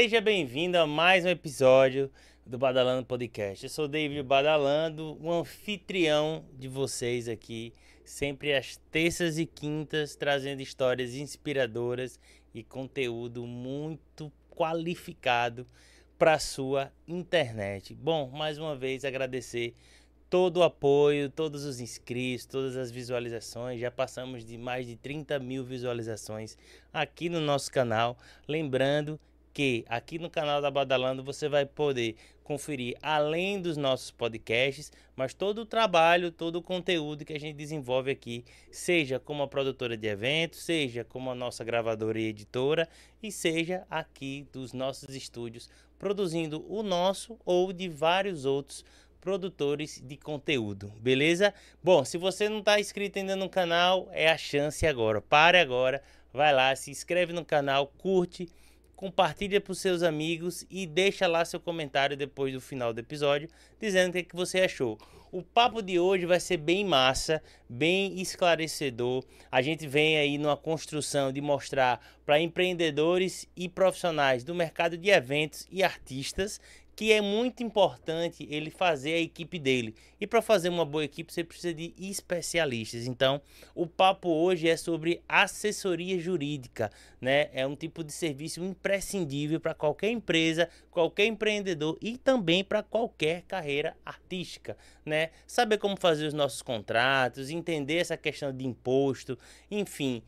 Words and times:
Seja 0.00 0.18
bem-vindo 0.18 0.78
a 0.78 0.86
mais 0.86 1.26
um 1.26 1.28
episódio 1.28 2.10
do 2.46 2.56
Badalando 2.56 3.04
Podcast. 3.04 3.66
Eu 3.66 3.68
sou 3.68 3.84
o 3.84 3.88
David 3.88 4.22
Badalando, 4.22 5.18
o 5.20 5.30
anfitrião 5.30 6.42
de 6.58 6.68
vocês 6.68 7.28
aqui, 7.28 7.74
sempre 8.02 8.54
às 8.54 8.78
terças 8.90 9.38
e 9.38 9.44
quintas, 9.44 10.16
trazendo 10.16 10.62
histórias 10.62 11.14
inspiradoras 11.14 12.18
e 12.54 12.62
conteúdo 12.62 13.46
muito 13.46 14.32
qualificado 14.48 15.66
para 16.18 16.38
sua 16.38 16.90
internet. 17.06 17.92
Bom, 17.92 18.30
mais 18.30 18.56
uma 18.56 18.74
vez 18.74 19.04
agradecer 19.04 19.74
todo 20.30 20.60
o 20.60 20.62
apoio, 20.62 21.28
todos 21.28 21.66
os 21.66 21.78
inscritos, 21.78 22.46
todas 22.46 22.74
as 22.74 22.90
visualizações. 22.90 23.78
Já 23.78 23.90
passamos 23.90 24.46
de 24.46 24.56
mais 24.56 24.86
de 24.86 24.96
30 24.96 25.38
mil 25.40 25.62
visualizações 25.62 26.56
aqui 26.90 27.28
no 27.28 27.38
nosso 27.38 27.70
canal. 27.70 28.16
Lembrando 28.48 29.20
que 29.52 29.84
aqui 29.88 30.18
no 30.18 30.30
canal 30.30 30.60
da 30.60 30.70
Badalando 30.70 31.22
você 31.22 31.48
vai 31.48 31.66
poder 31.66 32.16
conferir 32.44 32.96
além 33.00 33.60
dos 33.60 33.76
nossos 33.76 34.10
podcasts, 34.10 34.90
mas 35.14 35.32
todo 35.32 35.60
o 35.60 35.66
trabalho, 35.66 36.32
todo 36.32 36.56
o 36.56 36.62
conteúdo 36.62 37.24
que 37.24 37.32
a 37.32 37.38
gente 37.38 37.56
desenvolve 37.56 38.10
aqui, 38.10 38.44
seja 38.72 39.20
como 39.20 39.42
a 39.42 39.48
produtora 39.48 39.96
de 39.96 40.08
eventos, 40.08 40.60
seja 40.60 41.04
como 41.04 41.30
a 41.30 41.34
nossa 41.34 41.62
gravadora 41.62 42.18
e 42.18 42.26
editora, 42.26 42.88
e 43.22 43.30
seja 43.30 43.86
aqui 43.88 44.48
dos 44.52 44.72
nossos 44.72 45.14
estúdios 45.14 45.70
produzindo 45.98 46.64
o 46.68 46.82
nosso 46.82 47.38
ou 47.44 47.72
de 47.72 47.88
vários 47.88 48.44
outros 48.44 48.84
produtores 49.20 50.02
de 50.04 50.16
conteúdo, 50.16 50.90
beleza? 50.98 51.52
Bom, 51.84 52.04
se 52.04 52.16
você 52.16 52.48
não 52.48 52.60
está 52.60 52.80
inscrito 52.80 53.18
ainda 53.18 53.36
no 53.36 53.48
canal, 53.48 54.08
é 54.10 54.30
a 54.30 54.38
chance 54.38 54.86
agora. 54.86 55.20
Pare 55.20 55.58
agora, 55.58 56.02
vai 56.32 56.54
lá, 56.54 56.74
se 56.74 56.90
inscreve 56.90 57.32
no 57.32 57.44
canal, 57.44 57.86
curte, 57.98 58.48
compartilha 59.00 59.62
para 59.62 59.72
os 59.72 59.78
seus 59.78 60.02
amigos 60.02 60.66
e 60.68 60.86
deixa 60.86 61.26
lá 61.26 61.42
seu 61.42 61.58
comentário 61.58 62.14
depois 62.14 62.52
do 62.52 62.60
final 62.60 62.92
do 62.92 63.00
episódio, 63.00 63.48
dizendo 63.80 64.10
o 64.10 64.12
que, 64.12 64.18
é 64.18 64.22
que 64.22 64.36
você 64.36 64.60
achou. 64.60 64.98
O 65.32 65.42
papo 65.42 65.80
de 65.80 65.98
hoje 65.98 66.26
vai 66.26 66.38
ser 66.38 66.58
bem 66.58 66.84
massa, 66.84 67.42
bem 67.66 68.20
esclarecedor. 68.20 69.24
A 69.50 69.62
gente 69.62 69.86
vem 69.86 70.18
aí 70.18 70.36
numa 70.36 70.56
construção 70.56 71.32
de 71.32 71.40
mostrar 71.40 71.98
para 72.26 72.38
empreendedores 72.38 73.48
e 73.56 73.70
profissionais 73.70 74.44
do 74.44 74.54
mercado 74.54 74.98
de 74.98 75.08
eventos 75.08 75.66
e 75.70 75.82
artistas 75.82 76.60
que 77.00 77.14
é 77.14 77.22
muito 77.22 77.62
importante 77.62 78.46
ele 78.50 78.68
fazer 78.68 79.14
a 79.14 79.18
equipe 79.18 79.58
dele. 79.58 79.94
E 80.20 80.26
para 80.26 80.42
fazer 80.42 80.68
uma 80.68 80.84
boa 80.84 81.02
equipe, 81.02 81.32
você 81.32 81.42
precisa 81.42 81.72
de 81.72 81.94
especialistas. 81.96 83.06
Então, 83.06 83.40
o 83.74 83.86
papo 83.86 84.28
hoje 84.28 84.68
é 84.68 84.76
sobre 84.76 85.22
assessoria 85.26 86.20
jurídica, 86.20 86.90
né? 87.18 87.48
É 87.54 87.66
um 87.66 87.74
tipo 87.74 88.04
de 88.04 88.12
serviço 88.12 88.62
imprescindível 88.62 89.58
para 89.58 89.72
qualquer 89.72 90.10
empresa, 90.10 90.68
qualquer 90.90 91.24
empreendedor 91.24 91.96
e 92.02 92.18
também 92.18 92.62
para 92.62 92.82
qualquer 92.82 93.44
carreira 93.48 93.96
artística, 94.04 94.76
né? 95.02 95.30
Saber 95.46 95.78
como 95.78 95.96
fazer 95.98 96.26
os 96.26 96.34
nossos 96.34 96.60
contratos, 96.60 97.48
entender 97.48 97.96
essa 97.96 98.18
questão 98.18 98.54
de 98.54 98.66
imposto, 98.66 99.38
enfim, 99.70 100.22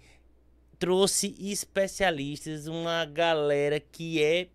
trouxe 0.78 1.34
especialistas, 1.38 2.66
uma 2.66 3.04
galera 3.04 3.78
que 3.78 4.22
é 4.22 4.48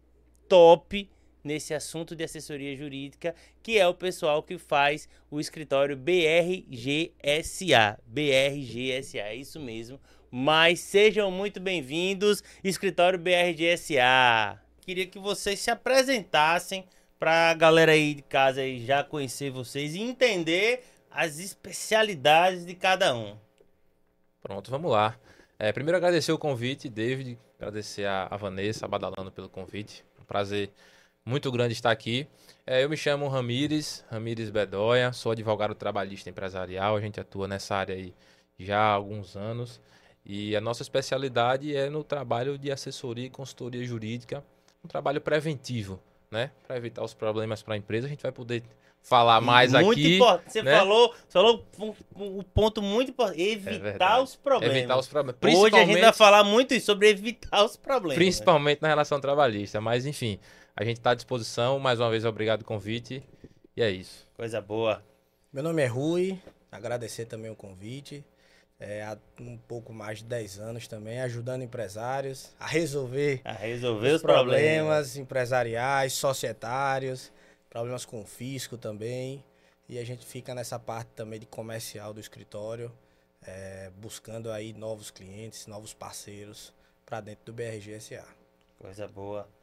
top 0.49 1.07
nesse 1.43 1.73
assunto 1.73 2.15
de 2.15 2.23
assessoria 2.23 2.75
jurídica, 2.75 3.33
que 3.61 3.77
é 3.77 3.87
o 3.87 3.93
pessoal 3.93 4.41
que 4.43 4.57
faz 4.57 5.07
o 5.29 5.39
escritório 5.39 5.95
BRGSA. 5.97 7.17
BRGSA, 8.05 9.19
é 9.19 9.35
isso 9.35 9.59
mesmo. 9.59 9.99
Mas 10.29 10.79
sejam 10.79 11.31
muito 11.31 11.59
bem-vindos, 11.59 12.43
escritório 12.63 13.17
BRGSA. 13.17 14.61
Queria 14.81 15.05
que 15.05 15.19
vocês 15.19 15.59
se 15.59 15.71
apresentassem 15.71 16.85
para 17.19 17.49
a 17.49 17.53
galera 17.53 17.93
aí 17.93 18.13
de 18.15 18.21
casa 18.21 18.61
aí 18.61 18.85
já 18.85 19.03
conhecer 19.03 19.49
vocês 19.49 19.95
e 19.95 20.01
entender 20.01 20.83
as 21.09 21.39
especialidades 21.39 22.65
de 22.65 22.75
cada 22.75 23.15
um. 23.15 23.35
Pronto, 24.41 24.69
vamos 24.69 24.91
lá. 24.91 25.17
É, 25.59 25.71
primeiro 25.71 25.97
agradecer 25.97 26.31
o 26.31 26.37
convite, 26.37 26.87
David, 26.87 27.39
agradecer 27.57 28.05
a, 28.05 28.35
Vanessa, 28.37 28.85
a 28.85 28.87
Badalando 28.87 29.31
pelo 29.31 29.49
convite. 29.49 30.05
Um 30.21 30.23
prazer 30.23 30.71
muito 31.27 31.51
grande 31.51 31.73
estar 31.73 31.91
aqui. 31.91 32.25
É, 32.65 32.83
eu 32.83 32.89
me 32.89 32.95
chamo 32.95 33.27
Ramires, 33.27 34.03
Ramires 34.09 34.49
Bedoya, 34.49 35.11
sou 35.11 35.33
advogado 35.33 35.75
trabalhista 35.75 36.29
empresarial, 36.29 36.95
a 36.95 37.01
gente 37.01 37.19
atua 37.19 37.47
nessa 37.47 37.75
área 37.75 37.93
aí 37.93 38.13
já 38.57 38.79
há 38.79 38.93
alguns 38.93 39.35
anos. 39.35 39.81
E 40.25 40.55
a 40.55 40.61
nossa 40.61 40.81
especialidade 40.81 41.75
é 41.75 41.89
no 41.89 42.03
trabalho 42.03 42.57
de 42.57 42.71
assessoria 42.71 43.25
e 43.25 43.29
consultoria 43.29 43.85
jurídica, 43.85 44.43
um 44.83 44.87
trabalho 44.87 45.19
preventivo, 45.19 45.99
né? 46.31 46.51
Para 46.65 46.77
evitar 46.77 47.03
os 47.03 47.13
problemas 47.13 47.61
para 47.61 47.75
a 47.75 47.77
empresa. 47.77 48.07
A 48.07 48.09
gente 48.09 48.23
vai 48.23 48.31
poder 48.31 48.63
falar 49.01 49.39
mais 49.39 49.71
muito 49.71 49.91
aqui. 49.91 50.15
Importante. 50.15 50.51
Você 50.51 50.63
né? 50.63 50.77
falou, 50.77 51.15
falou 51.29 51.65
um, 51.79 51.93
um, 52.15 52.41
ponto 52.41 52.81
muito 52.81 53.11
importante: 53.11 53.41
evitar 53.41 54.19
é 54.19 54.21
os 54.21 54.35
problemas. 54.35 54.77
Evitar 54.77 54.97
os 54.97 55.07
problemas. 55.07 55.57
Hoje 55.57 55.75
a 55.75 55.85
gente 55.85 56.01
vai 56.01 56.13
falar 56.13 56.43
muito 56.43 56.77
sobre 56.81 57.09
evitar 57.09 57.63
os 57.63 57.77
problemas. 57.77 58.17
Principalmente 58.17 58.77
né? 58.77 58.87
na 58.87 58.87
relação 58.89 59.19
trabalhista. 59.21 59.79
Mas, 59.79 60.05
enfim, 60.05 60.39
a 60.77 60.83
gente 60.83 60.97
está 60.97 61.11
à 61.11 61.15
disposição. 61.15 61.79
Mais 61.79 61.99
uma 61.99 62.09
vez, 62.11 62.23
obrigado 62.23 62.59
pelo 62.59 62.67
convite. 62.67 63.23
E 63.75 63.81
é 63.81 63.89
isso. 63.89 64.27
Coisa 64.35 64.61
boa. 64.61 65.03
Meu 65.51 65.63
nome 65.63 65.81
é 65.81 65.87
Rui. 65.87 66.39
Agradecer 66.71 67.25
também 67.25 67.49
o 67.49 67.55
convite. 67.55 68.23
É, 68.79 69.01
há 69.01 69.17
um 69.39 69.57
pouco 69.57 69.91
mais 69.91 70.19
de 70.19 70.25
10 70.25 70.59
anos 70.59 70.87
também, 70.87 71.19
ajudando 71.21 71.63
empresários 71.63 72.53
a 72.59 72.67
resolver, 72.67 73.41
a 73.43 73.53
resolver 73.53 74.09
os, 74.09 74.15
os 74.17 74.21
problemas. 74.21 74.61
problemas 74.61 75.17
empresariais, 75.17 76.13
societários, 76.13 77.31
problemas 77.71 78.05
com 78.05 78.23
fisco 78.23 78.77
também. 78.77 79.43
E 79.89 79.97
a 79.97 80.05
gente 80.05 80.27
fica 80.27 80.53
nessa 80.53 80.77
parte 80.77 81.09
também 81.15 81.39
de 81.39 81.47
comercial 81.47 82.13
do 82.13 82.19
escritório, 82.19 82.91
é, 83.41 83.89
buscando 83.97 84.51
aí 84.51 84.73
novos 84.73 85.09
clientes, 85.09 85.65
novos 85.65 85.91
parceiros 85.91 86.71
para 87.03 87.19
dentro 87.19 87.45
do 87.45 87.53
BRGSA. 87.53 88.23
Coisa 88.77 89.07
boa. 89.07 89.56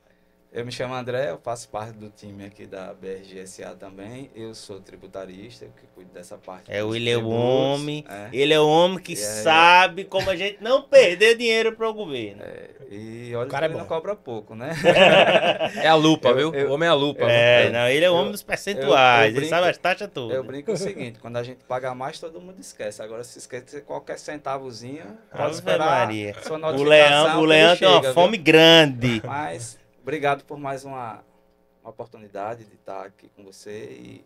Eu 0.54 0.65
me 0.65 0.70
chamo 0.70 0.94
André, 0.94 1.31
eu 1.31 1.41
faço 1.42 1.69
parte 1.69 1.94
do 1.94 2.09
time 2.09 2.44
aqui 2.44 2.65
da 2.65 2.94
BRGSA 2.94 3.75
também. 3.75 4.31
Eu 4.37 4.54
sou 4.54 4.78
tributarista, 4.78 5.66
que 5.66 5.84
cuido 5.92 6.12
dessa 6.12 6.38
parte. 6.38 6.70
É, 6.70 6.78
ele 6.78 7.10
é 7.10 7.16
o 7.19 7.28
homem, 7.28 8.04
é. 8.09 8.28
ele 8.32 8.54
é 8.54 8.60
o 8.60 8.69
homem 8.69 9.00
que 9.00 9.15
é, 9.15 9.16
sabe 9.16 10.04
como 10.04 10.31
a 10.31 10.37
gente 10.37 10.62
não 10.62 10.82
perder 10.82 11.37
dinheiro 11.37 11.72
para 11.72 11.88
o 11.88 11.92
governo. 11.92 12.44
É, 12.44 12.70
e 12.88 13.34
olha 13.34 13.48
o 13.48 13.50
cara 13.50 13.69
que 13.69 13.75
é 13.75 13.78
não 13.78 13.84
cobra 13.84 14.15
pouco, 14.15 14.54
né? 14.54 14.70
é 15.82 15.88
a 15.88 15.97
lupa, 15.97 16.28
eu, 16.28 16.37
viu? 16.37 16.54
Eu, 16.54 16.71
o 16.71 16.75
homem 16.75 16.86
é 16.86 16.91
a 16.92 16.94
lupa. 16.94 17.25
É, 17.25 17.71
não, 17.71 17.88
ele 17.88 18.04
é 18.04 18.10
o 18.10 18.15
homem 18.15 18.31
dos 18.31 18.44
percentuais, 18.44 19.32
brinco, 19.32 19.41
ele 19.41 19.48
sabe 19.48 19.69
as 19.69 19.76
taxas 19.76 20.09
todas. 20.15 20.36
Eu 20.36 20.44
brinco 20.44 20.71
o 20.71 20.76
seguinte, 20.76 21.19
quando 21.19 21.36
a 21.36 21.42
gente 21.42 21.65
paga 21.65 21.92
mais, 21.97 22.21
todo 22.21 22.41
mundo 22.41 22.60
esquece. 22.60 23.03
Agora, 23.03 23.25
se 23.25 23.41
esquece 23.41 23.81
qualquer 23.81 24.21
centavozinho, 24.21 25.19
pode 25.36 25.54
esperar 25.56 26.06
Maria. 26.06 26.32
sua 26.44 26.59
notificação. 26.59 26.81
O 26.81 26.88
Leão, 26.88 27.41
o 27.41 27.44
Leão 27.44 27.76
tem 27.76 27.88
uma 27.88 28.12
fome 28.12 28.36
grande. 28.36 29.21
Mas 29.25 29.82
obrigado 30.04 30.44
por 30.44 30.59
mais 30.59 30.84
uma, 30.84 31.25
uma 31.82 31.91
oportunidade 31.91 32.66
de 32.66 32.75
estar 32.75 33.06
aqui 33.06 33.31
com 33.34 33.42
você 33.42 33.84
e 33.91 34.25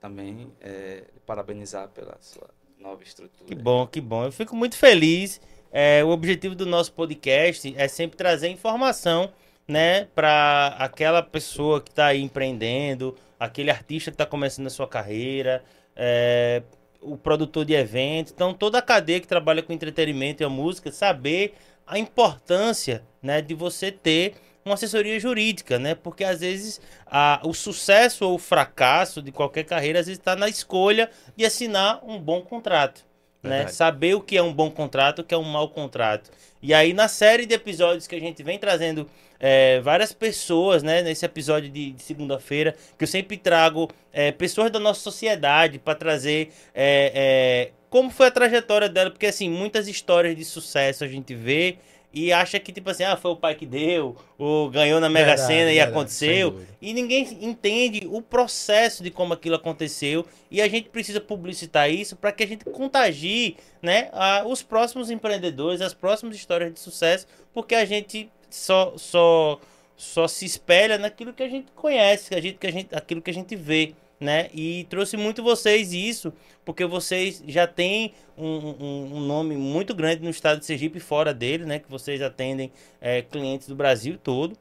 também 0.00 0.52
é, 0.60 1.02
parabenizar 1.26 1.88
pela 1.88 2.16
sua 2.20 2.48
nova 2.78 3.02
estrutura. 3.02 3.44
Que 3.44 3.54
bom, 3.56 3.84
que 3.84 4.00
bom. 4.00 4.24
Eu 4.24 4.32
fico 4.32 4.54
muito 4.54 4.76
feliz. 4.76 5.40
É, 5.72 6.04
o 6.04 6.10
objetivo 6.10 6.54
do 6.54 6.64
nosso 6.64 6.92
podcast 6.92 7.74
é 7.76 7.88
sempre 7.88 8.16
trazer 8.16 8.48
informação, 8.48 9.32
né, 9.66 10.04
para 10.14 10.76
aquela 10.78 11.20
pessoa 11.20 11.80
que 11.80 11.90
está 11.90 12.14
empreendendo, 12.14 13.16
aquele 13.40 13.72
artista 13.72 14.12
que 14.12 14.14
está 14.14 14.24
começando 14.24 14.68
a 14.68 14.70
sua 14.70 14.86
carreira, 14.86 15.64
é, 15.96 16.62
o 17.02 17.18
produtor 17.18 17.64
de 17.64 17.74
eventos, 17.74 18.32
então 18.32 18.54
toda 18.54 18.78
a 18.78 18.82
cadeia 18.82 19.20
que 19.20 19.26
trabalha 19.26 19.62
com 19.62 19.72
entretenimento 19.72 20.42
e 20.42 20.44
a 20.44 20.48
música, 20.48 20.90
saber 20.90 21.54
a 21.86 21.98
importância, 21.98 23.02
né, 23.20 23.42
de 23.42 23.52
você 23.52 23.90
ter 23.90 24.36
uma 24.68 24.74
assessoria 24.74 25.18
jurídica, 25.18 25.78
né? 25.78 25.94
Porque 25.94 26.24
às 26.24 26.40
vezes 26.40 26.80
a, 27.06 27.40
o 27.44 27.52
sucesso 27.52 28.26
ou 28.26 28.34
o 28.34 28.38
fracasso 28.38 29.20
de 29.20 29.32
qualquer 29.32 29.64
carreira 29.64 30.00
às 30.00 30.06
vezes 30.06 30.18
está 30.18 30.36
na 30.36 30.48
escolha 30.48 31.10
de 31.36 31.44
assinar 31.44 32.00
um 32.04 32.18
bom 32.18 32.42
contrato. 32.42 33.06
Né? 33.42 33.68
Saber 33.68 34.14
o 34.14 34.20
que 34.20 34.36
é 34.36 34.42
um 34.42 34.52
bom 34.52 34.70
contrato, 34.70 35.20
o 35.20 35.24
que 35.24 35.32
é 35.32 35.38
um 35.38 35.44
mau 35.44 35.68
contrato. 35.68 36.30
E 36.60 36.74
aí, 36.74 36.92
na 36.92 37.06
série 37.06 37.46
de 37.46 37.54
episódios 37.54 38.06
que 38.06 38.16
a 38.16 38.20
gente 38.20 38.42
vem 38.42 38.58
trazendo 38.58 39.08
é, 39.38 39.80
várias 39.80 40.12
pessoas, 40.12 40.82
né? 40.82 41.02
Nesse 41.02 41.24
episódio 41.24 41.70
de, 41.70 41.92
de 41.92 42.02
segunda-feira, 42.02 42.74
que 42.96 43.04
eu 43.04 43.08
sempre 43.08 43.36
trago 43.36 43.88
é, 44.12 44.32
pessoas 44.32 44.70
da 44.70 44.80
nossa 44.80 45.00
sociedade 45.00 45.78
para 45.78 45.94
trazer 45.94 46.52
é, 46.74 47.12
é, 47.14 47.72
como 47.88 48.10
foi 48.10 48.26
a 48.26 48.30
trajetória 48.30 48.88
dela, 48.88 49.10
porque 49.10 49.26
assim, 49.26 49.48
muitas 49.48 49.88
histórias 49.88 50.36
de 50.36 50.44
sucesso 50.44 51.04
a 51.04 51.08
gente 51.08 51.34
vê 51.34 51.78
e 52.12 52.32
acha 52.32 52.58
que, 52.58 52.72
tipo 52.72 52.88
assim, 52.88 53.04
ah, 53.04 53.16
foi 53.16 53.30
o 53.30 53.36
pai 53.36 53.54
que 53.54 53.66
deu, 53.66 54.16
ou 54.38 54.70
ganhou 54.70 54.98
na 55.00 55.10
Mega 55.10 55.36
Sena 55.36 55.70
e 55.70 55.74
verdade, 55.74 55.90
aconteceu. 55.90 56.60
E 56.80 56.94
ninguém 56.94 57.38
entende 57.42 58.08
o 58.10 58.22
processo 58.22 59.02
de 59.02 59.10
como 59.10 59.34
aquilo 59.34 59.56
aconteceu. 59.56 60.24
E 60.50 60.62
a 60.62 60.68
gente 60.68 60.88
precisa 60.88 61.20
publicitar 61.20 61.90
isso 61.90 62.16
para 62.16 62.32
que 62.32 62.42
a 62.42 62.46
gente 62.46 62.64
contagie 62.64 63.56
né, 63.82 64.08
a, 64.12 64.42
os 64.46 64.62
próximos 64.62 65.10
empreendedores, 65.10 65.80
as 65.80 65.92
próximas 65.92 66.34
histórias 66.34 66.72
de 66.72 66.80
sucesso, 66.80 67.26
porque 67.52 67.74
a 67.74 67.84
gente 67.84 68.30
só, 68.48 68.94
só 68.96 69.60
só 69.98 70.28
se 70.28 70.44
espelha 70.44 70.96
naquilo 70.96 71.34
que 71.34 71.42
a 71.42 71.48
gente 71.48 71.72
conhece, 71.72 72.32
a 72.32 72.40
gente, 72.40 72.56
que 72.56 72.66
a 72.68 72.70
gente, 72.70 72.94
aquilo 72.94 73.20
que 73.20 73.30
a 73.30 73.34
gente 73.34 73.56
vê, 73.56 73.94
né? 74.20 74.48
E 74.52 74.84
trouxe 74.90 75.16
muito 75.16 75.42
vocês 75.42 75.92
isso, 75.92 76.32
porque 76.64 76.84
vocês 76.84 77.42
já 77.46 77.66
têm 77.66 78.12
um, 78.36 78.46
um, 78.46 79.16
um 79.16 79.20
nome 79.20 79.56
muito 79.56 79.94
grande 79.94 80.22
no 80.22 80.30
estado 80.30 80.60
de 80.60 80.66
Sergipe 80.66 81.00
fora 81.00 81.32
dele, 81.32 81.64
né? 81.64 81.78
Que 81.78 81.90
vocês 81.90 82.20
atendem 82.20 82.72
é, 83.00 83.22
clientes 83.22 83.68
do 83.68 83.76
Brasil 83.76 84.18
todo. 84.22 84.56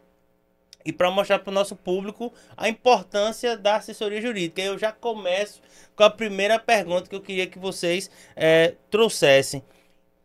E 0.85 0.93
para 0.93 1.11
mostrar 1.11 1.39
para 1.39 1.51
o 1.51 1.53
nosso 1.53 1.75
público 1.75 2.33
a 2.55 2.69
importância 2.69 3.57
da 3.57 3.75
assessoria 3.75 4.21
jurídica. 4.21 4.61
Eu 4.61 4.77
já 4.77 4.91
começo 4.91 5.61
com 5.95 6.03
a 6.03 6.09
primeira 6.09 6.57
pergunta 6.57 7.09
que 7.09 7.15
eu 7.15 7.21
queria 7.21 7.45
que 7.45 7.59
vocês 7.59 8.09
é, 8.35 8.75
trouxessem. 8.89 9.61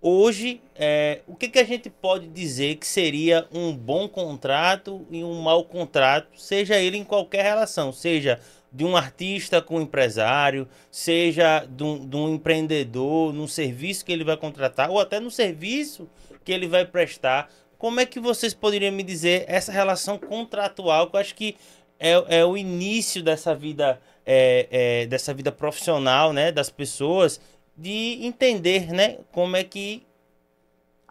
Hoje, 0.04 0.60
é, 0.74 1.20
o 1.28 1.36
que, 1.36 1.48
que 1.48 1.60
a 1.60 1.64
gente 1.64 1.88
pode 1.88 2.26
dizer 2.26 2.74
que 2.74 2.86
seria 2.86 3.46
um 3.52 3.72
bom 3.72 4.08
contrato 4.08 5.06
e 5.08 5.22
um 5.22 5.40
mau 5.40 5.64
contrato, 5.64 6.28
seja 6.36 6.76
ele 6.76 6.98
em 6.98 7.04
qualquer 7.04 7.44
relação, 7.44 7.92
seja 7.92 8.40
de 8.72 8.84
um 8.84 8.96
artista 8.96 9.60
com 9.60 9.76
um 9.76 9.82
empresário, 9.82 10.66
seja 10.90 11.66
de 11.66 11.84
um, 11.84 12.08
de 12.08 12.16
um 12.16 12.34
empreendedor, 12.34 13.32
num 13.32 13.46
serviço 13.46 14.04
que 14.04 14.12
ele 14.12 14.24
vai 14.24 14.36
contratar, 14.36 14.90
ou 14.90 14.98
até 14.98 15.20
no 15.20 15.30
serviço 15.30 16.08
que 16.44 16.52
ele 16.52 16.66
vai 16.66 16.86
prestar. 16.86 17.50
Como 17.76 18.00
é 18.00 18.06
que 18.06 18.18
vocês 18.18 18.54
poderiam 18.54 18.92
me 18.92 19.02
dizer 19.02 19.44
essa 19.46 19.70
relação 19.70 20.18
contratual, 20.18 21.10
que 21.10 21.16
eu 21.16 21.20
acho 21.20 21.34
que 21.34 21.56
é, 21.98 22.38
é 22.38 22.44
o 22.44 22.56
início 22.56 23.22
dessa 23.22 23.54
vida, 23.54 24.00
é, 24.24 24.68
é, 24.70 25.06
dessa 25.06 25.34
vida 25.34 25.52
profissional, 25.52 26.32
né, 26.32 26.50
das 26.50 26.70
pessoas, 26.70 27.40
de 27.76 28.18
entender, 28.22 28.92
né, 28.92 29.18
como 29.30 29.56
é 29.56 29.64
que 29.64 30.02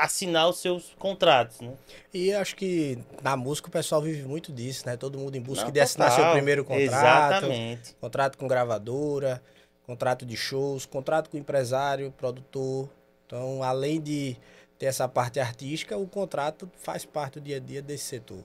assinar 0.02 0.50
os 0.50 0.60
seus 0.60 0.96
contratos, 0.98 1.62
né? 1.62 1.74
E 2.12 2.34
acho 2.34 2.56
que 2.56 2.98
na 3.22 3.38
música 3.38 3.68
o 3.68 3.72
pessoal 3.72 4.02
vive 4.02 4.24
muito 4.24 4.52
disso, 4.52 4.84
né? 4.86 4.98
Todo 4.98 5.20
mundo 5.20 5.36
em 5.36 5.42
busca 5.42 5.66
Não, 5.66 5.72
de 5.72 5.80
assinar 5.80 6.10
total. 6.10 6.26
seu 6.26 6.34
primeiro 6.34 6.66
contrato. 6.66 7.46
Exatamente. 7.46 7.96
Contrato 8.02 8.38
com 8.38 8.48
gravadora, 8.48 9.42
contrato 9.86 10.26
de 10.26 10.36
shows, 10.36 10.88
contrato 10.88 11.30
com 11.30 11.38
empresário, 11.38 12.12
produtor. 12.18 12.90
Então, 13.28 13.62
além 13.62 14.02
de 14.02 14.36
ter 14.80 14.88
essa 14.88 15.08
parte 15.08 15.40
artística, 15.40 15.96
o 15.96 16.08
contrato 16.08 16.70
faz 16.78 17.06
parte 17.06 17.40
do 17.40 17.42
dia 17.42 17.58
a 17.58 17.60
dia 17.60 17.82
desse 17.82 18.06
setor. 18.06 18.44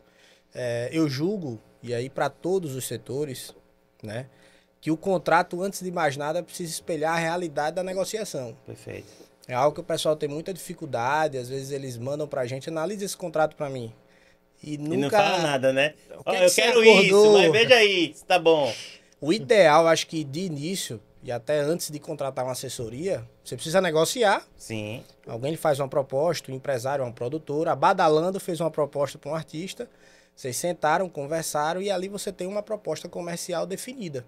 É, 0.54 0.90
eu 0.92 1.08
julgo, 1.08 1.58
e 1.82 1.94
aí 1.94 2.10
para 2.10 2.28
todos 2.28 2.74
os 2.74 2.86
setores, 2.86 3.54
né? 4.02 4.26
Que 4.78 4.90
o 4.90 4.96
contrato, 4.96 5.62
antes 5.62 5.80
de 5.80 5.90
mais 5.90 6.16
nada, 6.16 6.42
precisa 6.42 6.70
espelhar 6.70 7.14
a 7.14 7.18
realidade 7.18 7.76
da 7.76 7.82
negociação. 7.82 8.54
Perfeito. 8.66 9.25
É 9.48 9.54
algo 9.54 9.74
que 9.74 9.80
o 9.80 9.84
pessoal 9.84 10.16
tem 10.16 10.28
muita 10.28 10.52
dificuldade, 10.52 11.38
às 11.38 11.48
vezes 11.48 11.70
eles 11.70 11.96
mandam 11.96 12.26
pra 12.26 12.46
gente, 12.46 12.68
analisa 12.68 13.04
esse 13.04 13.16
contrato 13.16 13.54
pra 13.54 13.70
mim. 13.70 13.92
E 14.62 14.76
nunca. 14.76 14.94
E 14.94 14.96
não 14.98 15.10
fala 15.10 15.38
nada, 15.38 15.72
né? 15.72 15.90
Que 16.08 16.14
Ó, 16.24 16.32
é 16.32 16.38
que 16.38 16.44
eu 16.44 16.54
quero 16.54 16.80
acordou? 16.80 17.02
isso, 17.02 17.32
mas 17.32 17.52
veja 17.52 17.74
aí, 17.74 18.14
tá 18.26 18.38
bom. 18.38 18.72
O 19.20 19.32
ideal, 19.32 19.86
acho 19.86 20.06
que 20.06 20.24
de 20.24 20.40
início, 20.40 21.00
e 21.22 21.30
até 21.30 21.60
antes 21.60 21.90
de 21.90 21.98
contratar 21.98 22.44
uma 22.44 22.52
assessoria, 22.52 23.26
você 23.44 23.54
precisa 23.54 23.80
negociar. 23.80 24.46
Sim, 24.56 25.04
Alguém 25.26 25.52
lhe 25.52 25.56
faz 25.56 25.78
uma 25.78 25.88
proposta, 25.88 26.50
um 26.50 26.54
empresário, 26.54 27.04
uma 27.04 27.12
produtora, 27.12 27.72
a 27.72 27.76
Badalando 27.76 28.38
fez 28.40 28.60
uma 28.60 28.70
proposta 28.70 29.18
para 29.18 29.30
um 29.30 29.34
artista. 29.34 29.88
Vocês 30.34 30.56
sentaram, 30.56 31.08
conversaram 31.08 31.80
e 31.80 31.90
ali 31.90 32.08
você 32.08 32.30
tem 32.32 32.46
uma 32.46 32.62
proposta 32.62 33.08
comercial 33.08 33.66
definida. 33.66 34.24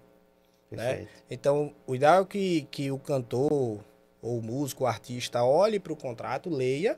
Né? 0.71 1.07
Então, 1.29 1.73
o 1.87 1.95
ideal 1.95 2.21
é 2.21 2.25
que, 2.25 2.67
que 2.71 2.91
o 2.91 2.97
cantor, 2.99 3.79
ou 4.21 4.41
músico, 4.41 4.83
o 4.83 4.87
artista, 4.87 5.43
olhe 5.43 5.79
para 5.79 5.93
o 5.93 5.95
contrato, 5.95 6.49
leia. 6.49 6.97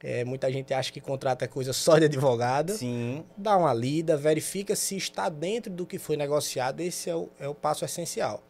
É, 0.00 0.24
muita 0.24 0.50
gente 0.52 0.72
acha 0.72 0.92
que 0.92 1.00
contrato 1.00 1.42
é 1.42 1.48
coisa 1.48 1.72
só 1.72 1.98
de 1.98 2.04
advogado. 2.04 2.72
Sim, 2.72 3.24
Dá 3.36 3.56
uma 3.56 3.74
lida, 3.74 4.16
verifica 4.16 4.76
se 4.76 4.96
está 4.96 5.28
dentro 5.28 5.72
do 5.72 5.84
que 5.84 5.98
foi 5.98 6.16
negociado. 6.16 6.80
Esse 6.80 7.10
é 7.10 7.16
o, 7.16 7.28
é 7.40 7.48
o 7.48 7.54
passo 7.54 7.84
essencial. 7.84 8.42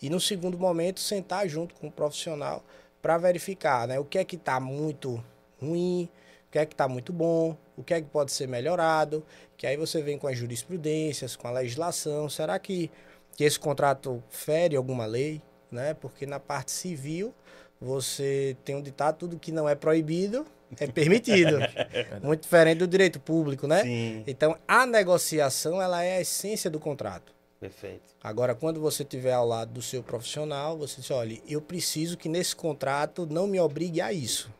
E 0.00 0.08
no 0.08 0.20
segundo 0.20 0.58
momento, 0.58 1.00
sentar 1.00 1.48
junto 1.48 1.74
com 1.74 1.88
o 1.88 1.92
profissional 1.92 2.64
para 3.02 3.18
verificar 3.18 3.88
né, 3.88 3.98
o 3.98 4.04
que 4.04 4.18
é 4.18 4.24
que 4.24 4.36
está 4.36 4.60
muito 4.60 5.22
ruim, 5.60 6.08
o 6.48 6.52
que 6.52 6.58
é 6.58 6.66
que 6.66 6.74
está 6.74 6.86
muito 6.86 7.12
bom, 7.12 7.56
o 7.76 7.82
que 7.82 7.94
é 7.94 8.00
que 8.00 8.08
pode 8.08 8.30
ser 8.30 8.46
melhorado. 8.46 9.24
Que 9.56 9.66
aí 9.66 9.76
você 9.76 10.00
vem 10.00 10.16
com 10.16 10.28
as 10.28 10.38
jurisprudências, 10.38 11.34
com 11.34 11.48
a 11.48 11.50
legislação. 11.50 12.28
Será 12.28 12.58
que, 12.58 12.90
que 13.36 13.42
esse 13.42 13.58
contrato 13.58 14.22
fere 14.30 14.76
alguma 14.76 15.06
lei? 15.06 15.42
Né? 15.74 15.92
Porque 15.94 16.24
na 16.24 16.40
parte 16.40 16.70
civil 16.70 17.34
você 17.80 18.56
tem 18.64 18.76
um 18.76 18.80
ditado, 18.82 19.18
tudo 19.18 19.38
que 19.38 19.52
não 19.52 19.68
é 19.68 19.74
proibido 19.74 20.46
é 20.78 20.86
permitido. 20.86 21.58
Muito 22.22 22.42
diferente 22.42 22.78
do 22.78 22.86
direito 22.86 23.20
público, 23.20 23.66
né? 23.66 23.82
sim, 23.82 24.24
Então, 24.26 24.56
a 24.66 24.86
negociação, 24.86 25.80
ela 25.80 26.02
é 26.02 26.16
a 26.16 26.20
essência 26.20 26.70
do 26.70 26.80
contrato. 26.80 27.32
perfeito. 27.60 28.14
Agora, 28.22 28.54
quando 28.54 28.80
você 28.80 29.02
estiver 29.02 29.32
ao 29.32 29.46
lado 29.46 29.72
do 29.72 29.82
seu 29.82 30.02
profissional, 30.02 30.78
você 30.78 31.00
diz, 31.00 31.10
olha, 31.10 31.38
eu 31.46 31.60
preciso 31.60 32.16
que 32.16 32.28
nesse 32.28 32.56
contrato 32.56 33.26
não 33.30 33.46
me 33.46 33.60
obrigue 33.60 34.00
a 34.00 34.12
isso. 34.12 34.50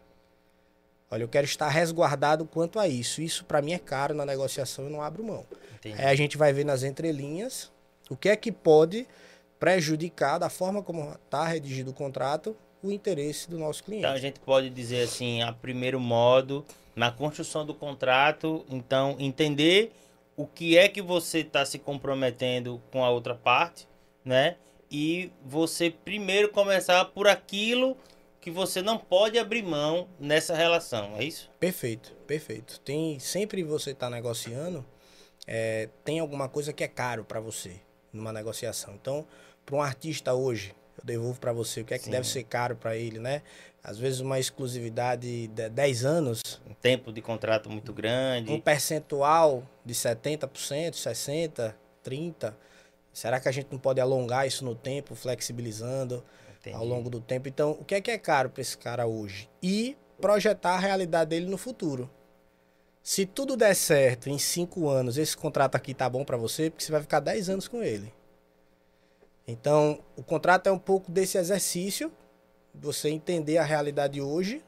Olha, 1.11 1.22
eu 1.22 1.28
quero 1.28 1.46
estar 1.46 1.69
resguardado 1.69 2.44
quanto 2.44 2.78
a 2.78 2.87
isso. 2.87 3.22
Isso, 3.22 3.44
para 3.44 3.62
mim, 3.62 3.72
é 3.72 3.78
caro 3.78 4.14
na 4.14 4.26
negociação 4.26 4.87
e 4.87 4.90
não 4.90 5.00
abro 5.00 5.25
mão. 5.25 5.46
Entendi. 5.76 5.99
Aí 5.99 6.06
a 6.06 6.14
gente 6.14 6.37
vai 6.37 6.52
ver 6.52 6.64
nas 6.64 6.82
entrelinhas 6.82 7.70
o 8.11 8.16
que 8.16 8.28
é 8.28 8.37
que 8.37 8.52
pode 8.52 9.06
prejudicar, 9.64 10.37
da 10.37 10.50
forma 10.50 10.82
como 10.82 11.11
está 11.14 11.46
redigido 11.46 11.90
o 11.90 11.94
contrato, 11.94 12.55
o 12.82 12.93
interesse 12.93 13.49
do 13.49 13.58
nosso 13.58 13.82
cliente. 13.82 14.02
Então 14.02 14.12
a 14.12 14.19
gente 14.19 14.38
pode 14.38 14.69
dizer 14.69 15.05
assim, 15.05 15.40
a 15.40 15.55
primeiro 15.55 15.99
modo, 15.99 16.62
na 16.94 17.11
construção 17.11 17.64
do 17.64 17.72
contrato, 17.72 18.62
então 18.69 19.16
entender 19.19 19.90
o 20.37 20.46
que 20.46 20.76
é 20.76 20.87
que 20.87 21.00
você 21.00 21.38
está 21.38 21.64
se 21.64 21.78
comprometendo 21.78 22.78
com 22.93 23.02
a 23.02 23.08
outra 23.08 23.34
parte, 23.34 23.88
né? 24.22 24.56
E 24.90 25.32
você 25.43 25.88
primeiro 25.88 26.50
começar 26.50 27.02
por 27.06 27.26
aquilo 27.26 27.96
que 28.43 28.50
você 28.50 28.82
não 28.82 28.99
pode 28.99 29.38
abrir 29.38 29.62
mão 29.62 30.06
nessa 30.20 30.55
relação, 30.55 31.16
é 31.16 31.25
isso? 31.25 31.50
Perfeito, 31.58 32.12
perfeito. 32.26 32.78
Tem 32.81 33.19
sempre 33.19 33.62
você 33.62 33.93
está 33.93 34.11
negociando, 34.11 34.84
é, 35.47 35.88
tem 36.04 36.21
alguma 36.21 36.50
coisa 36.50 36.71
que 36.71 36.85
é 36.85 36.88
caro 36.88 37.25
para 37.25 37.40
você 37.40 37.80
numa 38.12 38.30
negociação. 38.30 38.94
Então, 38.94 39.26
para 39.64 39.76
um 39.76 39.83
artista 39.83 40.35
hoje, 40.35 40.75
eu 40.99 41.04
devolvo 41.04 41.38
para 41.40 41.52
você 41.52 41.80
o 41.80 41.85
que 41.85 41.94
é 41.94 41.99
que 41.99 42.04
Sim. 42.04 42.11
deve 42.11 42.26
ser 42.26 42.44
caro 42.44 42.76
para 42.76 42.97
ele, 42.97 43.18
né? 43.18 43.42
Às 43.83 43.99
vezes 43.99 44.21
uma 44.21 44.38
exclusividade 44.38 45.49
de 45.49 45.68
10 45.68 46.04
anos, 46.04 46.40
Um 46.68 46.73
tempo 46.75 47.12
de 47.12 47.21
contrato 47.21 47.68
muito 47.68 47.92
um 47.92 47.94
grande. 47.94 48.59
percentual 48.61 49.62
de 49.85 49.94
70%, 49.94 50.94
60, 50.94 51.76
30. 52.02 52.56
Será 53.12 53.38
que 53.38 53.49
a 53.49 53.52
gente 53.52 53.68
não 53.71 53.78
pode 53.78 54.00
alongar 54.00 54.47
isso 54.47 54.64
no 54.64 54.75
tempo, 54.75 55.14
flexibilizando? 55.14 56.25
Entendi. 56.61 56.76
ao 56.78 56.85
longo 56.87 57.11
do 57.11 57.21
tempo. 57.21 57.47
Então, 57.47 57.73
o 57.73 57.85
que 57.85 57.94
é 57.94 58.00
que 58.00 58.11
é 58.11 58.16
caro 58.16 58.49
para 58.49 58.62
esse 58.62 58.76
cara 58.78 59.06
hoje? 59.06 59.50
E 59.62 59.94
projetar 60.18 60.76
a 60.76 60.78
realidade 60.78 61.28
dele 61.28 61.44
no 61.44 61.59
futuro. 61.59 62.09
Se 63.02 63.26
tudo 63.26 63.54
der 63.54 63.75
certo 63.76 64.30
em 64.30 64.38
cinco 64.38 64.88
anos, 64.88 65.18
esse 65.18 65.37
contrato 65.37 65.75
aqui 65.75 65.92
tá 65.92 66.09
bom 66.09 66.25
para 66.25 66.38
você, 66.38 66.71
porque 66.71 66.83
você 66.83 66.90
vai 66.90 67.02
ficar 67.02 67.21
10 67.21 67.50
anos 67.50 67.68
com 67.68 67.83
ele. 67.83 68.11
Então, 69.46 70.00
o 70.16 70.22
contrato 70.22 70.68
é 70.68 70.72
um 70.72 70.78
pouco 70.78 71.10
desse 71.10 71.36
exercício, 71.36 72.10
você 72.74 73.10
entender 73.10 73.58
a 73.58 73.64
realidade 73.64 74.20
hoje 74.20 74.62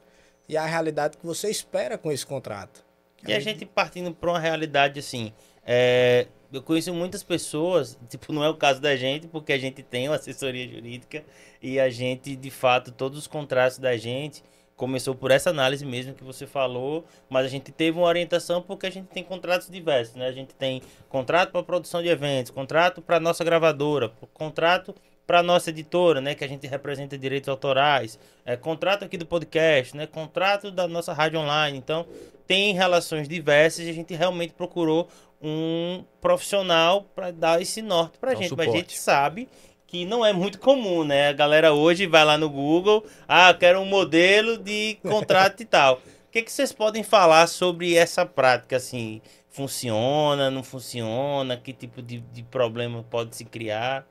e 0.47 0.55
a 0.55 0.65
realidade 0.65 1.17
que 1.17 1.25
você 1.25 1.49
espera 1.49 1.97
com 1.97 2.11
esse 2.11 2.25
contrato. 2.25 2.85
E 3.27 3.33
a 3.33 3.39
gente 3.39 3.65
partindo 3.65 4.13
para 4.13 4.29
uma 4.29 4.39
realidade 4.39 4.99
assim, 4.99 5.33
é, 5.65 6.27
eu 6.53 6.61
conheço 6.61 6.93
muitas 6.93 7.23
pessoas, 7.23 7.97
tipo, 8.07 8.31
não 8.31 8.43
é 8.43 8.49
o 8.49 8.55
caso 8.55 8.79
da 8.79 8.95
gente, 8.95 9.27
porque 9.27 9.51
a 9.51 9.57
gente 9.57 9.83
tem 9.83 10.07
uma 10.07 10.15
assessoria 10.15 10.67
jurídica 10.67 11.25
e 11.61 11.79
a 11.79 11.89
gente, 11.89 12.35
de 12.35 12.51
fato, 12.51 12.91
todos 12.91 13.17
os 13.17 13.27
contratos 13.27 13.79
da 13.79 13.97
gente 13.97 14.43
começou 14.77 15.15
por 15.15 15.31
essa 15.31 15.49
análise 15.49 15.83
mesmo 15.83 16.13
que 16.13 16.23
você 16.23 16.45
falou, 16.45 17.03
mas 17.27 17.45
a 17.45 17.49
gente 17.49 17.71
teve 17.71 17.97
uma 17.97 18.07
orientação 18.07 18.61
porque 18.61 18.85
a 18.85 18.91
gente 18.91 19.07
tem 19.07 19.23
contratos 19.23 19.69
diversos, 19.69 20.15
né? 20.15 20.27
A 20.27 20.31
gente 20.31 20.53
tem 20.53 20.81
contrato 21.09 21.51
para 21.51 21.63
produção 21.63 22.01
de 22.01 22.07
eventos, 22.07 22.51
contrato 22.51 23.01
para 23.01 23.19
nossa 23.19 23.43
gravadora, 23.43 24.11
contrato 24.33 24.95
para 25.25 25.43
nossa 25.43 25.71
editora, 25.71 26.21
né, 26.21 26.33
que 26.33 26.43
a 26.45 26.47
gente 26.47 26.65
representa 26.65 27.17
direitos 27.17 27.49
autorais, 27.49 28.17
é, 28.45 28.55
contrato 28.55 29.03
aqui 29.03 29.17
do 29.17 29.25
podcast, 29.25 29.97
né, 29.97 30.07
contrato 30.07 30.71
da 30.71 30.87
nossa 30.87 31.11
rádio 31.11 31.41
online. 31.41 31.77
Então, 31.77 32.07
tem 32.47 32.73
relações 32.73 33.27
diversas 33.27 33.85
e 33.85 33.89
a 33.89 33.93
gente 33.93 34.15
realmente 34.15 34.53
procurou 34.53 35.09
um 35.41 36.05
profissional 36.21 37.03
para 37.13 37.31
dar 37.31 37.61
esse 37.61 37.81
norte 37.81 38.17
para 38.17 38.31
um 38.31 38.35
gente. 38.37 38.55
Mas 38.55 38.59
a 38.59 38.63
suporte. 38.71 38.77
gente 38.77 38.97
sabe 38.97 39.49
que 39.87 40.05
não 40.05 40.25
é 40.25 40.33
muito 40.33 40.59
comum, 40.59 41.03
né? 41.03 41.29
A 41.29 41.33
galera 41.33 41.73
hoje 41.73 42.05
vai 42.05 42.23
lá 42.23 42.37
no 42.37 42.49
Google, 42.49 43.05
ah, 43.27 43.53
quero 43.53 43.79
um 43.79 43.85
modelo 43.85 44.57
de 44.57 44.97
contrato 45.01 45.61
e 45.61 45.65
tal. 45.65 45.95
O 45.95 46.31
que, 46.31 46.41
que 46.43 46.51
vocês 46.51 46.71
podem 46.71 47.01
falar 47.01 47.47
sobre 47.47 47.95
essa 47.95 48.25
prática, 48.25 48.75
assim? 48.75 49.21
Funciona, 49.49 50.51
não 50.51 50.61
funciona? 50.61 51.57
Que 51.57 51.73
tipo 51.73 52.01
de, 52.01 52.19
de 52.19 52.43
problema 52.43 53.03
pode 53.09 53.35
se 53.35 53.45
criar? 53.45 54.05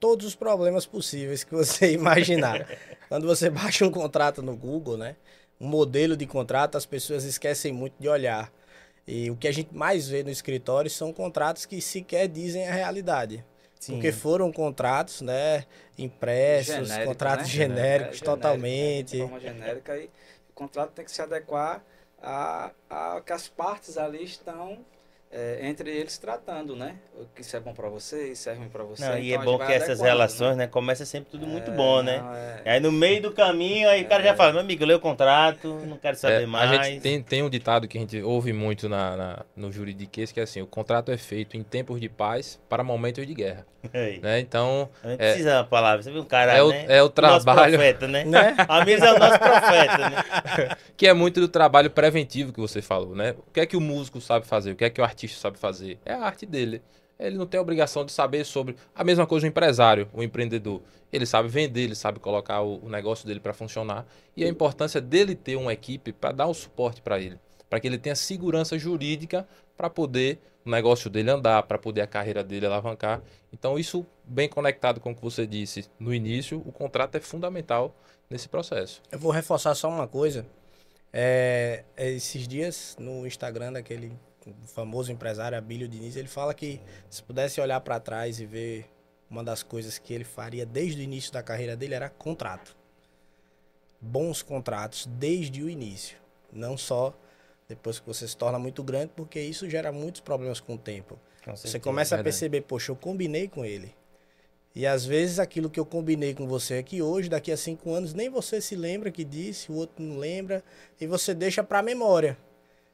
todos 0.00 0.26
os 0.26 0.34
problemas 0.34 0.86
possíveis 0.86 1.44
que 1.44 1.54
você 1.54 1.92
imaginar. 1.92 2.66
Quando 3.08 3.26
você 3.26 3.50
baixa 3.50 3.84
um 3.84 3.90
contrato 3.90 4.42
no 4.42 4.56
Google, 4.56 4.96
né? 4.96 5.14
Um 5.60 5.68
modelo 5.68 6.16
de 6.16 6.26
contrato, 6.26 6.76
as 6.76 6.86
pessoas 6.86 7.24
esquecem 7.24 7.70
muito 7.70 7.94
de 8.00 8.08
olhar. 8.08 8.50
E 9.06 9.30
o 9.30 9.36
que 9.36 9.46
a 9.46 9.52
gente 9.52 9.74
mais 9.74 10.08
vê 10.08 10.22
no 10.22 10.30
escritório 10.30 10.90
são 10.90 11.12
contratos 11.12 11.66
que 11.66 11.80
sequer 11.82 12.26
dizem 12.26 12.66
a 12.66 12.72
realidade. 12.72 13.44
Sim. 13.80 13.94
Porque 13.94 14.12
foram 14.12 14.52
contratos, 14.52 15.22
né, 15.22 15.64
impressos, 15.98 16.88
Genérico, 16.88 17.08
contratos 17.08 17.46
né? 17.46 17.52
genéricos 17.52 18.16
É, 18.16 18.18
genérico, 18.18 18.24
totalmente. 18.24 19.10
De 19.12 19.18
forma 19.18 19.40
genérica 19.40 19.96
e 19.96 20.06
o 20.50 20.52
contrato 20.54 20.92
tem 20.92 21.04
que 21.04 21.10
se 21.10 21.22
adequar 21.22 21.82
a, 22.22 22.70
a 22.90 23.20
que 23.22 23.32
as 23.32 23.48
partes 23.48 23.96
ali 23.96 24.22
estão 24.22 24.84
é, 25.32 25.60
entre 25.62 25.90
eles 25.90 26.18
tratando, 26.18 26.74
né? 26.74 26.96
O 27.14 27.24
que 27.34 27.42
isso 27.42 27.56
é 27.56 27.60
bom 27.60 27.72
para 27.72 27.88
você, 27.88 28.32
isso 28.32 28.48
é 28.50 28.54
ruim 28.54 28.68
para 28.68 28.82
você. 28.82 29.04
Não, 29.04 29.16
e 29.18 29.30
é 29.32 29.36
então 29.36 29.42
a 29.42 29.44
bom 29.44 29.58
que 29.64 29.72
essas 29.72 30.00
relações, 30.00 30.56
né? 30.56 30.66
Começa 30.66 31.04
sempre 31.06 31.30
tudo 31.30 31.46
muito 31.46 31.70
É, 31.70 31.74
bom, 31.74 32.02
né? 32.02 32.18
não, 32.18 32.34
é- 32.34 32.62
Aí 32.72 32.80
no 32.80 32.90
meio 32.90 33.22
do 33.22 33.32
caminho, 33.32 33.88
aí 33.88 34.02
o 34.02 34.08
cara 34.08 34.22
já 34.24 34.34
fala, 34.34 34.52
meu 34.52 34.60
amigo, 34.62 34.84
lê 34.84 34.94
o 34.94 34.98
contrato, 35.00 35.68
não 35.86 35.96
quero 35.96 36.16
saber 36.16 36.42
É, 36.42 36.46
mais. 36.46 36.70
A 36.70 36.82
gente 36.84 37.00
tem, 37.00 37.22
tem 37.22 37.42
um 37.42 37.48
ditado 37.50 37.86
que 37.86 37.96
a 37.96 38.00
gente 38.00 38.20
ouve 38.22 38.52
muito 38.52 38.88
na, 38.88 39.16
na- 39.16 39.44
no 39.54 39.70
juridiquês, 39.70 40.32
que 40.32 40.40
é 40.40 40.42
assim, 40.42 40.62
o 40.62 40.66
contrato 40.66 41.12
é 41.12 41.16
feito 41.16 41.56
em 41.56 41.62
tempos 41.62 42.00
de 42.00 42.08
paz 42.08 42.58
para 42.68 42.82
momentos 42.82 43.24
de 43.26 43.34
guerra. 43.34 43.64
Né? 44.20 44.40
Então, 44.40 44.90
A 45.02 45.08
gente 45.08 45.18
precisa 45.18 45.56
uma 45.58 45.64
palavra, 45.64 46.02
você 46.02 46.10
viu 46.12 46.20
um 46.20 46.24
cara, 46.26 46.52
é 46.52 46.62
o, 46.62 46.68
né? 46.68 46.84
é 46.86 47.00
o 47.00 47.04
Nosso 47.04 47.14
trabalho, 47.14 47.78
profeta, 47.78 48.06
né? 48.06 48.24
Né? 48.24 48.54
Amigos 48.68 49.02
é 49.02 49.12
o 49.12 49.18
nosso 49.18 49.38
profeta, 49.38 49.96
né? 50.10 50.76
que 50.98 51.06
é 51.06 51.14
muito 51.14 51.40
do 51.40 51.48
trabalho 51.48 51.88
preventivo 51.90 52.52
que 52.52 52.60
você 52.60 52.82
falou, 52.82 53.14
né? 53.16 53.34
O 53.38 53.50
que 53.52 53.60
é 53.60 53.64
que 53.64 53.76
o 53.78 53.80
músico 53.80 54.20
sabe 54.20 54.46
fazer? 54.46 54.72
O 54.72 54.76
que 54.76 54.84
é 54.84 54.90
que 54.90 55.00
o 55.00 55.04
artista 55.04 55.19
sabe 55.28 55.58
fazer? 55.58 55.98
É 56.04 56.12
a 56.12 56.22
arte 56.22 56.46
dele. 56.46 56.82
Ele 57.18 57.36
não 57.36 57.46
tem 57.46 57.58
a 57.58 57.62
obrigação 57.62 58.04
de 58.04 58.12
saber 58.12 58.44
sobre 58.44 58.76
a 58.94 59.04
mesma 59.04 59.26
coisa 59.26 59.46
o 59.46 59.48
empresário, 59.48 60.08
o 60.12 60.22
empreendedor. 60.22 60.80
Ele 61.12 61.26
sabe 61.26 61.48
vender, 61.48 61.82
ele 61.82 61.94
sabe 61.94 62.18
colocar 62.18 62.62
o, 62.62 62.88
negócio 62.88 63.26
dele 63.26 63.40
para 63.40 63.52
funcionar 63.52 64.06
e 64.34 64.42
a 64.42 64.48
importância 64.48 65.00
dele 65.00 65.34
ter 65.34 65.56
uma 65.56 65.72
equipe 65.72 66.12
para 66.12 66.32
dar 66.32 66.46
o 66.46 66.54
suporte 66.54 67.02
para 67.02 67.18
ele, 67.20 67.38
para 67.68 67.78
que 67.78 67.86
ele 67.86 67.98
tenha 67.98 68.14
segurança 68.14 68.78
jurídica 68.78 69.46
para 69.76 69.90
poder 69.90 70.38
o 70.64 70.70
negócio 70.70 71.10
dele 71.10 71.30
andar, 71.30 71.62
para 71.64 71.78
poder 71.78 72.00
a 72.00 72.06
carreira 72.06 72.42
dele 72.42 72.66
alavancar. 72.66 73.22
Então 73.52 73.78
isso 73.78 74.06
bem 74.24 74.48
conectado 74.48 74.98
com 74.98 75.10
o 75.10 75.14
que 75.14 75.22
você 75.22 75.46
disse 75.46 75.90
no 75.98 76.14
início, 76.14 76.62
o 76.64 76.72
contrato 76.72 77.16
é 77.16 77.20
fundamental 77.20 77.94
nesse 78.30 78.48
processo. 78.48 79.02
Eu 79.10 79.18
vou 79.18 79.30
reforçar 79.30 79.74
só 79.74 79.90
uma 79.90 80.06
coisa. 80.06 80.46
É, 81.12 81.84
esses 81.96 82.46
dias, 82.46 82.96
no 82.98 83.26
Instagram 83.26 83.72
daquele 83.72 84.12
famoso 84.66 85.12
empresário 85.12 85.56
Abílio 85.56 85.88
Diniz, 85.88 86.16
ele 86.16 86.28
fala 86.28 86.54
que 86.54 86.80
se 87.08 87.22
pudesse 87.22 87.60
olhar 87.60 87.80
para 87.80 88.00
trás 88.00 88.40
e 88.40 88.46
ver 88.46 88.86
uma 89.30 89.44
das 89.44 89.62
coisas 89.62 89.98
que 89.98 90.12
ele 90.12 90.24
faria 90.24 90.66
desde 90.66 91.00
o 91.00 91.04
início 91.04 91.32
da 91.32 91.42
carreira 91.42 91.76
dele 91.76 91.94
era 91.94 92.08
contrato. 92.08 92.76
Bons 94.00 94.42
contratos 94.42 95.06
desde 95.06 95.62
o 95.62 95.68
início. 95.68 96.16
Não 96.52 96.76
só 96.76 97.14
depois 97.68 98.00
que 98.00 98.06
você 98.06 98.26
se 98.26 98.36
torna 98.36 98.58
muito 98.58 98.82
grande, 98.82 99.12
porque 99.14 99.40
isso 99.40 99.70
gera 99.70 99.92
muitos 99.92 100.20
problemas 100.20 100.58
com 100.58 100.74
o 100.74 100.78
tempo. 100.78 101.18
Com 101.44 101.54
Você 101.54 101.78
começa 101.78 102.16
a 102.16 102.22
perceber, 102.22 102.62
poxa, 102.62 102.90
eu 102.90 102.96
combinei 102.96 103.46
com 103.46 103.64
ele. 103.64 103.94
E 104.74 104.86
às 104.86 105.04
vezes 105.04 105.38
aquilo 105.38 105.70
que 105.70 105.78
eu 105.78 105.86
combinei 105.86 106.34
com 106.34 106.46
você 106.46 106.74
aqui 106.74 107.00
hoje, 107.00 107.28
daqui 107.28 107.50
a 107.50 107.56
cinco 107.56 107.92
anos, 107.92 108.14
nem 108.14 108.28
você 108.28 108.60
se 108.60 108.74
lembra 108.74 109.10
que 109.10 109.24
disse, 109.24 109.70
o 109.70 109.74
outro 109.74 110.02
não 110.02 110.16
lembra, 110.16 110.64
e 111.00 111.06
você 111.06 111.34
deixa 111.34 111.62
para 111.62 111.82
memória. 111.82 112.36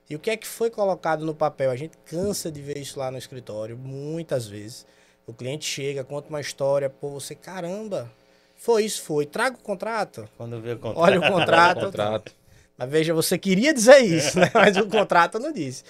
E 0.09 0.15
o 0.15 0.19
que 0.19 0.31
é 0.31 0.37
que 0.37 0.47
foi 0.47 0.71
colocado 0.71 1.25
no 1.25 1.35
papel? 1.35 1.71
A 1.71 1.77
gente 1.77 1.99
cansa 2.05 2.51
de 2.51 2.63
ver 2.63 2.79
isso 2.79 2.99
lá 2.99 3.11
no 3.11 3.19
escritório, 3.19 3.77
muitas 3.77 4.47
vezes. 4.47 4.87
O 5.27 5.35
cliente 5.35 5.65
chega, 5.65 6.05
conta 6.05 6.29
uma 6.29 6.41
história, 6.41 6.89
pô, 6.89 7.11
você, 7.11 7.35
caramba, 7.35 8.11
foi 8.57 8.85
isso, 8.85 9.03
foi. 9.03 9.27
Traga 9.27 9.57
o 9.57 9.61
contrato. 9.61 10.29
Quando 10.37 10.61
vê 10.61 10.73
o 10.73 10.79
contrato. 10.79 11.03
Olha 11.03 11.19
o 11.19 11.33
contrato. 11.33 11.81
contrato. 11.87 12.33
Mas 12.79 12.91
veja, 12.91 13.13
você 13.13 13.37
queria 13.37 13.75
dizer 13.75 13.99
isso, 13.99 14.39
né? 14.39 14.51
Mas 14.55 14.77
o 14.77 14.87
contrato 14.87 15.41
não 15.41 15.53
disse. 15.53 15.83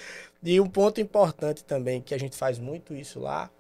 E 0.43 0.59
um 0.61 0.69
ponto 0.69 1.01
importante 1.01 1.63
também, 1.63 2.01
que 2.01 2.15
a 2.15 2.19
gente 2.19 2.37
faz 2.37 2.59
muito 2.59 2.95
isso 2.95 3.21
lá, 3.21 3.51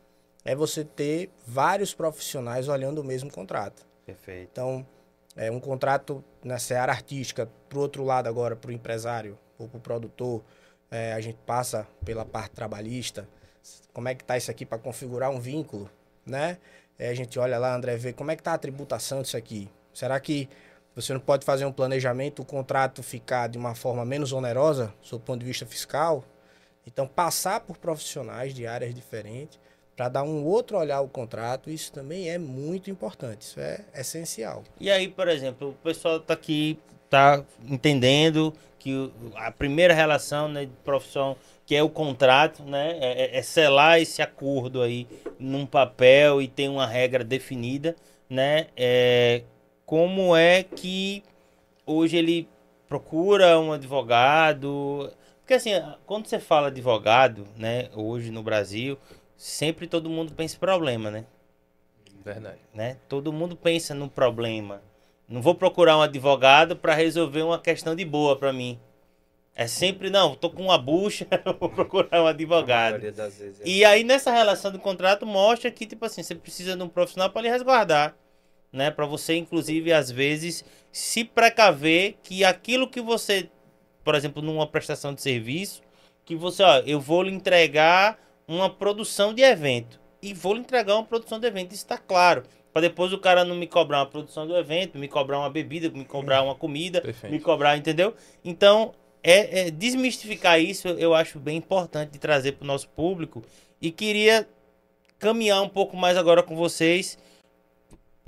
é 0.45 0.55
você 0.55 0.85
ter 0.85 1.29
vários 1.47 1.93
profissionais 1.93 2.69
olhando 2.69 3.01
o 3.01 3.05
mesmo 3.05 3.31
contrato. 3.31 3.85
Perfeito. 4.07 4.49
Então, 4.53 4.87
é 5.37 5.51
um 5.51 5.61
contrato 5.61 6.25
na 6.43 6.59
seara 6.59 6.93
artística, 6.93 7.51
pro 7.69 7.81
outro 7.81 8.05
lado 8.05 8.29
agora, 8.29 8.57
pro 8.57 8.73
empresário 8.73 9.37
ou 9.59 9.69
pro 9.69 9.81
produtor, 9.81 10.43
é, 10.91 11.13
a 11.13 11.21
gente 11.21 11.39
passa 11.47 11.87
pela 12.05 12.25
parte 12.25 12.53
trabalhista. 12.53 13.29
Como 13.93 14.09
é 14.09 14.15
que 14.15 14.25
tá 14.25 14.37
isso 14.37 14.51
aqui 14.51 14.65
para 14.65 14.79
configurar 14.79 15.31
um 15.31 15.41
vínculo, 15.41 15.91
né? 16.25 16.59
É, 16.99 17.09
a 17.09 17.15
gente 17.15 17.39
olha 17.39 17.59
lá, 17.59 17.75
André, 17.75 17.97
vê 17.97 18.13
como 18.13 18.31
é 18.31 18.37
que 18.37 18.43
tá 18.43 18.55
a 18.55 18.59
tributação 18.59 19.23
disso 19.23 19.37
aqui. 19.37 19.69
Será 19.93 20.19
que 20.19 20.49
você 20.95 21.13
não 21.13 21.21
pode 21.21 21.45
fazer 21.45 21.67
um 21.67 21.73
planejamento, 21.73 22.41
o 22.41 22.45
contrato 22.45 23.03
ficar 23.03 23.49
de 23.49 23.59
uma 23.59 23.75
forma 23.75 24.05
menos 24.05 24.33
onerosa, 24.33 24.95
do 25.11 25.21
ponto 25.21 25.41
de 25.41 25.47
vista 25.47 25.67
fiscal? 25.67 26.25
Então, 26.87 27.07
passar 27.07 27.61
por 27.61 27.77
profissionais 27.77 28.55
de 28.55 28.67
áreas 28.67 28.95
diferentes 28.95 29.59
para 29.97 30.09
dar 30.09 30.23
um 30.23 30.45
outro 30.45 30.79
olhar 30.79 30.97
ao 30.97 31.09
contrato, 31.09 31.71
isso 31.71 31.93
também 31.93 32.31
é 32.31 32.39
muito 32.39 32.91
importante, 32.91 33.43
isso 33.43 33.59
é 33.59 33.85
essencial. 33.95 34.63
E 34.79 34.91
aí, 34.91 35.09
por 35.09 35.27
exemplo, 35.27 35.71
o 35.71 35.75
pessoal 35.75 36.21
tá 36.21 36.35
aqui, 36.35 36.79
tá 37.11 37.45
entendendo 37.65 38.53
que 38.79 39.11
a 39.35 39.51
primeira 39.51 39.95
relação 39.95 40.49
né, 40.49 40.65
de 40.67 40.73
profissão, 40.85 41.37
que 41.65 41.75
é 41.75 41.83
o 41.83 41.89
contrato, 41.89 42.63
né? 42.63 42.97
É, 43.01 43.37
é- 43.37 43.39
é 43.39 43.43
selar 43.43 44.01
esse 44.01 44.23
acordo 44.23 44.83
aí 44.83 45.07
num 45.39 45.67
papel 45.67 46.41
e 46.41 46.49
tem 46.49 46.69
uma 46.69 46.87
regra 46.87 47.25
definida, 47.25 47.97
né? 48.29 48.69
É, 48.77 49.43
como 49.85 50.37
é 50.37 50.63
que 50.63 51.23
hoje 51.87 52.17
ele 52.17 52.49
procura 52.89 53.59
um 53.59 53.73
advogado? 53.73 55.13
Porque 55.41 55.55
assim, 55.55 55.71
quando 56.07 56.27
você 56.27 56.39
fala 56.41 56.69
advogado, 56.69 57.47
né, 57.57 57.89
hoje 57.95 58.31
no 58.31 58.43
Brasil, 58.43 58.99
sempre 59.37 59.87
todo 59.87 60.11
mundo 60.11 60.33
pensa 60.33 60.57
em 60.57 60.61
problema, 60.61 61.11
né? 61.11 61.25
Verdade. 62.25 62.59
né? 62.75 62.97
Todo 63.09 63.33
mundo 63.33 63.57
pensa 63.57 63.95
no 63.95 64.09
problema. 64.09 64.83
Não 65.29 65.43
vou 65.43 65.55
procurar 65.55 65.99
um 65.99 66.03
advogado 66.03 66.77
para 66.77 66.95
resolver 66.95 67.43
uma 67.43 67.59
questão 67.59 67.97
de 67.97 68.05
boa 68.05 68.37
para 68.37 68.53
mim. 68.53 68.79
É 69.59 69.67
sempre, 69.67 70.11
não, 70.11 70.35
tô 70.35 70.51
com 70.51 70.65
uma 70.65 70.77
bucha, 70.77 71.27
vou 71.59 71.71
procurar 71.71 72.23
um 72.23 72.27
advogado. 72.27 73.01
vezes 73.39 73.61
é 73.61 73.65
E 73.65 73.85
aí 73.85 74.05
nessa 74.05 74.31
relação 74.31 74.71
do 74.71 74.79
contrato 74.79 75.25
mostra 75.25 75.71
que 75.71 75.87
tipo 75.87 76.05
assim, 76.05 76.23
você 76.23 76.35
precisa 76.35 76.77
de 76.77 76.83
um 76.83 76.89
profissional 76.89 77.31
para 77.31 77.43
lhe 77.43 77.49
resguardar, 77.49 78.15
né? 78.71 78.91
Para 78.91 79.07
você 79.07 79.35
inclusive 79.35 79.93
às 79.93 80.11
vezes 80.11 80.63
se 80.93 81.25
precaver 81.25 82.17
que 82.23 82.45
aquilo 82.45 82.89
que 82.89 83.01
você, 83.01 83.49
por 84.05 84.15
exemplo, 84.15 84.43
numa 84.43 84.67
prestação 84.67 85.15
de 85.15 85.23
serviço, 85.23 85.81
que 86.25 86.37
você, 86.37 86.63
ó, 86.63 86.79
eu 86.81 87.01
vou 87.01 87.23
lhe 87.23 87.33
entregar 87.33 88.19
uma 88.47 88.69
produção 88.69 89.33
de 89.33 89.43
evento 89.43 89.99
e 90.21 90.35
vou 90.35 90.55
lhe 90.55 90.61
entregar 90.61 90.95
uma 90.95 91.05
produção 91.05 91.41
de 91.41 91.47
evento, 91.47 91.73
isso 91.73 91.85
está 91.85 91.97
claro. 91.97 92.43
Para 92.77 92.83
depois 92.83 93.11
o 93.11 93.17
cara 93.17 93.43
não 93.43 93.57
me 93.57 93.67
cobrar 93.67 94.01
uma 94.01 94.07
produção 94.07 94.47
do 94.47 94.55
evento, 94.55 94.99
me 94.99 95.09
cobrar 95.09 95.39
uma 95.39 95.49
bebida, 95.49 95.89
me 95.89 96.05
cobrar 96.05 96.43
uma 96.43 96.55
comida, 96.55 97.01
Perfeito. 97.01 97.33
me 97.33 97.41
cobrar, 97.41 97.75
entendeu? 97.75 98.15
Então, 98.45 98.93
é, 99.23 99.61
é 99.61 99.71
desmistificar 99.71 100.61
isso 100.61 100.87
eu 100.89 101.15
acho 101.15 101.41
bem 101.41 101.57
importante 101.57 102.11
de 102.11 102.19
trazer 102.19 102.53
para 102.53 102.65
o 102.65 102.67
nosso 102.67 102.87
público 102.91 103.43
e 103.81 103.91
queria 103.91 104.47
caminhar 105.19 105.63
um 105.63 105.71
pouco 105.71 105.97
mais 105.97 106.19
agora 106.19 106.43
com 106.43 106.55
vocês. 106.55 107.17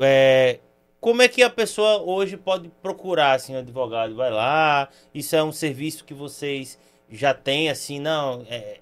É, 0.00 0.60
como 0.98 1.20
é 1.20 1.28
que 1.28 1.42
a 1.42 1.50
pessoa 1.50 2.00
hoje 2.00 2.38
pode 2.38 2.70
procurar 2.80 3.32
assim 3.32 3.54
um 3.54 3.58
advogado? 3.58 4.14
Vai 4.14 4.30
lá, 4.30 4.88
isso 5.12 5.36
é 5.36 5.44
um 5.44 5.52
serviço 5.52 6.06
que 6.06 6.14
vocês 6.14 6.78
já 7.10 7.34
têm 7.34 7.68
assim, 7.68 8.00
não? 8.00 8.46
É, 8.48 8.78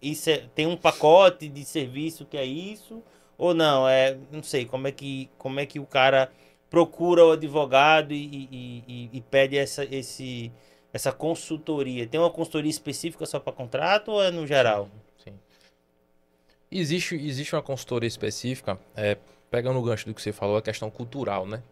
isso 0.00 0.30
é- 0.30 0.44
tem 0.54 0.66
um 0.66 0.74
pacote 0.74 1.50
de 1.50 1.66
serviço 1.66 2.24
que 2.24 2.38
é 2.38 2.46
isso 2.46 3.02
ou 3.40 3.54
não? 3.54 3.88
É, 3.88 4.16
não 4.30 4.42
sei 4.42 4.64
como 4.66 4.86
é 4.88 4.92
que 4.92 5.30
como 5.38 5.58
é 5.60 5.66
que 5.66 5.80
o 5.80 5.86
cara 5.86 6.30
procura 6.70 7.24
o 7.26 7.32
advogado 7.32 8.12
e, 8.12 8.24
e- 8.52 8.84
e- 8.88 9.10
e 9.14 9.20
pede 9.22 9.56
essa 9.58 9.84
esse 9.84 10.52
essa 10.92 11.12
consultoria. 11.12 12.06
Tem 12.06 12.20
uma 12.20 12.30
consultoria 12.30 12.70
específica 12.70 13.24
só 13.26 13.40
para 13.40 13.52
contrato 13.52 14.10
ou 14.12 14.22
é 14.22 14.30
no 14.30 14.46
geral? 14.46 14.88
Sim. 15.24 15.34
Existe, 16.70 17.14
existe 17.16 17.54
uma 17.54 17.62
consultoria 17.62 18.06
específica, 18.08 18.78
é, 18.96 19.16
pegando 19.50 19.78
o 19.78 19.82
gancho 19.82 20.06
do 20.06 20.14
que 20.14 20.22
você 20.22 20.32
falou, 20.32 20.56
a 20.56 20.62
questão 20.62 20.90
cultural, 20.90 21.46
né? 21.46 21.62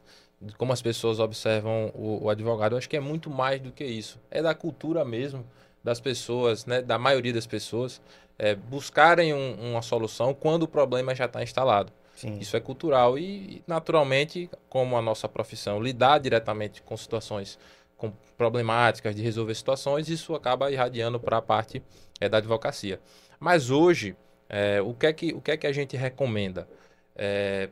De 0.41 0.55
como 0.55 0.73
as 0.73 0.83
pessoas 0.83 1.19
observam 1.21 1.91
o, 1.95 2.25
o 2.25 2.31
advogado. 2.31 2.73
Eu 2.73 2.79
acho 2.79 2.89
que 2.89 2.97
é 2.97 3.01
muito 3.01 3.29
mais 3.31 3.61
do 3.61 3.73
que 3.73 3.85
isso. 3.85 4.19
É 4.31 4.43
da 4.43 4.55
cultura 4.55 5.05
mesmo 5.05 5.45
das 5.83 6.01
pessoas, 6.01 6.67
né? 6.67 6.83
Da 6.83 6.99
maioria 6.99 7.33
das 7.33 7.47
pessoas, 7.47 8.01
é, 8.39 8.55
buscarem 8.55 9.35
um- 9.35 9.71
uma 9.73 9.83
solução 9.83 10.33
quando 10.33 10.63
o 10.63 10.69
problema 10.69 11.15
já 11.15 11.25
está 11.27 11.43
instalado. 11.43 11.93
Sim. 12.15 12.39
Isso 12.39 12.57
é 12.57 12.61
cultural 12.61 13.19
e, 13.19 13.63
naturalmente, 13.67 14.51
como 14.69 14.97
a 14.97 15.03
nossa 15.03 15.29
profissão 15.29 15.81
lidar 15.81 16.19
diretamente 16.19 16.83
com 16.83 16.97
situações 16.97 17.59
com 17.97 18.13
problemáticas 18.37 19.15
de 19.15 19.23
resolver 19.23 19.55
situações, 19.57 20.09
isso 20.09 20.33
acaba 20.35 20.71
irradiando 20.71 21.19
para 21.19 21.39
a 21.39 21.43
parte 21.43 21.83
é, 22.21 22.29
da 22.29 22.39
advocacia. 22.39 23.01
Mas 23.41 23.71
hoje, 23.71 24.17
é, 24.49 24.81
o, 24.81 24.95
que 24.95 25.07
é 25.07 25.13
que, 25.13 25.33
o 25.35 25.41
que 25.41 25.51
é 25.51 25.57
que 25.57 25.67
a 25.67 25.73
gente 25.73 25.97
recomenda? 25.97 26.69
É, 27.17 27.69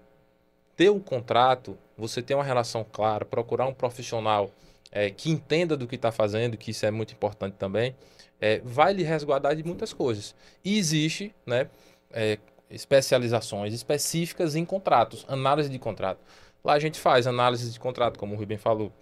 ter 0.77 0.91
um 0.91 0.99
contrato, 0.99 1.79
você 1.97 2.21
ter 2.21 2.35
uma 2.35 2.43
relação 2.43 2.85
clara, 2.85 3.25
procurar 3.25 3.67
um 3.67 3.73
profissional 3.73 4.51
é, 4.91 5.11
que 5.11 5.31
entenda 5.31 5.77
do 5.77 5.87
que 5.87 5.95
está 5.95 6.11
fazendo, 6.11 6.57
que 6.57 6.73
isso 6.73 6.85
é 6.85 6.91
muito 6.91 7.13
importante 7.13 7.55
também, 7.57 7.95
é, 8.41 8.61
vai 8.65 8.93
lhe 8.93 9.03
resguardar 9.03 9.55
de 9.57 9.63
muitas 9.63 9.93
coisas. 9.93 10.35
E 10.65 10.79
existe, 10.79 11.35
né, 11.45 11.69
é, 12.11 12.39
especializações 12.71 13.73
específicas 13.73 14.57
em 14.57 14.65
contratos, 14.65 15.25
análise 15.29 15.69
de 15.69 15.79
contrato. 15.79 16.21
Lá 16.65 16.75
a 16.75 16.79
gente 16.79 16.99
faz 16.99 17.27
análise 17.27 17.71
de 17.71 17.79
contrato, 17.79 18.19
como 18.19 18.35
o 18.35 18.39
Rubem 18.39 18.59
falou, 18.59 18.93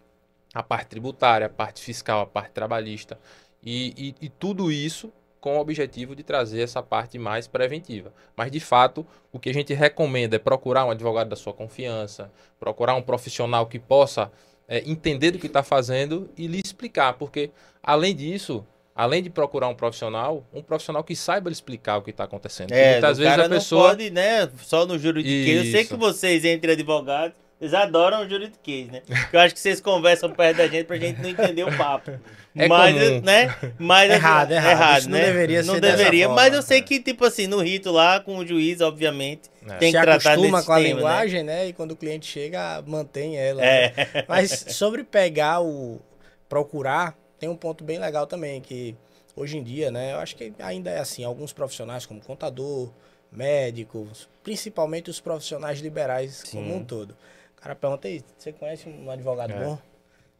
a 0.53 0.63
parte 0.63 0.89
tributária, 0.89 1.47
a 1.47 1.51
parte 1.51 1.83
fiscal, 1.83 2.21
a 2.21 2.27
parte 2.27 2.53
trabalhista 2.53 3.19
e, 3.63 4.15
e, 4.21 4.27
e 4.27 4.29
tudo 4.29 4.71
isso 4.71 5.13
com 5.41 5.59
o 5.59 5.61
objetivo 5.61 6.17
de 6.17 6.23
trazer 6.23 6.63
essa 6.63 6.83
parte 6.83 7.19
mais 7.19 7.47
preventiva. 7.47 8.15
Mas, 8.35 8.51
de 8.51 8.61
fato, 8.61 9.07
o 9.31 9.39
que 9.39 9.51
a 9.51 9.53
gente 9.53 9.75
recomenda 9.75 10.37
é 10.37 10.39
procurar 10.39 10.87
um 10.87 10.91
advogado 10.91 11.29
da 11.29 11.37
sua 11.37 11.53
confiança, 11.53 12.33
procurar 12.59 12.95
um 12.95 13.03
profissional 13.03 13.67
que 13.67 13.79
possa 13.79 14.33
é, 14.67 14.79
entender 14.89 15.33
do 15.33 15.39
que 15.39 15.47
está 15.47 15.63
fazendo 15.63 16.31
e 16.35 16.47
lhe 16.47 16.63
explicar, 16.65 17.15
porque, 17.15 17.51
além 17.83 18.17
disso, 18.17 18.65
além 18.95 19.23
de 19.23 19.31
procurar 19.31 19.69
um 19.69 19.75
profissional, 19.75 20.47
um 20.53 20.63
profissional 20.63 21.03
que 21.03 21.17
saiba 21.17 21.49
lhe 21.49 21.55
explicar 21.55 21.99
o 21.99 22.03
que 22.03 22.11
está 22.11 22.25
acontecendo. 22.25 22.73
É, 22.73 22.93
muitas 22.93 23.19
vezes 23.19 23.39
a 23.39 23.49
pessoa 23.49 23.83
não 23.83 23.89
pode, 23.91 24.11
né, 24.11 24.49
só 24.63 24.87
no 24.87 24.99
juridiquês. 24.99 25.67
Eu 25.67 25.73
sei 25.73 25.85
que 25.85 25.97
vocês 25.97 26.45
entre 26.45 26.73
advogados, 26.73 27.37
eles 27.61 27.73
adoram 27.73 28.25
o 28.25 28.29
juridiquês, 28.29 28.89
né? 28.89 29.03
eu 29.33 29.41
acho 29.41 29.55
que 29.55 29.61
vocês 29.61 29.81
conversam 29.81 30.31
perto 30.31 30.59
da 30.59 30.67
gente 30.69 30.85
pra 30.85 30.97
gente 30.97 31.21
não 31.21 31.29
entender 31.29 31.65
o 31.65 31.77
papo. 31.77 32.11
É 32.57 32.69
mas, 32.69 32.95
comum. 32.95 33.21
né? 33.23 33.55
Mas, 33.79 34.11
Errado, 34.13 34.53
errado. 34.53 34.77
errado 34.77 34.99
Isso 35.01 35.11
né? 35.11 35.19
não 35.19 35.27
deveria 35.27 35.63
Não 35.65 35.75
ser 35.75 35.81
dessa 35.81 35.97
deveria, 35.97 36.27
forma, 36.27 36.41
mas 36.43 36.55
eu 36.55 36.63
sei 36.63 36.81
né? 36.81 36.87
que, 36.87 37.01
tipo 37.01 37.25
assim, 37.25 37.49
no 37.49 37.61
rito 37.61 37.91
lá, 37.91 38.21
com 38.21 38.37
o 38.39 38.47
juiz, 38.47 38.81
obviamente, 38.81 39.51
É. 39.69 39.75
tem 39.77 39.91
se 39.91 39.97
que 39.99 40.03
tratar 40.05 40.33
acostuma 40.35 40.59
desse 40.59 40.67
com 40.69 40.73
a 40.73 40.77
tema, 40.77 40.89
né? 40.89 40.95
linguagem, 40.97 41.43
né? 41.43 41.67
E 41.69 41.73
quando 41.73 41.91
o 41.93 41.97
cliente 41.97 42.27
chega, 42.27 42.81
mantém 42.87 43.37
ela. 43.37 43.61
né? 43.61 43.85
É. 43.87 44.25
Mas 44.29 44.67
sobre 44.69 45.03
pegar 45.03 45.61
o. 45.63 46.01
procurar, 46.49 47.17
tem 47.45 47.49
um 47.51 47.57
ponto 47.57 47.85
bem 47.85 47.99
legal 47.99 48.27
também, 48.27 48.59
que 48.59 48.97
hoje 49.37 49.59
em 49.59 49.63
dia, 49.63 49.91
né? 49.91 50.15
Eu 50.15 50.19
acho 50.19 50.35
que 50.35 50.55
ainda 50.59 50.91
é 50.91 50.99
assim, 50.99 51.25
alguns 51.25 51.53
profissionais 51.53 52.07
como 52.07 52.19
contador, 52.19 52.91
médicos, 53.31 54.31
principalmente 54.43 55.11
os 55.11 55.21
profissionais 55.21 55.81
liberais 55.81 56.43
Sim. 56.47 56.57
como 56.59 56.75
um 56.77 56.83
todo. 56.83 57.11
O 57.11 57.61
cara 57.61 57.75
pergunta 57.75 58.09
aí, 58.09 58.25
você 58.39 58.51
conhece 58.51 58.89
um 58.89 59.11
advogado 59.11 59.53
É. 59.53 59.63
bom? 59.63 59.79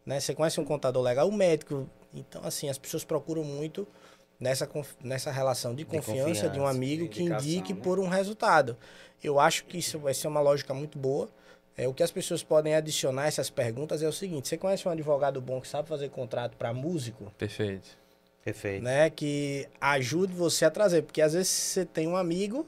Né? 0.07 0.19
Você 0.19 0.35
conhece 0.35 0.59
um 0.59 0.65
contador 0.65 1.03
legal? 1.03 1.29
Um 1.29 1.33
médico. 1.33 1.87
Então, 2.15 2.41
assim, 2.43 2.71
as 2.71 2.79
pessoas 2.79 3.05
procuram 3.05 3.45
muito 3.45 3.87
nessa, 4.41 4.67
nessa 5.03 5.31
relação 5.31 5.75
de 5.75 5.85
confiança, 5.85 6.49
de 6.49 6.59
um 6.59 6.63
confiança, 6.63 6.71
amigo 6.71 7.09
que 7.09 7.21
indicação, 7.21 7.47
indique 7.47 7.75
né? 7.75 7.81
por 7.83 7.99
um 7.99 8.09
resultado. 8.09 8.79
Eu 9.23 9.39
acho 9.39 9.67
que 9.67 9.77
isso 9.77 9.99
vai 9.99 10.15
ser 10.15 10.27
uma 10.29 10.41
lógica 10.41 10.73
muito 10.73 10.99
boa. 10.99 11.29
É, 11.77 11.89
o 11.89 11.95
que 11.95 12.03
as 12.03 12.11
pessoas 12.11 12.43
podem 12.43 12.75
adicionar 12.75 13.23
a 13.23 13.27
essas 13.27 13.51
perguntas 13.51 14.03
é 14.03 14.09
o 14.09 14.13
seguinte: 14.13 14.49
você 14.49 14.57
conhece 14.57 14.87
um 14.87 14.91
advogado 14.91 15.41
bom 15.41 15.61
que 15.61 15.69
sabe 15.69 15.89
fazer 15.89 16.09
contrato 16.11 16.57
para 16.57 16.73
músico, 16.73 17.33
Perfeito. 17.37 17.89
Perfeito. 18.45 18.83
né? 18.85 19.11
Que 19.11 19.67
ajude 19.81 20.33
você 20.33 20.65
a 20.65 20.71
trazer, 20.71 21.03
porque 21.03 21.21
às 21.21 21.33
vezes 21.33 21.49
você 21.49 21.85
tem 21.85 22.07
um 22.07 22.17
amigo 22.17 22.67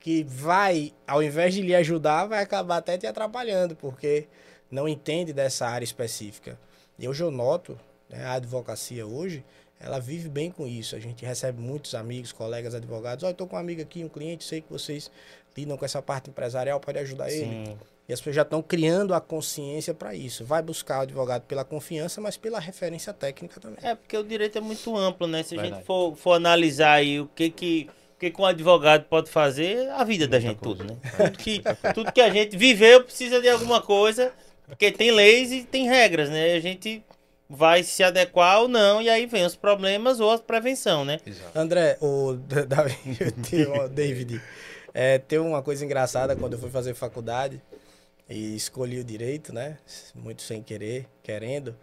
que 0.00 0.22
vai, 0.24 0.92
ao 1.06 1.22
invés 1.22 1.54
de 1.54 1.62
lhe 1.62 1.74
ajudar, 1.74 2.26
vai 2.26 2.42
acabar 2.42 2.76
até 2.76 2.96
te 2.96 3.06
atrapalhando, 3.06 3.74
porque 3.74 4.26
não 4.70 4.86
entende 4.88 5.32
dessa 5.32 5.66
área 5.66 5.84
específica. 5.84 6.58
E 6.98 7.08
hoje 7.08 7.22
eu 7.22 7.30
noto, 7.30 7.78
né, 8.08 8.24
a 8.24 8.34
advocacia 8.34 9.06
hoje, 9.06 9.44
ela 9.80 9.98
vive 9.98 10.28
bem 10.28 10.50
com 10.50 10.66
isso. 10.66 10.94
A 10.94 11.00
gente 11.00 11.24
recebe 11.24 11.60
muitos 11.60 11.94
amigos, 11.94 12.32
colegas 12.32 12.74
advogados. 12.74 13.24
Olha, 13.24 13.32
eu 13.32 13.36
tô 13.36 13.46
com 13.46 13.56
um 13.56 13.58
amigo 13.58 13.82
aqui, 13.82 14.04
um 14.04 14.08
cliente, 14.08 14.44
sei 14.44 14.60
que 14.60 14.70
vocês 14.70 15.10
lidam 15.56 15.76
com 15.76 15.84
essa 15.84 16.02
parte 16.02 16.30
empresarial, 16.30 16.80
pode 16.80 16.98
ajudar 16.98 17.30
ele. 17.30 17.44
Sim. 17.44 17.78
E 18.08 18.12
as 18.12 18.20
pessoas 18.20 18.36
já 18.36 18.42
estão 18.42 18.60
criando 18.62 19.14
a 19.14 19.20
consciência 19.20 19.94
para 19.94 20.14
isso. 20.14 20.44
Vai 20.44 20.60
buscar 20.60 20.98
o 20.98 21.02
advogado 21.02 21.42
pela 21.42 21.64
confiança, 21.64 22.20
mas 22.20 22.36
pela 22.36 22.60
referência 22.60 23.14
técnica 23.14 23.58
também. 23.58 23.78
É, 23.82 23.94
porque 23.94 24.16
o 24.16 24.22
direito 24.22 24.58
é 24.58 24.60
muito 24.60 24.94
amplo, 24.94 25.26
né? 25.26 25.42
Se 25.42 25.54
a 25.54 25.58
gente 25.58 25.64
Verdade. 25.66 25.86
for, 25.86 26.14
for 26.14 26.32
analisar 26.34 26.92
aí 26.92 27.18
o 27.18 27.26
que 27.34 27.48
que, 27.48 27.88
o 28.16 28.20
que 28.20 28.30
que 28.30 28.40
um 28.40 28.44
advogado 28.44 29.04
pode 29.04 29.30
fazer, 29.30 29.88
a 29.90 30.04
vida 30.04 30.28
da 30.28 30.38
Muita 30.38 30.48
gente 30.50 30.58
coisa. 30.58 30.84
tudo, 30.84 30.92
né? 30.92 31.00
Tudo 31.16 31.38
que, 31.38 31.62
tudo 31.94 32.12
que 32.12 32.20
a 32.20 32.30
gente 32.30 32.56
viveu 32.58 33.02
precisa 33.04 33.40
de 33.40 33.48
alguma 33.48 33.80
coisa, 33.80 34.32
porque 34.66 34.92
tem 34.92 35.10
leis 35.10 35.50
e 35.50 35.64
tem 35.64 35.88
regras, 35.88 36.28
né? 36.28 36.52
A 36.52 36.60
gente 36.60 37.02
vai 37.48 37.82
se 37.82 38.02
adequar 38.02 38.60
ou 38.60 38.68
não, 38.68 39.00
e 39.00 39.08
aí 39.08 39.24
vem 39.24 39.46
os 39.46 39.54
problemas 39.56 40.20
ou 40.20 40.30
a 40.30 40.38
prevenção, 40.38 41.06
né? 41.06 41.20
Exato. 41.24 41.58
André, 41.58 41.96
o 42.02 42.34
David, 43.90 44.42
é, 44.94 45.18
tem 45.18 45.38
uma 45.40 45.60
coisa 45.62 45.84
engraçada 45.84 46.34
quando 46.36 46.52
eu 46.54 46.58
fui 46.58 46.70
fazer 46.70 46.94
faculdade 46.94 47.60
e 48.30 48.54
escolhi 48.54 48.98
o 49.00 49.04
direito, 49.04 49.52
né? 49.52 49.76
Muito 50.14 50.40
sem 50.42 50.62
querer, 50.62 51.06
querendo. 51.22 51.76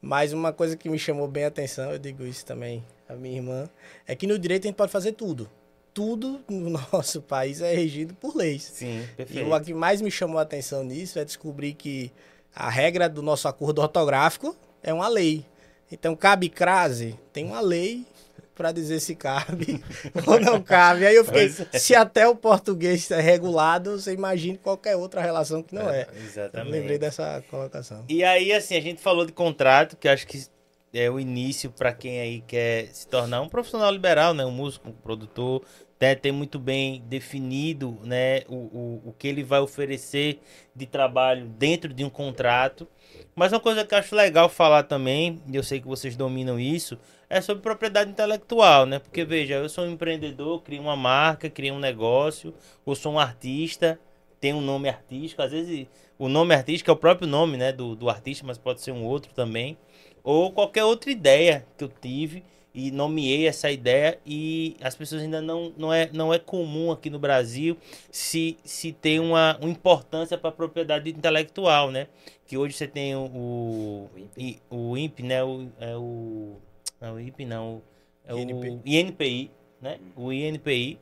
Mas 0.00 0.32
uma 0.32 0.52
coisa 0.52 0.76
que 0.76 0.88
me 0.88 0.98
chamou 0.98 1.28
bem 1.28 1.44
a 1.44 1.48
atenção, 1.48 1.92
eu 1.92 1.98
digo 1.98 2.24
isso 2.24 2.46
também 2.46 2.84
a 3.08 3.14
minha 3.14 3.36
irmã, 3.36 3.68
é 4.06 4.16
que 4.16 4.26
no 4.26 4.38
direito 4.38 4.64
a 4.64 4.68
gente 4.68 4.76
pode 4.76 4.90
fazer 4.92 5.12
tudo. 5.12 5.50
Tudo 5.92 6.40
no 6.48 6.70
nosso 6.92 7.20
país 7.20 7.60
é 7.60 7.74
regido 7.74 8.14
por 8.14 8.34
leis. 8.34 8.62
Sim, 8.62 9.02
E 9.02 9.14
perfeito. 9.16 9.52
o 9.52 9.60
que 9.60 9.74
mais 9.74 10.00
me 10.00 10.10
chamou 10.10 10.38
a 10.38 10.42
atenção 10.42 10.82
nisso 10.82 11.18
é 11.18 11.24
descobrir 11.24 11.74
que 11.74 12.10
a 12.54 12.70
regra 12.70 13.08
do 13.08 13.22
nosso 13.22 13.46
acordo 13.48 13.80
ortográfico 13.82 14.56
é 14.82 14.92
uma 14.92 15.08
lei. 15.08 15.44
Então, 15.90 16.16
cabe 16.16 16.48
crase, 16.48 17.18
tem 17.32 17.44
uma 17.44 17.60
lei 17.60 18.06
para 18.54 18.72
dizer 18.72 19.00
se 19.00 19.14
cabe 19.14 19.82
ou 20.26 20.40
não 20.40 20.60
cabe. 20.62 21.06
Aí 21.06 21.16
eu 21.16 21.24
fiquei, 21.24 21.48
se 21.48 21.94
até 21.94 22.26
o 22.26 22.36
português 22.36 23.10
é 23.10 23.20
regulado, 23.20 23.98
você 23.98 24.12
imagina 24.12 24.58
qualquer 24.58 24.96
outra 24.96 25.20
relação 25.20 25.62
que 25.62 25.74
não 25.74 25.88
é. 25.88 26.06
Eu 26.14 26.22
Exatamente. 26.22 26.70
lembrei 26.72 26.98
dessa 26.98 27.42
colocação. 27.50 28.04
E 28.08 28.22
aí, 28.22 28.52
assim, 28.52 28.76
a 28.76 28.80
gente 28.80 29.00
falou 29.00 29.24
de 29.24 29.32
contrato, 29.32 29.96
que 29.96 30.06
eu 30.06 30.12
acho 30.12 30.26
que 30.26 30.44
é 30.92 31.10
o 31.10 31.18
início 31.18 31.70
para 31.70 31.92
quem 31.92 32.20
aí 32.20 32.40
quer 32.42 32.88
se 32.88 33.06
tornar 33.06 33.40
um 33.40 33.48
profissional 33.48 33.90
liberal, 33.90 34.34
né? 34.34 34.44
Um 34.44 34.50
músico, 34.50 34.90
um 34.90 34.92
produtor, 34.92 35.62
né? 35.98 36.14
ter 36.14 36.32
muito 36.32 36.58
bem 36.58 37.02
definido, 37.06 37.98
né? 38.02 38.40
O, 38.48 38.56
o, 38.56 39.02
o 39.06 39.14
que 39.16 39.28
ele 39.28 39.42
vai 39.42 39.60
oferecer 39.60 40.40
de 40.74 40.84
trabalho 40.84 41.46
dentro 41.46 41.94
de 41.94 42.04
um 42.04 42.10
contrato. 42.10 42.86
Mas 43.34 43.50
uma 43.50 43.60
coisa 43.60 43.84
que 43.84 43.94
eu 43.94 43.98
acho 43.98 44.14
legal 44.14 44.48
falar 44.48 44.82
também, 44.82 45.40
e 45.50 45.56
eu 45.56 45.62
sei 45.62 45.80
que 45.80 45.86
vocês 45.86 46.14
dominam 46.16 46.60
isso, 46.60 46.98
é 47.30 47.40
sobre 47.40 47.62
propriedade 47.62 48.10
intelectual, 48.10 48.84
né? 48.84 48.98
Porque, 48.98 49.24
veja, 49.24 49.54
eu 49.54 49.68
sou 49.70 49.84
um 49.84 49.92
empreendedor, 49.92 50.62
crio 50.62 50.82
uma 50.82 50.96
marca, 50.96 51.48
crio 51.48 51.74
um 51.74 51.78
negócio, 51.78 52.52
ou 52.84 52.94
sou 52.94 53.14
um 53.14 53.18
artista, 53.18 53.98
tenho 54.38 54.58
um 54.58 54.60
nome 54.60 54.88
artístico, 54.88 55.40
às 55.40 55.50
vezes 55.50 55.86
o 56.18 56.28
nome 56.28 56.54
artístico 56.54 56.90
é 56.90 56.94
o 56.94 56.96
próprio 56.96 57.26
nome, 57.26 57.56
né, 57.56 57.72
do, 57.72 57.96
do 57.96 58.10
artista, 58.10 58.44
mas 58.46 58.58
pode 58.58 58.82
ser 58.82 58.92
um 58.92 59.04
outro 59.04 59.32
também, 59.32 59.78
ou 60.22 60.52
qualquer 60.52 60.84
outra 60.84 61.10
ideia 61.10 61.66
que 61.78 61.84
eu 61.84 61.88
tive 61.88 62.44
e 62.74 62.90
nomeei 62.90 63.46
essa 63.46 63.70
ideia 63.70 64.18
e 64.24 64.76
as 64.80 64.94
pessoas 64.94 65.22
ainda 65.22 65.42
não, 65.42 65.72
não, 65.76 65.92
é, 65.92 66.08
não 66.12 66.32
é 66.32 66.38
comum 66.38 66.90
aqui 66.90 67.10
no 67.10 67.18
Brasil 67.18 67.76
se, 68.10 68.56
se 68.64 68.92
ter 68.92 69.20
uma, 69.20 69.58
uma 69.60 69.68
importância 69.68 70.38
para 70.38 70.48
a 70.48 70.52
propriedade 70.52 71.10
intelectual, 71.10 71.90
né? 71.90 72.06
Que 72.46 72.56
hoje 72.56 72.74
você 72.74 72.86
tem 72.86 73.14
o, 73.14 73.26
o, 73.34 74.10
o 74.70 74.96
INPE, 74.96 75.22
né? 75.22 75.44
O, 75.44 75.68
é 75.78 75.96
o, 75.96 76.56
não, 77.00 77.14
o 77.14 77.20
INPE 77.20 77.44
não, 77.44 77.82
é 78.26 78.34
INPI. 78.34 78.54
o 78.54 78.80
INPI, 78.86 79.50
né? 79.80 79.98
O 80.16 80.32
INPI, 80.32 80.98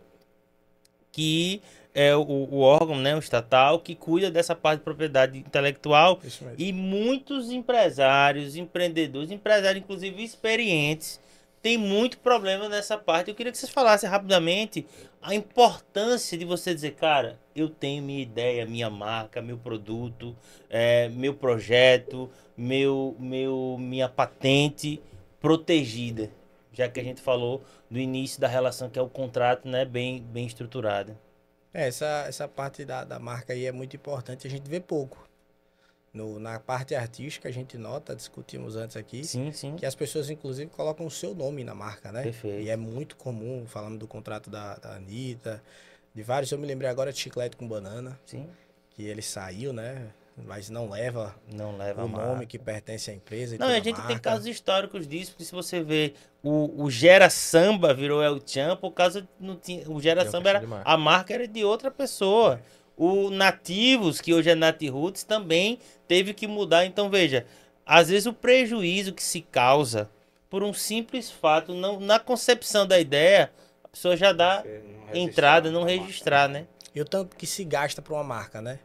que 1.13 1.63
é 1.95 2.15
o, 2.15 2.23
o 2.23 2.61
órgão, 2.61 2.97
né, 2.97 3.15
o 3.15 3.19
estatal, 3.19 3.81
que 3.81 3.95
cuida 3.95 4.31
dessa 4.31 4.55
parte 4.55 4.79
de 4.79 4.85
propriedade 4.85 5.39
intelectual 5.39 6.21
Isso 6.23 6.45
mesmo. 6.45 6.57
e 6.59 6.73
muitos 6.73 7.51
empresários, 7.51 8.57
empreendedores, 8.57 9.31
empresários 9.31 9.83
inclusive 9.83 10.23
experientes, 10.23 11.21
têm 11.63 11.77
muito 11.77 12.19
problema 12.19 12.69
nessa 12.69 12.97
parte. 12.97 13.31
Eu 13.31 13.35
queria 13.35 13.53
que 13.53 13.59
vocês 13.59 13.71
falassem 13.71 14.09
rapidamente 14.09 14.87
a 15.21 15.35
importância 15.35 16.37
de 16.37 16.45
você 16.45 16.75
dizer, 16.75 16.95
cara, 16.95 17.39
eu 17.55 17.69
tenho 17.69 18.03
minha 18.03 18.23
ideia, 18.23 18.65
minha 18.65 18.89
marca, 18.89 19.43
meu 19.43 19.59
produto, 19.59 20.37
é, 20.69 21.09
meu 21.11 21.35
projeto, 21.35 22.31
meu, 22.57 23.15
meu, 23.19 23.77
minha 23.79 24.09
patente 24.09 25.01
protegida. 25.41 26.31
Já 26.73 26.89
que 26.89 27.01
a 27.01 27.05
gente 27.05 27.21
falou 27.21 27.63
do 27.91 27.99
início 27.99 28.41
da 28.41 28.49
relação, 28.49 28.89
que 28.89 28.99
é 28.99 29.03
o 29.03 29.09
contrato, 29.09 29.69
né, 29.69 29.85
bem, 29.85 30.23
bem 30.23 30.47
estruturado. 30.47 31.17
É, 31.75 31.89
essa, 31.89 32.25
essa 32.27 32.49
parte 32.49 32.85
da, 32.85 33.05
da 33.05 33.19
marca 33.19 33.53
aí 33.53 33.67
é 33.67 33.73
muito 33.73 33.95
importante, 33.95 34.47
a 34.47 34.51
gente 34.51 34.69
vê 34.69 34.81
pouco. 34.81 35.30
No, 36.13 36.41
na 36.41 36.59
parte 36.59 36.93
artística, 36.95 37.49
a 37.49 37.53
gente 37.53 37.79
nota, 37.79 38.17
discutimos 38.17 38.75
antes 38.75 38.97
aqui, 38.97 39.23
Sim, 39.23 39.53
sim. 39.53 39.77
que 39.77 39.87
as 39.87 39.95
pessoas, 39.95 40.29
inclusive, 40.29 40.69
colocam 40.71 41.07
o 41.07 41.11
seu 41.11 41.35
nome 41.37 41.63
na 41.63 41.73
marca, 41.75 42.11
né? 42.11 42.23
Perfeito. 42.25 42.63
E 42.63 42.69
é 42.69 42.77
muito 42.77 43.15
comum, 43.17 43.65
falando 43.67 43.97
do 43.99 44.09
contrato 44.09 44.51
da, 44.51 44.75
da 44.77 44.97
Anitta, 44.97 45.63
de 46.13 46.23
vários. 46.25 46.51
Eu 46.51 46.59
me 46.59 46.67
lembrei 46.67 46.91
agora 46.91 47.13
de 47.13 47.19
Chiclete 47.21 47.57
com 47.57 47.69
Banana, 47.69 48.19
Sim. 48.27 48.49
que 48.91 49.05
ele 49.05 49.23
saiu, 49.23 49.73
né? 49.73 50.09
Mas 50.47 50.71
não 50.71 50.89
leva 50.89 51.35
Não 51.53 51.77
leva 51.77 52.05
o 52.05 52.09
nome 52.09 52.47
que 52.47 52.59
pertence 52.59 53.11
à 53.11 53.15
empresa. 53.15 53.55
e 53.55 53.59
Não, 53.59 53.67
tem 53.67 53.77
e 53.77 53.79
a 53.81 53.83
gente 53.83 53.97
tem 53.97 54.05
marca. 54.07 54.21
casos 54.21 54.47
históricos 54.47 55.07
disso, 55.07 55.33
porque 55.33 55.45
se 55.45 55.53
você 55.53 55.83
vê 55.83 56.15
o, 56.43 56.83
o 56.85 56.91
Gera 56.91 57.29
Samba 57.29 57.93
virou 57.93 58.23
El 58.23 58.41
Chan, 58.45 58.77
por 58.77 58.93
causa 58.93 59.29
não 59.39 59.55
tinha, 59.57 59.89
o 59.89 60.01
Gera 60.01 60.23
Tem 60.23 60.29
uma 60.29 60.33
Samba 60.33 60.49
era 60.51 60.83
a 60.85 60.97
marca 60.97 61.35
era 61.35 61.47
de 61.47 61.63
outra 61.63 61.91
pessoa. 61.91 62.61
O 63.03 63.31
Nativos, 63.31 64.21
que 64.21 64.35
hoje 64.35 64.51
é 64.51 64.55
Nat 64.55 64.79
Roots, 64.83 65.25
também 65.25 65.79
teve 66.07 66.35
que 66.35 66.47
mudar. 66.47 66.85
Então 66.85 67.09
veja, 67.09 67.47
às 67.87 68.11
vezes 68.11 68.27
o 68.27 68.33
prejuízo 68.35 69.15
que 69.15 69.23
se 69.23 69.41
causa 69.41 70.11
por 70.51 70.63
um 70.63 70.75
simples 70.75 71.31
fato, 71.31 71.73
não, 71.73 71.99
na 71.99 72.19
concepção 72.19 72.87
da 72.87 73.01
ideia, 73.01 73.51
a 73.83 73.89
pessoa 73.89 74.19
já 74.19 74.35
dá 74.35 74.57
não 74.57 74.71
registrar 74.71 75.17
entrada, 75.17 75.71
não 75.71 75.81
uma 75.81 75.87
marca. 75.87 76.03
registrar, 76.03 76.49
né? 76.51 76.67
E 76.95 77.01
o 77.01 77.05
tanto 77.07 77.37
que 77.37 77.47
se 77.47 77.65
gasta 77.65 78.03
para 78.03 78.13
uma 78.13 78.23
marca, 78.23 78.61
né? 78.61 78.79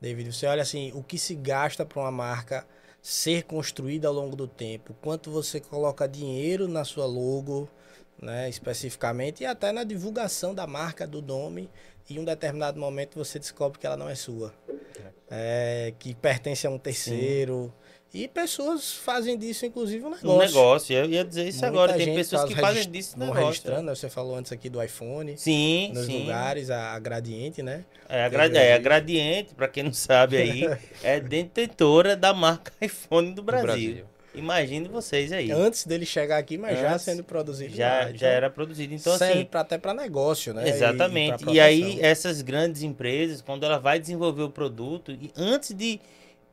David, 0.00 0.32
você 0.32 0.48
olha 0.48 0.62
assim, 0.62 0.90
o 0.92 1.00
que 1.00 1.16
se 1.16 1.36
gasta 1.36 1.86
para 1.86 2.00
uma 2.00 2.10
marca 2.10 2.66
ser 3.00 3.44
construída 3.44 4.08
ao 4.08 4.14
longo 4.14 4.34
do 4.34 4.48
tempo, 4.48 4.96
quanto 5.00 5.30
você 5.30 5.60
coloca 5.60 6.08
dinheiro 6.08 6.66
na 6.66 6.84
sua 6.84 7.06
logo, 7.06 7.68
né, 8.20 8.48
especificamente, 8.48 9.42
e 9.42 9.46
até 9.46 9.70
na 9.70 9.84
divulgação 9.84 10.52
da 10.52 10.66
marca, 10.66 11.06
do 11.06 11.22
nome, 11.22 11.70
e 12.08 12.14
em 12.16 12.18
um 12.18 12.24
determinado 12.24 12.78
momento 12.78 13.18
você 13.18 13.38
descobre 13.38 13.78
que 13.78 13.86
ela 13.86 13.96
não 13.96 14.08
é 14.08 14.14
sua, 14.14 14.52
É, 15.30 15.94
que 15.98 16.14
pertence 16.14 16.66
a 16.66 16.70
um 16.70 16.78
terceiro. 16.78 17.72
E 18.14 18.28
pessoas 18.28 18.92
fazem 18.92 19.38
disso, 19.38 19.64
inclusive, 19.64 20.04
um 20.04 20.10
negócio. 20.10 20.30
Um 20.30 20.38
negócio, 20.38 20.94
eu 20.94 21.06
ia 21.06 21.24
dizer 21.24 21.48
isso 21.48 21.60
Muita 21.62 21.66
agora. 21.68 21.94
Tem 21.94 22.14
pessoas 22.14 22.44
que 22.44 22.54
fazem 22.54 22.90
disso 22.90 23.18
negócio. 23.18 23.42
registrando, 23.46 23.82
né? 23.84 23.94
você 23.94 24.10
falou 24.10 24.36
antes 24.36 24.52
aqui 24.52 24.68
do 24.68 24.82
iPhone, 24.82 25.34
Sim, 25.38 25.92
nos 25.94 26.04
sim. 26.04 26.20
lugares, 26.20 26.68
a, 26.68 26.92
a 26.92 26.98
Gradiente, 26.98 27.62
né? 27.62 27.86
É 28.10 28.24
a, 28.24 28.28
gra- 28.28 28.46
é, 28.48 28.74
a. 28.74 28.78
Gradiente, 28.78 29.54
pra 29.54 29.66
quem 29.66 29.84
não 29.84 29.94
sabe 29.94 30.36
aí, 30.36 30.62
é 31.02 31.18
detentora 31.20 32.14
da 32.14 32.34
marca 32.34 32.70
iPhone 32.82 33.30
do 33.30 33.36
do 33.36 33.42
Brasil. 33.44 34.04
Imagine 34.34 34.88
vocês 34.88 35.32
aí. 35.32 35.50
Antes 35.50 35.86
dele 35.86 36.06
chegar 36.06 36.38
aqui, 36.38 36.56
mas 36.56 36.78
já 36.78 36.92
Antes, 36.92 37.02
sendo 37.02 37.22
produzido. 37.22 37.74
Já, 37.74 38.12
já 38.12 38.28
era 38.28 38.48
produzido. 38.48 38.94
Então, 38.94 39.16
serve 39.16 39.34
assim, 39.34 39.44
pra, 39.44 39.60
até 39.60 39.78
para 39.78 39.92
negócio, 39.92 40.54
né? 40.54 40.68
Exatamente. 40.68 41.44
pra 41.44 41.52
E, 41.52 41.60
aí, 41.60 41.80
proteção. 41.80 42.04
essas 42.04 42.42
grandes 42.42 42.82
empresas, 42.82 43.42
quando 43.42 43.64
ela 43.64 43.78
vai 43.78 43.98
desenvolver 43.98 44.42
o 44.42 44.50
produto, 44.50 45.12
e 45.12 45.30
antes 45.36 45.74
de 45.74 46.00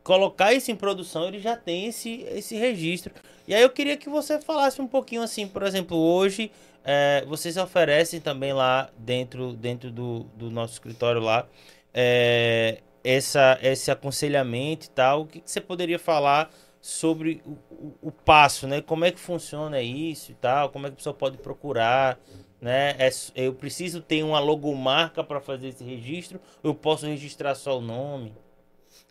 colocar 0.03 0.53
isso 0.53 0.71
em 0.71 0.75
produção, 0.75 1.27
ele 1.27 1.39
já 1.39 1.55
tem 1.55 1.87
esse, 1.87 2.25
esse 2.31 2.55
registro. 2.55 3.13
E 3.47 3.53
aí 3.53 3.61
eu 3.61 3.69
queria 3.69 3.95
que 3.95 4.09
você 4.09 4.39
falasse 4.41 4.81
um 4.81 4.87
pouquinho 4.87 5.21
assim, 5.21 5.47
por 5.47 5.63
exemplo, 5.63 5.97
hoje 5.97 6.51
é, 6.83 7.23
vocês 7.27 7.57
oferecem 7.57 8.19
também 8.19 8.53
lá 8.53 8.89
dentro, 8.97 9.53
dentro 9.53 9.91
do, 9.91 10.25
do 10.35 10.49
nosso 10.49 10.73
escritório 10.73 11.21
lá 11.21 11.47
é, 11.93 12.79
essa, 13.03 13.57
esse 13.61 13.91
aconselhamento 13.91 14.87
e 14.87 14.89
tal. 14.89 15.21
O 15.21 15.25
que, 15.25 15.41
que 15.41 15.49
você 15.49 15.61
poderia 15.61 15.99
falar 15.99 16.51
sobre 16.81 17.41
o, 17.45 17.51
o, 17.73 17.97
o 18.03 18.11
passo, 18.11 18.67
né? 18.67 18.81
Como 18.81 19.05
é 19.05 19.11
que 19.11 19.19
funciona 19.19 19.81
isso 19.81 20.31
e 20.31 20.35
tal? 20.35 20.69
Como 20.69 20.87
é 20.87 20.89
que 20.89 20.93
a 20.93 20.97
pessoa 20.97 21.13
pode 21.13 21.37
procurar? 21.37 22.19
né? 22.61 22.95
É 22.99 23.09
eu 23.35 23.53
preciso 23.53 24.01
ter 24.01 24.23
uma 24.23 24.39
logomarca 24.39 25.23
para 25.23 25.39
fazer 25.39 25.69
esse 25.69 25.83
registro? 25.83 26.39
Eu 26.63 26.75
posso 26.75 27.05
registrar 27.05 27.55
só 27.55 27.77
o 27.77 27.81
nome? 27.81 28.35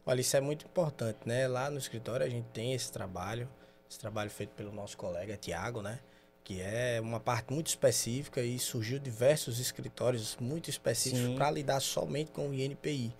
Olha, 0.04 0.20
isso 0.20 0.36
é 0.36 0.40
muito 0.40 0.66
importante, 0.66 1.18
né? 1.24 1.46
Lá 1.48 1.70
no 1.70 1.78
escritório 1.78 2.24
a 2.24 2.28
gente 2.28 2.46
tem 2.52 2.72
esse 2.72 2.90
trabalho, 2.90 3.48
esse 3.88 3.98
trabalho 3.98 4.30
feito 4.30 4.50
pelo 4.50 4.72
nosso 4.72 4.96
colega 4.96 5.36
Tiago, 5.36 5.82
né? 5.82 5.98
Que 6.44 6.60
é 6.60 6.98
uma 7.00 7.20
parte 7.20 7.52
muito 7.52 7.66
específica 7.66 8.40
e 8.40 8.58
surgiu 8.58 8.98
diversos 8.98 9.58
escritórios 9.58 10.36
muito 10.40 10.70
específicos 10.70 11.34
para 11.34 11.50
lidar 11.50 11.80
somente 11.80 12.30
com 12.30 12.48
o 12.48 12.54
INPI. 12.54 13.14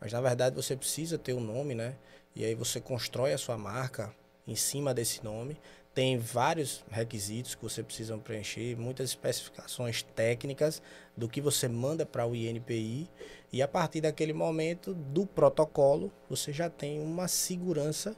Mas 0.00 0.12
na 0.12 0.20
verdade 0.20 0.54
você 0.54 0.76
precisa 0.76 1.18
ter 1.18 1.32
o 1.32 1.40
nome, 1.40 1.74
né? 1.74 1.96
E 2.38 2.44
aí 2.44 2.54
você 2.54 2.80
constrói 2.80 3.32
a 3.32 3.38
sua 3.38 3.58
marca 3.58 4.14
em 4.46 4.54
cima 4.54 4.94
desse 4.94 5.24
nome. 5.24 5.60
Tem 5.92 6.16
vários 6.16 6.84
requisitos 6.88 7.56
que 7.56 7.62
você 7.64 7.82
precisa 7.82 8.16
preencher, 8.16 8.76
muitas 8.78 9.10
especificações 9.10 10.04
técnicas 10.04 10.80
do 11.16 11.28
que 11.28 11.40
você 11.40 11.66
manda 11.66 12.06
para 12.06 12.24
o 12.24 12.36
INPI. 12.36 13.10
E 13.52 13.60
a 13.60 13.66
partir 13.66 14.02
daquele 14.02 14.32
momento 14.32 14.94
do 14.94 15.26
protocolo, 15.26 16.12
você 16.30 16.52
já 16.52 16.70
tem 16.70 17.00
uma 17.00 17.26
segurança, 17.26 18.14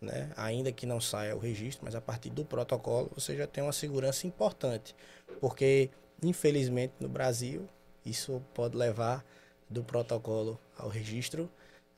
né? 0.00 0.30
ainda 0.36 0.70
que 0.70 0.86
não 0.86 1.00
saia 1.00 1.34
o 1.34 1.40
registro, 1.40 1.84
mas 1.84 1.96
a 1.96 2.00
partir 2.00 2.30
do 2.30 2.44
protocolo 2.44 3.10
você 3.16 3.36
já 3.36 3.48
tem 3.48 3.64
uma 3.64 3.72
segurança 3.72 4.28
importante. 4.28 4.94
Porque, 5.40 5.90
infelizmente, 6.22 6.94
no 7.00 7.08
Brasil, 7.08 7.68
isso 8.04 8.40
pode 8.54 8.76
levar 8.76 9.24
do 9.68 9.82
protocolo 9.82 10.56
ao 10.78 10.88
registro 10.88 11.50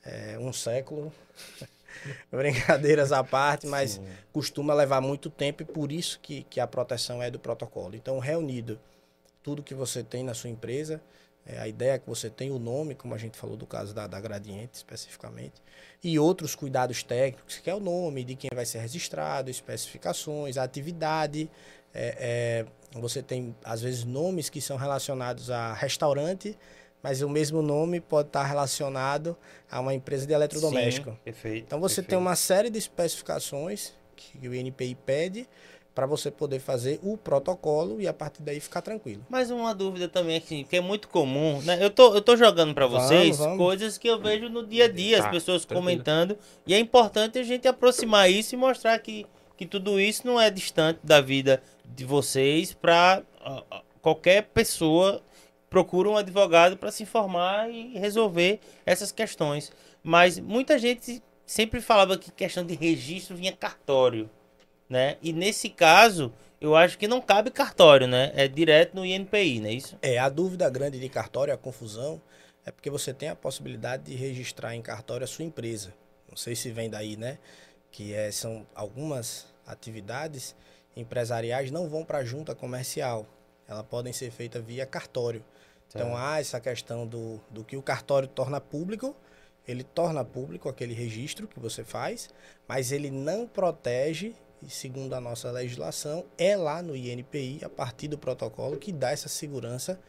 é, 0.05 0.39
um 0.39 0.53
século. 0.53 1.13
Brincadeiras 2.31 3.13
à 3.13 3.25
parte, 3.25 3.67
mas 3.67 3.93
Sim. 3.93 4.07
costuma 4.33 4.75
levar 4.75 5.01
muito 5.01 5.29
tempo 5.29 5.63
e 5.63 5.65
por 5.65 5.91
isso 5.91 6.21
que, 6.21 6.45
que 6.45 6.61
a 6.61 6.67
proteção 6.67 7.23
é 7.23 7.31
do 7.31 7.39
protocolo. 7.39 7.97
Então, 7.97 8.19
reunido 8.19 8.79
tudo 9.43 9.63
que 9.63 9.75
você 9.75 10.03
tem 10.03 10.23
na 10.23 10.35
sua 10.35 10.51
empresa, 10.51 11.01
é, 11.47 11.59
a 11.59 11.67
ideia 11.67 11.99
que 11.99 12.07
você 12.07 12.29
tem, 12.29 12.51
o 12.51 12.59
nome, 12.59 12.95
como 12.95 13.15
a 13.15 13.19
gente 13.19 13.39
falou 13.39 13.57
do 13.57 13.67
caso 13.67 13.95
da, 13.95 14.07
da 14.07 14.21
Gradiente 14.21 14.75
especificamente, 14.75 15.63
e 16.05 16.19
outros 16.19 16.55
cuidados 16.55 17.03
técnicos, 17.03 17.59
que 17.59 17.71
é 17.71 17.75
o 17.75 17.81
nome 17.81 18.23
de 18.23 18.37
quem 18.37 18.51
vai 18.55 18.67
ser 18.67 18.81
registrado, 18.81 19.51
especificações, 19.51 20.59
atividade. 20.59 21.51
é, 21.95 22.67
é, 22.95 22.99
você 23.01 23.23
tem, 23.23 23.55
às 23.65 23.83
vezes, 23.83 24.05
nomes 24.05 24.49
que 24.49 24.61
são 24.61 24.77
relacionados 24.77 25.51
a 25.51 25.75
restaurante, 25.75 26.57
mas 27.03 27.23
o 27.23 27.29
mesmo 27.29 27.63
nome 27.63 28.01
pode 28.01 28.29
estar 28.29 28.45
relacionado 28.45 29.37
a 29.71 29.81
uma 29.81 29.95
empresa 29.95 30.27
de 30.27 30.33
eletrodoméstico. 30.33 31.11
Sim, 31.11 31.17
perfeito. 31.25 31.65
Então 31.67 31.81
você 31.81 31.97
tem 31.97 32.03
perfeito. 32.11 32.21
uma 32.21 32.37
série 32.37 32.71
de 32.71 32.79
especificações 32.79 33.93
que 34.17 34.49
o 34.49 34.55
INPI 34.55 34.97
pede 35.07 35.49
para 35.95 36.07
você 36.07 36.31
poder 36.31 36.61
fazer 36.61 37.01
o 37.03 37.17
protocolo 37.17 38.01
e 38.01 38.07
a 38.07 38.13
partir 38.13 38.41
daí 38.43 38.61
ficar 38.61 38.81
tranquilo. 38.83 39.25
Mas 39.29 39.51
uma 39.51 39.75
dúvida 39.75 40.09
também 40.09 40.37
aqui, 40.37 40.63
que 40.63 40.77
é 40.77 40.81
muito 40.81 41.09
comum, 41.09 41.61
né? 41.63 41.77
Eu 41.85 41.91
tô, 41.91 42.15
eu 42.15 42.23
tô 42.23 42.37
jogando 42.37 42.73
para 42.73 42.87
Vamos, 42.87 43.09
vocês 43.09 43.37
vamos. 43.37 43.59
coisas 43.59 43.99
que 43.99 44.09
eu 44.09 44.17
vejo 44.21 44.49
no 44.49 44.65
dia 44.65 44.85
a 44.85 44.89
dia, 44.89 45.19
as 45.19 45.25
Tá, 45.25 45.31
pessoas 45.31 45.65
tranquilo. 45.65 45.91
comentando, 45.91 46.39
e 46.65 46.73
é 46.73 46.79
importante 46.79 47.37
a 47.39 47.43
gente 47.43 47.67
aproximar 47.67 48.31
isso 48.31 48.55
e 48.55 48.59
mostrar 48.59 48.97
que, 49.01 49.27
que 49.57 49.67
tudo 49.67 49.99
isso 49.99 50.25
não 50.25 50.41
é 50.41 50.51
distante 50.51 51.01
da 51.03 51.21
vida 51.21 51.61
de 51.85 52.05
vocês 52.05 52.73
para 52.75 53.23
qualquer 54.01 54.43
pessoa 54.55 55.21
procura 55.69 56.09
um 56.09 56.17
advogado 56.17 56.77
para 56.77 56.91
se 56.91 57.03
informar 57.03 57.71
e 57.71 57.99
resolver 57.99 58.61
essas 58.85 59.13
questões. 59.13 59.73
Mas 60.03 60.39
muita 60.39 60.79
gente 60.79 61.23
sempre 61.45 61.81
falava 61.81 62.17
que 62.17 62.31
questão 62.31 62.65
de 62.65 62.75
registro 62.75 63.37
vinha 63.37 63.53
cartório, 63.53 64.31
né? 64.89 65.17
E 65.23 65.33
nesse 65.33 65.69
caso, 65.69 66.33
eu 66.61 66.75
acho 66.75 66.99
que 66.99 67.09
não 67.09 67.21
cabe 67.21 67.51
cartório, 67.51 68.07
né? 68.07 68.33
É 68.35 68.49
direto 68.49 68.95
no 68.95 69.05
INPI, 69.05 69.61
não 69.61 69.69
é 69.69 69.73
isso? 69.73 69.99
É, 70.03 70.19
a 70.19 70.29
dúvida 70.29 70.69
grande 70.71 70.99
de 70.99 71.09
cartório, 71.09 71.53
a 71.53 71.59
confusão, 71.59 72.21
é 72.65 72.71
porque 72.71 72.91
você 72.91 73.15
tem 73.15 73.29
a 73.29 73.37
possibilidade 73.37 74.05
de 74.05 74.15
registrar 74.15 74.75
em 74.75 74.83
cartório 74.83 75.25
a 75.25 75.29
sua 75.29 75.45
empresa. 75.45 75.95
Não 76.29 76.37
sei 76.37 76.55
se 76.55 76.71
vem 76.71 76.91
daí, 76.91 77.17
né? 77.17 77.39
Que 77.91 78.13
é, 78.13 78.31
são 78.31 78.67
algumas 78.75 79.47
atividades 79.67 80.55
empresariais 80.99 81.71
não 81.71 81.89
vão 81.89 82.05
para 82.05 82.19
a 82.19 82.25
junta 82.25 82.55
comercial. 82.55 83.27
Elas 83.69 83.87
podem 83.87 84.13
ser 84.13 84.31
feitas 84.31 84.65
via 84.65 84.85
cartório. 84.85 85.45
Então 85.89 86.17
há 86.17 86.39
essa 86.41 86.61
questão 86.61 87.07
do, 87.07 87.41
do 87.51 87.65
que 87.65 87.77
o 87.77 87.83
cartório 87.83 88.29
torna 88.29 88.61
público, 88.61 89.17
ele 89.67 89.83
torna 89.85 90.25
público 90.25 90.69
aquele 90.69 90.95
registro 90.95 91.47
que 91.49 91.59
você 91.61 91.85
faz, 91.85 92.31
mas 92.67 92.93
ele 92.93 93.11
não 93.11 93.47
protege, 93.47 94.35
e 94.63 94.71
segundo 94.71 95.15
a 95.15 95.21
nossa 95.21 95.51
legislação, 95.51 96.25
é 96.37 96.57
lá 96.57 96.83
no 96.83 96.97
INPI, 96.97 97.61
a 97.65 97.69
partir 97.69 98.09
do 98.09 98.19
protocolo, 98.19 98.77
que 98.79 98.93
dá 98.93 99.11
essa 99.11 99.29
segurança 99.29 100.01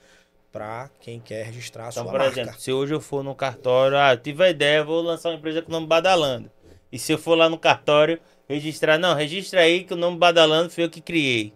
para 0.51 0.89
quem 0.99 1.19
quer 1.19 1.45
registrar 1.45 1.87
a 1.87 1.91
Então, 1.91 2.03
sua 2.03 2.11
por 2.11 2.19
marca. 2.19 2.29
exemplo, 2.29 2.59
se 2.59 2.71
hoje 2.71 2.93
eu 2.93 3.01
for 3.01 3.23
no 3.23 3.35
cartório, 3.35 3.97
ah, 3.97 4.15
tive 4.17 4.43
a 4.43 4.49
ideia, 4.49 4.83
vou 4.83 5.01
lançar 5.01 5.29
uma 5.29 5.37
empresa 5.37 5.61
com 5.61 5.69
o 5.69 5.71
nome 5.71 5.87
Badalando. 5.87 6.51
E 6.91 6.97
se 6.99 7.11
eu 7.11 7.17
for 7.17 7.35
lá 7.35 7.49
no 7.49 7.57
cartório 7.59 8.19
registrar, 8.47 8.97
não, 8.97 9.13
registra 9.15 9.61
aí 9.61 9.83
que 9.83 9.93
o 9.93 9.97
nome 9.97 10.17
Badalando 10.17 10.69
foi 10.71 10.83
eu 10.85 10.89
que 10.89 11.01
criei. 11.01 11.53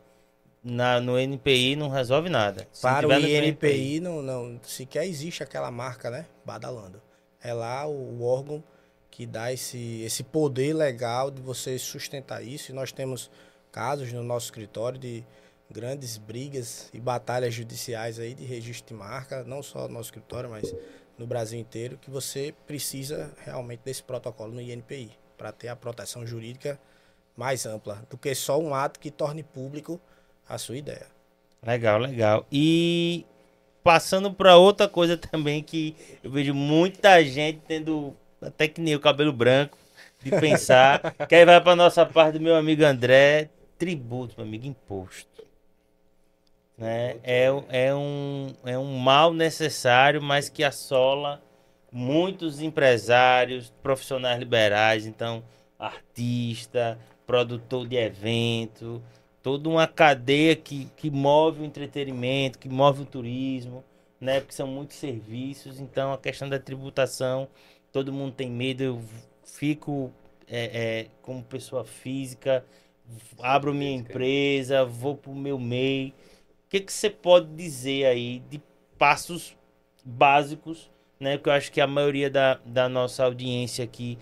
Na, 0.63 1.02
no 1.02 1.19
NPI 1.19 1.76
não 1.76 1.89
resolve 1.89 2.30
nada. 2.30 2.65
Se 2.71 2.82
Para 2.82 3.08
o 3.08 3.12
INPI, 3.12 3.99
não, 3.99 4.21
não 4.21 4.60
sequer 4.63 5.06
existe 5.06 5.43
aquela 5.43 5.69
marca, 5.69 6.10
né? 6.10 6.26
Badalando. 6.45 7.02
É 7.41 7.54
lá 7.54 7.86
o, 7.86 7.91
o 7.91 8.23
órgão 8.23 8.63
que 9.12 9.26
dá 9.26 9.52
esse, 9.52 10.02
esse 10.02 10.23
poder 10.23 10.73
legal 10.73 11.30
de 11.30 11.41
você 11.41 11.78
sustentar 11.78 12.43
isso. 12.43 12.71
E 12.71 12.73
nós 12.73 12.91
temos 12.91 13.30
casos 13.71 14.13
no 14.13 14.23
nosso 14.23 14.45
escritório 14.45 14.97
de 14.97 15.26
grandes 15.69 16.17
brigas 16.17 16.89
e 16.93 16.99
batalhas 16.99 17.54
judiciais 17.54 18.17
aí 18.17 18.34
de 18.34 18.45
registro 18.45 18.93
de 18.93 18.99
marca, 18.99 19.43
não 19.43 19.62
só 19.62 19.88
no 19.88 19.95
nosso 19.95 20.08
escritório, 20.08 20.49
mas 20.49 20.73
no 21.17 21.28
Brasil 21.28 21.60
inteiro, 21.60 21.97
que 21.97 22.10
você 22.10 22.54
precisa 22.65 23.34
realmente 23.43 23.82
desse 23.84 24.04
protocolo 24.04 24.54
no 24.54 24.62
INPI 24.62 25.12
para 25.38 25.52
ter 25.52 25.67
a 25.67 25.76
proteção 25.76 26.26
jurídica 26.26 26.80
mais 27.36 27.65
ampla 27.65 28.06
do 28.10 28.17
que 28.17 28.34
só 28.34 28.60
um 28.60 28.73
ato 28.73 28.99
que 28.99 29.12
torne 29.12 29.43
público 29.43 29.99
a 30.47 30.58
sua 30.58 30.77
ideia. 30.77 31.08
Legal, 31.65 31.99
legal. 31.99 32.45
E 32.51 33.25
passando 33.84 34.32
para 34.34 34.58
outra 34.58 34.88
coisa 34.88 35.17
também 35.17 35.62
que 35.62 35.95
eu 36.23 36.32
vejo 36.32 36.53
muita 36.53 37.23
gente 37.23 37.62
tendo 37.67 38.15
até 38.41 38.67
que 38.67 38.82
nem 38.82 38.95
o 38.95 38.99
cabelo 38.99 39.32
branco 39.32 39.77
de 40.21 40.32
pensar, 40.32 41.13
que 41.27 41.36
aí 41.36 41.45
vai 41.45 41.60
para 41.62 41.75
nossa 41.75 42.06
parte 42.06 42.38
do 42.38 42.43
meu 42.43 42.56
amigo 42.56 42.84
André, 42.84 43.49
tributo, 43.77 44.36
meu 44.38 44.45
amigo, 44.45 44.65
imposto. 44.65 45.45
Né? 46.77 47.17
É, 47.23 47.47
é, 47.69 47.95
um, 47.95 48.53
é 48.65 48.77
um 48.77 48.97
mal 48.97 49.34
necessário, 49.34 50.21
mas 50.21 50.49
que 50.49 50.63
assola 50.63 51.41
muitos 51.91 52.62
empresários, 52.62 53.71
profissionais 53.84 54.39
liberais, 54.39 55.06
então 55.06 55.43
artista, 55.77 56.97
produtor 57.27 57.88
de 57.88 57.97
evento, 57.97 59.01
toda 59.43 59.67
uma 59.67 59.86
cadeia 59.86 60.56
que, 60.56 60.86
que 60.95 61.12
move 61.12 61.62
o 61.62 61.65
entretenimento, 61.65 62.58
que 62.58 62.69
move 62.69 63.01
o 63.03 63.06
turismo, 63.06 63.84
né? 64.19 64.39
Porque 64.39 64.53
são 64.53 64.65
muitos 64.65 64.95
serviços, 64.95 65.82
então 65.82 66.13
a 66.13 66.17
questão 66.17 66.47
da 66.47 66.58
tributação, 66.58 67.49
todo 67.91 68.13
mundo 68.13 68.34
tem 68.34 68.49
medo, 68.49 68.82
eu 68.82 69.01
fico 69.45 70.12
é, 70.47 71.01
é, 71.01 71.08
como 71.21 71.43
pessoa 71.43 71.84
física, 71.84 72.65
abro 73.39 73.73
minha 73.73 73.91
empresa, 73.91 74.86
vou 74.86 75.15
pro 75.15 75.36
meu 75.36 75.60
MEI. 75.60 76.13
O 76.65 76.69
que, 76.69 76.79
que 76.79 76.93
você 76.93 77.10
pode 77.10 77.47
dizer 77.53 78.06
aí 78.06 78.41
de 78.49 78.62
passos 78.97 79.58
básicos, 80.06 80.89
né? 81.19 81.38
Porque 81.38 81.49
eu 81.49 81.53
acho 81.53 81.71
que 81.71 81.82
a 81.82 81.88
maioria 81.88 82.29
da, 82.29 82.60
da 82.65 82.88
nossa 82.88 83.25
audiência 83.25 83.84
aqui 83.84 84.17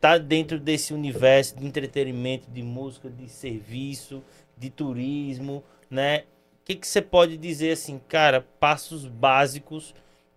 tá 0.00 0.18
dentro 0.18 0.58
desse 0.58 0.92
universo 0.92 1.56
de 1.56 1.64
entretenimento, 1.64 2.50
de 2.50 2.62
música, 2.62 3.08
de 3.08 3.28
serviço, 3.28 4.22
de 4.56 4.70
turismo, 4.70 5.62
né? 5.90 6.24
O 6.62 6.64
que, 6.64 6.76
que 6.76 6.86
você 6.86 7.02
pode 7.02 7.36
dizer 7.36 7.72
assim, 7.72 7.98
cara, 8.08 8.40
passos 8.58 9.06
básicos 9.06 9.94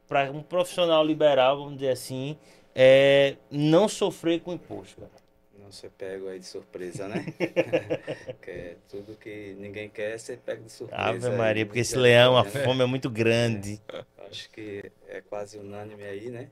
para 0.08 0.32
um 0.32 0.42
profissional 0.42 1.06
liberal, 1.06 1.58
vamos 1.58 1.76
dizer 1.76 1.90
assim, 1.90 2.38
é, 2.76 3.36
não 3.50 3.88
sofrer 3.88 4.42
com 4.42 4.54
imposto, 4.54 5.02
cara? 5.02 5.12
Não 5.58 5.72
ser 5.72 5.90
pego 5.92 6.30
aí 6.30 6.40
de 6.40 6.46
surpresa, 6.46 7.08
né? 7.08 7.26
que 8.42 8.52
é 8.52 8.78
tudo 8.88 9.18
que 9.18 9.56
ninguém 9.60 9.90
quer 9.90 10.18
ser 10.18 10.38
pego 10.38 10.64
de 10.64 10.72
surpresa. 10.72 11.02
Ave 11.02 11.30
Maria, 11.32 11.66
porque 11.66 11.80
esse 11.80 11.98
leão, 11.98 12.38
a 12.38 12.44
né? 12.44 12.50
fome 12.50 12.84
é 12.84 12.86
muito 12.86 13.10
grande. 13.10 13.82
Acho 14.30 14.50
que 14.50 14.92
é 15.10 15.22
quase 15.22 15.58
unânime 15.58 16.04
aí, 16.04 16.30
né? 16.30 16.50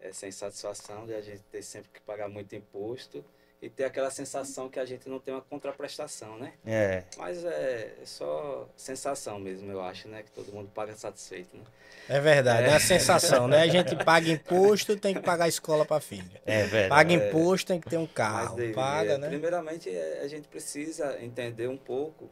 Essa 0.00 0.26
insatisfação 0.26 1.06
de 1.06 1.14
a 1.14 1.20
gente 1.22 1.42
ter 1.50 1.62
sempre 1.62 1.90
que 1.90 2.00
pagar 2.00 2.28
muito 2.28 2.54
imposto 2.54 3.24
e 3.62 3.68
ter 3.68 3.84
aquela 3.84 4.10
sensação 4.10 4.70
que 4.70 4.80
a 4.80 4.86
gente 4.86 5.08
não 5.08 5.20
tem 5.20 5.34
uma 5.34 5.42
contraprestação, 5.42 6.38
né? 6.38 6.54
É. 6.64 7.04
Mas 7.18 7.44
é 7.44 7.92
só 8.04 8.66
sensação 8.74 9.38
mesmo, 9.38 9.70
eu 9.70 9.82
acho, 9.82 10.08
né? 10.08 10.22
Que 10.22 10.30
todo 10.30 10.50
mundo 10.52 10.70
paga 10.74 10.94
satisfeito, 10.96 11.56
né? 11.56 11.64
É 12.08 12.18
verdade, 12.18 12.68
é 12.68 12.74
a 12.74 12.80
sensação, 12.80 13.46
né? 13.46 13.62
A 13.62 13.68
gente 13.68 13.94
paga 14.02 14.30
imposto, 14.30 14.96
tem 14.96 15.14
que 15.14 15.20
pagar 15.20 15.46
escola 15.46 15.84
para 15.84 16.00
filho. 16.00 16.30
É 16.46 16.64
verdade. 16.64 16.88
Paga 16.88 17.12
imposto, 17.12 17.68
tem 17.68 17.80
que 17.80 17.90
ter 17.90 17.98
um 17.98 18.06
carro. 18.06 18.56
Paga, 18.74 19.12
é, 19.12 19.18
né? 19.18 19.28
Primeiramente, 19.28 19.90
é, 19.90 20.20
a 20.22 20.26
gente 20.26 20.48
precisa 20.48 21.22
entender 21.22 21.68
um 21.68 21.76
pouco 21.76 22.30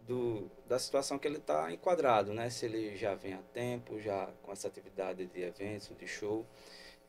do, 0.00 0.50
da 0.66 0.78
situação 0.78 1.18
que 1.18 1.28
ele 1.28 1.38
está 1.38 1.72
enquadrado, 1.72 2.34
né? 2.34 2.50
Se 2.50 2.66
ele 2.66 2.96
já 2.96 3.14
vem 3.14 3.34
há 3.34 3.42
tempo, 3.54 4.00
já 4.00 4.28
com 4.42 4.50
essa 4.50 4.66
atividade 4.66 5.24
de 5.26 5.40
eventos, 5.40 5.90
de 5.96 6.06
show. 6.06 6.44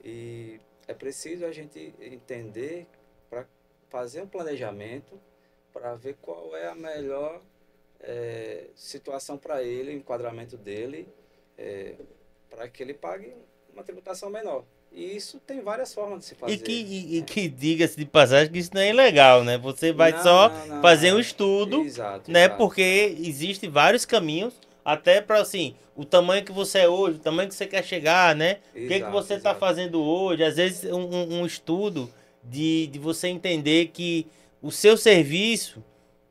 E 0.03 0.59
é 0.87 0.93
preciso 0.93 1.45
a 1.45 1.51
gente 1.51 1.93
entender 1.99 2.87
para 3.33 3.45
fazer 3.89 4.21
um 4.21 4.27
planejamento 4.27 5.19
para 5.73 5.95
ver 5.95 6.15
qual 6.21 6.55
é 6.55 6.67
a 6.67 6.75
melhor 6.75 7.41
é, 7.99 8.65
situação 8.75 9.37
para 9.37 9.63
ele, 9.63 9.91
o 9.91 9.93
enquadramento 9.97 10.55
dele, 10.55 11.07
é, 11.57 11.95
para 12.49 12.67
que 12.67 12.83
ele 12.83 12.93
pague 12.93 13.33
uma 13.73 13.83
tributação 13.83 14.29
menor. 14.29 14.63
E 14.91 15.15
isso 15.15 15.39
tem 15.39 15.61
várias 15.61 15.91
formas 15.91 16.19
de 16.19 16.25
se 16.25 16.35
fazer. 16.35 16.53
E 16.53 16.57
que, 16.59 17.17
e, 17.17 17.21
que 17.23 17.47
diga-se 17.49 17.97
de 17.97 18.05
passagem 18.05 18.51
que 18.51 18.59
isso 18.59 18.69
não 18.71 18.81
é 18.81 18.89
ilegal, 18.89 19.43
né? 19.43 19.57
Você 19.57 19.91
vai 19.91 20.11
Não, 20.11 20.21
só 20.21 20.49
não, 20.49 20.67
não, 20.67 20.81
fazer 20.83 21.11
um 21.11 21.17
é. 21.17 21.21
estudo, 21.21 21.81
Exato, 21.81 22.31
né? 22.31 22.41
exato. 22.45 22.57
Porque 22.57 23.15
existem 23.19 23.67
vários 23.71 24.05
caminhos, 24.05 24.53
até 24.85 25.19
para 25.19 25.41
assim, 25.41 25.75
o 25.95 26.05
tamanho 26.05 26.45
que 26.45 26.51
você 26.51 26.79
é 26.79 26.87
hoje, 26.89 27.17
o 27.17 27.21
tamanho 27.21 27.49
que 27.49 27.55
você 27.55 27.65
quer 27.65 27.83
chegar, 27.83 28.35
né? 28.35 28.59
O 28.69 28.73
que, 28.73 28.87
que 28.87 28.93
Exato, 28.95 29.11
você 29.11 29.33
está 29.33 29.55
fazendo 29.55 29.99
hoje? 30.03 30.43
Às 30.43 30.57
vezes 30.57 30.91
um- 30.91 31.39
um 31.41 31.45
estudo 31.47 32.07
de, 32.43 32.87
de 32.87 32.99
você 32.99 33.27
entender 33.27 33.87
que 33.87 34.27
o 34.61 34.71
seu 34.71 34.95
serviço, 34.97 35.83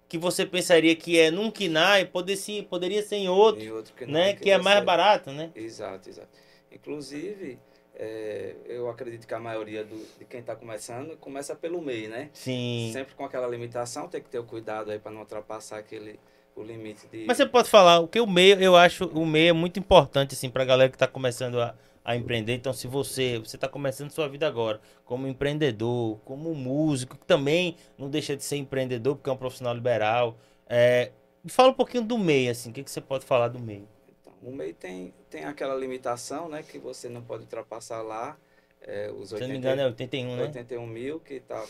que 0.09 0.19
você 0.19 0.45
pensaria 0.45 0.95
que 0.95 1.19
é 1.19 1.31
num 1.31 1.51
KINAI, 1.51 2.05
poderia, 2.07 2.41
ser- 2.41 2.65
poderia 2.65 3.03
ser 3.03 3.17
em 3.17 3.29
outro, 3.29 3.63
E 3.63 3.71
outro 3.73 3.95
que 3.95 4.07
né? 4.07 4.35
Que 4.35 4.51
é 4.51 4.57
você- 4.59 4.63
mais 4.65 4.85
barato, 4.85 5.31
né? 5.33 5.51
Exato, 5.55 6.09
exato. 6.09 6.29
Inclusive, 6.71 7.59
é, 7.95 8.55
eu 8.67 8.89
acredito 8.89 9.27
que 9.27 9.35
a 9.35 9.39
maioria 9.41 9.85
do, 9.85 9.97
de 10.19 10.25
quem 10.25 10.41
está 10.41 10.57
começando 10.57 11.17
começa 11.19 11.55
pelo 11.55 11.81
MEI, 11.81 12.09
né? 12.09 12.31
Sim. 12.33 12.91
Sempre 12.93 13.15
com 13.15 13.25
aquela 13.25 13.47
limitação, 13.47 14.09
tem 14.09 14.21
que 14.21 14.29
ter 14.29 14.39
o 14.39 14.45
cuidado 14.45 14.91
aí 14.91 14.99
para 14.99 15.13
não 15.13 15.21
ultrapassar 15.21 15.79
aquele, 15.79 16.19
o 16.57 16.63
limite 16.63 17.07
de... 17.11 17.25
Mas 17.27 17.37
você 17.37 17.47
pode 17.47 17.69
falar, 17.71 18.01
o 18.01 18.09
que 18.09 18.21
o 18.21 18.27
meio, 18.27 18.61
eu 18.61 18.77
acho 18.77 19.05
o 19.07 19.25
meio 19.27 19.51
é 19.51 19.53
muito 19.53 19.79
importante, 19.79 20.35
assim, 20.35 20.49
pra 20.51 20.65
galera 20.65 20.91
que 20.91 20.99
tá 20.99 21.07
começando 21.07 21.61
a, 21.61 21.75
a 22.05 22.17
empreender. 22.17 22.55
Então, 22.55 22.73
se 22.73 22.87
você, 22.87 23.39
você 23.39 23.57
tá 23.57 23.69
começando 23.69 24.11
sua 24.11 24.29
vida 24.29 24.47
agora, 24.47 24.81
como 25.05 25.27
empreendedor, 25.27 26.19
como 26.25 26.55
músico, 26.55 27.17
que 27.17 27.27
também 27.27 27.77
não 27.97 28.11
deixa 28.11 28.37
de 28.37 28.43
ser 28.43 28.57
empreendedor, 28.57 29.17
porque 29.17 29.31
é 29.31 29.33
um 29.33 29.37
profissional 29.37 29.75
liberal. 29.75 30.37
É, 30.67 31.13
fala 31.49 31.71
um 31.71 31.75
pouquinho 31.75 32.03
do 32.03 32.19
meio, 32.19 32.51
assim, 32.51 32.71
o 32.71 32.73
que, 32.73 32.83
que 32.83 32.91
você 32.91 33.01
pode 33.01 33.25
falar 33.25 33.49
do 33.49 33.59
meio? 33.59 33.89
Então, 34.21 34.33
o 34.43 34.55
MEI 34.55 34.73
tem, 34.73 35.15
tem 35.31 35.45
aquela 35.45 35.75
limitação, 35.75 36.49
né? 36.49 36.63
Que 36.63 36.79
você 36.79 37.09
não 37.09 37.23
pode 37.23 37.45
ultrapassar 37.45 38.03
lá 38.03 38.37
é, 38.81 39.11
os 39.11 39.29
Se 39.29 39.37
eu 39.37 39.41
não 39.41 39.47
80, 39.47 39.53
me 39.53 39.59
engano, 39.59 39.83
é 39.83 39.87
81, 39.87 40.37
né? 40.37 40.43
81 40.43 40.87
mil 40.87 41.21
que 41.21 41.41
tá, 41.41 41.65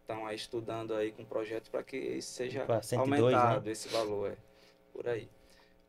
estão 0.00 0.26
aí 0.26 0.36
estudando 0.36 0.94
aí 0.94 1.12
com 1.12 1.24
projetos 1.24 1.68
para 1.68 1.82
que 1.82 1.96
isso 1.96 2.32
seja 2.32 2.64
Pra 2.64 2.82
102, 2.82 3.22
aumentado, 3.22 3.66
né? 3.66 3.72
esse 3.72 3.88
valor, 3.88 4.30
é, 4.32 4.36
por 4.92 5.08
aí. 5.08 5.28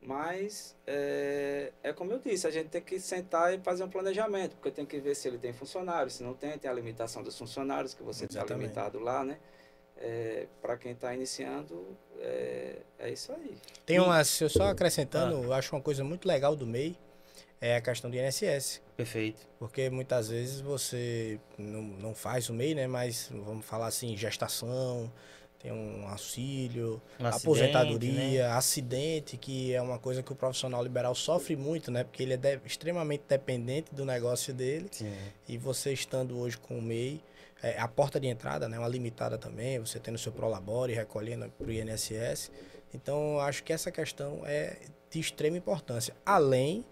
Mas 0.02 0.76
é, 0.88 1.74
é 1.84 1.92
como 1.92 2.14
eu 2.14 2.20
disse, 2.20 2.48
a 2.48 2.52
gente 2.52 2.70
tem 2.70 2.82
que 2.82 3.00
sentar 3.00 3.54
e 3.54 3.60
fazer 3.60 3.84
um 3.84 3.90
planejamento, 3.90 4.56
porque 4.56 4.72
tem 4.72 4.86
que 4.86 5.00
ver 5.00 5.16
se 5.16 5.28
ele 5.28 5.38
tem 5.38 5.52
funcionários, 5.52 6.14
se 6.14 6.24
não 6.24 6.34
tem, 6.34 6.58
tem 6.58 6.72
a 6.72 6.74
limitação 6.74 7.22
dos 7.22 7.38
funcionários, 7.38 7.94
que 7.94 8.02
você 8.02 8.26
está 8.26 8.44
limitado 8.46 9.00
lá, 9.00 9.26
né? 9.26 9.38
para 10.62 10.78
quem 10.78 10.94
está 10.94 11.14
iniciando, 11.14 11.98
é, 12.20 12.78
é 12.98 13.10
isso 13.10 13.32
aí. 13.34 13.58
Tem 13.86 14.00
uma, 14.00 14.24
se 14.24 14.44
eu 14.44 14.50
só 14.50 14.70
acrescentando, 14.70 15.44
eu 15.44 15.54
acho 15.54 15.76
uma 15.76 15.82
coisa 15.82 16.04
muito 16.04 16.28
legal 16.28 16.56
do 16.56 16.66
MEI, 16.66 16.98
é 17.60 17.76
a 17.76 17.82
questão 17.82 18.10
do 18.10 18.16
INSS. 18.16 18.82
Perfeito. 18.96 19.46
Porque 19.58 19.90
muitas 19.90 20.30
vezes 20.30 20.62
você 20.62 21.40
não, 21.58 21.82
não 21.82 22.16
faz 22.16 22.50
o 22.50 22.54
MEI, 22.54 22.76
né? 22.76 22.88
Mas 22.88 23.30
vamos 23.32 23.66
falar 23.66 23.88
assim, 23.88 24.16
gestação, 24.16 25.12
tem 25.60 25.72
um 25.74 26.08
auxílio, 26.08 27.02
Um 27.19 27.26
acidente, 27.26 27.43
aposentadoria, 27.43 28.48
né? 28.48 28.52
acidente, 28.54 29.36
que 29.38 29.74
é 29.74 29.82
uma 29.82 30.00
coisa 30.00 30.24
que 30.24 30.32
o 30.32 30.36
profissional 30.36 30.82
liberal 30.82 31.13
sofre 31.13 31.56
muito, 31.56 31.91
né? 31.91 32.04
Porque 32.06 32.24
ele 32.24 32.34
é 32.34 32.38
de- 32.38 32.62
extremamente 32.65 33.24
dependente 33.28 33.93
do 33.93 34.06
negócio 34.06 34.54
dele. 34.54 34.88
Sim. 34.89 35.13
E 35.48 35.58
você 35.58 35.91
estando 35.91 36.38
hoje 36.39 36.58
com 36.58 36.80
o 36.80 36.82
MEI, 36.82 37.22
é, 37.62 37.78
a 37.78 37.89
porta 37.89 38.19
de 38.22 38.28
entrada, 38.28 38.69
né, 38.69 38.80
uma 38.80 38.88
limitada 38.88 39.38
também, 39.38 39.78
você 39.80 40.00
tendo 40.00 40.17
seu 40.17 40.32
Prolabore, 40.32 40.93
recolhendo 40.93 41.50
para 41.58 41.67
o 41.67 41.72
INSS. 41.72 42.50
Então, 42.93 43.38
acho 43.41 43.62
que 43.63 43.74
essa 43.74 43.91
questão 43.91 44.41
é 44.45 44.78
de 45.12 45.19
extrema 45.19 45.58
importância. 45.58 46.15
Além 46.26 46.86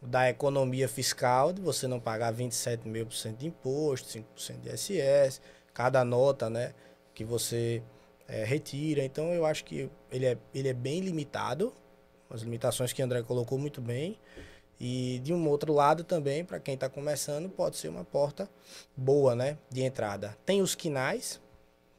da 0.00 0.28
economia 0.30 0.88
fiscal, 0.88 1.52
de 1.52 1.60
você 1.60 1.86
não 1.86 2.00
pagar 2.00 2.30
27 2.30 2.88
mil 2.88 3.04
por 3.06 3.14
cento 3.14 3.38
de 3.38 3.46
imposto, 3.46 4.08
5% 4.08 4.60
de 4.62 4.70
ISS, 4.70 5.40
cada 5.74 6.02
nota, 6.02 6.48
né, 6.48 6.72
que 7.14 7.24
você 7.24 7.82
é, 8.28 8.44
retira. 8.44 9.04
Então, 9.04 9.32
eu 9.32 9.46
acho 9.46 9.64
que 9.64 9.88
ele 10.10 10.26
é, 10.26 10.38
ele 10.54 10.68
é 10.68 10.72
bem 10.74 11.00
limitado, 11.00 11.72
as 12.28 12.42
limitações 12.42 12.92
que 12.92 13.00
o 13.00 13.04
André 13.04 13.22
colocou 13.22 13.58
muito 13.58 13.80
bem. 13.80 14.18
E 14.80 15.20
de 15.22 15.32
um 15.32 15.48
outro 15.48 15.72
lado 15.72 16.02
também, 16.02 16.44
para 16.44 16.58
quem 16.58 16.74
está 16.74 16.88
começando, 16.88 17.48
pode 17.48 17.76
ser 17.76 17.88
uma 17.88 18.04
porta 18.04 18.50
boa, 18.96 19.34
né, 19.34 19.56
de 19.70 19.82
entrada. 19.82 20.36
Tem 20.44 20.60
os 20.60 20.74
quinais, 20.74 21.40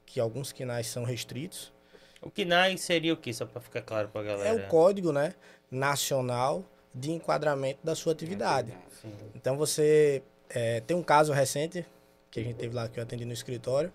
que 0.06 0.19
alguns 0.19 0.51
quinais 0.51 0.88
são 0.88 1.04
restritos. 1.04 1.73
O 2.21 2.30
KINAI 2.30 2.78
seria 2.78 3.13
o 3.13 3.17
que, 3.17 3.32
só 3.34 3.45
pra 3.45 3.62
ficar 3.62 3.82
claro 3.82 4.10
pra 4.10 4.21
É 4.21 4.25
galera? 4.25 4.65
o 4.65 4.67
código, 4.67 5.12
né, 5.12 5.36
nacional 5.69 6.65
de 6.93 7.12
enquadramento 7.12 7.80
da 7.84 7.95
sua 7.95 8.13
atividade. 8.13 8.75
Sim. 9.01 9.13
Então 9.36 9.56
você 9.56 10.23
é, 10.49 10.80
tem 10.82 10.97
um 10.97 11.04
caso 11.04 11.32
recente 11.32 11.86
que 12.32 12.39
a 12.39 12.43
gente 12.43 12.56
teve 12.56 12.75
lá 12.75 12.88
que 12.88 12.99
eu 12.99 13.04
atendi 13.04 13.25
no 13.25 13.34
escritório, 13.34 13.93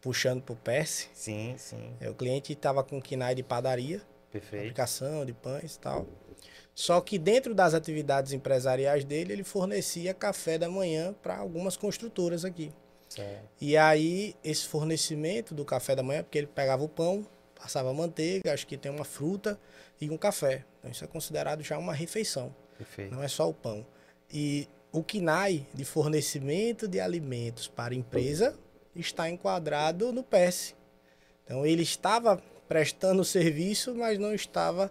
puxando 0.00 0.42
para 0.42 0.52
o 0.52 0.56
PERS. 0.56 1.08
Sim, 1.12 1.54
sim. 1.58 1.96
É, 2.00 2.08
o 2.10 2.14
cliente 2.14 2.52
estava 2.52 2.82
com 2.82 3.00
quinai 3.00 3.34
de 3.34 3.42
padaria, 3.42 4.00
Perfeito. 4.30 4.62
fabricação 4.62 5.24
de 5.24 5.32
pães 5.32 5.74
e 5.76 5.78
tal. 5.78 6.06
Só 6.74 7.00
que 7.00 7.18
dentro 7.18 7.54
das 7.54 7.72
atividades 7.72 8.32
empresariais 8.32 9.04
dele, 9.04 9.32
ele 9.32 9.44
fornecia 9.44 10.12
café 10.12 10.58
da 10.58 10.68
manhã 10.68 11.14
para 11.22 11.36
algumas 11.36 11.76
construtoras 11.76 12.44
aqui. 12.44 12.72
Certo. 13.08 13.48
E 13.60 13.76
aí, 13.76 14.34
esse 14.42 14.66
fornecimento 14.66 15.54
do 15.54 15.64
café 15.64 15.94
da 15.94 16.02
manhã, 16.02 16.22
porque 16.24 16.36
ele 16.36 16.48
pegava 16.48 16.82
o 16.82 16.88
pão, 16.88 17.24
passava 17.54 17.92
manteiga, 17.94 18.52
acho 18.52 18.66
que 18.66 18.76
tem 18.76 18.90
uma 18.90 19.04
fruta 19.04 19.58
e 20.00 20.10
um 20.10 20.16
café. 20.16 20.64
Então, 20.80 20.90
isso 20.90 21.04
é 21.04 21.06
considerado 21.06 21.62
já 21.62 21.78
uma 21.78 21.94
refeição, 21.94 22.54
Perfeito. 22.76 23.14
não 23.14 23.22
é 23.22 23.28
só 23.28 23.48
o 23.48 23.54
pão. 23.54 23.86
E 24.32 24.68
o 24.90 25.02
KINAI 25.02 25.64
de 25.72 25.84
fornecimento 25.84 26.88
de 26.88 26.98
alimentos 26.98 27.68
para 27.68 27.94
empresa 27.94 28.58
está 28.96 29.28
enquadrado 29.28 30.12
no 30.12 30.22
PES. 30.22 30.74
Então, 31.44 31.64
ele 31.66 31.82
estava 31.82 32.42
prestando 32.68 33.24
serviço, 33.24 33.94
mas 33.94 34.18
não 34.18 34.32
estava 34.34 34.90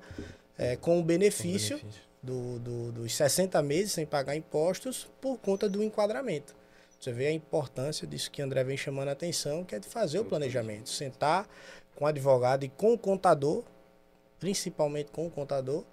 eh, 0.57 0.75
com 0.75 0.99
o 0.99 1.03
benefício, 1.03 1.77
do, 2.21 2.59
do- 2.59 2.91
dos 2.91 3.13
60 3.15 3.61
meses 3.63 3.91
sem 3.93 4.05
pagar 4.05 4.35
impostos 4.35 5.09
por 5.19 5.37
conta 5.39 5.67
do 5.67 5.83
enquadramento. 5.83 6.55
Você 6.99 7.11
vê 7.11 7.27
a 7.27 7.31
importância 7.33 8.07
disso 8.07 8.31
que 8.31 8.41
André 8.41 8.63
vem 8.63 8.77
chamando 8.77 9.09
a 9.09 9.11
atenção, 9.11 9.65
que 9.65 9.75
é 9.75 9.79
de 9.79 9.87
fazer 9.89 10.19
o 10.19 10.25
planejamento. 10.25 10.89
Sentar 10.89 11.49
com 11.95 12.05
o 12.05 12.07
advogado 12.07 12.63
e 12.63 12.69
com 12.69 12.93
o 12.93 12.97
contador, 12.97 13.63
principalmente 14.39 15.11
com 15.11 15.27
o 15.27 15.29
contador, 15.31 15.83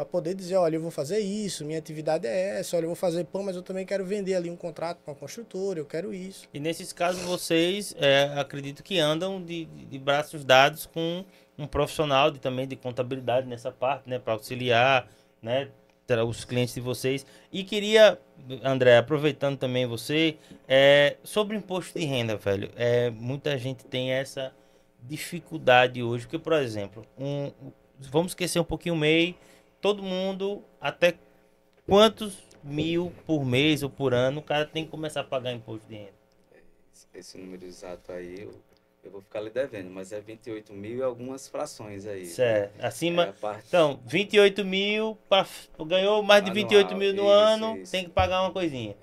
para 0.00 0.06
poder 0.06 0.34
dizer, 0.34 0.56
olha, 0.56 0.76
eu 0.76 0.80
vou 0.80 0.90
fazer 0.90 1.18
isso, 1.18 1.62
minha 1.62 1.78
atividade 1.78 2.26
é 2.26 2.58
essa, 2.58 2.74
olha, 2.74 2.84
eu 2.84 2.88
vou 2.88 2.96
fazer 2.96 3.22
pão, 3.24 3.42
mas 3.42 3.54
eu 3.54 3.60
também 3.60 3.84
quero 3.84 4.02
vender 4.02 4.34
ali 4.34 4.48
um 4.48 4.56
contrato 4.56 4.96
para 5.04 5.12
uma 5.12 5.18
construtora, 5.18 5.78
eu 5.78 5.84
quero 5.84 6.14
isso. 6.14 6.48
E 6.54 6.58
nesses 6.58 6.90
casos 6.90 7.20
vocês, 7.20 7.94
é, 7.98 8.32
acredito 8.34 8.82
que 8.82 8.98
andam 8.98 9.44
de, 9.44 9.66
de 9.66 9.98
braços 9.98 10.42
dados 10.42 10.86
com 10.86 11.22
um 11.58 11.66
profissional 11.66 12.30
de, 12.30 12.38
também 12.38 12.66
de 12.66 12.76
contabilidade 12.76 13.46
nessa 13.46 13.70
parte, 13.70 14.08
né, 14.08 14.18
para 14.18 14.32
auxiliar, 14.32 15.06
né, 15.42 15.68
os 16.26 16.46
clientes 16.46 16.74
de 16.74 16.80
vocês. 16.80 17.26
E 17.52 17.62
queria, 17.62 18.18
André, 18.64 18.96
aproveitando 18.96 19.58
também 19.58 19.84
você, 19.84 20.38
é, 20.66 21.18
sobre 21.22 21.58
imposto 21.58 21.98
de 21.98 22.06
renda, 22.06 22.36
velho, 22.36 22.70
é, 22.74 23.10
muita 23.10 23.58
gente 23.58 23.84
tem 23.84 24.12
essa 24.12 24.50
dificuldade 25.02 26.02
hoje, 26.02 26.24
porque, 26.24 26.38
por 26.38 26.54
exemplo, 26.54 27.04
um, 27.18 27.52
vamos 28.08 28.32
esquecer 28.32 28.58
um 28.58 28.64
pouquinho 28.64 28.94
o 28.94 28.98
MEI, 28.98 29.36
todo 29.80 30.02
mundo, 30.02 30.62
até 30.80 31.14
quantos 31.86 32.38
mil 32.62 33.12
por 33.26 33.44
mês 33.44 33.82
ou 33.82 33.90
por 33.90 34.12
ano, 34.14 34.40
o 34.40 34.42
cara 34.42 34.66
tem 34.66 34.84
que 34.84 34.90
começar 34.90 35.20
a 35.20 35.24
pagar 35.24 35.52
imposto 35.52 35.86
de 35.88 35.94
renda? 35.96 36.20
Esse 37.14 37.38
número 37.38 37.64
exato 37.64 38.12
aí, 38.12 38.42
eu, 38.42 38.52
eu 39.02 39.10
vou 39.10 39.20
ficar 39.20 39.40
lhe 39.40 39.50
devendo, 39.50 39.90
mas 39.90 40.12
é 40.12 40.20
28 40.20 40.72
mil 40.72 40.98
e 40.98 41.02
algumas 41.02 41.48
frações 41.48 42.06
aí. 42.06 42.26
Certo. 42.26 42.84
Acima. 42.84 43.24
É 43.24 43.32
parte- 43.32 43.64
Então, 43.68 43.98
28 44.06 44.64
mil, 44.64 45.18
pra, 45.28 45.44
ganhou 45.86 46.22
mais 46.22 46.44
de 46.44 46.50
Anual, 46.50 46.68
28 46.68 46.94
mil 46.96 47.12
no 47.14 47.22
isso, 47.22 47.28
ano, 47.30 47.76
isso. 47.78 47.92
tem 47.92 48.04
que 48.04 48.10
pagar 48.10 48.42
uma 48.42 48.52
coisinha. 48.52 48.96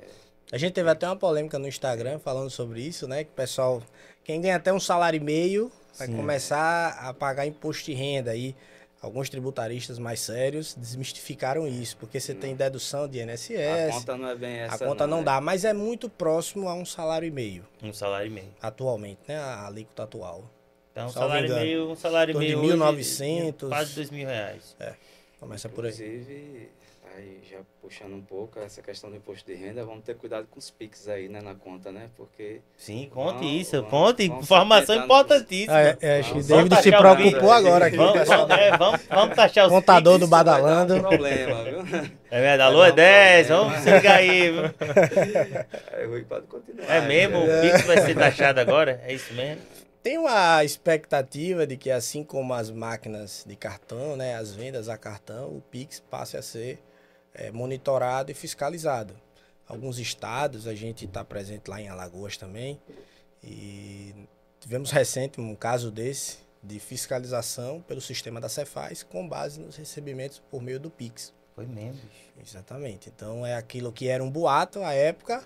A 0.52 0.58
gente 0.58 0.72
teve 0.74 0.90
até 0.90 1.06
uma 1.06 1.18
polêmica 1.18 1.60
no 1.60 1.68
Instagram 1.68 2.20
falando 2.20 2.50
sobre 2.50 2.82
isso, 2.82 3.06
né? 3.08 3.26
Que 3.26 3.32
o 3.32 3.34
pessoal, 3.34 3.84
quem 4.24 4.40
ganha 4.40 4.56
até 4.56 4.72
um 4.72 4.80
salário 4.80 5.18
e 5.18 5.24
meio, 5.24 5.70
vai 5.98 6.08
Sim. 6.08 6.16
começar 6.16 6.92
a 7.02 7.14
pagar 7.14 7.46
imposto 7.46 7.84
de 7.86 7.94
renda 7.94 8.32
aí. 8.32 8.56
Alguns 9.00 9.30
tributaristas 9.30 10.00
mais 10.00 10.20
sérios 10.20 10.74
desmistificaram 10.76 11.68
isso, 11.68 11.96
porque 11.98 12.20
você 12.20 12.34
tem 12.34 12.56
dedução 12.56 13.08
de 13.08 13.22
A 13.22 13.26
INSS, 13.26 13.94
conta 13.94 14.18
não 14.18 14.28
é 14.30 14.36
bem 14.36 14.62
a 14.62 14.66
essa. 14.66 14.86
conta 14.86 15.06
não 15.06 15.20
né? 15.20 15.24
dá, 15.26 15.40
mas 15.40 15.64
é 15.64 15.72
muito 15.72 16.10
próximo 16.10 16.68
a 16.68 16.74
um 16.74 16.84
salário 16.86 17.28
e 17.28 17.32
meio, 17.32 17.64
Um 17.84 17.94
salário 17.94 18.28
e 18.28 18.32
meio. 18.32 18.48
atualmente, 18.60 19.20
né? 19.28 19.38
A 19.38 19.68
alíquota 19.68 20.04
atual. 20.04 20.50
Então, 20.92 21.06
um 21.06 21.12
salário 21.12 21.52
e 21.52 21.54
meio, 21.54 21.92
um 21.92 21.96
salário 21.96 22.32
e 22.32 22.34
de 22.34 22.40
meio. 22.56 22.60
hoje, 22.60 22.74
1.900. 22.74 23.70
Quase 23.70 23.94
2 23.94 24.10
mil 24.10 24.28
reais. 24.28 24.76
Começa 25.40 25.70
por 25.70 25.86
aí. 25.86 25.92
Inclusive, 25.92 26.70
aí 27.18 27.40
já 27.50 27.58
puxando 27.82 28.14
um 28.14 28.22
pouco 28.22 28.60
essa 28.60 28.82
questão 28.82 29.10
do 29.10 29.16
imposto 29.16 29.46
de 29.46 29.58
renda, 29.58 29.84
vamos 29.84 30.04
ter 30.04 30.16
cuidado 30.16 30.48
com 30.50 30.60
os 30.60 30.70
PIX 30.70 31.08
aí, 31.10 31.28
né, 31.28 31.42
na 31.42 31.56
conta, 31.56 31.92
né? 31.92 32.10
Porque 32.16 32.62
Sim, 32.78 33.10
conte 33.14 33.38
Vamos- 33.40 33.52
isso, 33.62 33.72
vamos- 33.78 33.90
conte. 33.90 34.28
vamos 34.28 34.44
Informação 34.44 34.96
importantíssima. 34.96 35.74
Ah, 35.76 35.82
é, 35.82 35.98
é, 36.02 36.20
acho 36.20 36.34
que 36.34 36.44
David 36.44 36.76
se 36.82 36.90
o 36.90 36.98
preocupou 36.98 37.52
agora 37.52 37.86
aqui, 37.88 37.98
Vamos, 37.98 38.30
é, 38.52 38.78
vamos, 38.78 39.02
vamos 39.10 39.36
taxar 39.36 39.66
os 39.66 39.72
Contador 39.72 40.14
Pix. 40.16 40.26
do 40.28 40.30
Badalando. 40.30 40.96
Um 40.96 41.02
problema, 41.02 41.64
viu? 41.64 41.78
É 42.30 42.42
verdade, 42.42 42.62
alô, 42.64 42.80
Vai 42.80 42.90
é 42.90 42.92
dar 42.92 42.94
um 42.94 42.96
10, 42.96 43.48
problema. 43.48 43.70
vamos 43.72 43.84
se 43.84 43.90
ligar 43.96 44.18
aí. 44.18 44.52
viu? 44.52 44.64
O 46.06 46.10
Rui 46.10 46.24
pode 46.26 46.46
continuar. 46.48 46.86
É 46.94 47.02
mesmo? 47.02 47.38
O 47.40 47.48
né? 47.48 47.62
Pix 47.62 47.86
vai 47.86 48.02
ser 48.02 48.16
taxado 48.16 48.60
agora? 48.60 49.02
É 49.06 49.14
isso 49.14 49.34
mesmo? 49.34 49.62
Tem 50.04 50.18
uma 50.18 50.64
expectativa 50.64 51.68
de 51.68 51.76
que, 51.76 51.90
assim 51.92 52.24
como 52.24 52.54
as 52.54 52.70
máquinas 52.70 53.44
de 53.48 53.56
cartão, 53.56 54.16
né, 54.16 54.36
as 54.36 54.54
vendas 54.56 54.88
a 54.88 54.98
cartão, 54.98 55.48
o 55.50 55.62
Pix 55.70 56.00
passe 56.00 56.38
a 56.38 56.42
ser 56.42 56.80
é, 57.38 57.52
monitorado 57.52 58.32
e 58.32 58.34
fiscalizado. 58.34 59.16
Alguns 59.68 60.00
estados, 60.00 60.68
a 60.68 60.76
gente 60.76 61.06
está 61.06 61.24
presente 61.24 61.70
lá 61.70 61.80
em 61.80 61.88
Alagoas 61.88 62.36
também, 62.36 62.80
e 63.44 64.14
tivemos 64.60 64.92
recente 64.92 65.40
um 65.40 65.56
caso 65.56 65.92
desse 65.92 66.46
de 66.62 66.80
fiscalização 66.80 67.82
pelo 67.82 68.02
sistema 68.02 68.42
da 68.42 68.50
Cefaz 68.50 69.04
com 69.04 69.28
base 69.28 69.60
nos 69.60 69.78
recebimentos 69.78 70.42
por 70.52 70.62
meio 70.62 70.80
do 70.80 70.90
Pix. 70.90 71.34
Foi 71.56 71.66
mesmo. 71.66 72.02
Exatamente. 72.42 73.10
Então 73.10 73.46
é 73.46 73.56
aquilo 73.56 73.92
que 73.92 74.08
era 74.08 74.24
um 74.24 74.30
boato 74.30 74.82
à 74.82 74.94
época 74.94 75.44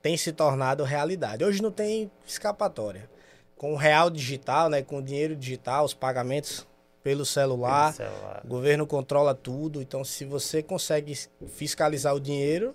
tem 0.00 0.18
se 0.18 0.32
tornado 0.32 0.84
realidade. 0.84 1.44
Hoje 1.44 1.62
não 1.62 1.70
tem 1.70 2.10
escapatória. 2.26 3.08
Com 3.56 3.72
o 3.72 3.76
real 3.76 4.10
digital, 4.10 4.68
né, 4.68 4.82
com 4.82 4.98
o 4.98 5.02
dinheiro 5.02 5.34
digital, 5.34 5.82
os 5.84 5.94
pagamentos 5.94 6.66
pelo 7.04 7.24
celular, 7.26 7.94
Pelo 7.94 8.10
celular. 8.10 8.40
o 8.42 8.48
governo 8.48 8.86
controla 8.86 9.34
tudo. 9.34 9.82
Então 9.82 10.02
se 10.02 10.24
você 10.24 10.62
consegue 10.62 11.14
fiscalizar 11.48 12.14
o 12.14 12.18
dinheiro 12.18 12.74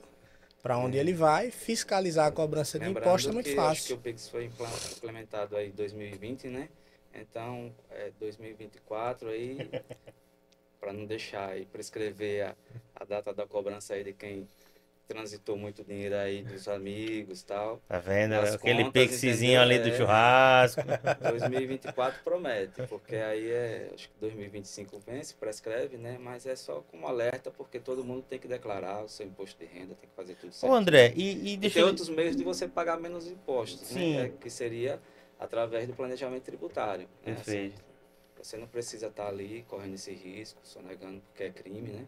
para 0.62 0.78
onde 0.78 0.98
ele 0.98 1.14
vai, 1.14 1.50
fiscalizar 1.50 2.28
a 2.28 2.32
cobrança 2.32 2.78
de 2.78 2.86
Lembrando 2.86 3.08
imposto 3.08 3.30
é 3.30 3.32
muito 3.32 3.46
que 3.50 3.58
Acho 3.58 3.58
que 3.58 3.78
fácil. 3.82 3.96
o 3.96 4.00
Pix 4.00 4.30
foi 4.30 4.50
implementado 4.98 5.58
aí 5.58 5.70
em 5.70 5.72
2020, 5.72 6.48
né? 6.48 6.70
Então, 7.14 7.74
é 7.90 8.12
2024 8.20 9.30
aí, 9.30 9.58
para 10.80 10.94
não 10.94 11.06
deixar 11.06 11.50
aí 11.50 11.66
prescrever 11.66 12.46
a, 12.50 12.56
a 12.96 13.04
data 13.06 13.34
da 13.34 13.48
cobrança 13.48 13.96
aí 13.96 14.04
de 14.04 14.14
quem 14.14 14.48
transitou 15.10 15.58
muito 15.58 15.84
dinheiro 15.84 16.16
aí 16.16 16.44
dos 16.44 16.68
amigos 16.68 17.42
e 17.42 17.46
tal. 17.46 17.82
Tá 17.88 17.98
vendo? 17.98 18.34
As 18.34 18.54
Aquele 18.54 18.84
contas, 18.84 19.08
pixizinho 19.08 19.60
ali 19.60 19.80
do 19.80 19.90
É. 19.90 19.98
churrasco. 19.98 20.82
2024 21.32 22.24
promete, 22.24 22.84
porque 22.88 23.16
aí 23.16 23.50
é, 23.50 23.90
acho 23.94 24.08
que 24.08 24.16
2025 24.22 25.00
vence, 25.00 25.34
prescreve, 25.34 25.98
né? 25.98 26.18
Mas 26.22 26.46
é 26.46 26.56
só 26.56 26.82
como 26.92 27.08
alerta, 27.08 27.50
porque 27.50 27.80
todo 27.80 28.04
mundo 28.06 28.22
tem 28.30 28.38
que 28.38 28.48
declarar 28.48 29.04
o 29.04 29.10
seu 29.10 29.26
imposto 29.26 29.58
de 29.60 29.66
renda, 29.66 29.96
tem 29.96 30.08
que 30.08 30.16
fazer 30.16 30.36
tudo 30.36 30.54
certo. 30.54 30.72
Ô, 30.72 30.76
André, 30.76 31.12
e, 31.16 31.24
e 31.50 31.54
E 31.54 31.58
deixa 31.58 31.74
tem 31.74 31.82
eu... 31.82 31.88
outros 31.88 32.08
meios 32.08 32.36
de 32.36 32.44
você 32.44 32.68
pagar 32.68 33.00
menos 33.00 33.26
impostos, 33.28 33.88
Sim. 33.88 34.18
né? 34.18 34.32
Que 34.40 34.50
seria 34.50 35.02
através 35.40 35.88
do 35.88 35.94
planejamento 35.96 36.44
tributário. 36.44 37.08
Né? 37.26 37.34
Perfeito. 37.34 37.74
Assim, 37.76 37.84
você 38.44 38.58
não 38.58 38.68
precisa 38.68 39.08
estar 39.08 39.28
ali 39.28 39.66
correndo 39.68 39.96
esse 39.96 40.14
risco, 40.14 40.60
sonegando 40.64 41.20
porque 41.22 41.44
é 41.44 41.50
crime, 41.50 41.90
né? 41.92 42.08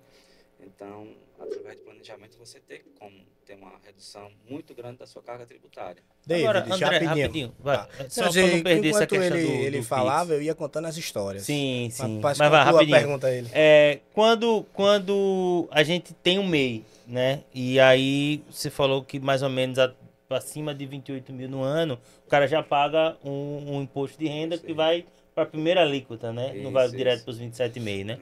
Então, 0.64 1.08
através 1.40 1.78
do 1.78 1.84
planejamento, 1.86 2.38
você 2.38 2.60
tem 2.60 2.82
como 3.00 3.16
ter 3.46 3.56
uma 3.56 3.72
redução 3.84 4.30
muito 4.50 4.74
grande 4.76 4.98
da 4.98 5.08
sua 5.08 5.22
carga 5.24 5.46
tributária. 5.46 6.04
David, 6.26 6.46
Agora, 6.48 6.60
André, 6.74 6.86
rapidinho. 6.86 7.10
rapidinho. 7.10 7.56
Vai. 7.60 7.78
Tá. 7.78 8.10
Só 8.10 8.28
dizer, 8.28 8.56
não 8.58 8.64
perder 8.64 8.90
essa 8.90 9.08
questão 9.08 9.38
ele, 9.38 9.48
do, 9.48 9.54
ele 9.64 9.78
do 9.80 9.84
falava, 9.84 10.26
Pix. 10.28 10.36
eu 10.36 10.42
ia 10.44 10.56
contando 10.56 10.86
as 10.86 10.98
histórias. 10.98 11.44
Sim, 11.44 11.90
sim. 11.92 12.20
Mas, 12.22 12.38
Mas, 12.38 12.52
vai, 12.52 12.64
rapidinho. 12.64 12.98
pergunta 12.98 13.28
a 13.28 13.32
ele. 13.32 13.50
É, 13.52 14.00
quando, 14.14 14.64
quando 14.74 15.68
a 15.72 15.82
gente 15.84 16.14
tem 16.14 16.38
um 16.38 16.46
MEI, 16.48 16.86
né? 17.08 17.44
E 17.54 17.80
aí 17.80 18.44
você 18.50 18.70
falou 18.70 19.04
que 19.04 19.20
mais 19.20 19.42
ou 19.42 19.50
menos 19.50 19.80
a- 19.80 19.94
acima 20.30 20.74
de 20.76 20.86
28 20.86 21.34
mil 21.34 21.50
no 21.50 21.64
ano, 21.64 22.00
o 22.26 22.30
cara 22.30 22.48
já 22.48 22.62
paga 22.62 23.18
um, 23.26 23.76
um 23.78 23.82
imposto 23.82 24.18
de 24.18 24.28
renda 24.28 24.58
que 24.58 24.68
Sim. 24.68 24.74
vai 24.76 25.06
para 25.34 25.44
a 25.44 25.48
primeira 25.48 25.82
alíquota, 25.82 26.32
né? 26.32 26.54
Não 26.62 26.72
vai 26.72 26.86
Isso, 26.86 26.96
direto 26.96 27.16
isso. 27.18 27.26
para 27.26 27.32
os 27.32 27.40
27,5, 27.40 28.06
né? 28.06 28.20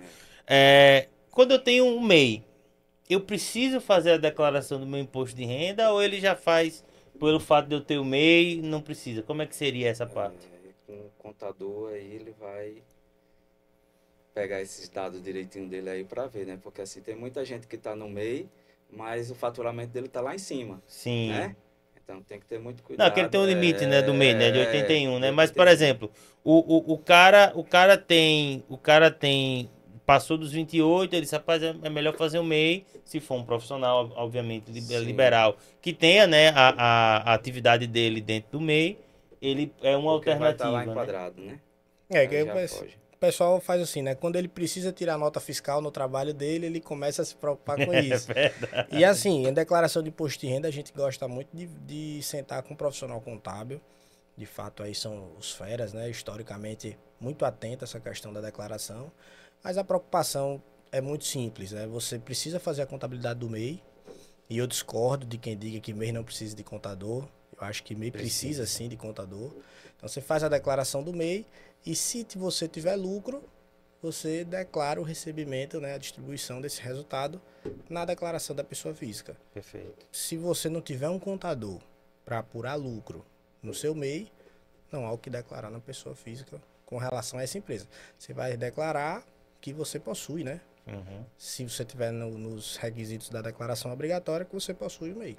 É, 0.48 1.08
quando 1.32 1.52
eu 1.52 1.60
tenho 1.60 1.86
um 1.86 2.02
MEI, 2.02 2.44
eu 3.10 3.22
preciso 3.22 3.82
fazer 3.82 4.12
a 4.12 4.18
declaração 4.18 4.80
do 4.80 4.86
meu 4.86 5.00
imposto 5.00 5.36
de 5.36 5.46
renda 5.46 5.92
ou 5.92 6.02
ele 6.02 6.20
já 6.20 6.36
faz 6.36 6.84
pelo 7.20 7.40
fato 7.40 7.68
de 7.68 7.76
eu 7.76 7.82
ter 7.82 7.98
o 7.98 8.06
MEI, 8.06 8.62
não 8.62 8.82
precisa? 8.82 9.22
Como 9.24 9.42
é 9.42 9.46
que 9.46 9.56
seria 9.56 9.90
essa 9.90 10.06
parte? 10.06 10.48
É, 10.48 10.70
com 10.86 10.94
o 10.94 11.12
contador 11.18 11.92
aí 11.94 12.14
ele 12.16 12.34
vai 12.40 12.82
pegar 14.34 14.62
esses 14.62 14.88
dados 14.90 15.22
direitinho 15.22 15.68
dele 15.68 15.90
aí 15.90 16.04
para 16.04 16.28
ver, 16.28 16.46
né? 16.46 16.58
Porque 16.62 16.82
assim, 16.82 17.02
tem 17.02 17.16
muita 17.16 17.44
gente 17.44 17.68
que 17.68 17.76
está 17.76 17.96
no 17.96 18.08
MEI, 18.08 18.48
mas 18.90 19.30
o 19.32 19.36
faturamento 19.36 19.92
dele 19.92 20.08
está 20.08 20.22
lá 20.22 20.34
em 20.36 20.40
cima, 20.40 20.82
Sim. 20.88 21.30
né? 21.30 21.56
Então 22.02 22.24
tem 22.24 22.40
que 22.40 22.46
ter 22.46 22.60
muito 22.60 22.82
cuidado. 22.82 23.08
Não, 23.08 23.14
que 23.14 23.20
ele 23.20 23.30
tem 23.30 23.40
um 23.40 23.46
limite, 23.46 23.86
né, 23.86 24.02
do 24.02 24.14
MEI, 24.14 24.34
né, 24.34 24.50
de 24.52 24.60
É, 24.60 24.68
81, 24.68 25.20
né? 25.20 25.30
de 25.30 25.36
Mas, 25.36 25.52
por 25.52 25.68
81. 25.68 25.74
exemplo, 25.74 26.12
o, 26.44 26.94
o, 26.94 26.94
o 26.94 26.98
cara, 26.98 27.52
o 27.56 27.64
cara 27.64 27.98
tem, 27.98 28.64
o 28.68 28.78
cara 28.78 29.12
tem, 29.12 29.70
passou 30.10 30.40
dos 30.40 30.52
28, 30.52 31.14
ele 31.14 31.22
disse, 31.22 31.36
rapaz, 31.36 31.62
é 31.62 31.76
é 31.84 31.88
melhor 31.88 32.18
fazer 32.18 32.40
um 32.40 32.44
MEI, 32.44 32.84
se 33.06 33.20
for 33.20 33.36
um 33.36 33.44
profissional, 33.44 34.12
obviamente, 34.16 34.74
Sim. 34.74 34.98
liberal, 35.02 35.56
que 35.80 35.94
tenha, 35.94 36.26
né, 36.26 36.50
a, 36.50 37.30
a, 37.30 37.34
atividade 37.36 37.86
dele 37.86 38.20
dentro 38.20 38.54
do 38.54 38.60
MEI, 38.60 38.98
ele 39.40 39.72
é 39.84 39.96
uma 39.96 40.14
Porque 40.14 40.34
vai 40.34 40.52
estar 40.52 40.66
alternativa, 40.66 40.72
lá 40.72 40.84
né? 40.84 40.92
enquadrado, 40.92 41.42
né? 41.44 41.60
É, 42.10 42.26
que 42.26 42.42
o 42.42 43.18
pessoal 43.20 43.62
faz 43.62 43.84
assim, 43.84 44.02
né? 44.02 44.16
Quando 44.16 44.36
ele 44.36 44.48
precisa 44.48 44.92
tirar 44.92 45.16
nota 45.16 45.40
fiscal 45.40 45.80
no 45.80 45.92
trabalho 45.92 46.34
dele, 46.34 46.66
ele 46.66 46.82
começa 46.82 47.22
a 47.22 47.26
se 47.26 47.36
preocupar 47.36 47.78
com 47.78 47.94
isso. 47.94 48.30
E 48.92 49.06
assim, 49.06 49.46
em 49.46 49.54
declaração 49.54 50.02
de 50.02 50.10
imposto 50.10 50.40
de 50.40 50.48
renda, 50.48 50.68
a 50.68 50.72
gente 50.72 50.92
gosta 50.92 51.28
muito 51.28 51.50
de, 51.54 51.68
de 51.68 52.24
sentar 52.24 52.64
com 52.64 52.74
um 52.74 52.78
profissional 52.78 53.22
contábil. 53.22 53.80
De 54.36 54.48
fato, 54.48 54.82
aí 54.82 54.96
são 54.96 55.34
os 55.38 55.52
feras, 55.52 55.94
né? 55.94 56.10
Historicamente, 56.10 56.98
muito 57.20 57.46
atento 57.46 57.84
a 57.84 57.86
essa 57.86 58.00
questão 58.00 58.34
da 58.34 58.42
declaração. 58.42 59.12
Mas 59.64 59.78
a 59.78 59.84
preocupação 59.84 60.62
é 60.92 61.02
muito 61.02 61.26
simples, 61.26 61.72
né? 61.72 61.86
Você 61.88 62.18
precisa 62.18 62.60
fazer 62.60 62.82
a 62.82 62.86
contabilidade 62.86 63.40
do 63.40 63.50
MEI. 63.50 63.82
E 64.50 64.58
eu 64.58 64.66
discordo 64.66 65.26
de 65.28 65.38
quem 65.38 65.56
diga 65.58 65.80
que 65.80 65.94
MEI 65.94 66.12
não 66.12 66.24
precisa 66.24 66.56
de 66.56 66.64
contador. 66.64 67.28
Eu 67.60 67.68
acho 67.68 67.84
que 67.84 67.94
MEI 67.94 68.10
precisa, 68.12 68.62
Precisa. 68.62 68.66
sim 68.66 68.90
de 68.90 68.98
contador. 68.98 69.52
Então 69.96 70.08
você 70.10 70.22
faz 70.22 70.44
a 70.44 70.50
declaração 70.50 71.04
do 71.04 71.14
MEI 71.14 71.46
e 71.86 71.96
se 71.96 72.26
você 72.36 72.68
tiver 72.68 72.96
lucro, 72.96 73.44
você 74.02 74.44
declara 74.46 75.00
o 75.00 75.04
recebimento, 75.04 75.80
né, 75.80 75.94
a 75.94 75.98
distribuição 75.98 76.62
desse 76.62 76.82
resultado 76.82 77.40
na 77.90 78.06
declaração 78.06 78.56
da 78.56 78.64
pessoa 78.64 78.96
física. 78.96 79.36
Perfeito. 79.54 80.06
Se 80.12 80.38
você 80.38 80.70
não 80.70 80.82
tiver 80.82 81.10
um 81.10 81.20
contador 81.20 81.80
para 82.26 82.40
apurar 82.40 82.76
lucro 82.76 83.26
no 83.62 83.74
seu 83.74 83.94
MEI, 83.94 84.32
não 84.92 85.06
há 85.06 85.12
o 85.12 85.18
que 85.18 85.30
declarar 85.30 85.70
na 85.70 85.80
pessoa 85.80 86.16
física 86.16 86.60
com 86.86 86.98
relação 86.98 87.38
a 87.38 87.44
essa 87.44 87.58
empresa. 87.58 87.88
Você 88.18 88.34
vai 88.34 88.56
declarar 88.58 89.24
que 89.62 89.74
você 89.74 90.00
possui, 90.00 90.44
né? 90.44 90.62
Uhum. 90.88 91.24
Se 91.38 91.64
você 91.68 91.86
tiver 91.86 92.12
no- 92.12 92.38
nos 92.38 92.78
requisitos 92.78 93.30
da 93.30 93.42
declaração 93.42 93.92
obrigatória, 93.92 94.46
que 94.46 94.54
você 94.54 94.74
possui 94.74 95.12
o 95.12 95.16
MEI. 95.18 95.38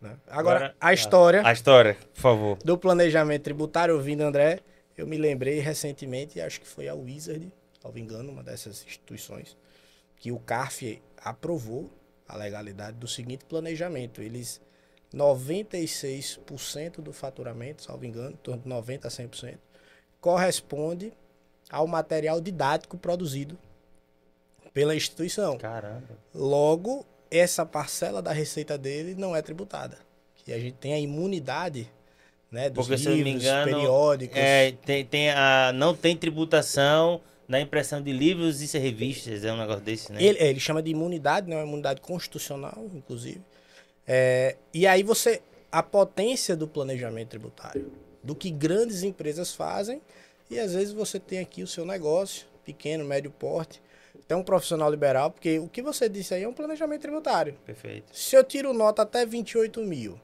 né? 0.00 0.16
Agora, 0.26 0.56
Agora, 0.56 0.76
a 0.80 0.92
história 0.92 1.42
A 1.46 1.52
história, 1.52 1.94
por 2.14 2.20
favor. 2.20 2.58
do 2.58 2.76
planejamento 2.76 3.42
tributário, 3.44 3.94
ouvindo 3.94 4.22
André, 4.22 4.58
eu 4.96 5.06
me 5.06 5.16
lembrei 5.16 5.60
recentemente, 5.60 6.40
acho 6.40 6.60
que 6.60 6.66
foi 6.66 6.88
a 6.88 6.94
Wizard, 6.94 7.50
salvo 7.80 7.98
engano, 8.00 8.30
uma 8.32 8.42
dessas 8.42 8.84
instituições, 8.84 9.56
que 10.16 10.32
o 10.32 10.38
CARF 10.40 11.00
aprovou 11.16 11.88
a 12.28 12.36
legalidade 12.36 12.96
do 12.98 13.06
seguinte 13.06 13.44
planejamento. 13.44 14.20
Eles, 14.20 14.60
96% 15.14 17.00
do 17.00 17.12
faturamento, 17.12 17.82
salvo 17.82 18.04
engano, 18.04 18.30
em 18.32 18.36
torno 18.36 18.62
de 18.62 18.68
90% 18.68 19.04
a 19.06 19.08
100%, 19.08 19.58
corresponde 20.20 21.12
ao 21.72 21.86
material 21.86 22.40
didático 22.40 22.98
produzido 22.98 23.58
pela 24.74 24.94
instituição. 24.94 25.56
Caramba. 25.56 26.18
Logo, 26.34 27.06
essa 27.30 27.64
parcela 27.64 28.20
da 28.20 28.30
receita 28.30 28.76
dele 28.76 29.14
não 29.14 29.34
é 29.34 29.40
tributada. 29.40 29.98
Que 30.44 30.52
a 30.52 30.58
gente 30.58 30.74
tem 30.74 30.92
a 30.92 30.98
imunidade 30.98 31.90
né, 32.50 32.68
dos 32.68 32.86
Porque, 32.86 32.98
se 32.98 33.06
eu 33.06 33.12
não 33.12 33.18
me 33.18 33.24
livros, 33.24 33.42
engano, 33.42 33.64
periódicos. 33.64 34.36
É, 34.36 34.72
tem, 34.84 35.04
tem 35.06 35.30
a, 35.30 35.72
não 35.74 35.94
tem 35.94 36.14
tributação 36.14 37.20
na 37.48 37.60
impressão 37.60 38.02
de 38.02 38.12
livros 38.12 38.62
e 38.62 38.78
revistas, 38.78 39.44
é 39.44 39.52
um 39.52 39.56
negócio 39.56 39.82
desse, 39.82 40.12
né? 40.12 40.22
Ele, 40.22 40.38
é, 40.38 40.48
ele 40.48 40.60
chama 40.60 40.82
de 40.82 40.90
imunidade, 40.90 41.48
não 41.48 41.56
é 41.56 41.60
uma 41.60 41.66
imunidade 41.66 42.00
constitucional, 42.00 42.90
inclusive. 42.94 43.42
É, 44.06 44.56
e 44.72 44.86
aí 44.86 45.02
você. 45.02 45.40
A 45.70 45.82
potência 45.82 46.54
do 46.54 46.68
planejamento 46.68 47.30
tributário, 47.30 47.90
do 48.22 48.34
que 48.34 48.50
grandes 48.50 49.02
empresas 49.02 49.54
fazem, 49.54 50.02
e 50.52 50.60
às 50.60 50.74
vezes 50.74 50.92
você 50.92 51.18
tem 51.18 51.38
aqui 51.38 51.62
o 51.62 51.66
seu 51.66 51.84
negócio, 51.84 52.46
pequeno, 52.64 53.04
médio 53.04 53.30
porte, 53.30 53.82
tem 54.28 54.36
um 54.36 54.42
profissional 54.42 54.90
liberal, 54.90 55.30
porque 55.30 55.58
o 55.58 55.68
que 55.68 55.82
você 55.82 56.08
disse 56.08 56.34
aí 56.34 56.42
é 56.42 56.48
um 56.48 56.52
planejamento 56.52 57.00
tributário. 57.00 57.54
Perfeito. 57.64 58.14
Se 58.16 58.36
eu 58.36 58.44
tiro 58.44 58.72
nota 58.72 59.02
até 59.02 59.24
28 59.24 59.80
mil, 59.80 60.20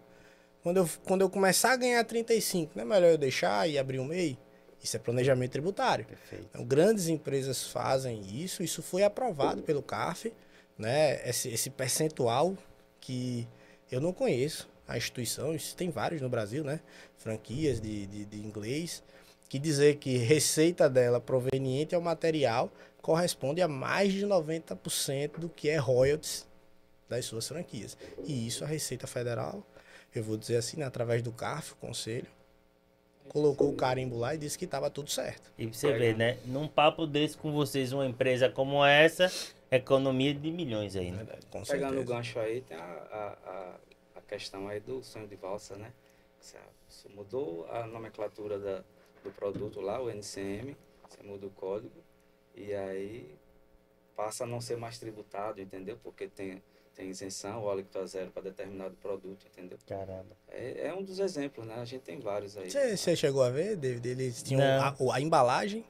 quando 0.62 0.76
eu, 0.78 0.90
quando 1.04 1.22
eu 1.22 1.30
começar 1.30 1.72
a 1.72 1.76
ganhar 1.76 2.04
35, 2.04 2.72
não 2.74 2.82
é 2.82 2.84
melhor 2.84 3.10
eu 3.12 3.18
deixar 3.18 3.68
e 3.68 3.78
abrir 3.78 3.98
um 3.98 4.04
MEI? 4.04 4.38
Isso 4.82 4.96
é 4.96 5.00
planejamento 5.00 5.50
tributário. 5.50 6.04
Perfeito. 6.04 6.46
Então, 6.50 6.64
grandes 6.64 7.08
empresas 7.08 7.66
fazem 7.66 8.20
isso, 8.22 8.62
isso 8.62 8.82
foi 8.82 9.02
aprovado 9.02 9.62
pelo 9.62 9.82
CARF, 9.82 10.32
né? 10.76 11.26
Esse, 11.28 11.48
esse 11.48 11.70
percentual 11.70 12.56
que 13.00 13.48
eu 13.90 14.00
não 14.00 14.12
conheço, 14.12 14.68
a 14.86 14.96
instituição, 14.96 15.54
isso 15.54 15.76
tem 15.76 15.90
vários 15.90 16.22
no 16.22 16.28
Brasil, 16.28 16.64
né? 16.64 16.80
Franquias 17.16 17.80
de, 17.80 18.06
de, 18.06 18.24
de 18.24 18.38
inglês, 18.38 19.02
que 19.48 19.58
dizer 19.58 19.96
que 19.96 20.16
receita 20.18 20.88
dela 20.88 21.20
proveniente 21.20 21.94
ao 21.94 22.00
material 22.00 22.70
corresponde 23.00 23.62
a 23.62 23.68
mais 23.68 24.12
de 24.12 24.26
90% 24.26 25.38
do 25.38 25.48
que 25.48 25.68
é 25.68 25.76
royalties 25.76 26.46
das 27.08 27.24
suas 27.24 27.48
franquias. 27.48 27.96
E 28.24 28.46
isso 28.46 28.64
a 28.64 28.66
Receita 28.66 29.06
Federal, 29.06 29.66
eu 30.14 30.22
vou 30.22 30.36
dizer 30.36 30.56
assim, 30.56 30.78
né, 30.78 30.84
através 30.84 31.22
do 31.22 31.32
CARF, 31.32 31.72
o 31.72 31.76
conselho, 31.76 32.26
colocou 33.28 33.70
o 33.70 33.76
carimbo 33.76 34.18
lá 34.18 34.34
e 34.34 34.38
disse 34.38 34.58
que 34.58 34.64
estava 34.64 34.90
tudo 34.90 35.10
certo. 35.10 35.50
E 35.58 35.66
pra 35.66 35.74
você 35.74 35.92
ver, 35.92 36.16
né? 36.16 36.38
Num 36.46 36.66
papo 36.66 37.06
desse 37.06 37.36
com 37.36 37.52
vocês, 37.52 37.92
uma 37.92 38.06
empresa 38.06 38.48
como 38.48 38.84
essa, 38.84 39.30
economia 39.70 40.34
de 40.34 40.50
milhões 40.50 40.96
aí, 40.96 41.10
né? 41.10 41.26
Com 41.50 41.62
Pegando 41.62 42.00
o 42.00 42.04
gancho 42.04 42.38
aí, 42.38 42.62
tem 42.62 42.76
a, 42.76 42.82
a, 42.82 43.76
a, 44.16 44.20
questão 44.22 44.68
aí 44.68 44.80
do 44.80 45.02
sonho 45.02 45.26
de 45.26 45.36
valsa, 45.36 45.76
né? 45.76 45.92
Você, 46.40 46.56
você 46.88 47.08
mudou 47.10 47.66
a 47.70 47.86
nomenclatura 47.86 48.58
da, 48.58 48.84
do 49.22 49.30
produto 49.30 49.80
lá, 49.80 50.00
o 50.00 50.10
NCM, 50.10 50.76
você 51.08 51.22
muda 51.22 51.46
o 51.46 51.50
código, 51.50 52.02
e 52.54 52.74
aí 52.74 53.34
passa 54.16 54.44
a 54.44 54.46
não 54.46 54.60
ser 54.60 54.76
mais 54.76 54.98
tributado, 54.98 55.60
entendeu? 55.60 55.98
Porque 56.02 56.26
tem, 56.26 56.62
tem 56.94 57.08
isenção, 57.08 57.62
o 57.62 57.70
alíquota 57.70 58.04
zero 58.06 58.30
para 58.30 58.42
determinado 58.42 58.96
produto, 58.96 59.46
entendeu? 59.46 59.78
Caramba. 59.86 60.36
É, 60.48 60.88
é 60.88 60.94
um 60.94 61.02
dos 61.02 61.20
exemplos, 61.20 61.66
né? 61.66 61.76
A 61.76 61.84
gente 61.84 62.02
tem 62.02 62.18
vários 62.18 62.56
aí. 62.56 62.70
Você, 62.70 63.14
chegou 63.14 63.42
a 63.42 63.50
ver, 63.50 63.76
David? 63.76 64.08
Eles 64.08 64.42
tinham 64.42 64.62
a, 64.62 64.94
a 65.14 65.20
embalagem 65.20 65.84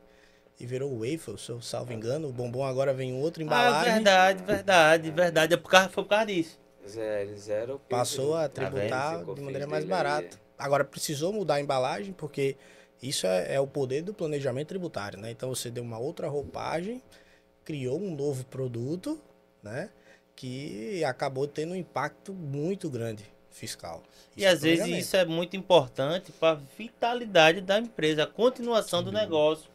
e 0.61 0.67
virou 0.67 0.99
waffle, 0.99 1.39
se 1.39 1.51
eu 1.51 1.61
salvo 1.63 1.93
engano. 1.93 2.29
O 2.29 2.33
bombom 2.33 2.65
agora 2.65 2.93
vem 2.93 3.15
outra 3.15 3.43
Ah, 3.43 3.47
embalagem. 3.47 3.95
verdade, 3.95 4.43
verdade, 4.45 5.11
verdade. 5.11 5.55
É 5.55 5.57
por 5.57 5.71
causa, 5.71 5.89
foi 5.89 6.05
por 6.05 6.11
causa 6.11 6.27
disso. 6.27 6.61
Eles, 6.83 6.97
é, 6.97 7.23
eles 7.23 7.49
eram 7.49 7.77
o 7.77 7.79
peso 7.79 8.01
passou 8.01 8.37
a 8.37 8.49
Tá 8.49 8.49
tributar 8.49 9.19
Ficou 9.21 9.35
de 9.35 9.41
maneira 9.41 9.67
mais 9.67 9.85
dele 9.85 9.95
aí, 9.95 10.05
barata. 10.05 10.39
Agora 10.59 10.85
precisou 10.85 11.33
mudar 11.33 11.55
a 11.55 11.61
embalagem, 11.61 12.13
porque 12.13 12.57
isso 13.03 13.27
é, 13.27 13.55
é 13.55 13.61
o 13.61 13.67
poder 13.67 14.03
do 14.03 14.13
planejamento 14.13 14.69
tributário, 14.69 15.19
né? 15.19 15.31
Então 15.31 15.55
você 15.55 15.71
deu 15.71 15.83
uma 15.83 15.99
outra 15.99 16.29
roupagem, 16.29 17.03
criou 17.65 18.01
um 18.01 18.15
novo 18.15 18.45
produto, 18.47 19.21
né? 19.63 19.91
Que 20.35 21.05
acabou 21.05 21.47
tendo 21.47 21.73
um 21.73 21.77
impacto 21.77 22.33
muito 22.33 22.89
grande 22.89 23.25
fiscal. 23.51 24.03
E 24.37 24.41
Isso 24.41 24.47
é 24.47 24.51
às 24.51 24.63
vezes 24.63 24.87
isso 24.87 25.17
é 25.17 25.25
muito 25.25 25.57
importante 25.57 26.33
para 26.33 26.57
a 26.57 26.61
vitalidade 26.77 27.61
da 27.61 27.79
empresa, 27.79 28.25
a 28.25 28.27
continuação 28.27 29.03
do 29.03 29.11
negócio. 29.11 29.69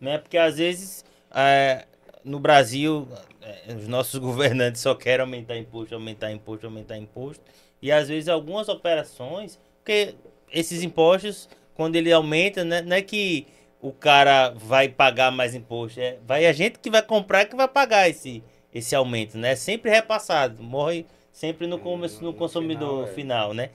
Né? 0.00 0.18
Porque 0.18 0.36
às 0.36 0.56
vezes 0.58 1.04
é, 1.30 1.86
no 2.24 2.38
Brasil 2.40 3.08
é, 3.40 3.74
os 3.74 3.88
nossos 3.88 4.18
governantes 4.20 4.80
só 4.80 4.94
querem 4.94 5.20
aumentar 5.20 5.56
imposto, 5.56 5.94
aumentar 5.94 6.30
imposto, 6.32 6.66
aumentar 6.66 6.96
imposto. 6.96 7.44
E 7.80 7.92
às 7.92 8.08
vezes 8.08 8.28
algumas 8.28 8.68
operações, 8.68 9.58
porque 9.76 10.14
esses 10.50 10.82
impostos, 10.82 11.48
quando 11.78 11.94
ele 11.94 12.12
aumenta, 12.12 12.64
né, 12.64 12.82
não 12.82 12.96
é 12.96 13.00
que 13.00 13.46
o 13.80 13.92
cara 13.92 14.50
vai 14.50 14.88
pagar 14.88 15.30
mais 15.30 15.54
imposto, 15.54 16.00
é, 16.00 16.18
vai 16.26 16.44
a 16.44 16.52
gente 16.52 16.80
que 16.80 16.90
vai 16.90 17.00
comprar 17.00 17.44
que 17.44 17.54
vai 17.54 17.68
pagar 17.68 18.10
esse, 18.10 18.42
esse 18.74 18.96
aumento, 18.96 19.38
né? 19.38 19.54
Sempre 19.54 19.88
repassado, 19.88 20.60
morre 20.60 21.06
sempre 21.30 21.68
no, 21.68 21.78
No- 21.78 22.34
consumidor 22.34 23.06
final, 23.06 23.06
é. 23.06 23.14
final, 23.14 23.54
né? 23.54 23.70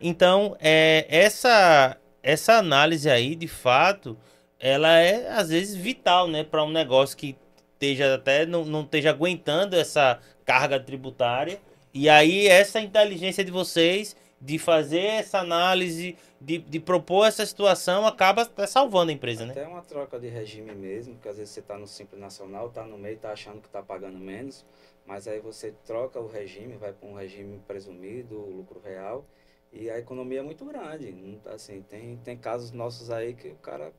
Então, 0.00 0.56
é, 0.60 1.04
essa, 1.08 1.96
essa 2.22 2.52
análise 2.52 3.10
aí, 3.10 3.34
de 3.34 3.48
fato, 3.48 4.16
ela 4.60 4.96
é 4.96 5.28
às 5.28 5.48
vezes 5.48 5.74
vital, 5.74 6.28
né, 6.28 6.44
para 6.44 6.62
um 6.62 6.70
negócio 6.70 7.16
que 7.16 7.36
esteja 7.72 8.14
até 8.14 8.46
não, 8.46 8.64
não 8.64 8.82
esteja 8.82 9.10
aguentando 9.10 9.74
essa 9.74 10.20
carga 10.44 10.78
tributária. 10.78 11.58
E 11.92 12.08
aí 12.08 12.46
essa 12.46 12.80
inteligência 12.80 13.42
de 13.42 13.50
vocês 13.50 14.14
de 14.40 14.58
fazer 14.58 15.00
essa 15.00 15.40
análise, 15.40 16.16
de, 16.40 16.58
de 16.58 16.78
propor 16.78 17.26
essa 17.26 17.44
situação, 17.44 18.06
acaba 18.06 18.42
até 18.42 18.66
salvando 18.66 19.10
a 19.10 19.14
empresa, 19.14 19.44
né? 19.44 19.52
Até 19.52 19.66
uma 19.66 19.82
troca 19.82 20.18
de 20.18 20.28
regime 20.28 20.74
mesmo, 20.74 21.14
porque 21.14 21.28
às 21.28 21.36
vezes 21.36 21.52
você 21.52 21.60
está 21.60 21.76
no 21.76 21.86
Simples 21.86 22.20
Nacional, 22.20 22.68
está 22.68 22.84
no 22.84 22.96
meio, 22.96 23.16
está 23.16 23.32
achando 23.32 23.60
que 23.60 23.66
está 23.66 23.82
pagando 23.82 24.18
menos, 24.18 24.64
mas 25.04 25.26
aí 25.26 25.40
você 25.40 25.72
troca 25.84 26.20
o 26.20 26.28
regime, 26.28 26.76
vai 26.76 26.92
para 26.92 27.08
um 27.08 27.14
regime 27.14 27.60
presumido, 27.66 28.38
lucro 28.38 28.80
real, 28.80 29.24
e 29.72 29.90
a 29.90 29.98
economia 29.98 30.40
é 30.40 30.42
muito 30.42 30.64
grande. 30.64 31.40
Assim, 31.46 31.82
tem, 31.82 32.16
tem 32.18 32.36
casos 32.36 32.72
nossos 32.72 33.10
aí 33.10 33.34
que 33.34 33.48
o 33.48 33.56
cara, 33.56 33.92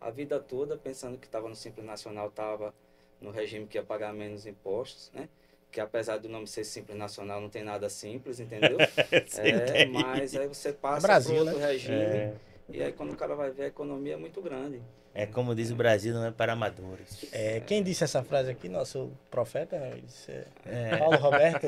a 0.00 0.10
vida 0.10 0.40
toda, 0.40 0.76
pensando 0.76 1.18
que 1.18 1.26
estava 1.26 1.48
no 1.48 1.54
Simples 1.54 1.84
Nacional, 1.86 2.28
estava 2.28 2.74
no 3.20 3.30
regime 3.30 3.66
que 3.66 3.78
ia 3.78 3.84
pagar 3.84 4.12
menos 4.12 4.46
impostos, 4.46 5.12
né? 5.12 5.28
Que 5.72 5.80
apesar 5.80 6.18
do 6.18 6.28
nome 6.28 6.46
ser 6.46 6.64
Simples 6.64 6.96
Nacional, 6.98 7.40
não 7.40 7.48
tem 7.48 7.64
nada 7.64 7.88
simples, 7.88 8.38
entendeu? 8.38 8.76
é, 9.38 9.86
mas 9.86 10.36
aí 10.36 10.46
você 10.46 10.70
passa 10.72 11.06
Brasil, 11.06 11.34
para 11.36 11.44
outro 11.44 11.58
né? 11.58 11.66
regime, 11.72 11.94
É, 11.96 12.32
e 12.68 12.82
aí 12.82 12.92
quando 12.92 13.12
o 13.12 13.16
cara 13.16 13.34
vai 13.34 13.50
ver, 13.50 13.64
a 13.64 13.66
economia 13.68 14.12
é 14.12 14.16
muito 14.18 14.40
grande. 14.42 14.82
é 15.14 15.24
como 15.26 15.54
diz 15.54 15.70
o 15.70 15.74
Brasil, 15.74 16.12
não 16.14 16.26
é 16.26 16.30
para 16.30 16.52
amadores. 16.52 17.24
É, 17.32 17.60
quem 17.60 17.82
disse 17.82 18.04
essa 18.04 18.22
frase 18.22 18.50
aqui? 18.50 18.68
Nosso 18.68 19.10
profeta, 19.30 19.78
né? 19.78 19.94
Disse, 20.04 20.30
é, 20.30 20.44
É. 20.66 20.96
Paulo 20.98 21.16
Roberto. 21.16 21.66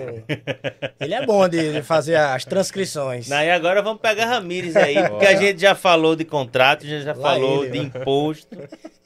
Ele 1.00 1.14
é 1.14 1.24
bom 1.26 1.48
de 1.48 1.72
de 1.72 1.82
fazer 1.82 2.16
as 2.16 2.44
transcrições. 2.44 3.30
Aí 3.32 3.50
agora 3.50 3.80
vamos 3.82 4.00
pegar 4.02 4.26
Ramires 4.26 4.76
aí, 4.76 4.96
porque 5.08 5.26
a 5.26 5.34
gente 5.36 5.60
já 5.60 5.74
falou 5.74 6.14
de 6.14 6.24
contrato, 6.26 6.84
a 6.84 6.88
gente 6.88 7.04
já 7.04 7.14
Lá 7.14 7.32
falou 7.32 7.64
ele, 7.64 7.72
de 7.72 7.78
né? 7.80 7.84
imposto. 8.00 8.56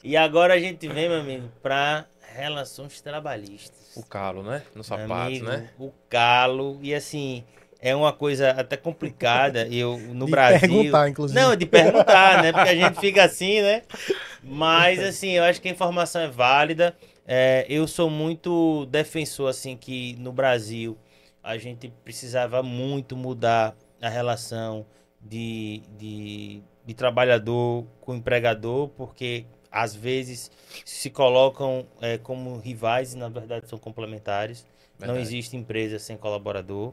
E 0.02 0.16
agora 0.16 0.54
a 0.54 0.58
gente 0.58 0.86
vem, 0.88 1.08
meu 1.08 1.20
amigo, 1.20 1.48
para 1.62 2.04
relações 2.38 3.00
trabalhistas. 3.00 3.96
O 3.96 4.02
calo, 4.02 4.42
né? 4.42 4.62
No 4.74 4.84
sapato, 4.84 5.12
amigo, 5.12 5.46
né? 5.46 5.70
O 5.78 5.92
calo. 6.08 6.78
E 6.82 6.94
assim, 6.94 7.44
é 7.80 7.94
uma 7.94 8.12
coisa 8.12 8.50
até 8.50 8.76
complicada. 8.76 9.66
Eu, 9.72 9.98
no 9.98 10.26
De 10.26 10.30
Brasil. 10.30 10.68
perguntar, 10.68 11.08
inclusive. 11.08 11.40
Não, 11.40 11.56
de 11.56 11.66
perguntar, 11.66 12.42
né? 12.42 12.52
Porque 12.52 12.70
a 12.70 12.74
gente 12.74 12.98
fica 13.00 13.24
assim, 13.24 13.60
né? 13.60 13.82
Mas, 14.42 15.02
assim, 15.02 15.30
eu 15.32 15.44
acho 15.44 15.60
que 15.60 15.68
a 15.68 15.70
informação 15.70 16.22
é 16.22 16.28
válida. 16.28 16.96
É, 17.26 17.66
eu 17.68 17.86
sou 17.86 18.08
muito 18.08 18.86
defensor, 18.86 19.50
assim, 19.50 19.76
que 19.76 20.16
no 20.18 20.32
Brasil 20.32 20.96
a 21.42 21.58
gente 21.58 21.92
precisava 22.04 22.62
muito 22.62 23.16
mudar 23.16 23.76
a 24.00 24.08
relação 24.08 24.86
de, 25.20 25.82
de, 25.98 26.62
de 26.86 26.94
trabalhador 26.94 27.84
com 28.00 28.14
empregador, 28.14 28.88
porque 28.88 29.44
às 29.70 29.94
vezes 29.94 30.50
se 30.84 31.10
colocam 31.10 31.86
é, 32.00 32.18
como 32.18 32.58
rivais 32.58 33.14
e 33.14 33.16
na 33.16 33.28
verdade 33.28 33.68
são 33.68 33.78
complementares. 33.78 34.66
Não 34.98 35.08
Verdade. 35.08 35.22
existe 35.22 35.56
empresa 35.56 35.98
sem 35.98 36.16
colaborador, 36.16 36.92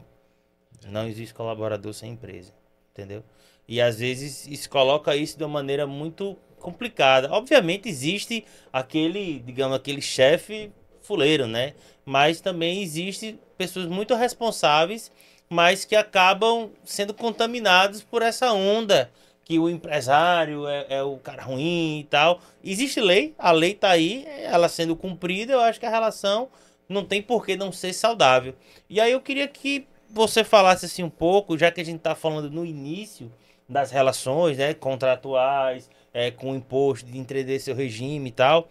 não 0.86 1.06
existe 1.08 1.34
colaborador 1.34 1.92
sem 1.92 2.12
empresa. 2.12 2.52
entendeu? 2.92 3.24
E 3.68 3.80
às 3.80 3.98
vezes 3.98 4.46
isso 4.46 4.70
coloca 4.70 5.16
isso 5.16 5.36
de 5.36 5.44
uma 5.44 5.50
maneira 5.54 5.86
muito 5.86 6.36
complicada. 6.60 7.30
Obviamente 7.32 7.88
existe 7.88 8.44
aquele, 8.72 9.40
digamos, 9.40 9.76
aquele 9.76 10.00
chefe 10.00 10.70
fuleiro, 11.02 11.46
né? 11.46 11.74
Mas 12.04 12.40
também 12.40 12.82
existe 12.82 13.38
pessoas 13.58 13.86
muito 13.86 14.14
responsáveis, 14.14 15.10
mas 15.48 15.84
que 15.84 15.96
acabam 15.96 16.70
sendo 16.84 17.12
contaminados 17.12 18.02
por 18.02 18.22
essa 18.22 18.52
onda 18.52 19.10
que 19.46 19.60
o 19.60 19.70
empresário 19.70 20.66
é, 20.66 20.86
é, 20.88 21.02
o 21.04 21.18
cara 21.18 21.44
ruim 21.44 22.00
e 22.00 22.04
tal. 22.10 22.40
Existe 22.64 23.00
lei, 23.00 23.32
a 23.38 23.52
lei 23.52 23.74
tá 23.74 23.90
aí, 23.90 24.26
ela 24.42 24.68
sendo 24.68 24.96
cumprida, 24.96 25.52
eu 25.52 25.60
acho 25.60 25.78
que 25.78 25.86
a 25.86 25.90
relação 25.90 26.48
não 26.88 27.04
tem 27.04 27.22
por 27.22 27.46
que 27.46 27.56
não 27.56 27.70
ser 27.70 27.92
saudável. 27.92 28.56
E 28.90 29.00
aí 29.00 29.12
eu 29.12 29.20
queria 29.20 29.46
que 29.46 29.86
você 30.10 30.42
falasse 30.42 30.86
assim 30.86 31.04
um 31.04 31.10
pouco, 31.10 31.56
já 31.56 31.70
que 31.70 31.80
a 31.80 31.84
gente 31.84 32.00
tá 32.00 32.16
falando 32.16 32.50
no 32.50 32.66
início 32.66 33.32
das 33.68 33.92
relações, 33.92 34.58
né, 34.58 34.74
contratuais, 34.74 35.88
é, 36.12 36.32
com 36.32 36.50
o 36.50 36.56
imposto, 36.56 37.08
de 37.08 37.16
entender 37.16 37.60
seu 37.60 37.74
regime 37.76 38.30
e 38.30 38.32
tal. 38.32 38.68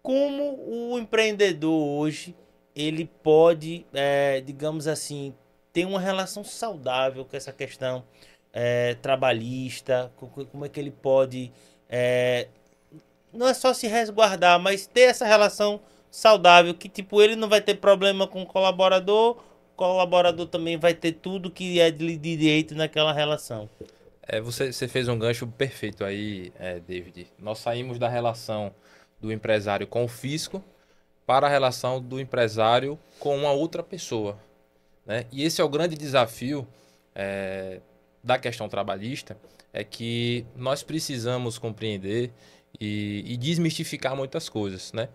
Como 0.00 0.60
o 0.64 0.96
empreendedor 0.96 1.72
hoje 1.72 2.36
ele 2.72 3.10
pode, 3.20 3.84
é, 3.92 4.40
digamos 4.40 4.86
assim, 4.86 5.34
ter 5.72 5.86
uma 5.86 5.98
relação 5.98 6.44
saudável 6.44 7.24
com 7.24 7.36
essa 7.36 7.52
questão 7.52 8.04
é, 8.52 8.94
trabalhista, 8.94 10.10
como 10.50 10.64
é 10.64 10.68
que 10.68 10.80
ele 10.80 10.90
pode 10.90 11.52
é, 11.88 12.46
não 13.32 13.48
é 13.48 13.54
só 13.54 13.72
se 13.72 13.86
resguardar, 13.86 14.60
mas 14.60 14.86
ter 14.86 15.02
essa 15.02 15.26
relação 15.26 15.80
saudável 16.10 16.74
que 16.74 16.88
tipo 16.88 17.20
ele 17.22 17.36
não 17.36 17.48
vai 17.48 17.60
ter 17.60 17.76
problema 17.76 18.26
com 18.26 18.42
o 18.42 18.46
colaborador, 18.46 19.36
o 19.36 19.76
colaborador 19.76 20.46
também 20.46 20.76
vai 20.76 20.94
ter 20.94 21.12
tudo 21.12 21.50
que 21.50 21.80
é 21.80 21.90
de 21.90 22.16
direito 22.16 22.74
naquela 22.74 23.12
relação. 23.12 23.68
É, 24.22 24.40
você, 24.40 24.72
você 24.72 24.86
fez 24.86 25.08
um 25.08 25.18
gancho 25.18 25.46
perfeito 25.46 26.04
aí, 26.04 26.52
é, 26.58 26.78
David. 26.78 27.26
Nós 27.38 27.58
saímos 27.58 27.98
da 27.98 28.08
relação 28.08 28.72
do 29.20 29.32
empresário 29.32 29.86
com 29.86 30.04
o 30.04 30.08
fisco 30.08 30.62
para 31.26 31.46
a 31.46 31.50
relação 31.50 32.00
do 32.00 32.20
empresário 32.20 32.98
com 33.18 33.36
uma 33.36 33.50
outra 33.50 33.82
pessoa. 33.82 34.38
Né? 35.04 35.26
E 35.32 35.44
esse 35.44 35.60
é 35.60 35.64
o 35.64 35.68
grande 35.68 35.96
desafio 35.96 36.66
é, 37.14 37.80
da 38.22 38.38
questão 38.38 38.68
trabalhista, 38.68 39.36
é 39.72 39.82
que 39.84 40.44
nós 40.56 40.82
precisamos 40.82 41.58
compreender 41.58 42.32
e, 42.78 43.24
e 43.26 43.36
desmistificar 43.36 44.14
muitas 44.14 44.48
coisas. 44.48 44.92
Né? 44.92 45.08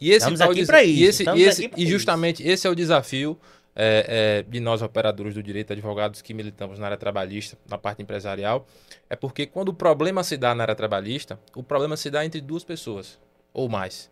E 0.00 0.10
esse 0.10 0.18
Estamos 0.18 0.40
aqui 0.40 0.66
para 0.66 0.82
isso. 0.82 1.00
E, 1.00 1.04
esse, 1.04 1.24
e, 1.24 1.42
esse, 1.42 1.70
e 1.76 1.86
justamente 1.86 2.42
isso. 2.42 2.50
esse 2.50 2.66
é 2.66 2.70
o 2.70 2.74
desafio 2.74 3.38
é, 3.74 4.42
é, 4.44 4.50
de 4.50 4.60
nós 4.60 4.82
operadores 4.82 5.34
do 5.34 5.42
direito, 5.42 5.72
advogados 5.72 6.20
que 6.20 6.34
militamos 6.34 6.78
na 6.78 6.86
área 6.86 6.96
trabalhista, 6.96 7.56
na 7.68 7.78
parte 7.78 8.02
empresarial, 8.02 8.66
é 9.08 9.16
porque 9.16 9.46
quando 9.46 9.70
o 9.70 9.74
problema 9.74 10.22
se 10.22 10.36
dá 10.36 10.54
na 10.54 10.64
área 10.64 10.74
trabalhista, 10.74 11.38
o 11.54 11.62
problema 11.62 11.96
se 11.96 12.10
dá 12.10 12.24
entre 12.24 12.40
duas 12.40 12.64
pessoas 12.64 13.18
ou 13.52 13.68
mais. 13.68 14.10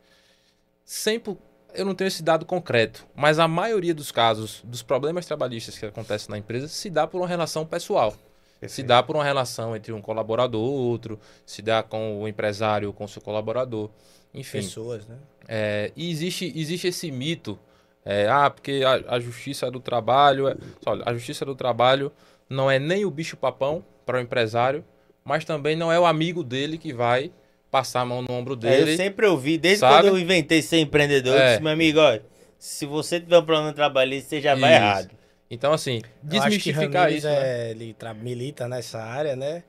Sempre 0.85 1.37
eu 1.75 1.85
não 1.85 1.95
tenho 1.95 2.09
esse 2.09 2.23
dado 2.23 2.45
concreto, 2.45 3.07
mas 3.15 3.39
a 3.39 3.49
maioria 3.49 3.95
dos 3.95 4.11
casos 4.11 4.61
dos 4.65 4.83
problemas 4.83 5.27
trabalhistas 5.27 5.79
que 5.79 5.87
acontecem 5.87 6.31
na 6.31 6.39
empresa 6.39 6.69
se 6.69 6.91
dá 6.91 7.07
por 7.07 7.19
uma 7.21 7.29
relação 7.29 7.65
pessoal. 7.67 8.13
Perfeito. 8.59 8.73
Se 8.73 8.83
dá 8.83 9.03
por 9.03 9.17
uma 9.17 9.25
relação 9.25 9.75
entre 9.75 9.93
um 9.93 10.03
colaborador 10.03 10.61
ou 10.61 10.89
outro, 10.89 11.19
se 11.47 11.63
dá 11.63 11.83
com 11.83 12.23
o 12.23 12.29
empresário 12.29 12.93
com 12.93 13.05
o 13.05 13.09
seu 13.09 13.23
colaborador. 13.23 13.89
Enfim. 14.35 14.59
Pessoas, 14.59 15.07
né? 15.07 15.17
É, 15.49 15.93
e 15.97 16.11
existe, 16.11 16.53
existe 16.55 16.89
esse 16.89 17.11
mito 17.11 17.59
é, 18.05 18.29
ah, 18.29 18.49
porque 18.49 18.83
a, 18.85 19.15
a 19.17 19.21
justiça 19.21 19.71
do 19.71 19.81
trabalho. 19.81 20.49
É... 20.49 20.57
Olha, 20.87 21.03
a 21.07 21.13
justiça 21.13 21.45
do 21.45 21.55
trabalho 21.55 22.13
não 22.49 22.71
é 22.71 22.79
nem 22.79 23.05
o 23.05 23.11
bicho-papão 23.11 23.85
para 24.07 24.19
o 24.19 24.21
empresário, 24.21 24.85
mas 25.25 25.45
também 25.45 25.77
não 25.77 25.93
é 25.93 26.01
o 26.01 26.07
amigo 26.07 26.43
dele 26.43 26.79
que 26.79 26.93
vai 26.93 27.31
passar 27.71 28.01
a 28.01 28.05
mão 28.05 28.23
no 28.23 28.33
ombro 28.33 28.57
dele. 28.57 28.91
É, 28.91 28.95
eu 28.95 28.97
sempre 28.97 29.27
ouvi, 29.27 29.57
desde 29.57 29.81
sabe? 29.81 29.95
quando 29.95 30.07
eu 30.07 30.19
inventei 30.19 30.61
ser 30.63 30.79
empreendedor, 30.79 31.37
é. 31.37 31.43
eu 31.43 31.49
disse, 31.51 31.63
meu 31.63 31.73
amigo, 31.73 32.01
olha, 32.01 32.23
se 32.59 32.85
você 32.85 33.21
tiver 33.21 33.39
um 33.39 33.45
problema 33.45 33.73
trabalhista, 33.73 34.31
você 34.31 34.41
já 34.41 34.53
Isso. 34.53 34.61
vai 34.61 34.75
errado. 34.75 35.11
Então, 35.51 35.73
assim, 35.73 36.01
desmistificar 36.23 37.13
isso. 37.13 37.27
Né? 37.27 37.69
É, 37.69 37.71
ele 37.73 37.97
milita 38.23 38.69
nessa 38.69 39.03
área, 39.03 39.35
né? 39.35 39.65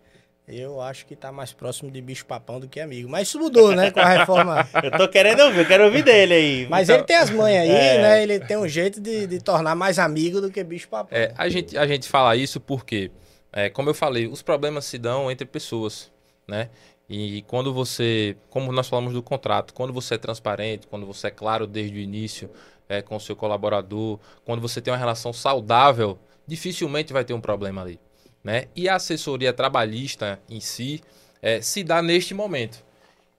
Eu 0.47 0.81
acho 0.81 1.05
que 1.05 1.15
tá 1.15 1.31
mais 1.31 1.53
próximo 1.53 1.89
de 1.89 2.01
bicho 2.01 2.25
papão 2.25 2.59
do 2.59 2.67
que 2.67 2.79
amigo. 2.79 3.09
Mas 3.09 3.29
isso 3.29 3.39
mudou, 3.39 3.73
né? 3.73 3.89
Com 3.89 3.99
a 3.99 4.09
reforma. 4.09 4.67
eu 4.83 4.91
tô 4.91 5.07
querendo 5.07 5.39
ouvir, 5.41 5.59
eu 5.59 5.65
quero 5.65 5.85
ouvir 5.85 6.03
dele 6.03 6.33
aí. 6.33 6.67
Mas 6.69 6.89
então... 6.89 6.97
ele 6.97 7.05
tem 7.05 7.15
as 7.15 7.29
manhas 7.29 7.63
aí, 7.63 7.69
é. 7.69 8.01
né? 8.01 8.23
Ele 8.23 8.39
tem 8.39 8.57
um 8.57 8.67
jeito 8.67 8.99
de, 8.99 9.25
de 9.25 9.39
tornar 9.39 9.75
mais 9.75 9.97
amigo 9.97 10.41
do 10.41 10.51
que 10.51 10.63
bicho 10.63 10.89
papão. 10.89 11.17
É, 11.17 11.33
a 11.37 11.47
gente, 11.47 11.77
a 11.77 11.87
gente 11.87 12.07
fala 12.07 12.35
isso 12.35 12.59
porque, 12.59 13.09
é, 13.51 13.69
como 13.69 13.89
eu 13.89 13.93
falei, 13.93 14.27
os 14.27 14.41
problemas 14.41 14.85
se 14.85 14.97
dão 14.97 15.31
entre 15.31 15.45
pessoas, 15.47 16.11
né? 16.47 16.69
E 17.13 17.41
quando 17.41 17.73
você, 17.73 18.37
como 18.49 18.71
nós 18.71 18.87
falamos 18.87 19.11
do 19.11 19.21
contrato, 19.21 19.73
quando 19.73 19.91
você 19.91 20.15
é 20.15 20.17
transparente, 20.17 20.87
quando 20.87 21.05
você 21.05 21.27
é 21.27 21.29
claro 21.29 21.67
desde 21.67 21.97
o 21.97 21.99
início 21.99 22.49
é, 22.87 23.01
com 23.01 23.17
o 23.17 23.19
seu 23.19 23.35
colaborador, 23.35 24.17
quando 24.45 24.61
você 24.61 24.79
tem 24.79 24.93
uma 24.93 24.97
relação 24.97 25.33
saudável, 25.33 26.17
dificilmente 26.47 27.11
vai 27.11 27.25
ter 27.25 27.33
um 27.33 27.41
problema 27.41 27.81
ali. 27.81 27.99
Né? 28.41 28.69
E 28.73 28.87
a 28.87 28.95
assessoria 28.95 29.51
trabalhista 29.51 30.41
em 30.49 30.61
si 30.61 31.01
é, 31.41 31.59
se 31.59 31.83
dá 31.83 32.01
neste 32.01 32.33
momento, 32.33 32.81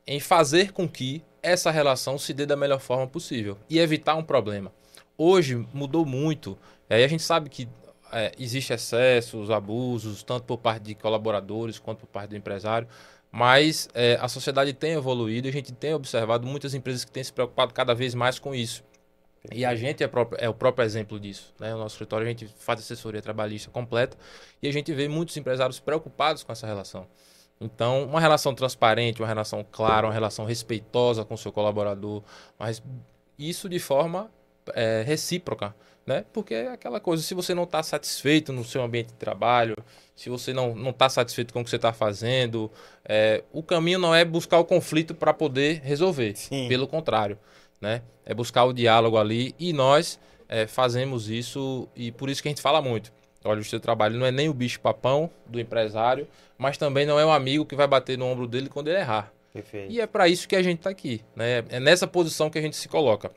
em 0.07 0.21
fazer 0.21 0.73
com 0.73 0.87
que 0.87 1.25
essa 1.43 1.71
relação 1.71 2.19
se 2.19 2.35
dê 2.35 2.45
da 2.45 2.55
melhor 2.55 2.79
forma 2.79 3.07
possível 3.07 3.57
e 3.71 3.79
evitar 3.79 4.17
um 4.17 4.23
problema. 4.23 4.71
Hoje 5.17 5.67
mudou 5.73 6.05
muito, 6.05 6.59
aí 6.91 7.03
a 7.03 7.09
gente 7.09 7.23
sabe 7.23 7.49
que 7.49 7.67
é, 8.13 8.33
existe 8.39 8.75
excessos, 8.75 9.51
abusos, 9.51 10.23
tanto 10.23 10.45
por 10.45 10.59
parte 10.59 10.83
de 10.83 10.95
colaboradores 10.95 11.79
quanto 11.79 12.01
por 12.01 12.09
parte 12.09 12.31
do 12.31 12.37
empresário, 12.37 12.87
mas 13.33 13.89
é, 13.95 14.19
a 14.21 14.29
sociedade 14.29 14.75
tem 14.75 14.93
evoluído 14.93 15.49
a 15.49 15.51
gente 15.51 15.73
tem 15.73 15.95
observado 15.95 16.47
muitas 16.47 16.75
empresas 16.75 17.03
que 17.05 17.11
têm 17.11 17.25
se 17.25 17.33
preocupado 17.33 17.73
cada 17.73 17.95
vez 17.95 18.15
mais 18.15 18.39
com 18.39 18.55
isso. 18.55 18.85
E 19.51 19.65
a 19.65 19.75
gente 19.75 20.05
é, 20.05 20.07
próprio, 20.07 20.39
é, 20.41 20.49
o 20.49 20.55
próprio 20.55 20.85
exemplo 20.85 21.19
disso. 21.19 21.53
Né? 21.59 21.75
O 21.75 21.79
nosso 21.79 21.95
escritório, 21.95 22.25
a 22.27 22.29
gente 22.29 22.47
faz 22.47 22.79
assessoria 22.79 23.21
trabalhista 23.21 23.71
completa 23.71 24.17
e 24.63 24.69
a 24.69 24.73
gente 24.73 24.93
vê 24.93 25.09
muitos 25.09 25.37
empresários 25.37 25.81
preocupados 25.81 26.45
com 26.45 26.53
essa 26.53 26.67
relação. 26.67 27.09
Então, 27.61 28.05
uma 28.05 28.21
relação 28.21 28.55
transparente, 28.55 29.21
uma 29.21 29.27
relação 29.27 29.65
clara, 29.71 30.07
uma 30.07 30.13
relação 30.13 30.45
respeitosa 30.45 31.25
com 31.25 31.35
o 31.35 31.39
seu 31.39 31.51
colaborador, 31.51 32.23
mas 32.59 32.83
isso 33.39 33.69
de 33.69 33.79
forma 33.79 34.31
é, 34.75 35.03
recíproca, 35.07 35.75
né? 36.05 36.25
Porque 36.33 36.55
é 36.55 36.69
aquela 36.69 37.01
coisa, 37.01 37.23
se 37.23 37.35
você 37.35 37.55
não 37.55 37.63
está 37.63 37.83
satisfeito 37.83 38.53
no 38.53 38.65
seu 38.65 38.83
ambiente 38.83 39.09
de 39.09 39.15
trabalho, 39.15 39.77
se 40.15 40.29
você 40.31 40.53
não 40.53 40.91
está 40.91 41.09
satisfeito 41.09 41.53
com 41.53 41.61
o 41.61 41.65
que 41.65 41.71
você 41.71 41.77
está 41.77 41.93
fazendo, 41.93 42.71
é, 43.05 43.43
o 43.53 43.63
caminho 43.63 43.99
não 43.99 44.15
é 44.15 44.25
buscar 44.25 44.59
o 44.59 44.65
conflito 44.65 45.15
para 45.15 45.33
poder 45.33 45.81
resolver. 45.83 46.37
Sim. 46.37 46.69
Pelo 46.69 46.87
contrário 46.87 47.39
né? 47.83 48.01
É 48.25 48.33
buscar 48.33 48.65
o 48.65 48.73
diálogo 48.73 49.19
ali 49.19 49.55
e 49.59 49.73
nós 49.73 50.19
é, 50.49 50.69
fazemos 50.69 51.29
isso 51.29 51.89
e 51.97 52.13
por 52.13 52.31
isso 52.31 52.41
que 52.41 52.49
a 52.49 52.53
gente 52.53 52.63
fala 52.63 52.81
muito. 52.81 53.13
Olha, 53.45 53.61
o 53.61 53.65
seu 53.65 53.81
trabalho 53.81 54.17
não 54.17 54.25
é 54.25 54.31
nem 54.31 54.49
o 54.49 54.55
bicho 54.55 54.81
papão 54.81 55.29
do 55.45 55.59
empresário, 55.59 56.29
mas 56.57 56.79
também 56.79 57.05
não 57.05 57.19
é 57.19 57.27
um 57.27 57.33
amigo 57.33 57.67
que 57.67 57.75
vai 57.75 57.89
bater 57.89 58.17
no 58.17 58.25
ombro 58.25 58.47
dele 58.47 58.69
quando 58.69 58.87
ele 58.87 58.99
errar. 58.99 59.33
Perfeito. 59.53 59.93
E 59.93 60.01
é 60.01 60.07
para 60.07 60.29
isso 60.29 60.47
que 60.47 60.55
a 60.55 60.63
gente 60.63 60.79
está 60.79 60.91
aqui, 60.91 61.23
né? 61.35 61.65
É 61.69 61.81
nessa 61.81 62.07
posição 62.07 62.49
que 62.49 62.57
a 62.57 62.63
gente 62.63 62.77
se 62.77 62.89
coloca. 62.89 63.33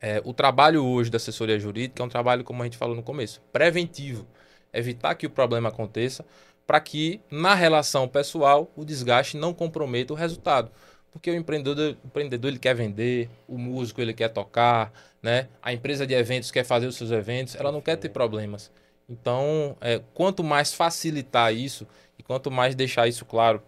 É, 0.00 0.22
o 0.24 0.32
trabalho 0.32 0.84
hoje 0.84 1.10
da 1.10 1.16
assessoria 1.16 1.58
jurídica 1.58 2.00
é 2.00 2.06
um 2.06 2.08
trabalho, 2.08 2.44
como 2.44 2.62
a 2.62 2.66
gente 2.66 2.76
falou 2.76 2.94
no 2.94 3.02
começo, 3.02 3.42
preventivo. 3.52 4.26
Evitar 4.72 5.14
que 5.14 5.26
o 5.26 5.30
problema 5.30 5.68
aconteça 5.68 6.24
para 6.66 6.80
que, 6.80 7.20
na 7.30 7.54
relação 7.54 8.08
pessoal, 8.08 8.70
o 8.76 8.84
desgaste 8.84 9.36
não 9.36 9.54
comprometa 9.54 10.12
o 10.12 10.16
resultado. 10.16 10.70
Porque 11.12 11.30
o 11.30 11.34
empreendedor, 11.34 11.96
o 12.02 12.06
empreendedor 12.06 12.50
ele 12.50 12.58
quer 12.58 12.74
vender, 12.74 13.30
o 13.48 13.56
músico 13.56 14.00
ele 14.00 14.12
quer 14.12 14.28
tocar, 14.28 14.92
né? 15.22 15.48
A 15.62 15.72
empresa 15.72 16.06
de 16.06 16.12
eventos 16.12 16.50
quer 16.50 16.64
fazer 16.64 16.86
os 16.86 16.96
seus 16.96 17.10
eventos, 17.10 17.54
ela 17.54 17.72
não 17.72 17.80
quer 17.80 17.96
ter 17.96 18.10
problemas. 18.10 18.70
Então, 19.08 19.76
é, 19.80 20.02
quanto 20.12 20.42
mais 20.42 20.74
facilitar 20.74 21.54
isso 21.54 21.86
e 22.18 22.22
quanto 22.22 22.50
mais 22.50 22.74
deixar 22.74 23.06
isso 23.06 23.24
claro 23.24 23.62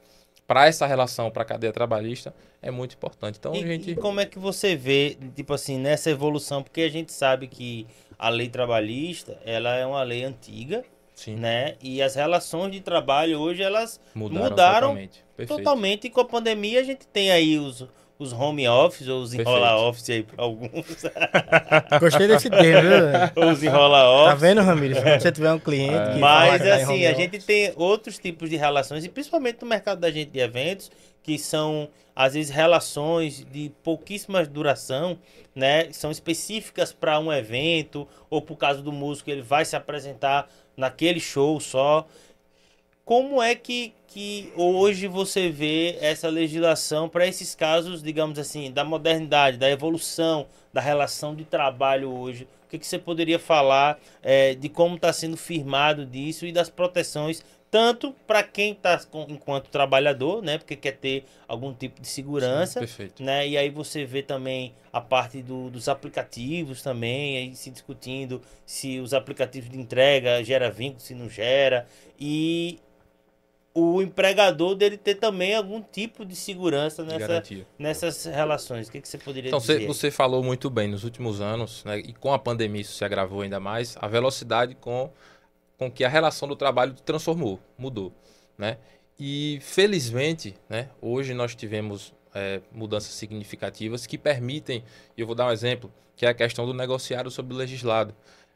para 0.49 0.67
essa 0.67 0.87
relação, 0.87 1.31
para 1.31 1.43
a 1.43 1.45
cadeia 1.45 1.71
trabalhista, 1.71 2.35
é 2.63 2.71
muito 2.71 2.95
importante. 2.95 3.37
Então, 3.39 3.55
e, 3.55 3.61
gente... 3.61 3.91
e 3.91 3.95
como 3.95 4.19
é 4.19 4.25
que 4.25 4.39
você 4.39 4.75
vê, 4.75 5.19
tipo 5.37 5.53
assim, 5.53 5.79
nessa 5.79 6.11
evolução? 6.11 6.63
Porque 6.63 6.81
a 6.81 6.89
gente 6.89 7.13
sabe 7.13 7.47
que 7.47 7.87
a 8.19 8.31
lei 8.31 8.49
trabalhista, 8.49 9.39
ela 9.45 9.77
é 9.77 9.85
uma 9.85 10.03
lei 10.03 10.25
antiga, 10.25 10.83
Sim. 11.15 11.37
né? 11.37 11.75
E 11.83 12.01
as 12.01 12.15
relações 12.15 12.73
de 12.73 12.81
trabalho 12.81 13.39
hoje, 13.39 13.63
elas 13.63 14.01
mudaram, 14.15 14.49
mudaram 14.49 14.89
totalmente. 14.89 15.25
totalmente. 15.47 16.07
E 16.07 16.11
com 16.11 16.23
a 16.23 16.25
pandemia, 16.25 16.81
a 16.81 16.83
gente 16.83 17.07
tem 17.07 17.31
aí 17.31 17.59
os, 17.59 17.87
os 18.19 18.33
home 18.33 18.67
office 18.69 19.07
ou 19.07 19.23
os 19.23 19.33
enrola 19.33 19.77
office 19.77 20.11
aí 20.11 20.23
para 20.25 20.43
alguns. 20.43 20.71
Gostei 22.01 22.27
desse 22.27 22.51
termo, 22.51 22.91
viu? 22.91 23.49
Os 23.49 23.63
enrola 23.63 23.99
tá 23.99 24.11
office. 24.11 24.29
Tá 24.29 24.35
vendo, 24.35 24.61
Ramires? 24.61 24.99
Quando 24.99 25.21
você 25.21 25.33
tiver 25.33 25.53
um 25.53 25.59
cliente. 25.59 25.95
É. 25.95 26.19
Mas 26.19 26.63
tá 26.63 26.75
assim, 26.75 27.07
a 27.07 27.15
gente 27.15 27.39
tem 27.39 27.73
outros 27.77 28.19
tipos 28.19 28.51
de 28.51 28.57
relações, 28.57 29.05
e 29.05 29.09
principalmente 29.09 29.59
no 29.63 29.69
mercado 29.69 30.01
da 30.01 30.11
gente 30.11 30.31
de 30.31 30.41
eventos, 30.41 30.91
que 31.23 31.39
são 31.39 31.89
às 32.17 32.35
vezes 32.35 32.51
relações 32.51 33.47
de 33.53 33.71
pouquíssima 33.85 34.45
duração, 34.45 35.17
né? 35.55 35.93
São 35.93 36.11
específicas 36.11 36.93
para 36.93 37.21
um 37.21 37.33
evento 37.33 38.09
ou 38.29 38.43
por 38.43 38.57
causa 38.57 38.83
do 38.83 38.91
músico 38.91 39.31
ele 39.31 39.43
vai 39.43 39.65
se 39.65 39.77
apresentar 39.77 40.49
naquele 40.77 41.21
show 41.21 41.61
só. 41.61 42.05
Como 43.09 43.43
é 43.43 43.55
que, 43.55 43.95
que 44.07 44.53
hoje 44.55 45.09
você 45.09 45.49
vê 45.49 45.97
essa 45.99 46.29
legislação 46.29 47.09
para 47.09 47.27
esses 47.27 47.55
casos, 47.55 48.03
digamos 48.03 48.39
assim, 48.39 48.71
da 48.71 48.85
modernidade, 48.85 49.57
da 49.57 49.71
evolução, 49.71 50.47
da 50.75 50.83
relação 50.83 51.35
de 51.35 51.47
trabalho 51.47 52.13
hoje? 52.13 52.47
O 52.67 52.69
que, 52.69 52.79
que 52.79 52.87
você 52.87 52.99
poderia 52.99 53.39
falar 53.39 53.99
é, 54.23 54.55
de 54.55 54.69
como 54.69 54.97
está 54.97 55.11
sendo 55.11 55.39
firmado 55.39 56.05
disso 56.05 56.45
e 56.45 56.53
das 56.53 56.69
proteções 56.69 57.43
tanto 57.71 58.15
para 58.27 58.43
quem 58.43 58.73
está 58.73 59.01
enquanto 59.29 59.69
trabalhador, 59.69 60.43
né, 60.43 60.57
porque 60.57 60.75
quer 60.75 60.93
ter 60.93 61.25
algum 61.47 61.73
tipo 61.73 62.01
de 62.01 62.09
segurança, 62.09 62.87
Sim, 62.87 63.11
né, 63.21 63.47
e 63.47 63.59
aí 63.59 63.69
você 63.69 64.07
vê 64.07 64.23
também 64.23 64.75
a 64.91 65.03
parte 65.03 65.43
do, 65.43 65.69
dos 65.69 65.87
aplicativos 65.87 66.83
também, 66.83 67.37
aí 67.37 67.55
se 67.55 67.71
discutindo 67.71 68.41
se 68.65 68.99
os 69.01 69.13
aplicativos 69.13 69.69
de 69.69 69.79
entrega 69.79 70.43
gera 70.43 70.71
vínculo, 70.71 71.01
se 71.01 71.15
não 71.15 71.29
gera, 71.29 71.87
e 72.19 72.79
o 73.79 74.03
empregador 74.03 74.75
dele 74.75 74.97
ter 74.97 75.15
também 75.15 75.55
algum 75.55 75.81
tipo 75.81 76.25
de 76.25 76.35
segurança 76.35 77.05
nessa, 77.05 77.43
nessas 77.79 78.25
relações. 78.25 78.89
O 78.89 78.93
que, 78.93 79.01
que 79.01 79.09
você 79.09 79.19
poderia 79.19 79.49
então, 79.49 79.61
dizer? 79.61 79.83
Então, 79.83 79.95
você 79.95 80.11
falou 80.11 80.43
muito 80.43 80.69
bem, 80.69 80.89
nos 80.89 81.05
últimos 81.05 81.41
anos, 81.41 81.85
né, 81.85 81.99
e 81.99 82.13
com 82.13 82.33
a 82.33 82.39
pandemia 82.39 82.81
isso 82.81 82.95
se 82.95 83.05
agravou 83.05 83.43
ainda 83.43 83.61
mais, 83.61 83.97
a 84.01 84.09
velocidade 84.09 84.75
com, 84.75 85.11
com 85.77 85.91
que 85.91 86.05
a 86.05 86.09
relação 86.09 86.49
do 86.49 86.57
trabalho 86.57 86.95
transformou, 87.05 87.61
mudou. 87.79 88.13
Né? 88.57 88.79
E, 89.19 89.59
felizmente, 89.63 90.55
né, 90.69 90.89
hoje 91.01 91.33
nós 91.35 91.55
tivemos 91.55 92.13
é, 92.35 92.61
mudanças 92.73 93.13
significativas 93.13 94.07
que 94.07 94.19
permitem, 94.19 94.83
e 95.17 95.21
eu 95.21 95.27
vou 95.27 95.37
dar 95.37 95.47
um 95.47 95.53
exemplo, 95.53 95.93
que 96.17 96.27
é 96.27 96.29
a 96.29 96.35
questão 96.35 96.67
do 96.67 96.75
negociário 96.75 97.31
sobre 97.31 97.55
o 97.55 97.57
legislado. 97.57 98.15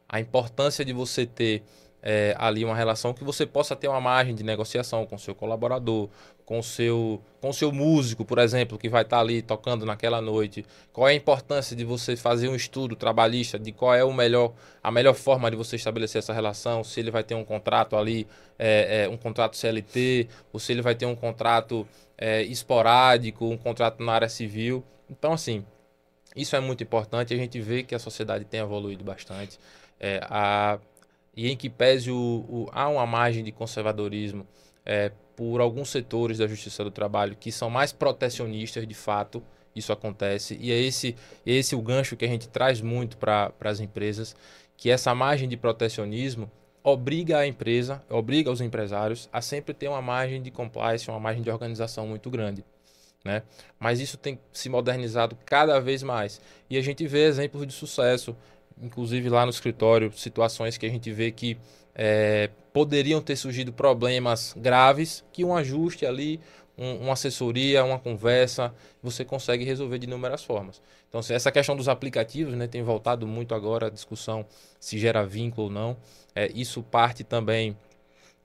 A 0.08 0.20
importância 0.20 0.84
de 0.84 0.92
você 0.92 1.24
ter 1.24 1.62
é, 2.02 2.34
ali 2.36 2.64
uma 2.64 2.74
relação 2.74 3.14
que 3.14 3.22
você 3.22 3.46
possa 3.46 3.76
ter 3.76 3.86
uma 3.86 4.00
margem 4.00 4.34
de 4.34 4.42
negociação 4.42 5.06
com 5.06 5.16
seu 5.16 5.34
colaborador, 5.34 6.08
com 6.44 6.60
seu, 6.60 7.22
com 7.40 7.52
seu 7.52 7.70
músico, 7.70 8.24
por 8.24 8.38
exemplo, 8.38 8.76
que 8.76 8.88
vai 8.88 9.02
estar 9.02 9.20
ali 9.20 9.40
tocando 9.40 9.86
naquela 9.86 10.20
noite. 10.20 10.66
Qual 10.92 11.08
é 11.08 11.12
a 11.12 11.14
importância 11.14 11.76
de 11.76 11.84
você 11.84 12.16
fazer 12.16 12.48
um 12.48 12.56
estudo 12.56 12.96
trabalhista 12.96 13.58
de 13.58 13.70
qual 13.70 13.94
é 13.94 14.02
o 14.02 14.12
melhor, 14.12 14.52
a 14.82 14.90
melhor 14.90 15.14
forma 15.14 15.50
de 15.50 15.56
você 15.56 15.76
estabelecer 15.76 16.18
essa 16.18 16.32
relação, 16.32 16.82
se 16.82 16.98
ele 16.98 17.10
vai 17.10 17.22
ter 17.22 17.36
um 17.36 17.44
contrato 17.44 17.96
ali, 17.96 18.26
é, 18.58 19.04
é, 19.04 19.08
um 19.08 19.16
contrato 19.16 19.56
CLT, 19.56 20.28
ou 20.52 20.58
se 20.58 20.72
ele 20.72 20.82
vai 20.82 20.94
ter 20.94 21.06
um 21.06 21.14
contrato 21.14 21.86
é, 22.18 22.42
esporádico, 22.42 23.46
um 23.46 23.56
contrato 23.56 24.02
na 24.02 24.12
área 24.12 24.28
civil. 24.28 24.84
Então, 25.08 25.32
assim, 25.32 25.64
isso 26.34 26.56
é 26.56 26.60
muito 26.60 26.82
importante. 26.82 27.32
A 27.32 27.36
gente 27.36 27.60
vê 27.60 27.82
que 27.82 27.94
a 27.94 27.98
sociedade 27.98 28.44
tem 28.44 28.60
evoluído 28.60 29.04
bastante. 29.04 29.58
É, 30.00 30.20
a 30.24 30.78
e 31.36 31.50
em 31.50 31.56
que 31.56 31.70
pese 31.70 32.10
o, 32.10 32.16
o, 32.48 32.68
há 32.72 32.88
uma 32.88 33.06
margem 33.06 33.42
de 33.42 33.52
conservadorismo 33.52 34.46
é, 34.84 35.12
por 35.36 35.60
alguns 35.60 35.88
setores 35.90 36.38
da 36.38 36.46
Justiça 36.46 36.84
do 36.84 36.90
Trabalho 36.90 37.36
que 37.38 37.50
são 37.50 37.70
mais 37.70 37.92
protecionistas 37.92 38.86
de 38.86 38.94
fato, 38.94 39.42
isso 39.74 39.92
acontece. 39.92 40.58
E 40.60 40.70
é 40.70 40.78
esse, 40.78 41.16
esse 41.46 41.74
o 41.74 41.80
gancho 41.80 42.16
que 42.16 42.24
a 42.24 42.28
gente 42.28 42.48
traz 42.48 42.80
muito 42.80 43.16
para 43.16 43.52
as 43.60 43.80
empresas, 43.80 44.36
que 44.76 44.90
essa 44.90 45.14
margem 45.14 45.48
de 45.48 45.56
protecionismo 45.56 46.50
obriga 46.84 47.38
a 47.38 47.46
empresa, 47.46 48.02
obriga 48.10 48.50
os 48.50 48.60
empresários 48.60 49.28
a 49.32 49.40
sempre 49.40 49.72
ter 49.72 49.88
uma 49.88 50.02
margem 50.02 50.42
de 50.42 50.50
compliance, 50.50 51.08
uma 51.08 51.20
margem 51.20 51.42
de 51.42 51.50
organização 51.50 52.06
muito 52.06 52.28
grande. 52.28 52.64
Né? 53.24 53.42
Mas 53.78 54.00
isso 54.00 54.16
tem 54.18 54.38
se 54.52 54.68
modernizado 54.68 55.38
cada 55.46 55.78
vez 55.80 56.02
mais. 56.02 56.40
E 56.68 56.76
a 56.76 56.82
gente 56.82 57.06
vê 57.06 57.24
exemplos 57.24 57.66
de 57.66 57.72
sucesso 57.72 58.36
inclusive 58.80 59.28
lá 59.28 59.44
no 59.44 59.50
escritório, 59.50 60.12
situações 60.12 60.76
que 60.78 60.86
a 60.86 60.88
gente 60.88 61.10
vê 61.12 61.30
que 61.30 61.56
é, 61.94 62.50
poderiam 62.72 63.20
ter 63.20 63.36
surgido 63.36 63.72
problemas 63.72 64.54
graves, 64.56 65.24
que 65.32 65.44
um 65.44 65.54
ajuste 65.54 66.06
ali, 66.06 66.40
um, 66.76 66.96
uma 66.96 67.12
assessoria, 67.12 67.84
uma 67.84 67.98
conversa, 67.98 68.74
você 69.02 69.24
consegue 69.24 69.64
resolver 69.64 69.98
de 69.98 70.06
inúmeras 70.06 70.42
formas. 70.42 70.80
Então, 71.08 71.20
essa 71.28 71.52
questão 71.52 71.76
dos 71.76 71.88
aplicativos 71.88 72.54
né, 72.54 72.66
tem 72.66 72.82
voltado 72.82 73.26
muito 73.26 73.54
agora 73.54 73.88
a 73.88 73.90
discussão 73.90 74.46
se 74.80 74.98
gera 74.98 75.26
vínculo 75.26 75.66
ou 75.66 75.72
não. 75.72 75.96
É, 76.34 76.50
isso 76.54 76.82
parte 76.82 77.22
também 77.22 77.76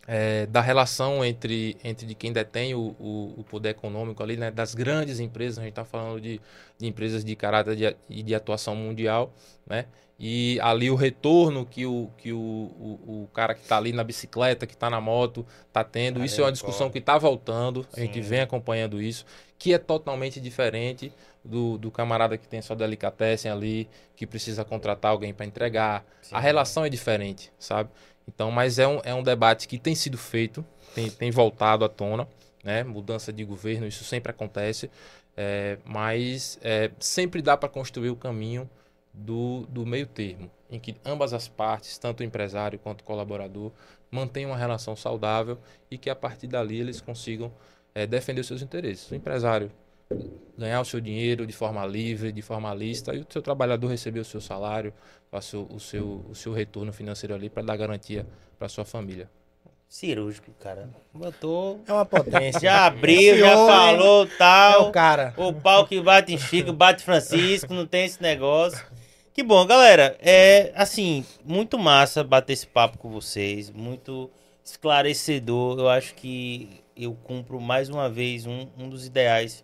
é, 0.08 0.46
da 0.46 0.62
relação 0.62 1.24
entre, 1.24 1.78
entre 1.84 2.08
de 2.08 2.16
quem 2.16 2.32
detém 2.32 2.74
o, 2.74 2.96
o, 2.98 3.34
o, 3.38 3.44
poder 3.44 3.70
econômico 3.70 4.24
ali, 4.24 4.38
né, 4.38 4.50
das 4.50 4.74
grandes 4.74 5.20
empresas, 5.20 5.60
a 5.60 5.64
gente 5.64 5.72
está 5.72 5.84
falando 5.84 6.22
de, 6.22 6.40
de, 6.80 6.88
empresas 6.88 7.26
de 7.26 7.36
caráter 7.36 7.76
de, 7.76 8.24
de 8.24 8.34
atuação 8.34 8.74
mundial, 8.74 9.34
né, 9.68 9.86
e 10.18 10.58
ali 10.62 10.90
o 10.90 10.96
retorno 10.96 11.66
que 11.66 11.86
o, 11.86 12.10
que 12.18 12.32
o, 12.32 12.38
o, 12.38 13.24
o 13.24 13.30
cara 13.34 13.54
que 13.54 13.62
está 13.62 13.78
ali 13.78 13.92
na 13.92 14.04
bicicleta, 14.04 14.66
que 14.66 14.74
está 14.74 14.90
na 14.90 15.00
moto, 15.00 15.46
está 15.68 15.84
tendo. 15.84 16.24
isso 16.26 16.42
é 16.42 16.46
uma 16.46 16.52
discussão 16.52 16.90
que 16.90 16.98
está 16.98 17.18
voltando, 17.18 17.86
a 17.94 18.00
gente 18.00 18.20
vem 18.22 18.40
acompanhando 18.40 19.02
isso, 19.02 19.26
que 19.60 19.74
é 19.74 19.78
totalmente 19.78 20.40
diferente 20.40 21.12
do, 21.44 21.78
do 21.78 21.92
camarada 21.92 22.38
que 22.38 22.48
tem 22.48 22.62
só 22.62 22.74
delicatessen 22.74 23.52
ali, 23.52 23.88
que 24.16 24.26
precisa 24.26 24.66
contratar 24.66 25.12
alguém 25.12 25.34
para 25.34 25.46
entregar. 25.46 26.04
Sim. 26.22 26.34
A 26.34 26.40
relação 26.40 26.84
é 26.84 26.90
diferente, 26.90 27.52
sabe? 27.60 27.90
Então, 28.28 28.52
mas 28.52 28.78
é 28.78 28.88
um, 28.88 29.00
é 29.04 29.14
um 29.14 29.24
debate 29.24 29.68
que 29.68 29.80
tem 29.80 29.96
sido 29.96 30.18
feito, 30.18 30.66
tem, 30.94 31.10
tem 31.10 31.32
voltado 31.32 31.86
à 31.86 31.90
tona, 31.90 32.28
né? 32.64 32.84
Mudança 32.84 33.32
de 33.32 33.44
governo, 33.44 33.88
isso 33.88 34.04
sempre 34.04 34.32
acontece, 34.32 34.92
é, 35.36 35.78
mas 35.86 36.60
é, 36.62 36.92
sempre 37.00 37.42
dá 37.42 37.56
para 37.56 37.70
construir 37.70 38.10
o 38.10 38.16
caminho 38.16 38.70
do, 39.14 39.66
do 39.68 39.86
meio 39.86 40.06
termo, 40.06 40.52
em 40.70 40.80
que 40.80 40.96
ambas 41.06 41.34
as 41.34 41.48
partes, 41.48 41.98
tanto 41.98 42.22
o 42.22 42.24
empresário 42.24 42.78
quanto 42.78 43.02
o 43.02 43.04
colaborador, 43.04 43.72
mantenham 44.12 44.52
uma 44.52 44.58
relação 44.58 44.96
saudável 44.96 45.58
e 45.90 45.98
que 45.98 46.10
a 46.10 46.16
partir 46.16 46.48
dali 46.48 46.80
eles 46.80 47.02
consigam 47.02 47.52
é, 47.96 48.06
defender 48.06 48.42
os 48.42 48.48
seus 48.48 48.62
interesses. 48.62 49.10
O 49.10 49.16
empresário 49.16 49.72
ganhar 50.58 50.82
o 50.82 50.86
seu 50.86 51.00
dinheiro 51.00 51.46
de 51.46 51.54
forma 51.54 51.86
livre, 51.86 52.32
de 52.32 52.42
forma 52.42 52.74
lícita, 52.74 53.14
e 53.14 53.20
o 53.20 53.28
seu 53.30 53.42
trabalhador 53.42 53.88
receber 53.88 54.20
o 54.20 54.26
seu 54.26 54.42
salário, 54.42 54.94
o 55.32 55.42
seu, 55.42 55.68
o 55.70 55.80
seu, 55.80 56.26
o 56.30 56.36
seu 56.36 56.54
retorno 56.54 56.92
financeiro 56.92 57.36
ali 57.36 57.50
para 57.50 57.64
dar 57.64 57.78
garantia 57.78 58.26
para 58.58 58.68
sua 58.68 58.84
família. 58.84 59.30
Cirúrgico, 59.88 60.52
cara. 60.60 60.90
Botou. 61.14 61.82
É 61.88 61.94
uma 61.94 62.06
potência. 62.06 62.60
Já 62.60 62.88
abriu, 62.88 63.38
já 63.38 63.56
falou 63.56 64.28
tal. 64.38 64.86
É 64.86 64.90
o 64.90 64.92
cara. 64.92 65.34
O 65.38 65.54
pau 65.54 65.88
que 65.88 66.02
bate 66.02 66.34
em 66.34 66.38
Chico, 66.38 66.74
bate 66.74 67.04
Francisco, 67.04 67.74
não 67.74 67.86
tem 67.86 68.06
esse 68.06 68.22
negócio. 68.22 68.86
Que 69.34 69.42
bom, 69.44 69.66
galera. 69.66 70.18
É 70.20 70.74
assim, 70.76 71.24
muito 71.46 71.80
massa 71.80 72.24
bater 72.24 72.54
esse 72.54 72.68
papo 72.68 72.98
com 72.98 73.10
vocês, 73.10 73.70
muito 73.70 74.30
esclarecedor. 74.62 75.80
Eu 75.80 75.88
acho 75.88 76.16
que 76.16 76.82
eu 76.96 77.16
cumpro 77.24 77.62
mais 77.62 77.88
uma 77.88 78.10
vez 78.10 78.46
um, 78.46 78.68
um 78.78 78.90
dos 78.90 79.06
ideais 79.06 79.64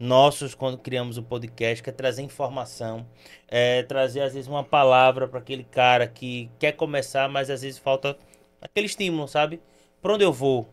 nossos 0.00 0.54
quando 0.54 0.78
criamos 0.78 1.18
o 1.18 1.22
podcast, 1.22 1.82
que 1.82 1.90
é 1.90 1.92
trazer 1.92 2.22
informação, 2.22 3.06
é, 3.46 3.82
trazer 3.82 4.22
às 4.22 4.32
vezes 4.32 4.48
uma 4.48 4.64
palavra 4.64 5.28
para 5.28 5.38
aquele 5.38 5.62
cara 5.62 6.08
que 6.08 6.50
quer 6.58 6.72
começar, 6.72 7.28
mas 7.28 7.50
às 7.50 7.60
vezes 7.60 7.78
falta 7.78 8.16
aquele 8.62 8.86
estímulo, 8.86 9.28
sabe? 9.28 9.60
Por 10.00 10.12
onde 10.12 10.24
eu 10.24 10.32
vou, 10.32 10.66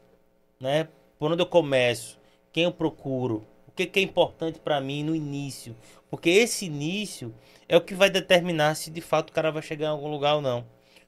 né? 0.62 0.88
Por 1.20 1.30
onde 1.30 1.42
eu 1.42 1.46
começo, 1.46 2.18
quem 2.54 2.64
eu 2.64 2.72
procuro, 2.72 3.46
o 3.68 3.72
que, 3.72 3.86
que 3.86 4.00
é 4.00 4.04
importante 4.04 4.60
para 4.60 4.80
mim 4.80 5.04
no 5.04 5.14
início, 5.14 5.76
porque 6.10 6.30
esse 6.30 6.66
início 6.66 7.36
é 7.68 7.76
o 7.76 7.82
que 7.82 7.94
vai 7.94 8.10
determinar 8.10 8.76
se 8.76 8.90
de 8.90 9.02
fato 9.02 9.32
o 9.32 9.34
cara 9.34 9.52
vai 9.52 9.62
chegar 9.62 9.88
em 9.88 9.90
algum 9.90 10.10
lugar 10.10 10.36
ou 10.36 10.42
não. 10.42 10.66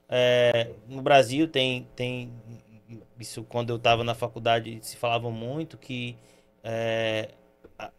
É, 0.09 0.72
no 0.89 1.01
Brasil 1.01 1.47
tem, 1.47 1.88
tem 1.95 2.34
isso 3.17 3.43
quando 3.43 3.70
eu 3.70 3.78
estava 3.78 4.03
na 4.03 4.15
faculdade 4.15 4.80
se 4.82 4.97
falava 4.97 5.30
muito 5.30 5.78
que 5.78 6.17
é, 6.63 7.30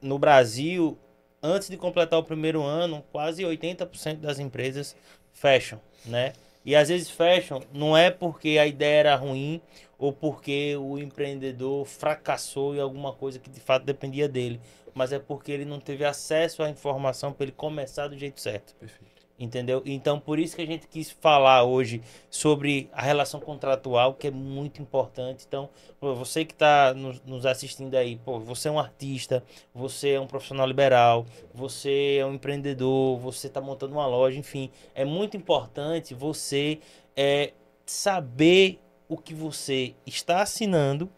no 0.00 0.18
Brasil 0.18 0.98
antes 1.42 1.68
de 1.68 1.76
completar 1.76 2.18
o 2.18 2.24
primeiro 2.24 2.62
ano 2.62 3.04
quase 3.10 3.42
80% 3.42 4.16
das 4.16 4.38
empresas 4.38 4.94
fecham, 5.32 5.80
né? 6.04 6.32
E 6.64 6.76
às 6.76 6.88
vezes 6.88 7.10
fecham 7.10 7.62
não 7.72 7.96
é 7.96 8.10
porque 8.10 8.58
a 8.58 8.66
ideia 8.66 9.00
era 9.00 9.16
ruim 9.16 9.60
ou 9.98 10.12
porque 10.12 10.76
o 10.76 10.98
empreendedor 10.98 11.84
fracassou 11.86 12.74
em 12.74 12.80
alguma 12.80 13.12
coisa 13.12 13.38
que 13.38 13.50
de 13.50 13.60
fato 13.60 13.84
dependia 13.84 14.28
dele, 14.28 14.60
mas 14.94 15.12
é 15.12 15.18
porque 15.18 15.52
ele 15.52 15.64
não 15.64 15.80
teve 15.80 16.04
acesso 16.04 16.62
à 16.62 16.68
informação 16.70 17.32
para 17.32 17.44
ele 17.44 17.52
começar 17.52 18.08
do 18.08 18.18
jeito 18.18 18.40
certo. 18.40 18.74
Perfeito. 18.74 19.19
Entendeu? 19.40 19.82
Então, 19.86 20.20
por 20.20 20.38
isso 20.38 20.54
que 20.54 20.60
a 20.60 20.66
gente 20.66 20.86
quis 20.86 21.10
falar 21.10 21.64
hoje 21.64 22.02
sobre 22.28 22.90
a 22.92 23.00
relação 23.00 23.40
contratual, 23.40 24.12
que 24.12 24.26
é 24.26 24.30
muito 24.30 24.82
importante. 24.82 25.46
Então, 25.48 25.70
você 25.98 26.44
que 26.44 26.52
está 26.52 26.92
nos, 26.92 27.46
assistindo 27.46 27.94
aí, 27.94 28.16
pô, 28.16 28.38
você 28.38 28.68
é 28.68 28.70
um 28.70 28.78
artista, 28.78 29.42
você 29.74 30.10
é 30.10 30.20
um 30.20 30.26
profissional 30.26 30.66
liberal, 30.66 31.24
você 31.54 32.18
é 32.20 32.26
um 32.26 32.34
empreendedor, 32.34 33.18
você 33.18 33.46
está 33.46 33.62
montando 33.62 33.94
uma 33.94 34.06
loja, 34.06 34.38
enfim, 34.38 34.70
é 34.94 35.06
muito 35.06 35.38
importante 35.38 36.12
você 36.12 36.78
é, 37.16 37.54
saber 37.86 38.78
o 39.08 39.16
que 39.16 39.32
você 39.32 39.94
está 40.04 40.42
assinando, 40.42 41.08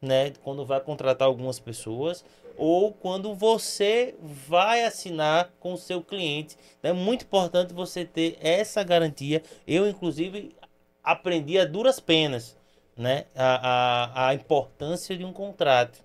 né, 0.00 0.32
quando 0.44 0.64
vai 0.64 0.80
contratar 0.80 1.26
algumas 1.26 1.58
pessoas, 1.58 2.24
ou 2.56 2.92
quando 2.92 3.34
você 3.34 4.14
vai 4.20 4.84
assinar 4.84 5.52
com 5.60 5.72
o 5.72 5.78
seu 5.78 6.02
cliente. 6.02 6.56
É 6.82 6.92
muito 6.92 7.24
importante 7.24 7.72
você 7.72 8.04
ter 8.04 8.38
essa 8.40 8.82
garantia. 8.82 9.42
Eu, 9.66 9.88
inclusive, 9.88 10.54
aprendi 11.02 11.58
a 11.58 11.64
duras 11.64 12.00
penas 12.00 12.56
né? 12.96 13.24
a, 13.34 14.24
a, 14.24 14.28
a 14.28 14.34
importância 14.34 15.16
de 15.16 15.24
um 15.24 15.32
contrato. 15.32 15.98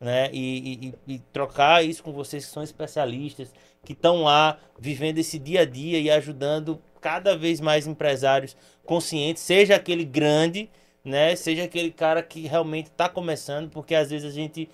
Né? 0.00 0.30
E, 0.32 0.94
e, 1.08 1.14
e 1.14 1.18
trocar 1.32 1.84
isso 1.84 2.02
com 2.02 2.12
vocês 2.12 2.44
que 2.46 2.52
são 2.52 2.62
especialistas, 2.62 3.52
que 3.84 3.92
estão 3.92 4.22
lá 4.22 4.58
vivendo 4.78 5.18
esse 5.18 5.38
dia 5.38 5.62
a 5.62 5.64
dia 5.64 5.98
e 5.98 6.10
ajudando 6.10 6.80
cada 7.00 7.36
vez 7.36 7.60
mais 7.60 7.86
empresários 7.86 8.56
conscientes, 8.84 9.42
seja 9.42 9.74
aquele 9.74 10.04
grande, 10.04 10.70
né? 11.04 11.34
Seja 11.36 11.64
aquele 11.64 11.90
cara 11.90 12.22
que 12.22 12.46
realmente 12.46 12.86
está 12.86 13.08
começando, 13.08 13.70
porque 13.70 13.94
às 13.94 14.10
vezes 14.10 14.30
a 14.30 14.34
gente 14.34 14.68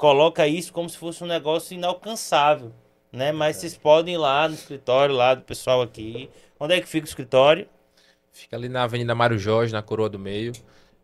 coloca 0.00 0.48
isso 0.48 0.72
como 0.72 0.88
se 0.88 0.96
fosse 0.96 1.22
um 1.22 1.26
negócio 1.26 1.74
inalcançável, 1.74 2.72
né? 3.12 3.32
Mas 3.32 3.58
é. 3.58 3.60
vocês 3.60 3.76
podem 3.76 4.14
ir 4.14 4.16
lá 4.16 4.48
no 4.48 4.54
escritório 4.54 5.14
lá 5.14 5.34
do 5.34 5.42
pessoal 5.42 5.82
aqui. 5.82 6.30
Onde 6.58 6.72
é 6.72 6.80
que 6.80 6.88
fica 6.88 7.04
o 7.04 7.08
escritório? 7.08 7.68
Fica 8.32 8.56
ali 8.56 8.70
na 8.70 8.84
Avenida 8.84 9.14
Mário 9.14 9.38
Jorge, 9.38 9.74
na 9.74 9.82
Coroa 9.82 10.08
do 10.08 10.18
Meio. 10.18 10.52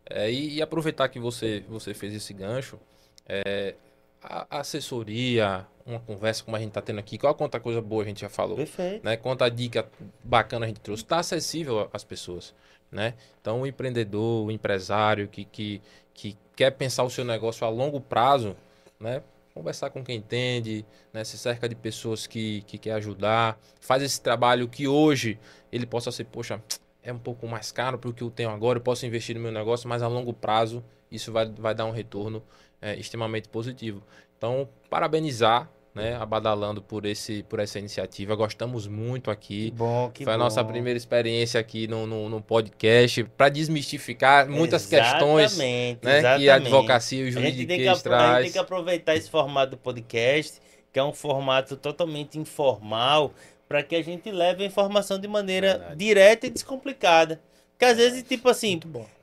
É, 0.09 0.31
e, 0.31 0.55
e, 0.55 0.61
aproveitar 0.63 1.09
que 1.09 1.19
você, 1.19 1.63
você 1.69 1.93
fez 1.93 2.15
esse 2.15 2.33
gancho, 2.33 2.79
é, 3.27 3.75
a, 4.23 4.47
a 4.49 4.59
assessoria, 4.61 5.67
uma 5.85 5.99
conversa 5.99 6.43
como 6.43 6.57
a 6.57 6.59
gente 6.59 6.69
está 6.69 6.81
tendo 6.81 6.97
aqui, 6.97 7.19
qual 7.19 7.35
quanta 7.35 7.59
coisa 7.59 7.79
boa 7.79 8.01
a 8.01 8.05
gente 8.05 8.21
já 8.21 8.29
falou. 8.29 8.55
Perfeito. 8.55 9.05
Né? 9.05 9.15
Quanta 9.15 9.47
dica 9.47 9.87
bacana 10.23 10.65
a 10.65 10.67
gente 10.67 10.79
trouxe. 10.79 11.03
Está 11.03 11.19
acessível 11.19 11.87
às 11.93 12.03
pessoas. 12.03 12.55
Né? 12.91 13.13
Então, 13.39 13.61
o 13.61 13.67
empreendedor, 13.67 14.47
o 14.47 14.51
empresário 14.51 15.27
que, 15.27 15.45
que, 15.45 15.81
que 16.15 16.35
quer 16.55 16.71
pensar 16.71 17.03
o 17.03 17.11
seu 17.11 17.23
negócio 17.23 17.67
a 17.67 17.69
longo 17.69 18.01
prazo, 18.01 18.55
né? 18.99 19.23
conversar 19.53 19.89
com 19.89 20.03
quem 20.03 20.17
entende, 20.17 20.85
né? 21.11 21.23
se 21.23 21.37
cerca 21.37 21.67
de 21.67 21.75
pessoas 21.75 22.27
que, 22.27 22.61
que 22.61 22.77
quer 22.77 22.91
ajudar, 22.93 23.59
faz 23.81 24.03
esse 24.03 24.21
trabalho 24.21 24.67
que 24.67 24.87
hoje 24.87 25.39
ele 25.71 25.85
possa 25.85 26.11
ser, 26.11 26.25
poxa, 26.25 26.61
é 27.01 27.11
um 27.11 27.17
pouco 27.17 27.47
mais 27.47 27.71
caro 27.71 27.97
para 27.97 28.09
o 28.09 28.13
que 28.13 28.21
eu 28.21 28.29
tenho 28.29 28.49
agora, 28.49 28.77
eu 28.77 28.83
posso 28.83 29.05
investir 29.05 29.35
no 29.35 29.41
meu 29.41 29.51
negócio, 29.51 29.89
mas 29.89 30.03
a 30.03 30.07
longo 30.07 30.31
prazo 30.31 30.83
isso 31.11 31.31
vai, 31.31 31.49
vai 31.49 31.73
dar 31.73 31.85
um 31.85 31.91
retorno 31.91 32.43
é, 32.81 32.95
extremamente 32.95 33.49
positivo. 33.49 34.03
Então, 34.37 34.69
parabenizar 34.89 35.71
né, 35.97 36.15
a 36.15 36.25
Badalando 36.25 36.81
por, 36.81 37.05
esse, 37.05 37.43
por 37.43 37.59
essa 37.59 37.79
iniciativa. 37.79 38.35
Gostamos 38.35 38.87
muito 38.87 39.29
aqui. 39.29 39.71
Bom, 39.75 40.09
que 40.13 40.23
Foi 40.23 40.33
bom. 40.33 40.35
a 40.35 40.37
nossa 40.37 40.63
primeira 40.63 40.95
experiência 40.95 41.59
aqui 41.59 41.87
no, 41.87 42.05
no, 42.05 42.29
no 42.29 42.41
podcast 42.41 43.23
para 43.35 43.49
desmistificar 43.49 44.47
muitas 44.47 44.85
questões 44.85 45.57
né, 45.57 45.97
exatamente. 46.01 46.39
que 46.39 46.49
a 46.49 46.55
advocacia 46.55 47.25
e 47.25 47.29
o 47.29 47.31
juridiquês 47.31 48.01
traz. 48.01 48.23
A 48.23 48.35
gente 48.35 48.43
tem 48.43 48.51
que 48.53 48.59
aproveitar 48.59 49.15
esse 49.15 49.29
formato 49.29 49.71
do 49.71 49.77
podcast, 49.77 50.61
que 50.93 50.99
é 50.99 51.03
um 51.03 51.13
formato 51.13 51.75
totalmente 51.75 52.39
informal, 52.39 53.33
para 53.67 53.83
que 53.83 53.95
a 53.95 54.03
gente 54.03 54.31
leve 54.31 54.63
a 54.63 54.67
informação 54.67 55.19
de 55.19 55.27
maneira 55.27 55.79
Verdade. 55.79 55.95
direta 55.97 56.47
e 56.47 56.49
descomplicada. 56.49 57.41
Porque 57.71 57.85
às 57.85 57.97
vezes, 57.97 58.23
tipo 58.23 58.47
assim, 58.47 58.79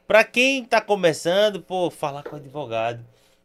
para 0.06 0.24
quem 0.24 0.64
está 0.64 0.80
começando, 0.80 1.62
pô, 1.62 1.90
falar 1.90 2.22
com 2.24 2.36
advogado 2.36 3.04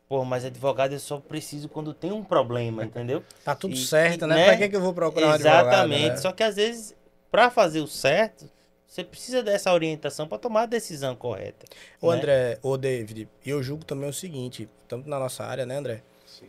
Pô, 0.09 0.25
mas 0.25 0.43
advogado 0.43 0.91
eu 0.91 0.99
só 0.99 1.19
preciso 1.19 1.69
quando 1.69 1.93
tem 1.93 2.11
um 2.11 2.23
problema, 2.23 2.83
entendeu? 2.83 3.23
Tá 3.45 3.53
tudo 3.53 3.75
e, 3.75 3.77
certo, 3.77 4.25
né? 4.25 4.37
né? 4.37 4.45
Pra 4.45 4.57
que, 4.57 4.69
que 4.69 4.75
eu 4.75 4.81
vou 4.81 4.91
procurar 4.91 5.35
Exatamente. 5.35 5.45
um 5.45 5.59
advogado? 5.59 5.73
Exatamente. 5.75 6.09
Né? 6.09 6.17
Só 6.17 6.31
que 6.31 6.41
às 6.41 6.55
vezes, 6.55 6.95
para 7.29 7.51
fazer 7.51 7.79
o 7.79 7.87
certo, 7.87 8.49
você 8.87 9.03
precisa 9.03 9.43
dessa 9.43 9.71
orientação 9.71 10.27
para 10.27 10.39
tomar 10.39 10.63
a 10.63 10.65
decisão 10.65 11.15
correta. 11.15 11.67
Ô, 12.01 12.11
né? 12.11 12.17
André, 12.17 12.59
ô, 12.63 12.75
David, 12.75 13.29
eu 13.45 13.61
julgo 13.61 13.85
também 13.85 14.09
o 14.09 14.13
seguinte, 14.13 14.67
tanto 14.87 15.07
na 15.07 15.19
nossa 15.19 15.45
área, 15.45 15.63
né, 15.63 15.77
André? 15.77 16.01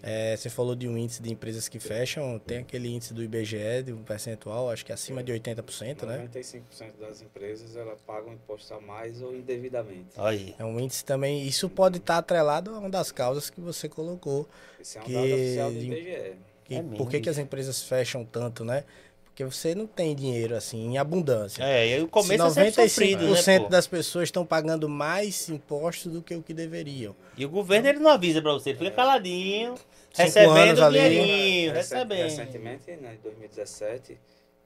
É, 0.03 0.37
você 0.37 0.49
falou 0.49 0.75
de 0.75 0.89
um 0.89 0.97
índice 0.97 1.23
de 1.23 1.33
empresas 1.33 1.69
que 1.69 1.79
fecham, 1.79 2.39
tem 2.39 2.59
aquele 2.59 2.89
índice 2.89 3.15
do 3.15 3.23
IBGE, 3.23 3.83
de 3.85 3.93
um 3.93 4.03
percentual, 4.03 4.71
acho 4.71 4.85
que 4.85 4.93
acima 4.93 5.23
de 5.23 5.33
80%, 5.33 6.07
né? 6.07 6.29
95% 6.33 6.99
das 7.01 7.23
empresas 7.23 7.77
elas 7.77 8.01
pagam 8.01 8.33
imposto 8.33 8.75
a 8.75 8.81
mais 8.81 9.23
ou 9.23 9.35
indevidamente. 9.35 10.09
Aí. 10.17 10.55
É 10.59 10.65
um 10.65 10.79
índice 10.79 11.05
também, 11.05 11.47
isso 11.47 11.69
pode 11.69 11.99
estar 11.99 12.19
atrelado 12.19 12.75
a 12.75 12.79
uma 12.79 12.91
das 12.91 13.13
causas 13.13 13.51
que 13.51 13.61
você 13.61 13.89
colocou. 13.89 14.49
Esse 14.81 14.99
é 14.99 15.01
um 15.01 15.05
que, 15.05 15.13
dado 15.13 15.25
oficial 15.27 15.71
do 15.71 15.79
IBGE. 15.79 16.37
Que, 16.65 16.75
é 16.77 16.83
por 16.83 17.09
que, 17.09 17.21
que 17.21 17.29
as 17.29 17.39
empresas 17.39 17.83
fecham 17.83 18.25
tanto, 18.25 18.65
né? 18.65 18.85
Porque 19.31 19.45
você 19.45 19.75
não 19.75 19.87
tem 19.87 20.15
dinheiro 20.15 20.55
assim 20.55 20.93
em 20.93 20.99
abundância. 20.99 21.63
É, 21.63 21.99
e 21.99 22.03
o 22.03 22.09
começo 22.09 22.51
Se 22.51 22.61
95% 22.61 22.67
é 22.67 22.89
sofrido, 22.89 23.25
né, 23.25 23.69
das 23.69 23.87
pessoas 23.87 24.25
estão 24.25 24.45
pagando 24.45 24.89
mais 24.89 25.49
impostos 25.49 26.13
do 26.13 26.21
que 26.21 26.35
o 26.35 26.43
que 26.43 26.53
deveriam. 26.53 27.17
E 27.37 27.47
o 27.47 27.49
governo 27.49 27.89
ele 27.89 28.01
não 28.01 28.11
avisa 28.11 28.43
para 28.43 28.53
você, 28.53 28.71
ele 28.71 28.79
fica 28.79 28.91
caladinho, 28.91 29.77
recebendo 30.15 30.83
o 30.83 30.91
dinheirinho, 30.91 31.73
recebendo. 31.73 32.23
Recentemente, 32.25 32.91
né, 32.97 33.15
em 33.15 33.23
2017, 33.23 34.19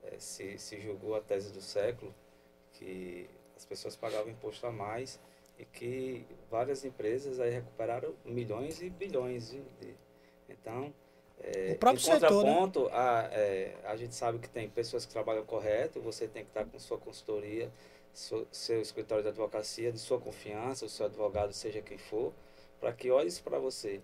é, 0.02 0.14
se, 0.18 0.58
se 0.58 0.80
julgou 0.80 1.14
a 1.14 1.20
tese 1.20 1.52
do 1.52 1.60
século 1.60 2.12
que 2.72 3.28
as 3.56 3.64
pessoas 3.64 3.94
pagavam 3.94 4.30
imposto 4.30 4.66
a 4.66 4.72
mais 4.72 5.20
e 5.58 5.64
que 5.64 6.26
várias 6.50 6.84
empresas 6.84 7.38
aí 7.38 7.50
recuperaram 7.50 8.14
milhões 8.24 8.82
e 8.82 8.90
bilhões 8.90 9.50
de, 9.50 9.60
de 9.80 9.94
então 10.48 10.92
é, 11.42 11.72
o 11.72 11.78
próprio 11.78 12.02
setor, 12.02 12.44
né? 12.44 12.88
a, 12.92 13.28
é, 13.32 13.74
a 13.84 13.96
gente 13.96 14.14
sabe 14.14 14.38
que 14.38 14.48
tem 14.48 14.68
pessoas 14.68 15.04
que 15.04 15.12
trabalham 15.12 15.44
correto, 15.44 16.00
você 16.00 16.26
tem 16.26 16.42
que 16.42 16.50
estar 16.50 16.64
com 16.64 16.78
sua 16.78 16.98
consultoria, 16.98 17.70
seu, 18.12 18.46
seu 18.50 18.80
escritório 18.80 19.22
de 19.22 19.28
advocacia, 19.28 19.92
de 19.92 19.98
sua 19.98 20.18
confiança, 20.18 20.86
o 20.86 20.88
seu 20.88 21.06
advogado, 21.06 21.52
seja 21.52 21.82
quem 21.82 21.98
for, 21.98 22.32
para 22.80 22.92
que 22.92 23.10
olhe 23.10 23.28
isso 23.28 23.42
para 23.42 23.58
você. 23.58 24.00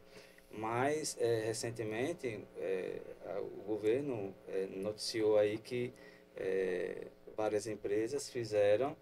Mas, 0.51 1.16
é, 1.20 1.45
recentemente, 1.47 2.45
é, 2.59 3.01
o 3.39 3.62
governo 3.62 4.35
é, 4.49 4.66
noticiou 4.66 5.39
aí 5.39 5.59
que 5.59 5.93
é, 6.37 7.07
várias 7.37 7.66
empresas 7.66 8.28
fizeram 8.28 8.97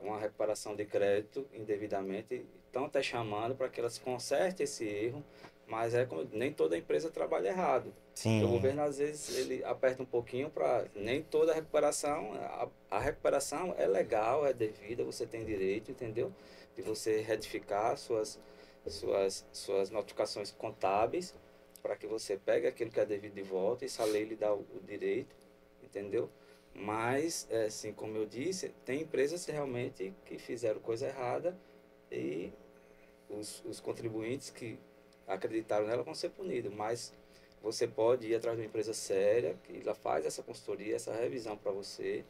uma 0.00 0.18
recuperação 0.18 0.74
de 0.74 0.84
crédito 0.84 1.46
indevidamente, 1.54 2.44
estão 2.66 2.86
até 2.86 3.00
chamando 3.00 3.54
para 3.54 3.68
que 3.68 3.78
elas 3.78 3.96
consertem 3.96 4.64
esse 4.64 4.84
erro, 4.84 5.24
mas 5.72 5.94
é 5.94 6.04
como, 6.04 6.28
nem 6.32 6.52
toda 6.52 6.76
empresa 6.76 7.10
trabalha 7.10 7.48
errado. 7.48 7.94
Sim. 8.14 8.44
O 8.44 8.48
governo, 8.48 8.82
às 8.82 8.98
vezes, 8.98 9.38
ele 9.38 9.64
aperta 9.64 10.02
um 10.02 10.06
pouquinho 10.06 10.50
para. 10.50 10.84
Nem 10.94 11.22
toda 11.22 11.54
recuperação. 11.54 12.34
A, 12.34 12.68
a, 12.90 12.98
recuperação 12.98 13.74
é 13.78 13.86
legal, 13.86 14.46
é 14.46 14.52
devida, 14.52 15.02
você 15.02 15.24
tem 15.24 15.46
direito, 15.46 15.90
entendeu? 15.90 16.30
De 16.76 16.82
você 16.82 17.22
retificar 17.22 17.96
suas, 17.96 18.38
suas, 18.86 19.46
suas 19.50 19.88
notificações 19.88 20.50
contábeis 20.50 21.34
para 21.82 21.96
que 21.96 22.06
você 22.06 22.36
pegue 22.36 22.66
aquilo 22.66 22.90
que 22.90 23.00
é 23.00 23.06
devido 23.06 23.32
de 23.32 23.42
volta. 23.42 23.86
Isso 23.86 24.02
a 24.02 24.04
lei 24.04 24.24
lhe 24.24 24.36
dá 24.36 24.52
o, 24.52 24.66
o 24.76 24.80
direito, 24.86 25.34
entendeu? 25.82 26.28
Mas, 26.74 27.46
é, 27.50 27.64
assim, 27.64 27.94
como 27.94 28.14
eu 28.18 28.26
disse, 28.26 28.68
tem 28.84 29.00
empresas 29.00 29.46
realmente 29.46 30.12
que 30.26 30.36
fizeram 30.36 30.80
coisa 30.80 31.06
errada 31.06 31.58
e 32.10 32.52
os, 33.30 33.64
os 33.64 33.80
contribuintes 33.80 34.50
que 34.50 34.78
acreditaram 35.34 35.86
nela 35.86 36.02
vão 36.02 36.14
ser 36.14 36.30
punidos, 36.30 36.72
mas 36.74 37.12
você 37.62 37.86
pode 37.86 38.26
ir 38.26 38.34
atrás 38.34 38.56
de 38.56 38.62
uma 38.62 38.66
empresa 38.66 38.92
séria 38.92 39.54
que 39.64 39.80
ela 39.82 39.94
faz 39.94 40.26
essa 40.26 40.42
consultoria, 40.42 40.96
essa 40.96 41.12
revisão 41.12 41.56
para 41.56 41.70
você, 41.70 42.24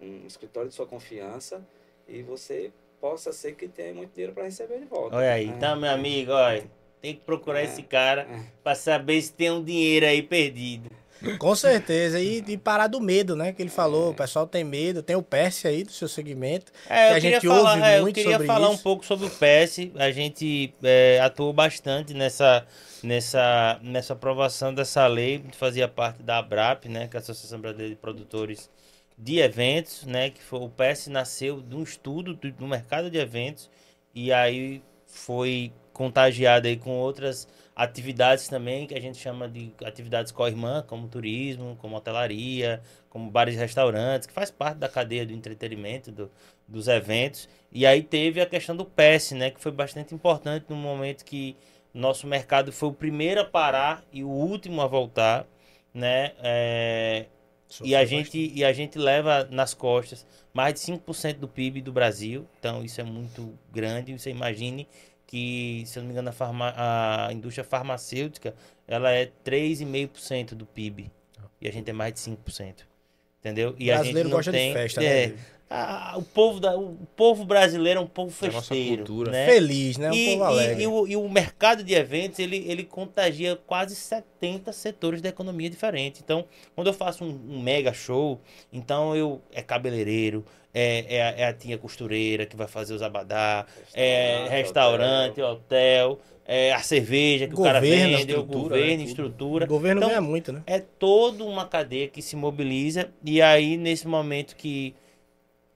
um 0.00 0.26
escritório 0.26 0.68
de 0.68 0.74
sua 0.74 0.86
confiança 0.86 1.64
e 2.08 2.22
você 2.22 2.72
possa 3.00 3.32
ser 3.32 3.54
que 3.54 3.68
tenha 3.68 3.94
muito 3.94 4.12
dinheiro 4.12 4.32
para 4.32 4.44
receber 4.44 4.78
de 4.78 4.86
volta. 4.86 5.16
Olha 5.16 5.32
aí, 5.32 5.44
é. 5.44 5.48
então, 5.48 5.78
meu 5.78 5.90
amigo, 5.90 6.32
olha, 6.32 6.68
tem 7.00 7.14
que 7.14 7.20
procurar 7.20 7.60
é. 7.60 7.64
esse 7.64 7.82
cara 7.82 8.22
é. 8.22 8.42
para 8.62 8.74
saber 8.74 9.20
se 9.22 9.32
tem 9.32 9.50
um 9.50 9.62
dinheiro 9.62 10.06
aí 10.06 10.22
perdido. 10.22 10.90
Com 11.38 11.54
certeza. 11.54 12.20
E, 12.20 12.44
e, 12.46 12.56
parar 12.56 12.86
do 12.86 13.00
medo, 13.00 13.34
né? 13.36 13.52
Que 13.52 13.62
ele 13.62 13.70
falou. 13.70 14.08
É. 14.08 14.10
O 14.10 14.14
pessoal 14.14 14.46
tem 14.46 14.64
medo. 14.64 15.02
Tem 15.02 15.16
o 15.16 15.22
PES 15.22 15.66
aí 15.66 15.84
do 15.84 15.92
seu 15.92 16.08
segmento. 16.08 16.72
É, 16.88 17.08
que 17.10 17.14
a 17.14 17.20
gente 17.20 17.46
falar, 17.46 17.76
ouve 17.76 17.82
é, 17.82 18.00
muito 18.00 18.18
Eu 18.18 18.24
queria 18.24 18.46
falar 18.46 18.68
isso. 18.68 18.76
um 18.76 18.78
pouco 18.78 19.04
sobre 19.04 19.26
o 19.26 19.30
PES. 19.30 19.90
A 19.96 20.10
gente 20.10 20.74
é, 20.82 21.20
atuou 21.20 21.52
bastante 21.52 22.14
nessa, 22.14 22.66
nessa, 23.02 23.78
nessa 23.82 24.12
aprovação 24.12 24.74
dessa 24.74 25.06
lei. 25.06 25.44
Fazia 25.52 25.88
parte 25.88 26.22
da 26.22 26.38
ABRAP, 26.38 26.86
né? 26.86 27.08
Que 27.08 27.16
é 27.16 27.18
a 27.18 27.22
Associação 27.22 27.60
Brasileira 27.60 27.94
de 27.94 28.00
Produtores 28.00 28.70
de 29.16 29.38
Eventos, 29.38 30.04
né? 30.04 30.30
Que 30.30 30.42
foi, 30.42 30.60
o 30.60 30.68
PES 30.68 31.08
nasceu 31.08 31.60
de 31.60 31.74
um 31.76 31.82
estudo 31.82 32.34
do, 32.34 32.52
do 32.52 32.66
mercado 32.66 33.10
de 33.10 33.18
eventos. 33.18 33.70
E 34.14 34.32
aí 34.32 34.82
foi 35.06 35.72
contagiado 35.94 36.66
aí 36.66 36.76
com 36.76 36.90
outras 36.90 37.48
atividades 37.74 38.48
também 38.48 38.86
que 38.86 38.94
a 38.94 39.00
gente 39.00 39.16
chama 39.16 39.48
de 39.48 39.72
atividades 39.82 40.30
co-irmã, 40.30 40.84
como 40.86 41.08
turismo, 41.08 41.76
como 41.80 41.96
hotelaria, 41.96 42.82
como 43.08 43.30
bares 43.30 43.54
e 43.54 43.58
restaurantes, 43.58 44.26
que 44.26 44.34
faz 44.34 44.50
parte 44.50 44.76
da 44.76 44.88
cadeia 44.88 45.24
do 45.24 45.32
entretenimento, 45.32 46.12
do, 46.12 46.30
dos 46.68 46.88
eventos. 46.88 47.48
E 47.72 47.86
aí 47.86 48.02
teve 48.02 48.40
a 48.40 48.46
questão 48.46 48.76
do 48.76 48.84
PES, 48.84 49.32
né, 49.32 49.50
que 49.50 49.60
foi 49.60 49.72
bastante 49.72 50.14
importante 50.14 50.66
no 50.68 50.76
momento 50.76 51.24
que 51.24 51.56
nosso 51.94 52.26
mercado 52.26 52.72
foi 52.72 52.88
o 52.88 52.92
primeiro 52.92 53.40
a 53.40 53.44
parar 53.44 54.04
e 54.12 54.24
o 54.24 54.28
último 54.28 54.82
a 54.82 54.86
voltar, 54.86 55.46
né? 55.92 56.32
É, 56.42 57.26
e 57.82 57.94
a, 57.94 58.04
gente, 58.04 58.52
e 58.54 58.64
a 58.64 58.72
gente 58.72 58.98
leva 58.98 59.48
nas 59.50 59.74
costas 59.74 60.26
mais 60.52 60.74
de 60.74 60.80
5% 60.80 61.38
do 61.38 61.48
PIB 61.48 61.80
do 61.80 61.92
Brasil. 61.92 62.46
Então, 62.58 62.84
isso 62.84 63.00
é 63.00 63.04
muito 63.04 63.56
grande. 63.72 64.16
Você 64.16 64.30
imagine 64.30 64.86
que, 65.34 65.82
se 65.86 65.98
eu 65.98 66.02
não 66.02 66.06
me 66.08 66.12
engano, 66.12 66.28
a, 66.28 66.32
farma, 66.32 66.72
a 66.76 67.32
indústria 67.32 67.64
farmacêutica 67.64 68.54
ela 68.86 69.10
é 69.10 69.30
3,5% 69.44 70.54
do 70.54 70.64
PIB. 70.64 71.10
E 71.60 71.66
a 71.68 71.72
gente 71.72 71.90
é 71.90 71.92
mais 71.92 72.14
de 72.14 72.20
5%. 72.20 72.84
Entendeu? 73.40 73.74
E 73.78 73.90
O 73.90 73.92
a 73.92 73.96
gente 73.96 74.02
brasileiro 74.02 74.28
não 74.28 74.36
gosta 74.36 74.52
tem, 74.52 74.68
de 74.68 74.74
festa, 74.74 75.02
é, 75.02 75.26
né? 75.28 75.34
ah, 75.68 76.14
o 76.16 76.22
povo 76.22 76.60
da, 76.60 76.76
o 76.78 76.96
povo 77.16 77.44
brasileiro 77.44 77.98
é 78.00 78.02
um 78.02 78.06
povo 78.06 78.32
É 78.42 78.48
a 78.48 78.52
nossa 78.52 78.74
festeiro, 78.74 79.04
cultura. 79.04 79.32
né? 79.32 79.46
Feliz, 79.46 79.98
né? 79.98 80.10
Um 80.10 80.14
e, 80.14 80.26
povo 80.30 80.44
e- 80.44 80.46
alegre. 80.46 80.82
e 80.82 80.86
o, 80.86 81.06
e 81.08 81.16
o 81.16 81.28
mercado 81.28 81.82
de 81.84 81.92
eventos, 81.94 82.38
ele, 82.38 82.58
ele 82.66 82.84
contagia 82.84 83.56
quase 83.66 83.94
70 83.96 84.72
setores 84.72 85.20
da 85.20 85.28
economia 85.28 85.68
diferentes. 85.68 86.20
Então, 86.22 86.44
quando 86.74 86.86
eu 86.86 86.94
faço 86.94 87.24
um, 87.24 87.38
um 87.50 87.60
mega 87.60 87.92
show, 87.92 88.40
então 88.72 89.14
eu 89.16 89.42
é 89.52 89.60
cabeleireiro, 89.62 90.44
é, 90.74 91.16
é, 91.16 91.22
a- 91.22 91.30
é 91.38 91.44
a 91.46 91.52
tia 91.54 91.78
costureira 91.78 92.44
que 92.44 92.56
vai 92.56 92.66
fazer 92.66 92.94
os 92.94 93.02
abadá, 93.02 93.64
é 93.94 94.46
restaurante, 94.50 95.40
hotel, 95.40 96.18
é 96.44 96.72
a 96.72 96.80
cerveja 96.82 97.46
que 97.46 97.54
o 97.54 97.62
cara 97.62 97.80
Governo, 97.80 98.18
vende, 98.18 98.34
o 98.34 98.40
estrutura, 98.40 98.58
governo, 98.60 98.86
né, 98.86 98.96
tudo. 98.96 99.08
estrutura. 99.08 99.64
O 99.64 99.68
governo 99.68 99.98
Então, 100.00 100.08
ganha 100.10 100.20
muito, 100.20 100.52
né? 100.52 100.62
É 100.66 100.80
toda 100.80 101.44
uma 101.44 101.66
cadeia 101.66 102.08
que 102.08 102.20
se 102.20 102.36
mobiliza 102.36 103.08
e 103.24 103.40
aí 103.40 103.76
nesse 103.76 104.06
momento 104.08 104.56
que 104.56 104.94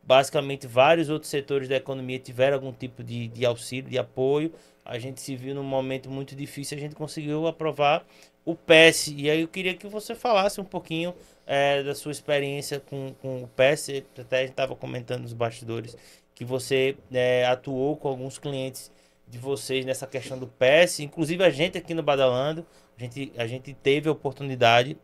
basicamente 0.02 0.66
vários 0.66 1.08
outros 1.08 1.30
setores 1.30 1.68
da 1.68 1.76
economia 1.76 2.18
tiveram 2.18 2.56
algum 2.56 2.72
tipo 2.72 3.02
de, 3.04 3.28
de 3.28 3.44
auxílio, 3.44 3.90
de 3.90 3.98
apoio, 3.98 4.52
a 4.84 4.98
gente 4.98 5.20
se 5.20 5.36
viu 5.36 5.54
num 5.54 5.62
momento 5.62 6.10
muito 6.10 6.34
difícil, 6.34 6.76
a 6.78 6.80
gente 6.80 6.94
conseguiu 6.94 7.46
aprovar 7.46 8.06
o 8.44 8.54
PES. 8.54 9.08
E 9.08 9.28
aí 9.30 9.42
eu 9.42 9.48
queria 9.48 9.74
que 9.74 9.86
você 9.86 10.14
falasse 10.14 10.60
um 10.60 10.64
pouquinho 10.64 11.14
eh, 11.48 11.82
da 11.82 11.94
sua 11.94 12.12
experiência 12.12 12.78
com, 12.78 13.14
com 13.22 13.42
o 13.42 13.48
PES, 13.48 14.02
até 14.20 14.36
a 14.36 14.40
gente 14.42 14.50
estava 14.50 14.76
comentando 14.76 15.22
nos 15.22 15.32
bastidores, 15.32 15.96
que 16.34 16.44
você 16.44 16.96
eh, 17.10 17.44
atuou 17.46 17.96
com 17.96 18.08
alguns 18.08 18.38
clientes 18.38 18.92
de 19.26 19.38
vocês 19.38 19.84
nessa 19.86 20.06
questão 20.06 20.38
do 20.38 20.46
PES, 20.46 21.00
inclusive 21.00 21.42
a 21.42 21.50
gente 21.50 21.78
aqui 21.78 21.94
no 21.94 22.02
Badalando, 22.02 22.66
a 22.96 23.02
gente, 23.02 23.32
a 23.36 23.46
gente 23.46 23.72
teve 23.72 24.08
a 24.08 24.12
oportunidade, 24.12 24.96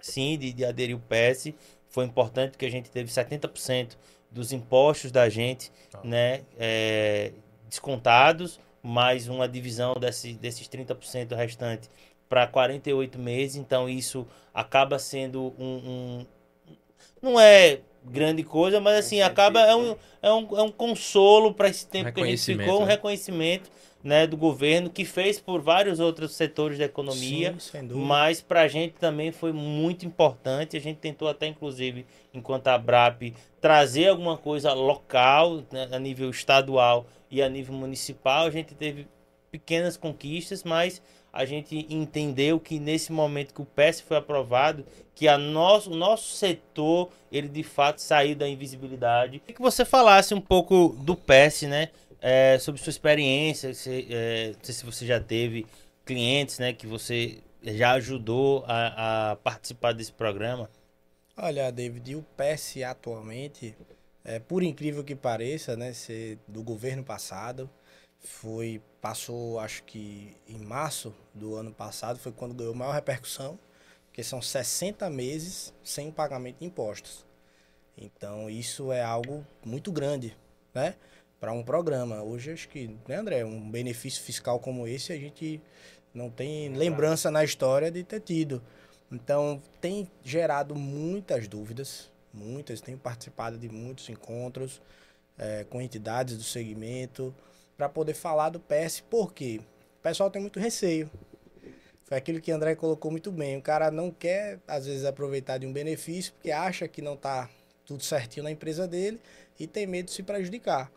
sim, 0.00 0.36
de, 0.36 0.52
de 0.52 0.64
aderir 0.64 0.96
o 0.96 1.00
PS. 1.00 1.54
Foi 1.88 2.04
importante 2.04 2.52
porque 2.52 2.66
a 2.66 2.70
gente 2.70 2.90
teve 2.90 3.10
70% 3.10 3.96
dos 4.30 4.52
impostos 4.52 5.12
da 5.12 5.28
gente, 5.28 5.70
Tá. 5.90 6.00
né, 6.02 6.42
é, 6.58 7.32
descontados, 7.68 8.58
mais 8.82 9.28
uma 9.28 9.48
divisão 9.48 9.94
desse, 9.94 10.34
desses 10.34 10.68
30% 10.68 11.34
restante 11.34 11.88
para 12.28 12.46
48 12.46 13.18
meses. 13.18 13.56
Então 13.56 13.88
isso 13.88 14.26
acaba 14.52 14.98
sendo 14.98 15.54
um, 15.58 15.64
um- 16.20 16.26
não 17.20 17.40
é 17.40 17.80
grande 18.04 18.42
coisa, 18.42 18.80
mas 18.80 18.98
assim 18.98 19.22
acaba 19.22 19.60
é 19.60 19.74
um, 19.74 19.96
é 20.20 20.32
um, 20.32 20.58
é 20.58 20.62
um 20.62 20.70
consolo 20.70 21.54
para 21.54 21.68
esse 21.68 21.86
tempo 21.86 22.12
que 22.12 22.20
a 22.20 22.26
gente 22.26 22.44
ficou, 22.44 22.82
um 22.82 22.84
né? 22.84 22.92
reconhecimento 22.92 23.70
né, 24.02 24.26
do 24.26 24.36
governo 24.36 24.90
que 24.90 25.06
fez 25.06 25.40
por 25.40 25.62
vários 25.62 25.98
outros 25.98 26.32
setores 26.32 26.76
da 26.78 26.84
economia. 26.84 27.52
Sim, 27.54 27.58
sem 27.58 27.86
dúvida. 27.86 28.06
Mas 28.06 28.42
para 28.42 28.60
a 28.60 28.68
gente 28.68 28.92
também 28.94 29.32
foi 29.32 29.50
muito 29.50 30.04
importante. 30.04 30.76
A 30.76 30.80
gente 30.80 30.98
tentou 30.98 31.26
até, 31.26 31.46
inclusive, 31.46 32.04
enquanto 32.34 32.68
a 32.68 32.76
BRAP, 32.76 33.32
trazer 33.62 34.08
alguma 34.08 34.36
coisa 34.36 34.74
local, 34.74 35.62
né, 35.72 35.88
a 35.90 35.98
nível 35.98 36.28
estadual 36.28 37.06
e 37.30 37.42
a 37.42 37.48
nível 37.48 37.74
municipal. 37.74 38.46
A 38.46 38.50
gente 38.50 38.74
teve 38.74 39.08
pequenas 39.50 39.96
conquistas, 39.96 40.62
mas 40.62 41.00
a 41.34 41.44
gente 41.44 41.84
entendeu 41.90 42.60
que 42.60 42.78
nesse 42.78 43.10
momento 43.10 43.52
que 43.52 43.60
o 43.60 43.64
PES 43.64 44.00
foi 44.00 44.16
aprovado, 44.16 44.86
que 45.16 45.26
a 45.26 45.36
nosso, 45.36 45.90
o 45.90 45.96
nosso 45.96 46.36
setor, 46.36 47.10
ele 47.30 47.48
de 47.48 47.64
fato 47.64 48.00
saiu 48.00 48.36
da 48.36 48.48
invisibilidade. 48.48 49.40
Queria 49.40 49.56
que 49.56 49.60
você 49.60 49.84
falasse 49.84 50.32
um 50.32 50.40
pouco 50.40 50.96
do 51.00 51.16
PES, 51.16 51.62
né? 51.62 51.90
É, 52.22 52.56
sobre 52.60 52.80
sua 52.80 52.90
experiência, 52.90 53.74
se, 53.74 54.06
é, 54.08 54.52
não 54.56 54.60
sei 54.62 54.74
se 54.74 54.86
você 54.86 55.04
já 55.04 55.18
teve 55.18 55.66
clientes, 56.06 56.58
né, 56.58 56.72
que 56.72 56.86
você 56.86 57.38
já 57.62 57.92
ajudou 57.92 58.64
a, 58.66 59.32
a 59.32 59.36
participar 59.36 59.92
desse 59.92 60.12
programa. 60.12 60.70
Olha, 61.36 61.70
David, 61.70 62.14
o 62.14 62.22
PES 62.36 62.76
atualmente, 62.88 63.76
é, 64.24 64.38
por 64.38 64.62
incrível 64.62 65.02
que 65.02 65.14
pareça, 65.14 65.76
né, 65.76 65.92
ser 65.92 66.38
do 66.46 66.62
governo 66.62 67.02
passado, 67.02 67.68
foi 68.24 68.82
passou, 69.00 69.60
acho 69.60 69.82
que 69.84 70.34
em 70.48 70.58
março 70.58 71.14
do 71.34 71.54
ano 71.54 71.72
passado, 71.72 72.18
foi 72.18 72.32
quando 72.32 72.54
ganhou 72.54 72.74
maior 72.74 72.92
repercussão, 72.92 73.58
porque 74.06 74.24
são 74.24 74.40
60 74.40 75.08
meses 75.10 75.74
sem 75.84 76.10
pagamento 76.10 76.58
de 76.58 76.64
impostos. 76.64 77.26
Então, 77.96 78.48
isso 78.48 78.90
é 78.90 79.02
algo 79.02 79.46
muito 79.64 79.92
grande, 79.92 80.36
né, 80.72 80.94
para 81.38 81.52
um 81.52 81.62
programa. 81.62 82.22
Hoje, 82.22 82.52
acho 82.52 82.68
que, 82.68 82.96
né, 83.06 83.16
André, 83.16 83.44
um 83.44 83.70
benefício 83.70 84.22
fiscal 84.22 84.58
como 84.58 84.88
esse, 84.88 85.12
a 85.12 85.16
gente 85.16 85.60
não 86.14 86.30
tem 86.30 86.72
lembrança 86.72 87.30
na 87.30 87.44
história 87.44 87.90
de 87.90 88.02
ter 88.02 88.20
tido. 88.20 88.62
Então, 89.12 89.62
tem 89.80 90.10
gerado 90.24 90.74
muitas 90.74 91.46
dúvidas, 91.46 92.10
muitas. 92.32 92.80
Tenho 92.80 92.98
participado 92.98 93.58
de 93.58 93.68
muitos 93.68 94.08
encontros 94.08 94.80
eh, 95.38 95.66
com 95.68 95.80
entidades 95.80 96.36
do 96.36 96.42
segmento 96.42 97.34
para 97.76 97.88
poder 97.88 98.14
falar 98.14 98.50
do 98.50 98.60
PS, 98.60 99.00
porque 99.08 99.60
o 99.98 100.02
pessoal 100.02 100.30
tem 100.30 100.40
muito 100.40 100.58
receio. 100.60 101.10
Foi 102.04 102.18
aquilo 102.18 102.40
que 102.40 102.52
o 102.52 102.54
André 102.54 102.74
colocou 102.74 103.10
muito 103.10 103.32
bem. 103.32 103.56
O 103.56 103.62
cara 103.62 103.90
não 103.90 104.10
quer, 104.10 104.60
às 104.68 104.86
vezes, 104.86 105.04
aproveitar 105.04 105.58
de 105.58 105.66
um 105.66 105.72
benefício 105.72 106.32
porque 106.34 106.50
acha 106.50 106.86
que 106.86 107.00
não 107.00 107.14
está 107.14 107.48
tudo 107.86 108.02
certinho 108.02 108.44
na 108.44 108.50
empresa 108.50 108.86
dele 108.86 109.18
e 109.58 109.66
tem 109.66 109.86
medo 109.86 110.06
de 110.06 110.12
se 110.12 110.22
prejudicar. 110.22 110.90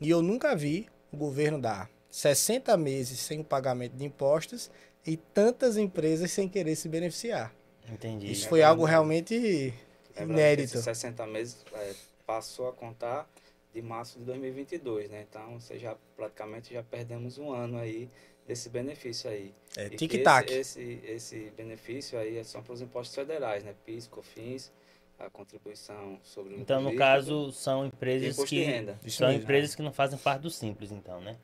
E 0.00 0.10
eu 0.10 0.20
nunca 0.22 0.54
vi 0.56 0.88
o 1.12 1.16
governo 1.16 1.60
dar 1.60 1.88
60 2.10 2.76
meses 2.76 3.20
sem 3.20 3.40
o 3.40 3.44
pagamento 3.44 3.92
de 3.96 4.04
impostos 4.04 4.70
e 5.06 5.16
tantas 5.16 5.76
empresas 5.76 6.30
sem 6.32 6.48
querer 6.48 6.74
se 6.74 6.88
beneficiar. 6.88 7.54
Entendi. 7.88 8.30
Isso 8.30 8.48
foi 8.48 8.62
algo 8.62 8.84
realmente 8.84 9.72
É 10.16 10.22
inédito. 10.24 10.74
esses 10.74 10.84
60 10.84 11.26
meses 11.28 11.56
é, 11.74 11.94
passou 12.26 12.68
a 12.68 12.72
contar 12.72 13.28
de 13.72 13.82
março 13.82 14.18
de 14.18 14.24
2022, 14.24 15.10
né? 15.10 15.26
Então, 15.28 15.58
você 15.58 15.78
já 15.78 15.96
praticamente 16.16 16.74
já 16.74 16.82
perdemos 16.82 17.38
um 17.38 17.52
ano 17.52 17.78
aí 17.78 18.10
desse 18.46 18.68
benefício 18.68 19.30
aí. 19.30 19.54
É 19.76 19.88
que 19.88 19.96
tic-tac. 19.96 20.52
Esse, 20.52 20.80
esse, 20.80 21.06
esse 21.06 21.52
benefício 21.56 22.18
aí 22.18 22.38
é 22.38 22.44
só 22.44 22.60
para 22.60 22.72
os 22.72 22.80
impostos 22.80 23.14
federais, 23.14 23.62
né? 23.62 23.74
PIS, 23.84 24.08
COFINS, 24.08 24.72
a 25.18 25.30
contribuição 25.30 26.18
sobre 26.22 26.54
o 26.54 26.60
Então, 26.60 26.80
no 26.80 26.96
caso, 26.96 27.52
são 27.52 27.86
empresas 27.86 28.34
imposto 28.34 28.48
que 28.48 28.56
de 28.56 28.64
renda. 28.64 28.98
Isso 29.04 29.18
são 29.18 29.28
mesmo. 29.28 29.42
empresas 29.42 29.74
que 29.74 29.82
não 29.82 29.92
fazem 29.92 30.18
parte 30.18 30.42
do 30.42 30.50
simples, 30.50 30.90
então, 30.90 31.20
né? 31.20 31.36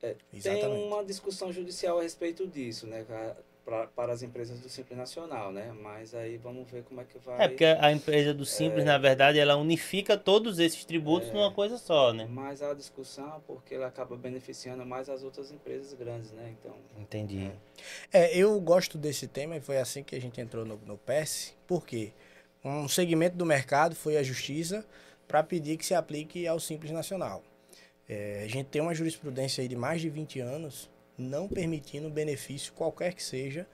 Tem 0.00 0.16
Exatamente. 0.32 0.86
uma 0.86 1.04
discussão 1.04 1.52
judicial 1.52 1.98
a 1.98 2.02
respeito 2.02 2.46
disso, 2.46 2.86
né? 2.86 3.04
Pra- 3.70 3.86
para 3.86 4.12
as 4.12 4.20
empresas 4.20 4.58
do 4.58 4.68
Simples 4.68 4.98
Nacional, 4.98 5.52
né? 5.52 5.72
Mas 5.80 6.12
aí 6.12 6.36
vamos 6.36 6.68
ver 6.68 6.82
como 6.82 7.00
é 7.00 7.04
que 7.04 7.16
vai. 7.18 7.44
É 7.44 7.48
porque 7.48 7.64
a 7.64 7.92
empresa 7.92 8.34
do 8.34 8.44
simples, 8.44 8.84
na 8.84 8.98
verdade, 8.98 9.38
ela 9.38 9.54
unifica 9.54 10.18
todos 10.18 10.58
esses 10.58 10.84
tributos 10.84 11.28
É. 11.28 11.32
numa 11.32 11.52
coisa 11.52 11.78
só, 11.78 12.12
né? 12.12 12.26
Mas 12.28 12.62
a 12.62 12.74
discussão 12.74 13.40
porque 13.46 13.74
ele 13.74 13.84
acaba 13.84 14.16
beneficiando 14.16 14.84
mais 14.84 15.08
as 15.08 15.22
outras 15.22 15.52
empresas 15.52 15.94
grandes, 15.94 16.32
né? 16.32 16.52
Então, 16.58 16.74
Entendi. 16.98 17.52
É, 18.12 18.36
eu 18.36 18.60
gosto 18.60 18.98
desse 18.98 19.28
tema 19.28 19.56
e 19.56 19.60
foi 19.60 19.78
assim 19.78 20.02
que 20.02 20.16
a 20.16 20.20
gente 20.20 20.40
entrou 20.40 20.64
no, 20.64 20.76
no 20.84 20.98
PES, 20.98 21.56
porque 21.68 22.12
um 22.64 22.88
segmento 22.88 23.36
do 23.36 23.46
mercado 23.46 23.94
foi 23.94 24.16
a 24.16 24.22
justiça 24.24 24.84
para 25.28 25.44
pedir 25.44 25.76
que 25.76 25.86
se 25.86 25.94
aplique 25.94 26.44
ao 26.48 26.58
Simples 26.58 26.90
Nacional. 26.90 27.40
É, 28.08 28.42
a 28.44 28.48
gente 28.48 28.66
tem 28.66 28.82
uma 28.82 28.92
jurisprudência 28.92 29.62
aí 29.62 29.68
de 29.68 29.76
mais 29.76 30.00
de 30.00 30.10
20 30.10 30.40
anos 30.40 30.89
não 31.20 31.48
permitindo 31.48 32.10
benefício 32.10 32.72
qualquer 32.72 33.14
que 33.14 33.22
seja 33.22 33.66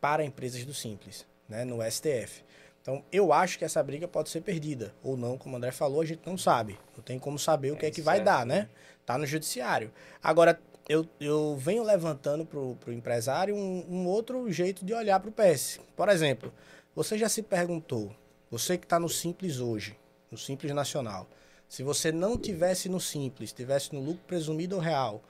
para 0.00 0.24
empresas 0.24 0.64
do 0.64 0.72
Simples, 0.72 1.26
né, 1.48 1.64
no 1.64 1.78
STF. 1.82 2.44
Então, 2.80 3.04
eu 3.12 3.32
acho 3.32 3.58
que 3.58 3.64
essa 3.64 3.80
briga 3.82 4.08
pode 4.08 4.28
ser 4.28 4.40
perdida, 4.40 4.92
ou 5.02 5.16
não, 5.16 5.38
como 5.38 5.54
o 5.54 5.56
André 5.56 5.70
falou, 5.70 6.00
a 6.00 6.04
gente 6.04 6.22
não 6.26 6.36
sabe. 6.36 6.78
Não 6.96 7.02
tem 7.02 7.18
como 7.18 7.38
saber 7.38 7.70
o 7.70 7.76
que 7.76 7.86
é, 7.86 7.88
É 7.88 7.92
que 7.92 8.02
vai 8.02 8.20
dar, 8.20 8.44
né? 8.44 8.62
né? 8.62 8.68
Tá 9.06 9.16
no 9.16 9.24
judiciário. 9.24 9.92
Agora, 10.20 10.60
eu, 10.88 11.06
eu 11.20 11.56
venho 11.56 11.84
levantando 11.84 12.44
pro, 12.44 12.74
pro 12.76 12.92
empresário 12.92 13.54
um, 13.54 13.86
um 13.88 14.06
outro 14.06 14.50
jeito 14.50 14.84
de 14.84 14.92
olhar 14.92 15.20
pro 15.20 15.30
PS. 15.30 15.78
Por 15.94 16.08
exemplo, 16.08 16.52
você 16.94 17.16
já 17.16 17.28
se 17.28 17.42
perguntou, 17.42 18.12
você 18.50 18.76
que 18.76 18.84
está 18.84 18.98
no 18.98 19.08
Simples 19.08 19.60
hoje, 19.60 19.96
no 20.30 20.36
Simples 20.36 20.74
Nacional, 20.74 21.28
se 21.68 21.82
você 21.82 22.10
não 22.10 22.36
tivesse 22.36 22.88
no 22.88 23.00
Simples, 23.00 23.52
tivesse 23.52 23.94
no 23.94 24.00
lucro 24.00 24.24
presumido 24.26 24.76
ou 24.76 24.82
real, 24.82 25.22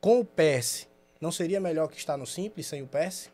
com 0.00 0.20
o 0.20 0.24
PS, 0.24 0.88
não 1.20 1.32
seria 1.32 1.60
melhor 1.60 1.88
que 1.88 1.96
estar 1.96 2.16
no 2.16 2.26
Simples 2.26 2.66
sem 2.66 2.82
o 2.82 2.86
PS? 2.86 3.30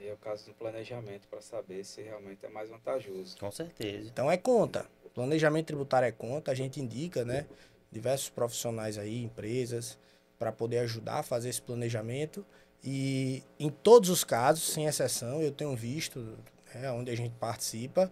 é, 0.00 0.08
é 0.08 0.12
o 0.12 0.16
caso 0.16 0.46
do 0.46 0.54
planejamento 0.54 1.28
para 1.28 1.40
saber 1.40 1.84
se 1.84 2.02
realmente 2.02 2.44
é 2.44 2.48
mais 2.48 2.70
vantajoso. 2.70 3.36
Com 3.38 3.50
certeza. 3.50 4.08
Então 4.08 4.30
é 4.30 4.36
conta. 4.36 4.86
Planejamento 5.14 5.66
tributário 5.66 6.06
é 6.06 6.12
conta, 6.12 6.50
a 6.50 6.54
gente 6.54 6.80
indica, 6.80 7.24
né? 7.24 7.46
Diversos 7.90 8.30
profissionais 8.30 8.96
aí, 8.96 9.24
empresas, 9.24 9.98
para 10.38 10.52
poder 10.52 10.78
ajudar 10.78 11.18
a 11.18 11.22
fazer 11.22 11.48
esse 11.48 11.60
planejamento. 11.60 12.46
E 12.82 13.42
em 13.58 13.68
todos 13.68 14.08
os 14.08 14.24
casos, 14.24 14.72
sem 14.72 14.86
exceção, 14.86 15.42
eu 15.42 15.50
tenho 15.50 15.74
visto, 15.76 16.38
né, 16.74 16.90
onde 16.92 17.10
a 17.10 17.16
gente 17.16 17.34
participa, 17.34 18.10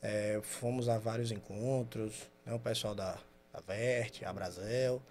é, 0.00 0.38
fomos 0.42 0.88
a 0.88 0.98
vários 0.98 1.32
encontros, 1.32 2.30
né, 2.44 2.52
o 2.54 2.60
pessoal 2.60 2.94
da, 2.94 3.18
da 3.52 3.60
Vert, 3.66 4.22
a 4.22 4.32
Brasel. 4.32 5.02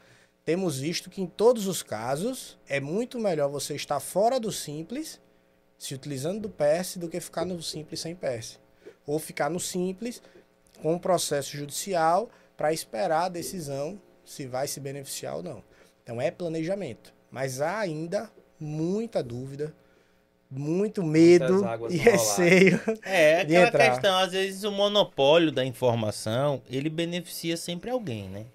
Temos 0.45 0.79
visto 0.79 1.09
que 1.09 1.21
em 1.21 1.27
todos 1.27 1.67
os 1.67 1.81
casos 1.81 2.57
é 2.67 2.79
muito 2.79 3.17
melhor 3.17 3.49
você 3.49 3.75
estar 3.75 3.99
fora 3.99 4.39
do 4.39 4.51
simples 4.51 5.21
se 5.77 5.93
utilizando 5.93 6.41
do 6.41 6.49
PS 6.49 6.97
do 6.97 7.09
que 7.09 7.19
ficar 7.19 7.45
no 7.45 7.61
simples 7.61 7.99
sem 7.99 8.15
PS. 8.15 8.59
Ou 9.05 9.19
ficar 9.19 9.49
no 9.49 9.59
simples 9.59 10.21
com 10.81 10.95
o 10.95 10.99
processo 10.99 11.55
judicial 11.55 12.29
para 12.55 12.73
esperar 12.73 13.25
a 13.25 13.29
decisão 13.29 13.99
se 14.25 14.45
vai 14.45 14.67
se 14.67 14.79
beneficiar 14.79 15.37
ou 15.37 15.43
não. 15.43 15.63
Então 16.03 16.21
é 16.21 16.31
planejamento. 16.31 17.13
Mas 17.31 17.61
há 17.61 17.79
ainda 17.79 18.31
muita 18.59 19.23
dúvida, 19.23 19.73
muito 20.49 21.03
medo 21.03 21.63
e 21.89 21.97
receio. 21.97 22.79
É, 23.03 23.41
aquela 23.41 23.71
questão, 23.71 24.17
às 24.17 24.31
vezes 24.31 24.63
o 24.63 24.71
monopólio 24.71 25.51
da 25.51 25.65
informação, 25.65 26.61
ele 26.69 26.89
beneficia 26.89 27.57
sempre 27.57 27.89
alguém, 27.89 28.29
né? 28.29 28.45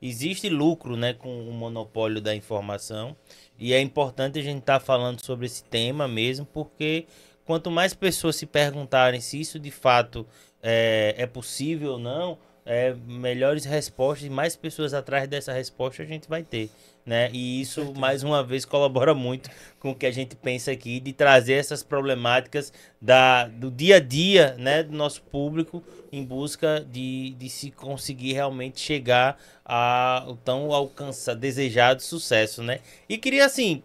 Existe 0.00 0.48
lucro, 0.48 0.96
né, 0.96 1.12
com 1.12 1.48
o 1.48 1.52
monopólio 1.52 2.20
da 2.20 2.34
informação. 2.34 3.16
E 3.58 3.72
é 3.72 3.80
importante 3.80 4.38
a 4.38 4.42
gente 4.42 4.60
estar 4.60 4.78
tá 4.78 4.84
falando 4.84 5.24
sobre 5.24 5.46
esse 5.46 5.62
tema 5.64 6.08
mesmo, 6.08 6.46
porque 6.46 7.06
quanto 7.44 7.70
mais 7.70 7.94
pessoas 7.94 8.36
se 8.36 8.46
perguntarem 8.46 9.20
se 9.20 9.40
isso 9.40 9.58
de 9.58 9.70
fato 9.70 10.26
é, 10.62 11.14
é 11.16 11.26
possível 11.26 11.92
ou 11.92 11.98
não, 11.98 12.38
é, 12.64 12.94
melhores 13.06 13.64
respostas 13.64 14.26
e 14.26 14.30
mais 14.30 14.56
pessoas 14.56 14.94
atrás 14.94 15.28
dessa 15.28 15.52
resposta 15.52 16.02
a 16.02 16.06
gente 16.06 16.28
vai 16.28 16.42
ter. 16.42 16.70
Né? 17.04 17.30
E 17.32 17.60
isso, 17.60 17.94
mais 17.96 18.22
uma 18.22 18.44
vez, 18.44 18.64
colabora 18.64 19.14
muito 19.14 19.50
com 19.78 19.90
o 19.90 19.94
que 19.94 20.06
a 20.06 20.10
gente 20.10 20.36
pensa 20.36 20.70
aqui 20.70 21.00
de 21.00 21.12
trazer 21.12 21.54
essas 21.54 21.82
problemáticas 21.82 22.72
da, 23.00 23.48
do 23.48 23.70
dia 23.70 23.96
a 23.96 24.00
dia 24.00 24.54
né, 24.58 24.82
do 24.82 24.92
nosso 24.92 25.22
público 25.22 25.82
em 26.12 26.24
busca 26.24 26.86
de, 26.88 27.30
de 27.30 27.48
se 27.48 27.70
conseguir 27.70 28.34
realmente 28.34 28.78
chegar 28.78 29.40
ao 29.64 30.36
tão 30.36 30.72
alcançar, 30.72 31.34
desejado 31.34 32.02
sucesso. 32.02 32.62
Né? 32.62 32.80
E 33.08 33.16
queria, 33.16 33.46
assim, 33.46 33.82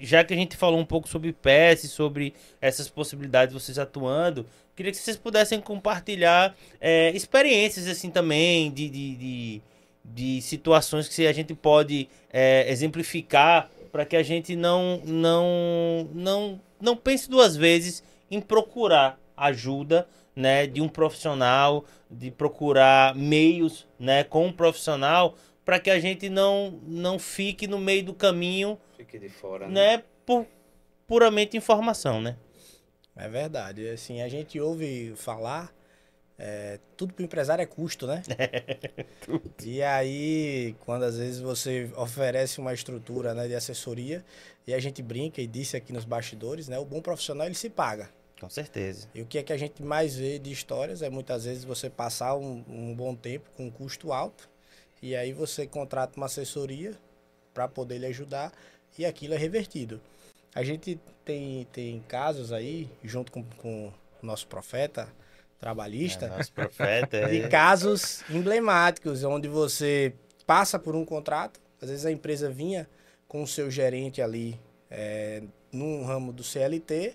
já 0.00 0.24
que 0.24 0.32
a 0.32 0.36
gente 0.36 0.56
falou 0.56 0.80
um 0.80 0.84
pouco 0.84 1.08
sobre 1.08 1.32
PES, 1.32 1.90
sobre 1.90 2.34
essas 2.60 2.88
possibilidades 2.88 3.54
de 3.54 3.60
vocês 3.60 3.78
atuando, 3.78 4.46
queria 4.78 4.92
que 4.92 4.98
vocês 4.98 5.16
pudessem 5.16 5.60
compartilhar 5.60 6.56
é, 6.80 7.10
experiências 7.10 7.88
assim 7.88 8.12
também 8.12 8.70
de, 8.70 8.88
de, 8.88 9.16
de, 9.16 9.62
de, 10.04 10.40
situações 10.40 11.08
que 11.08 11.26
a 11.26 11.32
gente 11.32 11.52
pode 11.52 12.08
é, 12.32 12.70
exemplificar 12.70 13.68
para 13.90 14.04
que 14.04 14.14
a 14.14 14.22
gente 14.22 14.54
não, 14.54 15.02
não, 15.04 16.08
não, 16.14 16.60
não 16.80 16.96
pense 16.96 17.28
duas 17.28 17.56
vezes 17.56 18.04
em 18.30 18.40
procurar 18.40 19.18
ajuda 19.36 20.06
né, 20.36 20.64
de 20.64 20.80
um 20.80 20.88
profissional, 20.88 21.84
de 22.08 22.30
procurar 22.30 23.16
meios 23.16 23.84
né, 23.98 24.22
com 24.22 24.46
um 24.46 24.52
profissional 24.52 25.34
para 25.64 25.80
que 25.80 25.90
a 25.90 25.98
gente 25.98 26.28
não, 26.28 26.78
não 26.86 27.18
fique 27.18 27.66
no 27.66 27.80
meio 27.80 28.04
do 28.04 28.14
caminho 28.14 28.78
Fique 28.96 29.18
de 29.18 29.28
fora, 29.28 29.66
né? 29.66 29.96
né? 29.96 30.04
Por 30.24 30.46
puramente 31.04 31.56
informação, 31.56 32.20
né? 32.20 32.36
É 33.18 33.28
verdade. 33.28 33.88
Assim, 33.88 34.22
a 34.22 34.28
gente 34.28 34.60
ouve 34.60 35.12
falar, 35.16 35.74
é, 36.38 36.78
tudo 36.96 37.12
para 37.12 37.22
o 37.22 37.24
empresário 37.24 37.60
é 37.60 37.66
custo, 37.66 38.06
né? 38.06 38.22
e 39.64 39.82
aí, 39.82 40.76
quando 40.84 41.02
às 41.02 41.18
vezes 41.18 41.40
você 41.40 41.90
oferece 41.96 42.60
uma 42.60 42.72
estrutura 42.72 43.34
né, 43.34 43.48
de 43.48 43.56
assessoria, 43.56 44.24
e 44.64 44.72
a 44.72 44.78
gente 44.78 45.02
brinca 45.02 45.42
e 45.42 45.48
disse 45.48 45.76
aqui 45.76 45.92
nos 45.92 46.04
bastidores, 46.04 46.68
né? 46.68 46.78
O 46.78 46.84
bom 46.84 47.02
profissional 47.02 47.46
ele 47.46 47.56
se 47.56 47.68
paga. 47.68 48.08
Com 48.40 48.48
certeza. 48.48 49.08
E 49.12 49.20
o 49.20 49.26
que 49.26 49.38
é 49.38 49.42
que 49.42 49.52
a 49.52 49.56
gente 49.56 49.82
mais 49.82 50.14
vê 50.14 50.38
de 50.38 50.52
histórias 50.52 51.02
é 51.02 51.10
muitas 51.10 51.44
vezes 51.44 51.64
você 51.64 51.90
passar 51.90 52.36
um, 52.36 52.64
um 52.68 52.94
bom 52.94 53.16
tempo 53.16 53.50
com 53.56 53.66
um 53.66 53.70
custo 53.70 54.12
alto, 54.12 54.48
e 55.02 55.16
aí 55.16 55.32
você 55.32 55.66
contrata 55.66 56.16
uma 56.16 56.26
assessoria 56.26 56.96
para 57.52 57.66
poder 57.66 57.98
lhe 57.98 58.06
ajudar 58.06 58.52
e 58.96 59.04
aquilo 59.04 59.34
é 59.34 59.36
revertido. 59.36 60.00
A 60.54 60.62
gente 60.62 61.00
tem, 61.24 61.66
tem 61.72 62.00
casos 62.08 62.52
aí, 62.52 62.90
junto 63.04 63.30
com, 63.30 63.42
com 63.58 63.92
o 64.22 64.26
nosso 64.26 64.46
profeta 64.46 65.08
trabalhista, 65.60 66.26
é, 66.26 66.28
nosso 66.28 66.52
profeta, 66.52 67.26
de 67.28 67.42
é. 67.42 67.48
casos 67.48 68.22
emblemáticos, 68.30 69.24
onde 69.24 69.48
você 69.48 70.14
passa 70.46 70.78
por 70.78 70.94
um 70.94 71.04
contrato, 71.04 71.60
às 71.80 71.88
vezes 71.88 72.06
a 72.06 72.12
empresa 72.12 72.48
vinha 72.50 72.88
com 73.26 73.42
o 73.42 73.46
seu 73.46 73.70
gerente 73.70 74.22
ali 74.22 74.58
é, 74.90 75.42
num 75.70 76.04
ramo 76.04 76.32
do 76.32 76.42
CLT 76.42 77.14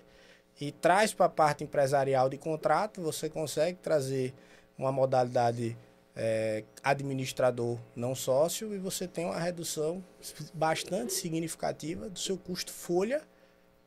e 0.60 0.70
traz 0.70 1.12
para 1.12 1.26
a 1.26 1.28
parte 1.28 1.64
empresarial 1.64 2.28
de 2.28 2.38
contrato, 2.38 3.00
você 3.00 3.28
consegue 3.28 3.78
trazer 3.78 4.32
uma 4.78 4.92
modalidade 4.92 5.76
é, 6.16 6.64
administrador 6.82 7.78
não 7.94 8.14
sócio 8.14 8.74
e 8.74 8.78
você 8.78 9.08
tem 9.08 9.24
uma 9.24 9.38
redução 9.38 10.04
bastante 10.52 11.12
significativa 11.12 12.08
do 12.08 12.18
seu 12.18 12.36
custo 12.36 12.72
folha 12.72 13.22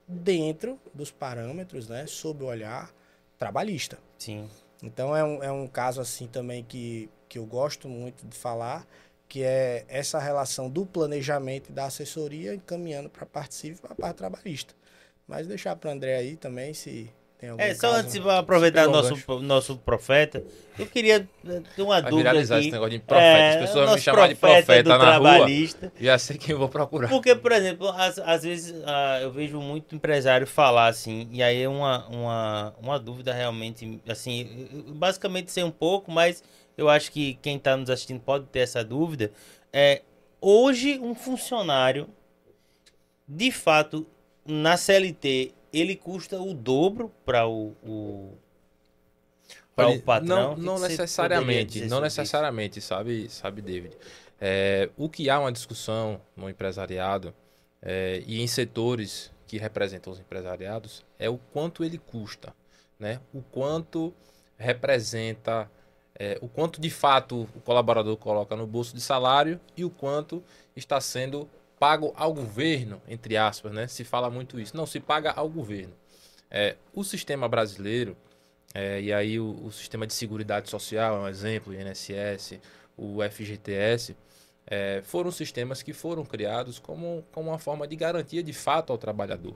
dentro 0.07 0.79
dos 0.93 1.11
parâmetros, 1.11 1.87
né, 1.87 2.05
sob 2.07 2.43
o 2.43 2.47
olhar 2.47 2.93
trabalhista. 3.37 3.97
Sim. 4.17 4.49
Então 4.81 5.15
é 5.15 5.23
um, 5.23 5.43
é 5.43 5.51
um 5.51 5.67
caso 5.67 6.01
assim 6.01 6.27
também 6.27 6.63
que, 6.63 7.09
que 7.27 7.37
eu 7.39 7.45
gosto 7.45 7.87
muito 7.89 8.25
de 8.25 8.35
falar, 8.35 8.85
que 9.27 9.43
é 9.43 9.85
essa 9.87 10.19
relação 10.19 10.69
do 10.69 10.85
planejamento 10.85 11.69
e 11.69 11.73
da 11.73 11.85
assessoria 11.85 12.55
encaminhando 12.55 13.09
para 13.09 13.23
a 13.23 13.27
parte 13.27 13.55
civil 13.55 13.77
e 13.77 13.81
para 13.81 13.93
a 13.93 13.95
parte 13.95 14.17
trabalhista. 14.17 14.73
Mas 15.27 15.47
deixar 15.47 15.75
para 15.75 15.91
André 15.91 16.15
aí 16.15 16.37
também 16.37 16.73
se 16.73 17.11
é, 17.39 17.75
só 17.75 17.93
antes 17.93 18.13
de 18.13 18.29
aproveitar 18.29 18.87
nosso, 18.87 19.41
nosso 19.41 19.77
profeta, 19.77 20.43
eu 20.77 20.87
queria 20.87 21.27
eh, 21.47 21.61
ter 21.75 21.81
uma 21.83 22.01
Vai 22.01 22.09
dúvida 22.09 22.31
aqui. 22.31 22.39
esse 22.39 22.71
negócio 22.71 22.91
de 22.91 22.99
profeta. 22.99 23.25
É, 23.25 23.49
As 23.49 23.55
pessoas 23.67 23.93
me 23.93 24.01
chamam 24.01 24.27
de 24.27 24.35
profeta 24.35 24.97
na 24.97 25.17
rua, 25.17 25.47
já 25.99 26.17
sei 26.17 26.37
quem 26.37 26.53
eu 26.53 26.57
vou 26.57 26.67
procurar. 26.67 27.09
Porque, 27.09 27.35
por 27.35 27.51
exemplo, 27.51 27.89
às, 27.89 28.17
às 28.17 28.41
vezes 28.41 28.71
uh, 28.71 29.21
eu 29.21 29.31
vejo 29.31 29.59
muito 29.61 29.95
empresário 29.95 30.47
falar 30.47 30.87
assim, 30.87 31.29
e 31.31 31.43
aí 31.43 31.61
é 31.61 31.69
uma, 31.69 32.07
uma, 32.07 32.75
uma 32.81 32.99
dúvida 32.99 33.31
realmente, 33.31 34.01
assim, 34.07 34.67
basicamente 34.95 35.51
sei 35.51 35.63
um 35.63 35.71
pouco, 35.71 36.11
mas 36.11 36.43
eu 36.75 36.89
acho 36.89 37.11
que 37.11 37.35
quem 37.35 37.57
está 37.57 37.77
nos 37.77 37.91
assistindo 37.91 38.19
pode 38.19 38.45
ter 38.45 38.59
essa 38.59 38.83
dúvida. 38.83 39.31
É, 39.71 40.01
hoje, 40.41 40.99
um 40.99 41.13
funcionário, 41.13 42.09
de 43.27 43.51
fato, 43.51 44.07
na 44.43 44.75
CLT, 44.75 45.53
ele 45.71 45.95
custa 45.95 46.39
o 46.39 46.53
dobro 46.53 47.11
para 47.25 47.47
o, 47.47 47.75
o 47.83 48.37
para 49.75 49.89
o 49.89 50.01
patrão. 50.01 50.55
Não, 50.55 50.57
não 50.57 50.79
necessariamente, 50.79 51.85
não 51.85 52.01
necessariamente, 52.01 52.81
sabe, 52.81 53.29
sabe, 53.29 53.61
David. 53.61 53.95
É, 54.41 54.89
o 54.97 55.07
que 55.07 55.29
há 55.29 55.39
uma 55.39 55.51
discussão 55.51 56.19
no 56.35 56.49
empresariado 56.49 57.33
é, 57.81 58.23
e 58.25 58.41
em 58.41 58.47
setores 58.47 59.31
que 59.45 59.57
representam 59.57 60.11
os 60.11 60.19
empresariados 60.19 61.05
é 61.19 61.29
o 61.29 61.37
quanto 61.37 61.83
ele 61.83 61.97
custa, 61.99 62.53
né? 62.99 63.21
O 63.31 63.41
quanto 63.41 64.13
representa, 64.57 65.69
é, 66.19 66.39
o 66.41 66.47
quanto 66.47 66.81
de 66.81 66.89
fato 66.89 67.47
o 67.55 67.61
colaborador 67.61 68.17
coloca 68.17 68.55
no 68.55 68.65
bolso 68.65 68.95
de 68.95 69.01
salário 69.01 69.59
e 69.75 69.85
o 69.85 69.89
quanto 69.89 70.43
está 70.75 70.99
sendo 70.99 71.47
pago 71.79 72.13
ao 72.15 72.33
governo, 72.33 73.01
entre 73.07 73.37
aspas, 73.37 73.71
né? 73.71 73.87
Se 73.87 74.03
fala 74.03 74.29
muito 74.29 74.59
isso. 74.59 74.75
Não, 74.75 74.85
se 74.85 74.99
paga 74.99 75.31
ao 75.31 75.49
governo. 75.49 75.93
É, 76.49 76.75
o 76.93 77.03
sistema 77.03 77.47
brasileiro, 77.47 78.15
é, 78.73 79.01
e 79.01 79.13
aí 79.13 79.39
o, 79.39 79.65
o, 79.65 79.71
sistema 79.71 80.07
de 80.07 80.13
seguridade 80.13 80.69
social 80.69 81.17
é 81.17 81.19
um 81.19 81.27
exemplo, 81.27 81.73
o 81.73 81.75
INSS, 81.75 82.59
o 82.95 83.17
FGTS, 83.29 84.15
é, 84.65 85.01
foram 85.03 85.31
sistemas 85.31 85.81
que 85.81 85.93
foram 85.93 86.25
criados 86.25 86.79
como, 86.79 87.23
como 87.31 87.49
uma 87.49 87.59
forma 87.59 87.87
de 87.87 87.95
garantia 87.95 88.43
de 88.43 88.53
fato 88.53 88.91
ao 88.91 88.97
trabalhador. 88.97 89.55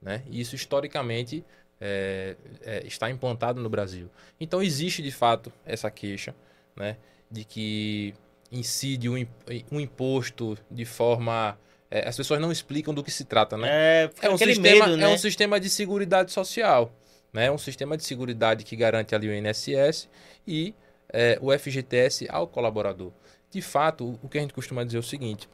Né? 0.00 0.22
E 0.28 0.40
isso 0.40 0.54
historicamente 0.54 1.44
é, 1.80 2.36
é, 2.62 2.86
está 2.86 3.10
implantado 3.10 3.60
no 3.60 3.68
Brasil. 3.68 4.08
Então 4.40 4.62
existe 4.62 5.02
de 5.02 5.10
fato 5.10 5.52
essa 5.64 5.90
queixa 5.90 6.34
né, 6.76 6.96
de 7.30 7.44
que 7.44 8.14
incide 8.52 9.08
um, 9.08 9.26
um 9.70 9.80
imposto 9.80 10.56
de 10.70 10.84
forma. 10.84 11.58
É, 11.90 12.06
as 12.06 12.16
pessoas 12.16 12.40
não 12.40 12.52
explicam 12.52 12.92
do 12.92 13.02
que 13.02 13.10
se 13.10 13.24
trata, 13.24 13.56
né? 13.56 13.68
É, 13.70 14.10
é 14.22 14.30
um, 14.30 14.36
sistema, 14.36 14.86
medo, 14.86 14.96
né? 14.96 15.04
é 15.04 15.08
um 15.08 15.18
sistema 15.18 15.58
de 15.58 15.70
seguridade 15.70 16.30
social. 16.30 16.92
Né? 17.32 17.50
Um 17.50 17.58
sistema 17.58 17.96
de 17.96 18.04
seguridade 18.04 18.62
que 18.62 18.76
garante 18.76 19.14
ali 19.14 19.26
o 19.26 19.34
INSS 19.34 20.08
e 20.46 20.74
é, 21.10 21.38
o 21.40 21.50
FGTS 21.58 22.26
ao 22.28 22.46
colaborador. 22.46 23.10
De 23.50 23.62
fato, 23.62 24.18
o 24.22 24.28
que 24.28 24.38
a 24.38 24.40
gente 24.42 24.52
costuma 24.52 24.84
dizer 24.84 24.98
é 24.98 25.00
o 25.00 25.02
seguinte: 25.02 25.48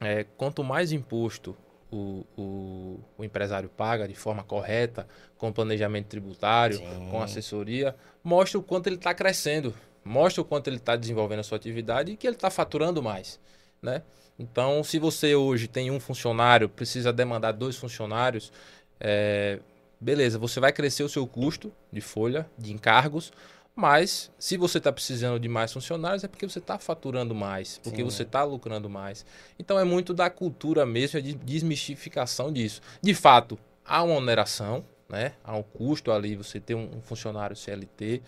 é, 0.00 0.24
quanto 0.36 0.64
mais 0.64 0.90
imposto 0.90 1.56
o, 1.90 2.24
o, 2.36 3.00
o, 3.18 3.24
empresário 3.24 3.68
paga 3.68 4.08
de 4.08 4.14
forma 4.14 4.42
correta, 4.42 5.06
com 5.36 5.52
planejamento 5.52 6.06
tributário, 6.06 6.78
Sim. 6.78 7.08
com 7.10 7.22
assessoria, 7.22 7.94
mostra 8.24 8.58
o 8.58 8.62
quanto 8.62 8.86
ele 8.86 8.96
está 8.96 9.12
crescendo 9.12 9.74
mostra 10.04 10.42
o 10.42 10.44
quanto 10.44 10.68
ele 10.68 10.76
está 10.76 10.96
desenvolvendo 10.96 11.40
a 11.40 11.42
sua 11.42 11.56
atividade 11.56 12.12
e 12.12 12.16
que 12.16 12.26
ele 12.26 12.36
está 12.36 12.50
faturando 12.50 13.02
mais, 13.02 13.38
né? 13.80 14.02
Então, 14.38 14.82
se 14.82 14.98
você 14.98 15.34
hoje 15.34 15.68
tem 15.68 15.90
um 15.90 16.00
funcionário, 16.00 16.68
precisa 16.68 17.12
demandar 17.12 17.52
dois 17.52 17.76
funcionários, 17.76 18.52
é, 18.98 19.60
beleza, 20.00 20.38
você 20.38 20.58
vai 20.58 20.72
crescer 20.72 21.04
o 21.04 21.08
seu 21.08 21.26
custo 21.26 21.72
de 21.92 22.00
folha, 22.00 22.48
de 22.58 22.72
encargos, 22.72 23.32
mas 23.74 24.30
se 24.38 24.56
você 24.56 24.78
está 24.78 24.92
precisando 24.92 25.40
de 25.40 25.48
mais 25.48 25.72
funcionários 25.72 26.24
é 26.24 26.28
porque 26.28 26.46
você 26.46 26.58
está 26.58 26.78
faturando 26.78 27.34
mais, 27.34 27.78
porque 27.78 27.98
Sim. 27.98 28.04
você 28.04 28.22
está 28.22 28.44
lucrando 28.44 28.88
mais. 28.88 29.24
Então 29.58 29.78
é 29.78 29.84
muito 29.84 30.12
da 30.12 30.28
cultura 30.28 30.84
mesmo, 30.84 31.18
é 31.18 31.22
de 31.22 31.34
desmistificação 31.34 32.52
disso. 32.52 32.82
De 33.00 33.14
fato, 33.14 33.58
há 33.84 34.02
uma 34.02 34.16
oneração, 34.16 34.84
né? 35.08 35.32
Há 35.42 35.56
um 35.56 35.62
custo 35.62 36.12
ali, 36.12 36.36
você 36.36 36.60
ter 36.60 36.74
um, 36.74 36.96
um 36.96 37.00
funcionário 37.00 37.56
CLT, 37.56 38.22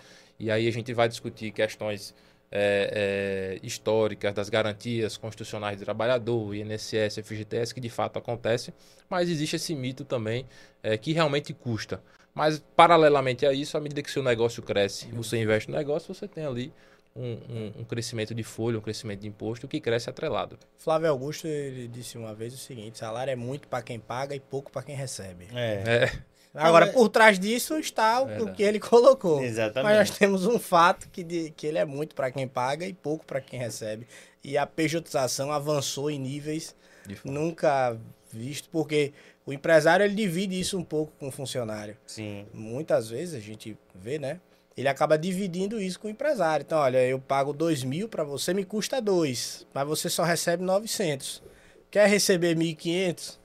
e 0.45 0.51
aí 0.51 0.69
a 0.69 0.71
gente 0.71 0.93
vai 0.93 1.09
discutir 1.09 1.51
questões 1.53 2.15
é, 2.53 3.57
é, 3.63 3.67
históricas 3.67 4.35
das 4.35 4.51
garantias 4.51 5.17
constitucionais 5.17 5.79
do 5.79 5.85
trabalhador, 5.85 6.55
INSS, 6.55 7.17
FGTS, 7.25 7.75
que 7.75 7.81
de 7.81 7.89
fato 7.89 8.19
acontece, 8.19 8.75
mas 9.09 9.31
existe 9.31 9.57
esse 9.57 9.75
mito 9.75 10.05
também 10.05 10.47
é, 10.83 10.99
que 10.99 11.13
realmente 11.13 11.55
custa. 11.55 12.03
Mas, 12.35 12.63
paralelamente 12.77 13.47
a 13.47 13.53
isso, 13.53 13.77
à 13.77 13.81
medida 13.81 14.03
que 14.03 14.11
seu 14.11 14.23
negócio 14.23 14.63
cresce, 14.63 15.07
você 15.13 15.41
investe 15.41 15.71
no 15.71 15.77
negócio, 15.77 16.13
você 16.13 16.29
tem 16.29 16.45
ali 16.45 16.73
um, 17.17 17.33
um, 17.49 17.73
um, 17.79 17.85
crescimento 17.85 18.35
de 18.35 18.43
folha, 18.43 18.77
um 18.77 18.83
crescimento 18.83 19.21
de 19.21 19.29
imposto 19.29 19.67
que 19.67 19.81
cresce 19.81 20.11
atrelado. 20.11 20.59
Flávio 20.77 21.09
Augusto 21.09 21.47
ele 21.47 21.89
disse 21.89 22.19
uma 22.19 22.35
vez 22.35 22.53
o 22.53 22.59
seguinte: 22.59 22.99
salário 22.99 23.31
é 23.31 23.37
muito 23.37 23.69
para 23.69 23.83
quem 23.83 23.99
paga 23.99 24.35
e 24.35 24.41
pouco 24.41 24.71
para 24.71 24.83
quem 24.83 24.97
recebe. 24.97 25.49
É. 25.55 26.05
é. 26.05 26.25
Agora, 26.55 26.87
por 26.87 27.09
trás 27.09 27.39
disso 27.39 27.77
está 27.79 28.23
o, 28.23 28.45
o 28.45 28.53
que 28.53 28.63
ele 28.63 28.79
colocou. 28.79 29.43
Exatamente. 29.43 29.85
Mas 29.85 30.09
nós 30.09 30.19
temos 30.19 30.47
um 30.47 30.59
fato 30.59 31.09
que, 31.11 31.25
de, 31.25 31.51
que 31.51 31.67
ele 31.67 31.79
é 31.79 31.85
muito 31.85 32.15
para 32.15 32.31
quem 32.31 32.47
paga 32.47 32.87
e 32.87 32.93
pouco 32.93 33.25
para 33.27 33.41
quem 33.41 33.59
recebe. 33.59 34.07
E 34.43 34.57
a 34.57 34.67
pejotização 34.67 35.51
avançou 35.51 36.11
em 36.11 36.19
níveis 36.19 36.75
nunca 37.25 37.99
visto, 38.33 38.69
porque 38.71 39.13
o 39.47 39.53
empresário 39.53 40.05
ele 40.05 40.15
divide 40.15 40.59
isso 40.59 40.79
um 40.79 40.85
pouco 40.85 41.13
com 41.19 41.29
o 41.29 41.33
funcionário. 41.33 41.97
Sim. 42.07 42.47
Muitas 42.53 43.11
vezes 43.11 43.35
a 43.35 43.41
gente 43.41 43.77
vê, 43.95 44.19
né? 44.19 44.41
Ele 44.77 44.89
acaba 44.89 45.17
dividindo 45.17 45.81
isso 45.81 46.01
com 46.01 46.09
o 46.09 46.11
empresário. 46.11 46.65
Então, 46.65 46.79
olha, 46.79 47.05
eu 47.07 47.21
pago 47.21 47.53
dois 47.53 47.85
mil 47.85 48.09
para 48.09 48.25
você, 48.25 48.53
me 48.53 48.65
custa 48.65 49.01
dois, 49.01 49.67
mas 49.73 49.87
você 49.87 50.09
só 50.09 50.25
recebe 50.25 50.65
900. 50.65 51.43
Quer 51.91 52.09
receber 52.09 52.57
1.500? 52.57 53.39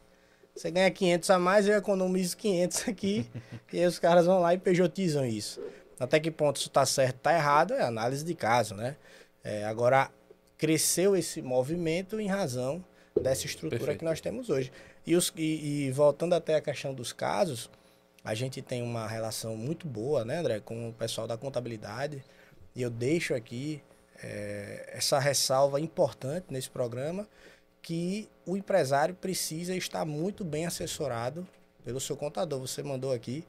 Você 0.60 0.72
ganha 0.72 0.92
500 0.92 1.30
a 1.30 1.40
mais, 1.40 1.68
eu 1.70 1.78
economizo 1.78 2.36
500 2.36 2.90
aqui. 2.90 3.26
e 3.72 3.80
aí 3.80 3.86
os 3.86 3.98
caras 3.98 4.26
vão 4.26 4.42
lá 4.42 4.54
e 4.54 4.58
pejotizam 4.58 5.26
isso. 5.26 5.62
Até 5.98 6.20
que 6.20 6.30
ponto 6.30 6.58
isso 6.58 6.68
está 6.68 6.86
certo, 6.86 7.16
está 7.16 7.34
errado, 7.34 7.74
é 7.74 7.82
análise 7.82 8.26
de 8.26 8.36
caso, 8.36 8.76
né? 8.76 8.98
É, 9.42 9.64
agora, 9.64 10.12
cresceu 10.58 11.16
esse 11.16 11.42
movimento 11.42 12.20
em 12.20 12.28
razão 12.28 12.84
dessa 13.16 13.46
estrutura 13.46 13.80
Perfeito. 13.80 14.00
que 14.00 14.06
nós 14.06 14.20
temos 14.20 14.50
hoje. 14.50 14.70
E, 15.08 15.16
os, 15.16 15.32
e, 15.38 15.86
e, 15.88 15.92
voltando 15.92 16.36
até 16.36 16.56
a 16.56 16.62
questão 16.62 16.94
dos 16.94 17.14
casos, 17.14 17.70
a 18.22 18.34
gente 18.34 18.62
tem 18.62 18.82
uma 18.82 19.08
relação 19.08 19.56
muito 19.56 19.88
boa, 19.88 20.26
né, 20.26 20.40
André, 20.40 20.60
com 20.60 20.90
o 20.90 20.94
pessoal 20.94 21.26
da 21.26 21.38
contabilidade. 21.38 22.22
E 22.76 22.82
eu 22.82 22.90
deixo 22.90 23.34
aqui 23.34 23.82
é, 24.22 24.92
essa 24.94 25.20
ressalva 25.20 25.80
importante 25.80 26.48
nesse 26.50 26.70
programa, 26.70 27.26
que 27.90 28.30
o 28.46 28.56
empresário 28.56 29.16
precisa 29.16 29.76
estar 29.76 30.06
muito 30.06 30.44
bem 30.44 30.68
assessorado 30.68 31.48
pelo 31.84 32.00
seu 32.00 32.16
contador. 32.16 32.60
Você 32.60 32.84
mandou 32.84 33.12
aqui 33.12 33.44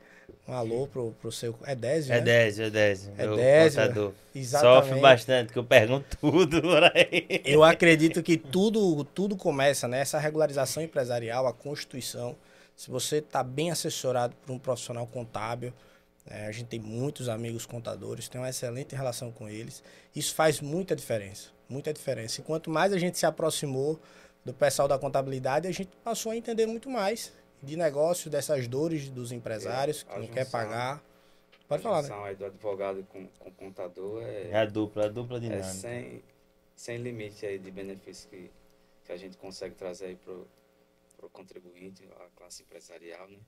um 0.49 0.55
alô 0.55 0.86
pro, 0.86 1.12
pro 1.20 1.30
seu. 1.30 1.55
É 1.62 1.74
Désio, 1.74 2.14
é 2.14 2.16
né? 2.16 2.24
Désio, 2.24 2.64
é 2.64 2.70
Désio. 2.70 3.12
É 3.18 3.26
Désio. 3.36 3.82
Contador. 3.82 4.12
Exatamente. 4.34 4.86
Sofre 4.86 5.01
bastante, 5.01 5.53
que 5.53 5.59
eu 5.59 5.64
pergunto 5.64 6.16
tudo 6.18 6.62
por 6.62 6.84
aí. 6.84 7.43
Eu 7.45 7.62
acredito 7.62 8.22
que 8.22 8.38
tudo, 8.38 9.05
tudo 9.05 9.36
começa, 9.36 9.86
né? 9.86 10.01
Essa 10.01 10.18
regularização 10.18 10.82
empresarial, 10.82 11.47
a 11.47 11.53
Constituição. 11.53 12.34
Se 12.74 12.91
você 12.91 13.16
está 13.16 13.43
bem 13.43 13.70
assessorado 13.70 14.34
por 14.47 14.55
um 14.55 14.59
profissional 14.59 15.07
contábil, 15.07 15.70
é, 16.26 16.47
a 16.47 16.53
gente 16.53 16.68
tem 16.68 16.80
muitos 16.80 17.28
amigos 17.28 17.66
contadores, 17.66 18.26
tem 18.26 18.41
uma 18.41 18.49
excelente 18.49 18.95
relação 18.95 19.30
com 19.30 19.51
eles. 19.51 19.82
Isso 20.16 20.34
faz 20.34 20.62
muita 20.62 20.97
diferença, 20.97 21.51
muita 21.68 21.93
diferença. 21.93 22.41
E 22.41 22.43
quanto 22.43 22.70
mais 22.70 22.95
a 22.95 22.99
gente 22.99 23.18
se 23.18 23.26
aproximou 23.26 24.01
do 24.45 24.55
pessoal 24.55 24.88
da 24.88 24.99
contabilidade, 24.99 25.68
a 25.68 25.72
gente 25.72 25.91
passou 26.03 26.32
a 26.32 26.36
entender 26.36 26.66
muito 26.66 26.88
mais 26.88 27.32
de 27.62 27.76
negócio, 27.76 28.30
dessas 28.30 28.66
dores 28.66 29.11
dos 29.11 29.32
empresários 29.32 30.07
é, 30.09 30.12
que 30.12 30.20
não 30.20 30.28
quer 30.28 30.51
pagar. 30.51 31.03
Pode 31.68 31.82
falar, 31.82 32.03
né? 32.03 32.09
aí 32.24 32.34
do 32.34 32.47
advogado 32.47 33.05
com, 33.05 33.28
com 33.38 33.51
contador 33.53 34.22
é, 34.22 34.51
é 34.51 34.57
a 34.57 34.64
dupla, 34.64 35.05
a 35.05 35.09
dupla 35.09 35.36
é 35.36 35.41
dinâmica. 35.41 35.68
É 35.68 35.72
sem, 35.72 36.22
sem 36.74 36.99
limite 36.99 37.47
aí 37.47 37.59
de 37.59 37.70
benefícios 37.70 38.26
que, 38.26 38.51
que 39.05 39.12
a 39.12 39.16
gente 39.16 39.36
consegue 39.36 39.76
trazer 39.76 40.07
aí 40.07 40.16
pro, 40.16 40.49
pro 41.16 41.30
contribuinte, 41.30 42.09
a 42.18 42.26
classe 42.36 42.62
empresarial, 42.62 43.28
né? 43.28 43.38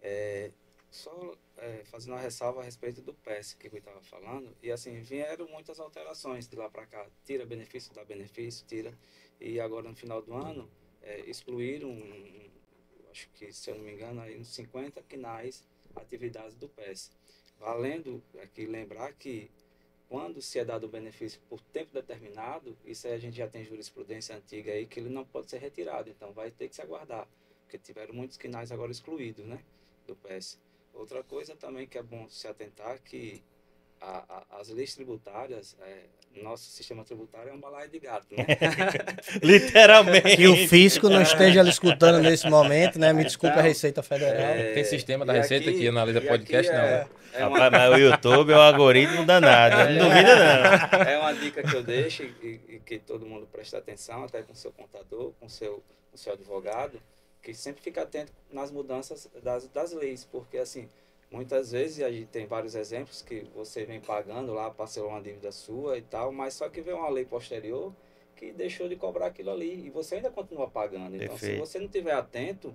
É, 0.00 0.52
só 0.90 1.34
é, 1.56 1.82
fazendo 1.84 2.12
uma 2.12 2.20
ressalva 2.20 2.60
a 2.60 2.64
respeito 2.64 3.02
do 3.02 3.12
PES 3.12 3.54
que 3.54 3.66
eu 3.66 3.76
estava 3.76 4.00
falando, 4.02 4.56
e 4.62 4.70
assim, 4.70 5.00
vieram 5.02 5.46
muitas 5.48 5.80
alterações 5.80 6.46
de 6.46 6.56
lá 6.56 6.70
para 6.70 6.86
cá. 6.86 7.06
Tira 7.24 7.44
benefício, 7.44 7.92
dá 7.92 8.04
benefício, 8.04 8.64
tira. 8.66 8.92
E 9.40 9.60
agora 9.60 9.88
no 9.88 9.94
final 9.94 10.20
do 10.22 10.34
ano, 10.34 10.70
é, 11.02 11.20
excluíram 11.20 11.96
acho 13.10 13.28
que, 13.34 13.52
se 13.52 13.70
eu 13.70 13.76
não 13.76 13.84
me 13.84 13.92
engano, 13.92 14.20
aí 14.20 14.38
uns 14.38 14.48
50 14.54 15.02
quinais 15.02 15.64
atividades 15.96 16.54
do 16.56 16.68
PES. 16.68 17.10
Valendo 17.58 18.22
aqui 18.40 18.66
lembrar 18.66 19.12
que 19.14 19.50
quando 20.08 20.40
se 20.40 20.58
é 20.58 20.64
dado 20.64 20.84
o 20.84 20.88
benefício 20.88 21.40
por 21.48 21.60
tempo 21.60 21.92
determinado, 21.92 22.78
isso 22.84 23.06
aí 23.06 23.14
a 23.14 23.18
gente 23.18 23.36
já 23.36 23.48
tem 23.48 23.64
jurisprudência 23.64 24.36
antiga 24.36 24.72
aí 24.72 24.86
que 24.86 25.00
ele 25.00 25.08
não 25.08 25.24
pode 25.24 25.50
ser 25.50 25.58
retirado, 25.58 26.08
então 26.08 26.32
vai 26.32 26.50
ter 26.50 26.68
que 26.68 26.76
se 26.76 26.80
aguardar, 26.80 27.28
porque 27.62 27.76
tiveram 27.76 28.14
muitos 28.14 28.36
quinais 28.36 28.70
agora 28.70 28.92
excluídos, 28.92 29.44
né, 29.44 29.62
do 30.06 30.14
PES. 30.14 30.58
Outra 30.94 31.22
coisa 31.22 31.56
também 31.56 31.86
que 31.86 31.98
é 31.98 32.02
bom 32.02 32.28
se 32.28 32.46
atentar 32.46 33.02
que 33.02 33.42
a, 34.00 34.44
a, 34.52 34.60
as 34.60 34.68
leis 34.68 34.94
tributárias, 34.94 35.76
é, 35.82 36.42
nosso 36.42 36.70
sistema 36.70 37.04
tributário 37.04 37.50
é 37.50 37.52
um 37.52 37.60
balaio 37.60 37.90
de 37.90 37.98
gato, 37.98 38.26
né? 38.30 38.46
Literalmente. 39.42 40.36
Que 40.36 40.46
o 40.46 40.56
fisco 40.68 41.08
não 41.08 41.22
esteja 41.22 41.62
escutando 41.62 42.22
nesse 42.22 42.48
momento, 42.48 42.98
né? 42.98 43.12
Me 43.12 43.24
desculpe 43.24 43.54
então, 43.54 43.64
a 43.64 43.66
Receita 43.66 44.02
Federal. 44.02 44.34
É, 44.34 44.74
Tem 44.74 44.84
sistema 44.84 45.24
da 45.24 45.32
Receita 45.32 45.70
aqui, 45.70 45.80
que 45.80 45.88
analisa 45.88 46.20
podcast, 46.20 46.72
não. 46.72 46.78
É, 46.78 47.08
é 47.34 47.46
uma... 47.46 47.58
Rapaz, 47.58 47.90
mas 47.90 48.00
o 48.00 48.02
YouTube 48.02 48.52
é 48.52 48.56
um 48.56 48.60
algoritmo 48.60 49.24
danado, 49.24 49.74
é, 49.74 49.94
não 49.94 50.08
duvida 50.08 50.36
não. 50.36 51.02
É 51.02 51.18
uma 51.18 51.32
dica 51.34 51.62
que 51.62 51.74
eu 51.74 51.82
deixo 51.82 52.22
e, 52.22 52.60
e, 52.68 52.80
que 52.84 52.98
todo 52.98 53.26
mundo 53.26 53.46
presta 53.50 53.78
atenção, 53.78 54.24
até 54.24 54.42
com 54.42 54.54
seu 54.54 54.72
contador, 54.72 55.32
com 55.40 55.48
seu, 55.48 55.82
com 56.10 56.16
seu 56.16 56.32
advogado, 56.32 57.00
que 57.42 57.52
sempre 57.54 57.82
fica 57.82 58.02
atento 58.02 58.32
nas 58.52 58.70
mudanças 58.70 59.28
das, 59.42 59.68
das 59.68 59.92
leis, 59.92 60.26
porque 60.30 60.58
assim 60.58 60.88
Muitas 61.30 61.72
vezes 61.72 62.02
a 62.02 62.10
gente 62.10 62.26
tem 62.26 62.46
vários 62.46 62.74
exemplos 62.74 63.20
que 63.20 63.40
você 63.54 63.84
vem 63.84 64.00
pagando 64.00 64.54
lá, 64.54 64.70
parcelou 64.70 65.10
uma 65.10 65.20
dívida 65.20 65.52
sua 65.52 65.98
e 65.98 66.02
tal, 66.02 66.32
mas 66.32 66.54
só 66.54 66.68
que 66.68 66.80
veio 66.80 66.96
uma 66.96 67.10
lei 67.10 67.26
posterior 67.26 67.94
que 68.34 68.52
deixou 68.52 68.88
de 68.88 68.96
cobrar 68.96 69.26
aquilo 69.26 69.50
ali 69.50 69.86
e 69.86 69.90
você 69.90 70.16
ainda 70.16 70.30
continua 70.30 70.70
pagando. 70.70 71.16
Então, 71.16 71.28
Perfeito. 71.36 71.54
se 71.54 71.58
você 71.58 71.78
não 71.78 71.88
tiver 71.88 72.12
atento 72.12 72.74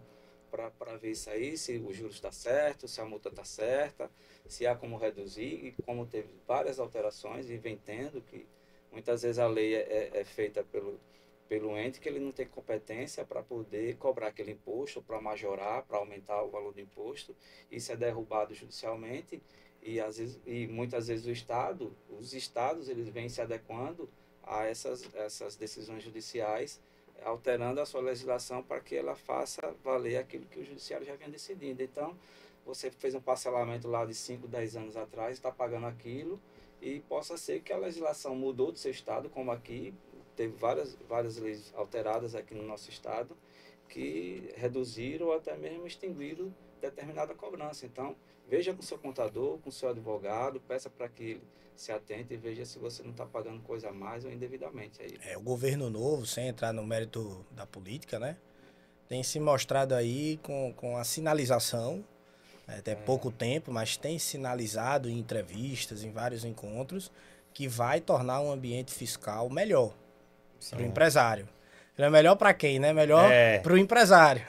para 0.51 0.97
ver 0.97 1.11
isso 1.11 1.31
aí, 1.31 1.57
se 1.57 1.77
o 1.77 1.91
juros 1.91 2.15
está 2.15 2.31
certo, 2.31 2.87
se 2.87 3.01
a 3.01 3.05
multa 3.05 3.29
está 3.29 3.43
certa, 3.43 4.11
se 4.47 4.67
há 4.67 4.75
como 4.75 4.97
reduzir, 4.97 5.65
e 5.65 5.75
como 5.83 6.05
teve 6.05 6.29
várias 6.45 6.79
alterações 6.79 7.49
e 7.49 7.57
vem 7.57 7.75
tendo, 7.75 8.21
que 8.21 8.45
muitas 8.91 9.23
vezes 9.23 9.39
a 9.39 9.47
lei 9.47 9.73
é, 9.73 10.11
é, 10.13 10.19
é 10.19 10.23
feita 10.23 10.63
pelo 10.63 10.99
pelo 11.47 11.77
ente 11.77 11.99
que 11.99 12.07
ele 12.09 12.19
não 12.19 12.31
tem 12.31 12.47
competência 12.47 13.25
para 13.25 13.43
poder 13.43 13.97
cobrar 13.97 14.27
aquele 14.27 14.51
imposto, 14.51 15.01
para 15.01 15.21
majorar, 15.21 15.83
para 15.83 15.97
aumentar 15.97 16.41
o 16.43 16.49
valor 16.49 16.73
do 16.73 16.81
imposto. 16.81 17.35
Isso 17.71 17.91
é 17.91 17.95
derrubado 17.95 18.53
judicialmente 18.53 19.41
e, 19.81 19.99
às 19.99 20.17
vezes, 20.17 20.39
e 20.45 20.67
muitas 20.67 21.07
vezes 21.07 21.25
o 21.25 21.31
Estado, 21.31 21.95
os 22.09 22.33
Estados, 22.33 22.87
eles 22.87 23.09
vêm 23.09 23.27
se 23.27 23.41
adequando 23.41 24.09
a 24.41 24.65
essas, 24.65 25.13
essas 25.15 25.55
decisões 25.55 26.03
judiciais, 26.03 26.81
alterando 27.23 27.81
a 27.81 27.85
sua 27.85 28.01
legislação 28.01 28.63
para 28.63 28.79
que 28.79 28.95
ela 28.95 29.15
faça 29.15 29.75
valer 29.83 30.17
aquilo 30.17 30.45
que 30.45 30.59
o 30.59 30.65
judiciário 30.65 31.05
já 31.05 31.15
vinha 31.15 31.29
decidindo. 31.29 31.81
Então, 31.81 32.17
você 32.65 32.89
fez 32.89 33.13
um 33.13 33.21
parcelamento 33.21 33.87
lá 33.87 34.05
de 34.05 34.13
5, 34.13 34.47
10 34.47 34.75
anos 34.77 34.97
atrás, 34.97 35.33
está 35.33 35.51
pagando 35.51 35.85
aquilo, 35.85 36.39
e 36.81 36.99
possa 37.01 37.37
ser 37.37 37.61
que 37.61 37.71
a 37.71 37.77
legislação 37.77 38.35
mudou 38.35 38.71
do 38.71 38.77
seu 38.77 38.91
estado, 38.91 39.29
como 39.29 39.51
aqui, 39.51 39.93
teve 40.35 40.55
várias, 40.55 40.97
várias 41.07 41.37
leis 41.37 41.73
alteradas 41.75 42.35
aqui 42.35 42.53
no 42.53 42.63
nosso 42.63 42.89
estado 42.89 43.35
que 43.89 44.51
reduziram 44.55 45.27
ou 45.27 45.33
até 45.35 45.55
mesmo 45.55 45.85
extinguiram 45.85 46.53
determinada 46.81 47.33
cobrança. 47.33 47.85
Então, 47.85 48.15
veja 48.49 48.73
com 48.73 48.81
seu 48.81 48.97
contador, 48.97 49.59
com 49.59 49.69
seu 49.69 49.89
advogado, 49.89 50.59
peça 50.61 50.89
para 50.89 51.07
que 51.07 51.23
ele 51.23 51.43
se 51.75 51.91
atente 51.91 52.33
e 52.33 52.37
veja 52.37 52.65
se 52.65 52.77
você 52.79 53.03
não 53.03 53.11
está 53.11 53.25
pagando 53.25 53.61
coisa 53.61 53.89
a 53.89 53.93
mais 53.93 54.25
ou 54.25 54.31
indevidamente. 54.31 55.01
Aí. 55.01 55.17
É, 55.21 55.37
o 55.37 55.41
governo 55.41 55.89
novo, 55.89 56.25
sem 56.25 56.47
entrar 56.47 56.73
no 56.73 56.85
mérito 56.85 57.45
da 57.51 57.65
política, 57.65 58.19
né? 58.19 58.37
Tem 59.07 59.21
se 59.23 59.39
mostrado 59.39 59.93
aí 59.93 60.37
com, 60.43 60.73
com 60.75 60.97
a 60.97 61.03
sinalização, 61.03 62.03
é, 62.67 62.77
até 62.77 62.91
é. 62.91 62.95
pouco 62.95 63.31
tempo, 63.31 63.71
mas 63.71 63.95
tem 63.95 64.17
sinalizado 64.17 65.09
em 65.09 65.19
entrevistas, 65.19 66.03
em 66.03 66.11
vários 66.11 66.43
encontros, 66.45 67.11
que 67.53 67.67
vai 67.67 68.01
tornar 68.01 68.41
um 68.41 68.51
ambiente 68.51 68.91
fiscal 68.91 69.49
melhor 69.49 69.93
para 70.69 70.79
o 70.79 70.85
empresário. 70.85 71.47
Ele 71.95 72.07
é 72.07 72.09
melhor 72.09 72.35
para 72.35 72.51
quem, 72.55 72.79
né? 72.79 72.91
Melhor 72.91 73.31
é. 73.31 73.59
para 73.59 73.73
o 73.73 73.77
empresário. 73.77 74.41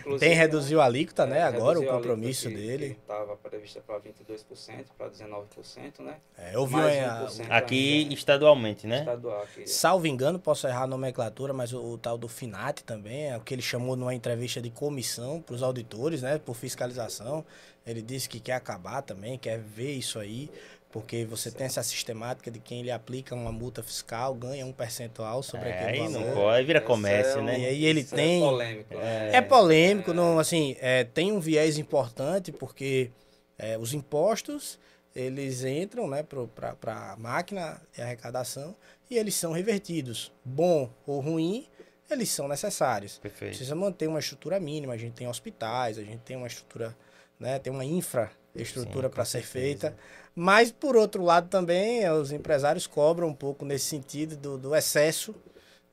Inclusive, 0.00 0.18
Tem 0.18 0.34
reduziu 0.34 0.82
a 0.82 0.84
alíquota, 0.84 1.24
né? 1.24 1.38
É, 1.38 1.42
Agora 1.44 1.80
o 1.80 1.86
compromisso 1.86 2.48
que, 2.48 2.54
dele. 2.54 2.98
Estava 3.00 3.36
prevista 3.36 3.80
para 3.80 3.98
22%, 4.00 4.84
para 4.98 5.08
19%, 5.08 6.00
né? 6.00 6.16
É, 6.36 6.54
eu 6.54 6.66
vi 6.66 6.76
a, 6.76 7.26
aqui 7.48 8.02
ainda. 8.02 8.14
estadualmente, 8.14 8.86
né? 8.86 8.98
Estadual, 8.98 9.42
aqui. 9.42 9.66
Salvo 9.66 10.06
engano, 10.06 10.38
posso 10.38 10.66
errar 10.66 10.82
a 10.82 10.86
nomenclatura, 10.86 11.54
mas 11.54 11.72
o, 11.72 11.80
o, 11.82 11.96
tal 11.96 12.18
do 12.18 12.28
FINAT 12.28 12.82
também, 12.82 13.30
é 13.30 13.36
o 13.36 13.40
que 13.40 13.54
ele 13.54 13.62
chamou 13.62 13.96
numa 13.96 14.14
entrevista 14.14 14.60
de 14.60 14.68
comissão 14.68 15.40
para 15.40 15.54
os 15.54 15.62
auditores, 15.62 16.20
né? 16.20 16.38
Por 16.38 16.54
fiscalização. 16.54 17.46
Ele 17.86 18.02
disse 18.02 18.28
que 18.28 18.38
quer 18.38 18.52
acabar 18.52 19.00
também, 19.00 19.38
quer 19.38 19.58
ver 19.58 19.92
isso 19.92 20.18
aí, 20.18 20.50
porque 20.92 21.24
você 21.24 21.50
tem 21.50 21.66
essa 21.66 21.82
sistemática 21.82 22.50
de 22.50 22.58
quem 22.58 22.80
ele 22.80 22.90
aplica 22.90 23.34
uma 23.34 23.52
multa 23.52 23.82
fiscal, 23.82 24.34
ganha 24.34 24.66
um 24.66 24.72
percentual 24.72 25.42
sobre 25.42 25.68
É, 25.68 25.72
aquele 25.72 26.02
aí 26.02 26.08
valor. 26.12 26.26
não 26.26 26.34
pode, 26.34 26.58
aí 26.58 26.64
vira 26.64 26.80
comércio, 26.80 27.38
é 27.38 27.42
um- 27.42 27.44
né? 27.44 27.60
E 27.60 27.66
aí 27.66 27.84
ele 27.84 28.00
isso 28.00 28.14
tem- 28.14 28.42
É 28.42 28.48
polêmico. 28.48 28.94
né? 28.96 29.30
É 29.36 29.40
polêmico, 29.40 30.12
não, 30.12 30.38
assim, 30.38 30.76
é, 30.80 31.04
tem 31.04 31.30
um 31.32 31.38
viés 31.40 31.78
importante 31.78 32.50
porque 32.52 33.10
é, 33.58 33.76
os 33.78 33.92
impostos 33.94 34.78
eles 35.14 35.64
entram 35.64 36.08
né, 36.08 36.22
para 36.22 37.12
a 37.12 37.16
máquina 37.16 37.80
de 37.92 38.00
arrecadação 38.00 38.74
e 39.10 39.18
eles 39.18 39.34
são 39.34 39.52
revertidos. 39.52 40.32
Bom 40.44 40.88
ou 41.06 41.20
ruim, 41.20 41.66
eles 42.10 42.30
são 42.30 42.48
necessários. 42.48 43.18
Perfeito. 43.18 43.50
Precisa 43.50 43.74
manter 43.74 44.06
uma 44.08 44.18
estrutura 44.20 44.58
mínima. 44.58 44.94
A 44.94 44.96
gente 44.96 45.14
tem 45.14 45.28
hospitais, 45.28 45.98
a 45.98 46.02
gente 46.02 46.20
tem 46.20 46.36
uma 46.36 46.46
estrutura, 46.46 46.96
né, 47.38 47.58
tem 47.58 47.72
uma 47.72 47.84
infraestrutura 47.84 49.10
para 49.10 49.24
ser 49.24 49.42
certeza. 49.44 49.50
feita. 49.90 49.96
Mas, 50.42 50.72
por 50.72 50.96
outro 50.96 51.22
lado, 51.22 51.48
também 51.48 52.02
eh, 52.02 52.10
os 52.12 52.32
empresários 52.32 52.86
cobram 52.86 53.28
um 53.28 53.34
pouco 53.34 53.62
nesse 53.62 53.84
sentido 53.84 54.36
do, 54.36 54.56
do 54.56 54.74
excesso 54.74 55.34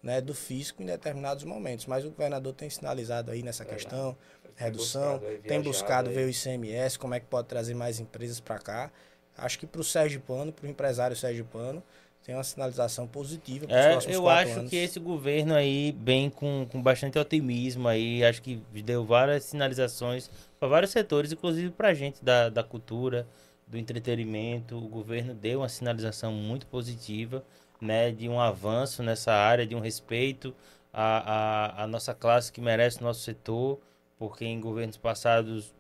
né, 0.01 0.21
do 0.21 0.33
fisco 0.33 0.81
em 0.81 0.85
determinados 0.85 1.43
momentos. 1.43 1.85
Mas 1.85 2.05
o 2.05 2.09
governador 2.09 2.53
tem 2.53 2.69
sinalizado 2.69 3.29
aí 3.29 3.43
nessa 3.43 3.65
questão, 3.65 4.15
Tem 4.55 4.65
redução, 4.67 5.17
buscado 5.17 5.27
aí, 5.27 5.37
tem 5.39 5.61
buscado 5.61 6.09
aí. 6.09 6.15
ver 6.15 6.25
o 6.27 6.29
ICMS, 6.29 6.97
como 6.97 7.13
é 7.13 7.19
que 7.19 7.25
pode 7.25 7.47
trazer 7.49 7.73
mais 7.73 7.99
empresas 7.99 8.39
para 8.39 8.57
cá. 8.57 8.91
Acho 9.37 9.59
que 9.59 9.67
para 9.67 9.81
o 9.81 9.83
Sergipano, 9.83 10.53
para 10.53 10.65
o 10.65 10.69
empresário 10.69 11.15
Sergipano, 11.15 11.83
tem 12.25 12.33
uma 12.33 12.43
sinalização 12.43 13.05
positiva 13.05 13.67
para 13.67 13.75
os 13.77 13.85
É, 13.85 13.91
próximos 13.91 14.15
eu 14.15 14.29
acho 14.29 14.59
anos. 14.59 14.69
que 14.69 14.77
esse 14.77 14.97
governo 14.99 15.53
aí 15.55 15.93
vem 15.99 16.29
com, 16.29 16.65
com 16.71 16.81
bastante 16.81 17.19
otimismo 17.19 17.85
aí, 17.87 18.23
acho 18.23 18.41
que 18.41 18.61
deu 18.83 19.03
várias 19.05 19.43
sinalizações 19.43 20.29
para 20.57 20.69
vários 20.69 20.91
setores, 20.91 21.33
inclusive 21.33 21.69
para 21.71 21.89
a 21.89 21.93
gente 21.93 22.23
da, 22.23 22.47
da 22.49 22.63
cultura, 22.63 23.27
do 23.67 23.77
entretenimento. 23.77 24.77
O 24.77 24.87
governo 24.87 25.33
deu 25.33 25.59
uma 25.59 25.69
sinalização 25.69 26.31
muito 26.31 26.65
positiva, 26.67 27.43
né, 27.81 28.11
de 28.11 28.27
um 28.29 28.39
avanço 28.39 29.03
nessa 29.03 29.33
área, 29.33 29.67
de 29.67 29.75
um 29.75 29.79
respeito 29.79 30.55
à, 30.91 31.81
à, 31.81 31.83
à 31.83 31.87
nossa 31.87 32.13
classe 32.13 32.51
que 32.51 32.61
merece 32.61 32.99
o 32.99 33.03
nosso 33.03 33.21
setor, 33.21 33.79
porque 34.17 34.45
em 34.45 34.59
governos 34.59 34.97
passados 34.97 35.73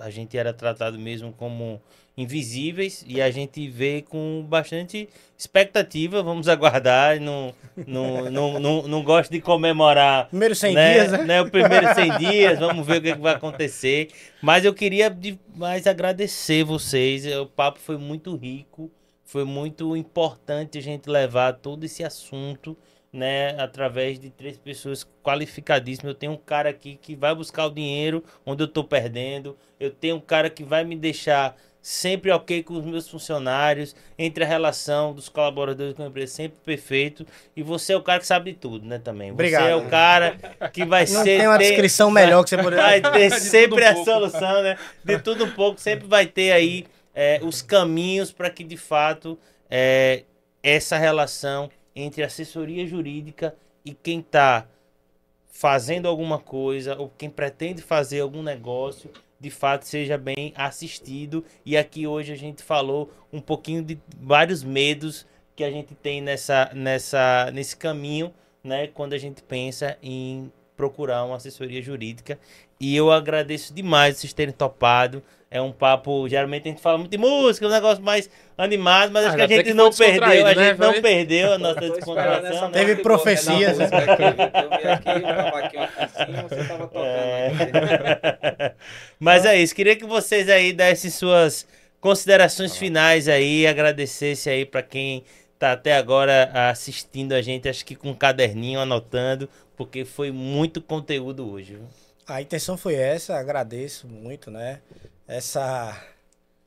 a 0.00 0.10
gente 0.10 0.36
era 0.36 0.52
tratado 0.52 0.98
mesmo 0.98 1.32
como 1.32 1.80
invisíveis 2.16 3.04
e 3.06 3.20
a 3.20 3.30
gente 3.30 3.68
vê 3.68 4.04
com 4.08 4.44
bastante 4.48 5.08
expectativa. 5.38 6.22
Vamos 6.22 6.48
aguardar. 6.48 7.20
Não, 7.20 7.54
não, 7.86 8.30
não, 8.30 8.60
não, 8.60 8.82
não 8.88 9.02
gosto 9.02 9.30
de 9.30 9.40
comemorar 9.40 10.28
Primeiro 10.28 10.54
100 10.54 10.74
né, 10.74 10.92
dias, 10.92 11.12
né? 11.12 11.24
né, 11.24 11.40
O 11.42 11.50
primeiro 11.50 11.94
100 11.94 12.18
dias, 12.18 12.58
vamos 12.58 12.86
ver 12.86 12.98
o 12.98 13.02
que, 13.02 13.14
que 13.14 13.20
vai 13.20 13.34
acontecer. 13.34 14.08
Mas 14.42 14.64
eu 14.64 14.74
queria 14.74 15.16
mais 15.54 15.86
agradecer 15.86 16.64
vocês. 16.64 17.24
O 17.36 17.46
papo 17.46 17.78
foi 17.78 17.96
muito 17.96 18.36
rico, 18.36 18.90
foi 19.24 19.44
muito 19.44 19.96
importante 19.96 20.78
a 20.78 20.82
gente 20.82 21.08
levar 21.08 21.54
todo 21.54 21.84
esse 21.84 22.04
assunto, 22.04 22.76
né, 23.12 23.60
através 23.60 24.18
de 24.18 24.30
três 24.30 24.56
pessoas 24.56 25.06
qualificadíssimas. 25.22 26.12
Eu 26.12 26.18
tenho 26.18 26.32
um 26.32 26.36
cara 26.36 26.70
aqui 26.70 26.98
que 27.00 27.16
vai 27.16 27.34
buscar 27.34 27.66
o 27.66 27.70
dinheiro 27.70 28.22
onde 28.46 28.62
eu 28.62 28.68
tô 28.68 28.84
perdendo. 28.84 29.56
Eu 29.78 29.90
tenho 29.90 30.16
um 30.16 30.20
cara 30.20 30.48
que 30.48 30.62
vai 30.62 30.84
me 30.84 30.94
deixar 30.96 31.56
sempre 31.82 32.30
ok 32.30 32.62
com 32.62 32.74
os 32.74 32.84
meus 32.84 33.08
funcionários, 33.08 33.96
entre 34.18 34.44
a 34.44 34.46
relação 34.46 35.14
dos 35.14 35.30
colaboradores 35.30 35.94
com 35.94 36.02
a 36.02 36.06
empresa, 36.06 36.34
sempre 36.34 36.58
perfeito. 36.62 37.26
E 37.56 37.62
você 37.62 37.94
é 37.94 37.96
o 37.96 38.02
cara 38.02 38.20
que 38.20 38.26
sabe 38.26 38.52
de 38.52 38.58
tudo, 38.58 38.86
né, 38.86 38.98
também. 38.98 39.32
Obrigado. 39.32 39.62
Você 39.64 39.70
é 39.70 39.76
o 39.76 39.88
cara 39.88 40.36
que 40.74 40.84
vai 40.84 41.06
Não 41.06 41.22
ser... 41.24 41.38
tem 41.38 41.46
uma 41.46 41.56
ter- 41.56 41.68
descrição 41.68 42.10
melhor 42.10 42.44
que 42.44 42.50
você 42.50 42.58
poderia... 42.58 42.84
Vai 42.84 43.00
ter 43.12 43.30
sempre 43.30 43.82
um 43.82 43.88
a 43.88 43.94
pouco. 43.94 44.10
solução, 44.10 44.62
né? 44.62 44.76
De 45.02 45.18
tudo 45.20 45.46
um 45.46 45.50
pouco, 45.52 45.80
sempre 45.80 46.06
vai 46.06 46.26
ter 46.26 46.52
aí 46.52 46.86
é, 47.14 47.40
os 47.42 47.62
caminhos 47.62 48.30
para 48.30 48.50
que, 48.50 48.62
de 48.62 48.76
fato, 48.76 49.38
é, 49.70 50.24
essa 50.62 50.98
relação 50.98 51.70
entre 51.94 52.22
assessoria 52.22 52.86
jurídica 52.86 53.54
e 53.84 53.94
quem 53.94 54.20
está 54.20 54.66
fazendo 55.50 56.06
alguma 56.06 56.38
coisa 56.38 56.96
ou 56.96 57.10
quem 57.18 57.28
pretende 57.28 57.82
fazer 57.82 58.20
algum 58.20 58.42
negócio, 58.42 59.10
de 59.38 59.50
fato 59.50 59.84
seja 59.84 60.16
bem 60.16 60.52
assistido. 60.54 61.44
E 61.64 61.76
aqui 61.76 62.06
hoje 62.06 62.32
a 62.32 62.36
gente 62.36 62.62
falou 62.62 63.10
um 63.32 63.40
pouquinho 63.40 63.82
de 63.82 63.98
vários 64.18 64.62
medos 64.62 65.26
que 65.56 65.64
a 65.64 65.70
gente 65.70 65.94
tem 65.94 66.20
nessa, 66.20 66.70
nessa, 66.74 67.50
nesse 67.52 67.76
caminho, 67.76 68.32
né? 68.62 68.86
Quando 68.86 69.12
a 69.12 69.18
gente 69.18 69.42
pensa 69.42 69.98
em 70.02 70.50
procurar 70.76 71.24
uma 71.24 71.36
assessoria 71.36 71.82
jurídica. 71.82 72.38
E 72.80 72.96
eu 72.96 73.10
agradeço 73.10 73.74
demais 73.74 74.16
vocês 74.16 74.32
terem 74.32 74.54
topado. 74.54 75.22
É 75.52 75.60
um 75.60 75.72
papo, 75.72 76.28
geralmente 76.28 76.68
a 76.68 76.70
gente 76.70 76.80
fala 76.80 76.96
muito 76.98 77.10
de 77.10 77.18
música, 77.18 77.66
um 77.66 77.70
negócio 77.70 78.00
mais 78.04 78.30
animado, 78.56 79.10
mas 79.10 79.24
Ah, 79.24 79.28
acho 79.28 79.36
que 79.36 79.42
a 79.42 79.46
gente 79.48 79.64
que 79.64 79.74
não 79.74 79.90
perdeu, 79.90 80.46
a 80.46 80.54
né? 80.54 80.64
gente 80.68 80.78
não 80.78 81.02
perdeu 81.02 81.52
a 81.54 81.58
nossa 81.58 81.80
descontração. 81.80 82.68
né? 82.68 82.78
Teve 82.78 83.02
profecias, 83.02 83.76
né, 83.78 83.88
É. 86.94 88.74
Mas 89.18 89.44
é 89.44 89.56
isso, 89.60 89.74
queria 89.74 89.96
que 89.96 90.04
vocês 90.04 90.48
aí 90.48 90.72
dessem 90.72 91.10
suas 91.10 91.66
considerações 92.00 92.76
finais 92.76 93.28
aí, 93.28 93.66
agradecesse 93.66 94.48
aí 94.48 94.64
para 94.64 94.82
quem 94.82 95.24
tá 95.58 95.72
até 95.72 95.94
agora 95.96 96.50
assistindo 96.70 97.32
a 97.32 97.42
gente, 97.42 97.68
acho 97.68 97.84
que 97.84 97.94
com 97.94 98.10
um 98.10 98.14
caderninho 98.14 98.80
anotando, 98.80 99.48
porque 99.76 100.04
foi 100.04 100.30
muito 100.30 100.80
conteúdo 100.80 101.50
hoje. 101.50 101.74
viu? 101.74 101.82
A 102.26 102.40
intenção 102.40 102.76
foi 102.78 102.94
essa, 102.94 103.36
agradeço 103.36 104.06
muito, 104.06 104.50
né? 104.50 104.78
Essa 105.30 106.04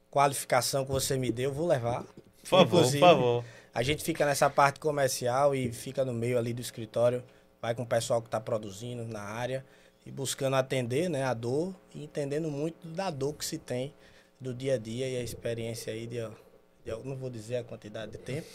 qualificação 0.10 0.86
que 0.86 0.92
você 0.92 1.18
me 1.18 1.34
deu, 1.34 1.50
eu 1.50 1.54
vou 1.54 1.68
levar. 1.68 2.04
Por 2.04 2.48
favor, 2.48 2.70
por 2.70 2.78
Inclusive, 2.78 3.00
favor. 3.02 3.46
A 3.74 3.84
gente 3.84 4.02
fica 4.06 4.26
nessa 4.26 4.50
parte 4.50 4.80
comercial 4.80 5.54
e 5.54 5.74
fica 5.74 6.06
no 6.06 6.14
meio 6.14 6.38
ali 6.38 6.54
do 6.54 6.62
escritório, 6.62 7.22
vai 7.62 7.76
com 7.76 7.84
o 7.84 7.86
pessoal 7.86 8.22
que 8.22 8.30
está 8.30 8.40
produzindo 8.40 9.04
na 9.04 9.20
área 9.20 9.66
e 10.06 10.12
buscando 10.12 10.56
atender 10.56 11.10
né, 11.10 11.26
a 11.26 11.34
dor 11.34 11.76
e 11.94 12.06
entendendo 12.06 12.50
muito 12.50 12.88
da 12.88 13.10
dor 13.10 13.34
que 13.34 13.44
se 13.44 13.58
tem 13.58 13.94
do 14.40 14.54
dia 14.54 14.76
a 14.76 14.78
dia 14.78 15.10
e 15.10 15.18
a 15.18 15.22
experiência 15.22 15.92
aí 15.92 16.08
de 16.08 16.16
eu 16.86 17.04
não 17.04 17.18
vou 17.18 17.30
dizer 17.30 17.58
a 17.58 17.64
quantidade 17.66 18.14
de 18.14 18.18
tempo, 18.18 18.48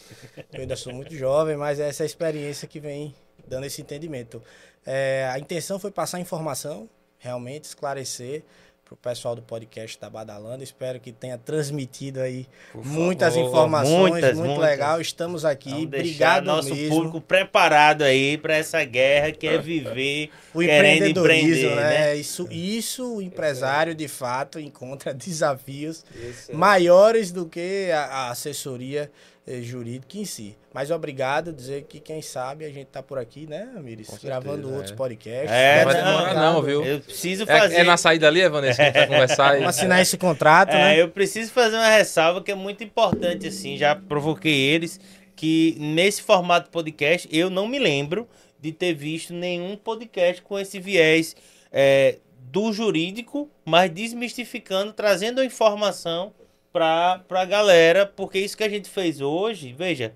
eu 0.55 0.61
ainda 0.63 0.75
sou 0.77 0.95
muito 0.95 1.15
jovem, 1.15 1.55
mas 1.55 1.79
é 1.79 1.87
essa 1.87 2.05
experiência 2.07 2.67
que 2.67 2.81
vem 2.81 3.15
dando 3.47 3.65
esse 3.65 3.83
entendimento. 3.83 4.43
É, 4.87 5.29
a 5.31 5.39
intenção 5.39 5.79
foi 5.79 5.91
passar 5.91 6.19
informação, 6.19 6.89
realmente 7.19 7.65
esclarecer 7.65 8.43
para 8.89 8.95
o 8.95 8.97
pessoal 8.97 9.37
do 9.37 9.43
podcast 9.43 10.01
da 10.01 10.09
Badalando. 10.09 10.63
Espero 10.65 10.99
que 10.99 11.13
tenha 11.13 11.37
transmitido 11.37 12.21
aí 12.21 12.47
Por 12.73 12.87
muitas 12.87 13.35
favor. 13.35 13.49
informações, 13.49 14.11
Muitas, 14.13 14.35
muito 14.39 14.49
muitas. 14.49 14.71
legal. 14.71 15.01
Estamos 15.01 15.45
aqui. 15.45 15.69
Vamos 15.71 15.85
Obrigado 15.85 16.45
nosso 16.47 16.75
mesmo. 16.75 16.97
público 16.97 17.21
preparado 17.21 18.03
aí 18.03 18.39
para 18.39 18.57
essa 18.57 18.83
guerra 18.85 19.31
que 19.33 19.47
é 19.47 19.59
viver 19.61 20.31
O 20.55 20.61
querendo 20.61 20.95
empreendedorismo, 21.05 21.49
empreender, 21.71 21.77
né? 21.77 21.91
né? 21.91 22.17
Isso, 22.17 22.49
isso 22.51 23.17
o 23.17 23.21
empresário 23.23 23.95
de 23.95 24.09
fato 24.09 24.59
encontra 24.59 25.13
desafios 25.15 26.03
é- 26.49 26.55
maiores 26.55 27.31
do 27.31 27.45
que 27.45 27.91
a, 27.93 28.05
a 28.07 28.31
assessoria 28.31 29.11
eh, 29.49 29.63
jurídica 29.63 30.19
em 30.19 30.25
si. 30.25 30.57
Mas 30.75 30.91
obrigado, 30.91 31.53
dizer 31.53 31.85
que 31.85 31.99
quem 31.99 32.21
sabe 32.21 32.65
a 32.65 32.69
gente 32.71 32.87
tá 32.89 33.03
por 33.03 33.19
aqui, 33.19 33.47
né, 33.47 33.69
Amiris? 33.77 34.07
Com 34.07 34.17
Gravando 34.19 34.57
certeza, 34.57 34.75
outros 34.75 34.93
é. 34.93 34.95
podcasts. 34.95 35.51
É, 35.51 35.85
Não 35.85 35.93
vai 35.93 36.03
não, 36.03 36.19
demorar 36.19 36.35
não, 36.35 36.63
viu? 36.63 36.85
Eu 36.85 37.01
preciso 37.01 37.47
fazer. 37.47 37.75
É, 37.77 37.81
é 37.81 37.85
na 37.85 37.97
saída 37.97 38.29
ali, 38.29 38.47
Vanessa, 38.49 38.77
que 38.77 38.83
a 38.83 38.87
gente 38.87 38.95
vai 38.99 39.07
conversar. 39.07 39.55
e- 39.55 39.61
Vamos 39.61 39.77
assinar 39.77 40.01
esse 40.03 40.17
contrato, 40.19 40.71
É, 40.71 40.75
né? 40.75 41.01
eu 41.01 41.09
preciso 41.09 41.51
fazer 41.53 41.77
uma 41.77 41.89
ressalva 41.89 42.43
que 42.43 42.53
é 42.53 42.55
muito 42.55 42.85
importante, 42.85 43.47
assim, 43.49 43.77
já 43.77 43.97
provoquei 43.97 44.55
eles, 44.55 45.01
que 45.35 45.77
nesse 45.79 46.21
formato 46.23 46.71
podcast 46.71 47.29
eu 47.33 47.49
não 47.49 47.67
me 47.67 47.79
lembro 47.79 48.29
de 48.61 48.73
ter 48.73 48.93
visto 48.93 49.33
nenhum 49.33 49.77
podcast 49.77 50.43
com 50.43 50.59
esse 50.59 50.79
viés 50.79 51.35
é, 51.73 52.19
do 52.51 52.73
jurídico, 52.73 53.49
mas 53.65 53.91
desmistificando, 53.91 54.93
trazendo 54.93 55.41
a 55.41 55.45
informação 55.45 56.33
para 56.73 57.23
a 57.31 57.45
galera, 57.45 58.07
porque 58.07 58.39
isso 58.39 58.57
que 58.57 58.65
a 58.65 58.69
gente 58.69 58.89
fez 58.89 59.21
hoje, 59.21 59.73
veja, 59.73 60.15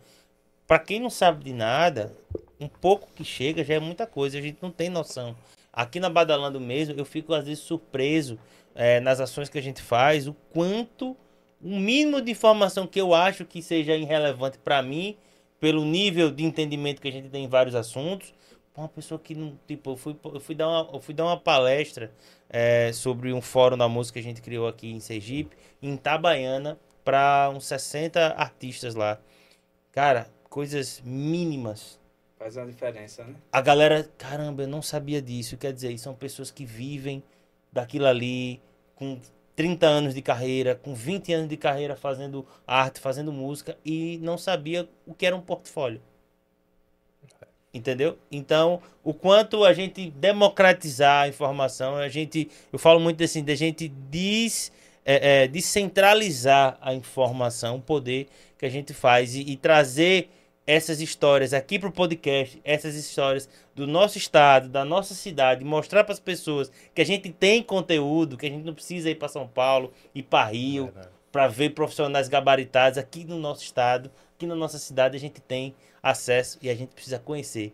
para 0.67 0.79
quem 0.79 1.01
não 1.01 1.11
sabe 1.11 1.45
de 1.45 1.53
nada, 1.53 2.13
um 2.61 2.69
pouco 2.69 3.09
que 3.15 3.25
chega 3.25 3.65
já 3.65 3.75
é 3.75 3.81
muita 3.81 4.07
coisa, 4.07 4.39
a 4.39 4.41
gente 4.41 4.59
não 4.61 4.71
tem 4.71 4.89
noção. 4.89 5.37
Aqui 5.73 5.99
na 5.99 6.11
Badalando 6.11 6.61
mesmo, 6.61 6.95
eu 6.99 7.05
fico 7.05 7.33
às 7.33 7.45
vezes 7.45 7.63
surpreso 7.63 8.39
é, 8.75 9.01
nas 9.01 9.21
ações 9.21 9.49
que 9.49 9.59
a 9.59 9.63
gente 9.63 9.83
faz, 9.83 10.27
o 10.27 10.35
quanto, 10.53 11.17
o 11.61 11.69
mínimo 11.79 12.21
de 12.21 12.31
informação 12.31 12.87
que 12.87 13.01
eu 13.01 13.15
acho 13.15 13.45
que 13.45 13.63
seja 13.63 13.97
irrelevante 13.97 14.59
para 14.59 14.83
mim, 14.83 15.17
pelo 15.59 15.85
nível 15.85 16.31
de 16.31 16.45
entendimento 16.45 17.01
que 17.01 17.09
a 17.09 17.13
gente 17.13 17.29
tem 17.29 17.45
em 17.45 17.49
vários 17.49 17.75
assuntos, 17.75 18.35
pra 18.35 18.52
uma 18.81 18.89
pessoa 18.89 19.19
que 19.19 19.35
não, 19.35 19.59
tipo, 19.67 19.91
eu 19.91 19.97
fui, 19.97 20.17
eu 20.25 20.41
fui, 20.41 20.55
dar, 20.55 20.69
uma, 20.69 20.91
eu 20.95 21.01
fui 21.01 21.15
dar 21.15 21.25
uma 21.25 21.39
palestra 21.39 22.11
é, 22.49 22.93
sobre 22.93 23.33
um 23.33 23.43
fórum 23.43 23.77
da 23.77 23.89
música 23.89 24.15
que 24.15 24.27
a 24.27 24.29
gente 24.29 24.41
criou 24.41 24.67
aqui 24.67 24.91
em 24.91 25.01
Sergipe, 25.01 25.57
em 25.83 25.95
Itabaiana, 25.95 26.79
para 27.05 27.51
uns 27.55 27.67
60 27.67 28.35
artistas 28.35 28.95
lá. 28.95 29.19
Cara, 29.91 30.31
coisas 30.49 31.03
mínimas 31.05 32.01
Faz 32.39 32.57
uma 32.57 32.67
diferença, 32.67 33.23
né? 33.23 33.37
a 33.53 33.61
galera, 33.61 34.11
caramba, 34.19 34.65
eu 34.65 34.69
não 34.69 34.83
sabia 34.83 35.23
disso. 35.23 35.57
Quer 35.57 35.73
dizer, 35.73 35.97
são 35.99 36.13
pessoas 36.13 36.51
que 36.51 36.65
vivem 36.65 37.23
daquilo 37.71 38.07
ali, 38.07 38.61
com 38.97 39.21
30 39.55 39.87
anos 39.87 40.15
de 40.15 40.23
carreira, 40.23 40.75
com 40.75 40.93
20 40.93 41.33
anos 41.33 41.49
de 41.49 41.57
carreira 41.57 41.95
fazendo 41.95 42.45
arte, 42.67 42.99
fazendo 42.99 43.33
música 43.33 43.77
e 43.85 44.19
não 44.23 44.37
sabia 44.37 44.89
o 45.07 45.15
que 45.15 45.25
era 45.25 45.37
um 45.37 45.41
portfólio. 45.41 46.01
Entendeu? 47.75 48.19
Então, 48.31 48.83
o 49.03 49.15
quanto 49.15 49.65
a 49.65 49.73
gente 49.73 50.11
democratizar 50.11 51.23
a 51.23 51.29
informação, 51.29 51.97
a 51.97 52.09
gente, 52.09 52.51
eu 52.71 52.79
falo 52.79 53.01
muito 53.01 53.23
assim, 53.25 53.43
da 53.43 53.55
gente 53.55 53.89
des, 53.89 54.71
é, 55.07 55.45
é, 55.45 55.49
descentralizar 55.49 56.77
a 56.83 56.93
informação, 56.93 57.77
o 57.77 57.81
poder 57.81 58.29
que 58.59 58.67
a 58.67 58.69
gente 58.69 58.93
faz 58.93 59.35
e, 59.35 59.41
e 59.41 59.57
trazer 59.57 60.29
essas 60.67 61.01
histórias 61.01 61.53
aqui 61.53 61.79
para 61.79 61.89
o 61.89 61.93
podcast, 61.93 62.61
essas 62.63 62.95
histórias 62.95 63.49
do 63.75 63.87
nosso 63.87 64.17
estado, 64.19 64.69
da 64.69 64.85
nossa 64.85 65.15
cidade, 65.15 65.65
mostrar 65.65 66.05
para 66.05 66.13
as 66.13 66.21
pessoas 66.21 66.71
que 66.95 67.03
a 67.03 67.07
gente 67.07 67.31
tem 67.31 67.63
conteúdo, 67.63 68.37
que 68.37 68.47
a 68.47 68.51
gente 68.51 68.65
não 68.65 68.75
precisa 68.75 69.11
ir 69.11 69.17
para 69.17 69.29
São 69.29 69.49
Paulo, 69.49 69.93
ir 70.15 70.23
para 70.23 70.51
Rio, 70.51 70.93
para 71.33 71.49
ver 71.49 71.71
profissionais 71.71 72.29
gabaritados 72.29 72.99
aqui 72.99 73.25
no 73.25 73.39
nosso 73.39 73.65
estado, 73.65 74.11
aqui 74.37 74.47
na 74.47 74.55
nossa 74.55 74.79
cidade 74.79 75.17
a 75.17 75.21
gente 75.21 75.41
tem 75.41 75.75
acesso 76.03 76.59
e 76.61 76.69
a 76.69 76.75
gente 76.75 76.91
precisa 76.91 77.19
conhecer. 77.19 77.73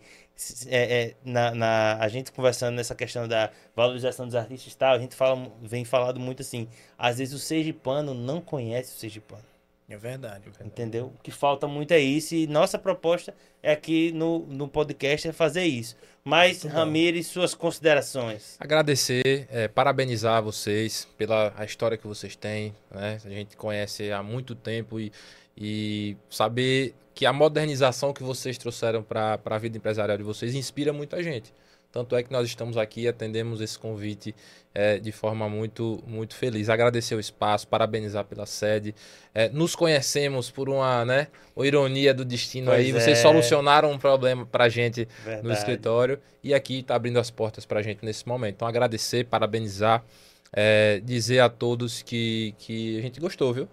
É, 0.68 1.00
é, 1.00 1.14
na, 1.24 1.52
na, 1.52 1.96
a 1.98 2.06
gente 2.06 2.30
conversando 2.30 2.76
nessa 2.76 2.94
questão 2.94 3.26
da 3.26 3.50
valorização 3.74 4.24
dos 4.24 4.36
artistas 4.36 4.72
e 4.72 4.76
tal, 4.76 4.94
a 4.94 4.98
gente 4.98 5.16
fala, 5.16 5.50
vem 5.60 5.84
falado 5.84 6.20
muito 6.20 6.42
assim, 6.42 6.68
às 6.96 7.18
vezes 7.18 7.34
o 7.34 7.40
sergipano 7.40 8.14
não 8.14 8.40
conhece 8.40 8.94
o 8.94 8.98
sergipano. 8.98 9.42
É 9.90 9.96
verdade, 9.96 10.42
é 10.46 10.50
verdade. 10.50 10.66
Entendeu? 10.66 11.06
O 11.18 11.22
que 11.22 11.30
falta 11.30 11.66
muito 11.66 11.92
é 11.92 11.98
isso. 11.98 12.34
E 12.34 12.46
nossa 12.46 12.78
proposta 12.78 13.34
é 13.62 13.72
aqui 13.72 14.12
no, 14.12 14.40
no 14.40 14.68
podcast 14.68 15.26
é 15.26 15.32
fazer 15.32 15.64
isso. 15.64 15.96
Mas, 16.22 16.62
Ramires, 16.62 17.26
suas 17.28 17.54
considerações. 17.54 18.56
Agradecer, 18.60 19.48
é, 19.50 19.66
parabenizar 19.66 20.42
vocês 20.42 21.08
pela 21.16 21.54
a 21.56 21.64
história 21.64 21.96
que 21.96 22.06
vocês 22.06 22.36
têm. 22.36 22.74
Né? 22.90 23.18
A 23.24 23.30
gente 23.30 23.56
conhece 23.56 24.12
há 24.12 24.22
muito 24.22 24.54
tempo 24.54 25.00
e, 25.00 25.10
e 25.56 26.18
saber 26.28 26.94
que 27.18 27.26
a 27.26 27.32
modernização 27.32 28.12
que 28.12 28.22
vocês 28.22 28.56
trouxeram 28.56 29.02
para 29.02 29.40
a 29.44 29.58
vida 29.58 29.76
empresarial 29.76 30.16
de 30.16 30.22
vocês 30.22 30.54
inspira 30.54 30.92
muita 30.92 31.20
gente. 31.20 31.52
Tanto 31.90 32.14
é 32.14 32.22
que 32.22 32.30
nós 32.30 32.46
estamos 32.46 32.76
aqui 32.76 33.00
e 33.00 33.08
atendemos 33.08 33.60
esse 33.60 33.76
convite 33.76 34.32
é, 34.72 35.00
de 35.00 35.10
forma 35.10 35.48
muito, 35.48 36.00
muito 36.06 36.36
feliz. 36.36 36.68
Agradecer 36.68 37.16
o 37.16 37.18
espaço, 37.18 37.66
parabenizar 37.66 38.24
pela 38.24 38.46
sede. 38.46 38.94
É, 39.34 39.48
nos 39.48 39.74
conhecemos 39.74 40.48
por 40.48 40.68
uma, 40.68 41.04
né, 41.04 41.26
uma 41.56 41.66
ironia 41.66 42.14
do 42.14 42.24
destino 42.24 42.66
Pois 42.66 42.86
aí. 42.86 42.92
Vocês 42.92 43.18
é. 43.18 43.20
solucionaram 43.20 43.90
um 43.90 43.98
problema 43.98 44.46
para 44.46 44.68
gente 44.68 45.08
no 45.24 45.24
Verdade. 45.24 45.54
escritório 45.54 46.20
e 46.44 46.54
aqui 46.54 46.78
está 46.78 46.94
abrindo 46.94 47.18
as 47.18 47.32
portas 47.32 47.66
para 47.66 47.80
a 47.80 47.82
gente 47.82 48.04
nesse 48.04 48.28
momento. 48.28 48.54
Então, 48.54 48.68
agradecer, 48.68 49.26
parabenizar, 49.26 50.04
é, 50.52 51.00
dizer 51.04 51.40
a 51.40 51.48
todos 51.48 52.00
que, 52.00 52.54
que 52.60 52.96
a 52.96 53.02
gente 53.02 53.18
gostou, 53.18 53.52
viu? 53.52 53.68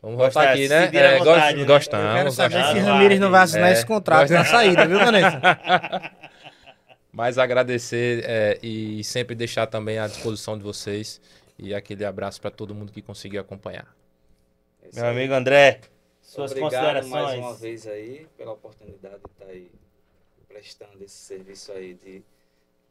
Vamos 0.00 0.16
Gostar, 0.16 0.52
aqui, 0.52 0.68
né? 0.68 0.84
É, 0.92 1.18
vontade, 1.18 1.24
gost- 1.24 1.56
né? 1.56 1.64
Gostamos. 1.64 2.06
Eu 2.06 2.14
quero 2.16 2.32
saber 2.32 2.54
gostamos. 2.58 2.80
se 2.82 2.86
Ramires 2.88 3.20
não 3.20 3.30
vai 3.30 3.42
assinar 3.42 3.68
é, 3.70 3.72
esse 3.72 3.84
contrato 3.86 4.30
na 4.32 4.44
saída, 4.44 4.86
viu, 4.86 4.98
Vanessa? 4.98 5.40
Mas 7.12 7.36
agradecer 7.38 8.22
é, 8.24 8.58
e 8.62 9.02
sempre 9.02 9.34
deixar 9.34 9.66
também 9.66 9.98
à 9.98 10.06
disposição 10.06 10.56
de 10.56 10.62
vocês. 10.62 11.20
E 11.58 11.74
aquele 11.74 12.04
abraço 12.04 12.40
para 12.40 12.50
todo 12.52 12.72
mundo 12.74 12.92
que 12.92 13.02
conseguiu 13.02 13.40
acompanhar. 13.40 13.88
É 14.84 14.94
Meu 14.94 15.04
aí. 15.06 15.10
amigo 15.10 15.34
André, 15.34 15.80
suas 16.22 16.52
Obrigado 16.52 16.70
considerações. 16.70 17.10
mais 17.10 17.38
uma 17.40 17.54
vez 17.54 17.86
aí 17.88 18.26
pela 18.36 18.52
oportunidade 18.52 19.16
de 19.16 19.30
estar 19.32 19.46
aí 19.52 19.68
prestando 20.46 21.02
esse 21.02 21.16
serviço 21.16 21.72
aí 21.72 21.94
de, 21.94 22.22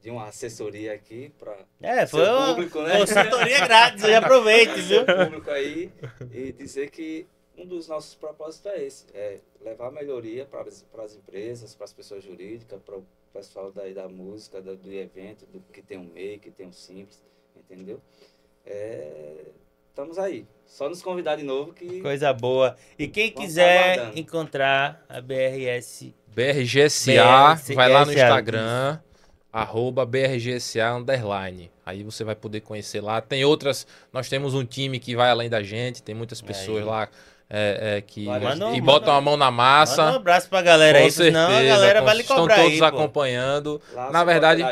de 0.08 0.12
uma 0.12 0.28
assessoria 0.30 0.94
aqui 0.94 1.34
para 1.38 1.58
É, 1.82 2.08
foi 2.08 2.24
seu 2.24 2.34
uma 2.34 2.48
público, 2.56 2.82
né? 2.82 2.98
consultoria 3.00 3.68
grátis, 3.68 4.04
aproveite, 4.16 4.80
viu? 4.80 5.06
público 5.06 5.52
aí 5.52 5.92
e 6.32 6.54
dizer 6.54 6.90
que 6.92 7.28
um 7.58 7.66
dos 7.66 7.90
nossos 7.90 8.16
propósitos 8.16 8.72
é 8.72 8.86
esse, 8.86 9.06
é 9.14 9.40
levar 9.60 9.92
melhoria 9.92 10.46
para 10.46 10.62
as 10.62 11.14
empresas, 11.14 11.76
para 11.76 11.84
as 11.84 11.92
pessoas 11.92 12.24
jurídicas, 12.24 12.80
para 12.86 12.96
o 12.96 13.06
pessoal 13.34 13.70
daí 13.70 13.94
da 13.94 14.08
música, 14.08 14.62
do, 14.62 14.78
do 14.78 14.94
evento, 14.94 15.46
do 15.46 15.60
que 15.74 15.82
tem 15.82 15.98
um 15.98 16.06
MEI, 16.06 16.40
que 16.40 16.52
tem 16.52 16.68
um 16.68 16.72
simples, 16.72 17.22
entendeu? 17.54 18.00
É, 18.66 19.48
estamos 19.90 20.18
aí. 20.18 20.48
Só 20.66 20.88
nos 20.88 21.02
convidar 21.02 21.36
de 21.36 21.44
novo 21.44 21.74
que 21.74 22.00
Coisa 22.02 22.32
boa. 22.32 22.78
E 22.98 23.10
quem 23.10 23.32
Vamos 23.32 23.46
quiser 23.46 23.94
aguardando. 23.96 24.20
encontrar 24.20 25.06
a 25.10 25.20
BRS, 25.20 26.14
BRGSA, 26.28 27.12
BRGSA, 27.12 27.74
vai 27.76 27.90
lá 27.90 28.06
no 28.06 28.12
isso. 28.12 28.22
Instagram, 28.22 29.00
arroba 29.62 30.06
BRGSA 30.06 30.94
underline. 30.94 31.72
Aí 31.86 32.04
você 32.04 32.24
vai 32.24 32.36
poder 32.36 32.62
conhecer 32.62 33.02
lá. 33.02 33.22
Tem 33.22 33.44
outras, 33.46 33.88
nós 34.12 34.30
temos 34.30 34.54
um 34.54 34.64
time 34.66 35.00
que 35.00 35.16
vai 35.16 35.30
além 35.30 35.50
da 35.50 35.64
gente, 35.64 36.04
tem 36.04 36.14
muitas 36.14 36.42
pessoas 36.42 36.86
lá 36.86 37.08
é, 37.50 37.96
é, 37.98 38.02
que, 38.02 38.26
Várias 38.26 38.60
que 38.60 38.64
um- 38.66 38.82
botam 38.82 39.14
a 39.14 39.22
mão 39.22 39.38
na 39.38 39.46
manda 39.50 39.54
um 39.54 39.56
massa. 39.56 40.10
abraço 40.16 40.50
pra 40.50 40.62
galera 40.62 41.00
Com 41.00 41.06
aí, 41.06 41.12
senão 41.12 41.48
a 41.48 41.52
certeza, 41.52 41.76
galera 41.76 42.02
vai 42.02 42.16
lhe 42.16 42.22
estão 42.22 42.38
cobrar 42.38 42.56
todos 42.58 42.74
aí, 42.74 42.82
acompanhando. 42.84 43.82
lá 43.94 44.12
Na 44.12 44.24
verdade, 44.26 44.64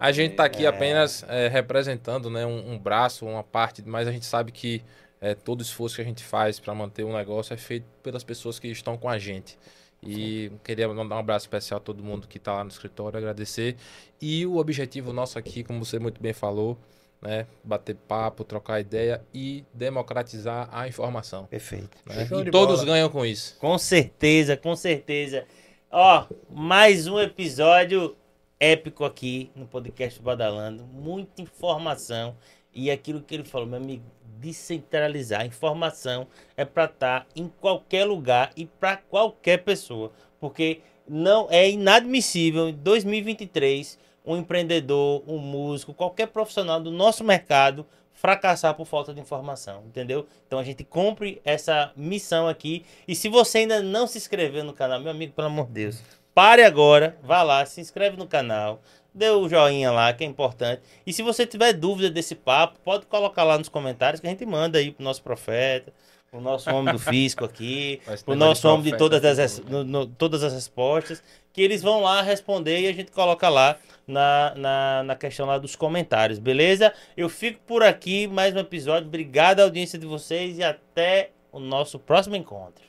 A 0.00 0.12
gente 0.12 0.32
está 0.32 0.44
aqui 0.44 0.62
né? 0.62 0.68
apenas 0.68 1.24
é, 1.28 1.48
representando 1.48 2.28
né, 2.28 2.44
um, 2.44 2.72
um 2.74 2.78
braço, 2.78 3.24
uma 3.26 3.42
parte, 3.42 3.82
mas 3.86 4.06
a 4.06 4.12
gente 4.12 4.26
sabe 4.26 4.52
que 4.52 4.82
é, 5.20 5.34
todo 5.34 5.62
esforço 5.62 5.96
que 5.96 6.02
a 6.02 6.04
gente 6.04 6.22
faz 6.22 6.60
para 6.60 6.74
manter 6.74 7.04
o 7.04 7.12
negócio 7.12 7.54
é 7.54 7.56
feito 7.56 7.86
pelas 8.02 8.22
pessoas 8.22 8.58
que 8.58 8.68
estão 8.68 8.98
com 8.98 9.08
a 9.08 9.18
gente. 9.18 9.56
E 10.06 10.52
queria 10.62 10.88
mandar 10.88 11.16
um 11.16 11.18
abraço 11.18 11.44
especial 11.44 11.78
a 11.78 11.80
todo 11.80 12.02
mundo 12.02 12.26
que 12.28 12.38
está 12.38 12.54
lá 12.54 12.64
no 12.64 12.70
escritório, 12.70 13.18
agradecer. 13.18 13.76
E 14.20 14.46
o 14.46 14.56
objetivo 14.56 15.12
nosso 15.12 15.38
aqui, 15.38 15.62
como 15.62 15.84
você 15.84 15.98
muito 15.98 16.20
bem 16.20 16.32
falou, 16.32 16.78
né, 17.20 17.46
bater 17.64 17.96
papo, 17.96 18.44
trocar 18.44 18.80
ideia 18.80 19.24
e 19.32 19.64
democratizar 19.72 20.68
a 20.70 20.86
informação. 20.86 21.46
Perfeito. 21.46 21.96
né? 22.06 22.28
E 22.46 22.50
todos 22.50 22.80
bola. 22.80 22.92
ganham 22.92 23.08
com 23.08 23.24
isso. 23.24 23.56
Com 23.58 23.78
certeza, 23.78 24.56
com 24.56 24.76
certeza. 24.76 25.46
Ó, 25.90 26.26
mais 26.50 27.06
um 27.06 27.18
episódio 27.18 28.14
épico 28.60 29.04
aqui 29.04 29.50
no 29.54 29.66
podcast 29.66 30.20
Badalando. 30.20 30.84
Muita 30.84 31.40
informação. 31.40 32.36
E 32.74 32.90
aquilo 32.90 33.22
que 33.22 33.34
ele 33.34 33.44
falou, 33.44 33.66
meu 33.66 33.78
amigo, 33.78 34.04
descentralizar. 34.44 35.40
A 35.40 35.46
informação 35.46 36.26
é 36.56 36.64
para 36.64 36.84
estar 36.84 37.26
em 37.34 37.48
qualquer 37.60 38.04
lugar 38.04 38.50
e 38.56 38.66
para 38.66 38.96
qualquer 38.96 39.64
pessoa. 39.64 40.12
Porque 40.38 40.80
não 41.08 41.48
é 41.50 41.70
inadmissível 41.70 42.68
em 42.68 42.74
2023 42.74 43.98
um 44.26 44.36
empreendedor, 44.36 45.22
um 45.26 45.38
músico, 45.38 45.92
qualquer 45.92 46.28
profissional 46.28 46.80
do 46.80 46.90
nosso 46.90 47.22
mercado 47.22 47.86
fracassar 48.12 48.74
por 48.74 48.86
falta 48.86 49.12
de 49.12 49.20
informação, 49.20 49.82
entendeu? 49.86 50.26
Então 50.46 50.58
a 50.58 50.62
gente 50.62 50.82
cumpre 50.84 51.42
essa 51.44 51.92
missão 51.94 52.48
aqui. 52.48 52.84
E 53.06 53.14
se 53.14 53.28
você 53.28 53.58
ainda 53.58 53.82
não 53.82 54.06
se 54.06 54.16
inscreveu 54.16 54.64
no 54.64 54.72
canal, 54.72 55.00
meu 55.00 55.10
amigo, 55.10 55.34
pelo 55.34 55.48
amor 55.48 55.66
de 55.66 55.72
Deus, 55.72 56.02
pare 56.34 56.62
agora, 56.62 57.18
vá 57.22 57.42
lá, 57.42 57.66
se 57.66 57.80
inscreve 57.80 58.16
no 58.16 58.26
canal, 58.26 58.80
dê 59.14 59.30
o 59.30 59.48
joinha 59.48 59.90
lá, 59.92 60.12
que 60.12 60.24
é 60.24 60.26
importante. 60.26 60.82
E 61.06 61.12
se 61.12 61.22
você 61.22 61.46
tiver 61.46 61.72
dúvida 61.72 62.10
desse 62.10 62.34
papo, 62.34 62.78
pode 62.84 63.06
colocar 63.06 63.44
lá 63.44 63.56
nos 63.56 63.68
comentários 63.68 64.20
que 64.20 64.26
a 64.26 64.30
gente 64.30 64.44
manda 64.44 64.78
aí 64.78 64.90
pro 64.90 65.04
nosso 65.04 65.22
profeta, 65.22 65.92
pro 66.30 66.40
nosso 66.40 66.68
homem 66.70 66.92
do 66.92 66.98
fisco 66.98 67.44
aqui, 67.44 68.00
pro 68.24 68.34
nosso 68.34 68.66
homem 68.68 68.82
de 68.84 68.90
todas 68.98 69.24
as, 69.24 69.38
res- 69.38 69.58
no- 69.70 69.84
no- 69.84 70.06
todas 70.06 70.42
as 70.42 70.52
respostas, 70.52 71.22
que 71.52 71.62
eles 71.62 71.80
vão 71.80 72.00
lá 72.02 72.20
responder 72.22 72.80
e 72.80 72.88
a 72.88 72.92
gente 72.92 73.12
coloca 73.12 73.48
lá 73.48 73.76
na, 74.06 74.52
na, 74.56 75.02
na 75.04 75.14
questão 75.16 75.46
lá 75.46 75.56
dos 75.58 75.76
comentários, 75.76 76.38
beleza? 76.40 76.92
Eu 77.16 77.28
fico 77.28 77.60
por 77.66 77.82
aqui, 77.84 78.26
mais 78.26 78.54
um 78.54 78.58
episódio. 78.58 79.06
Obrigado 79.06 79.60
à 79.60 79.62
audiência 79.62 79.98
de 79.98 80.06
vocês 80.06 80.58
e 80.58 80.62
até 80.64 81.30
o 81.52 81.60
nosso 81.60 81.98
próximo 82.00 82.34
encontro. 82.34 82.84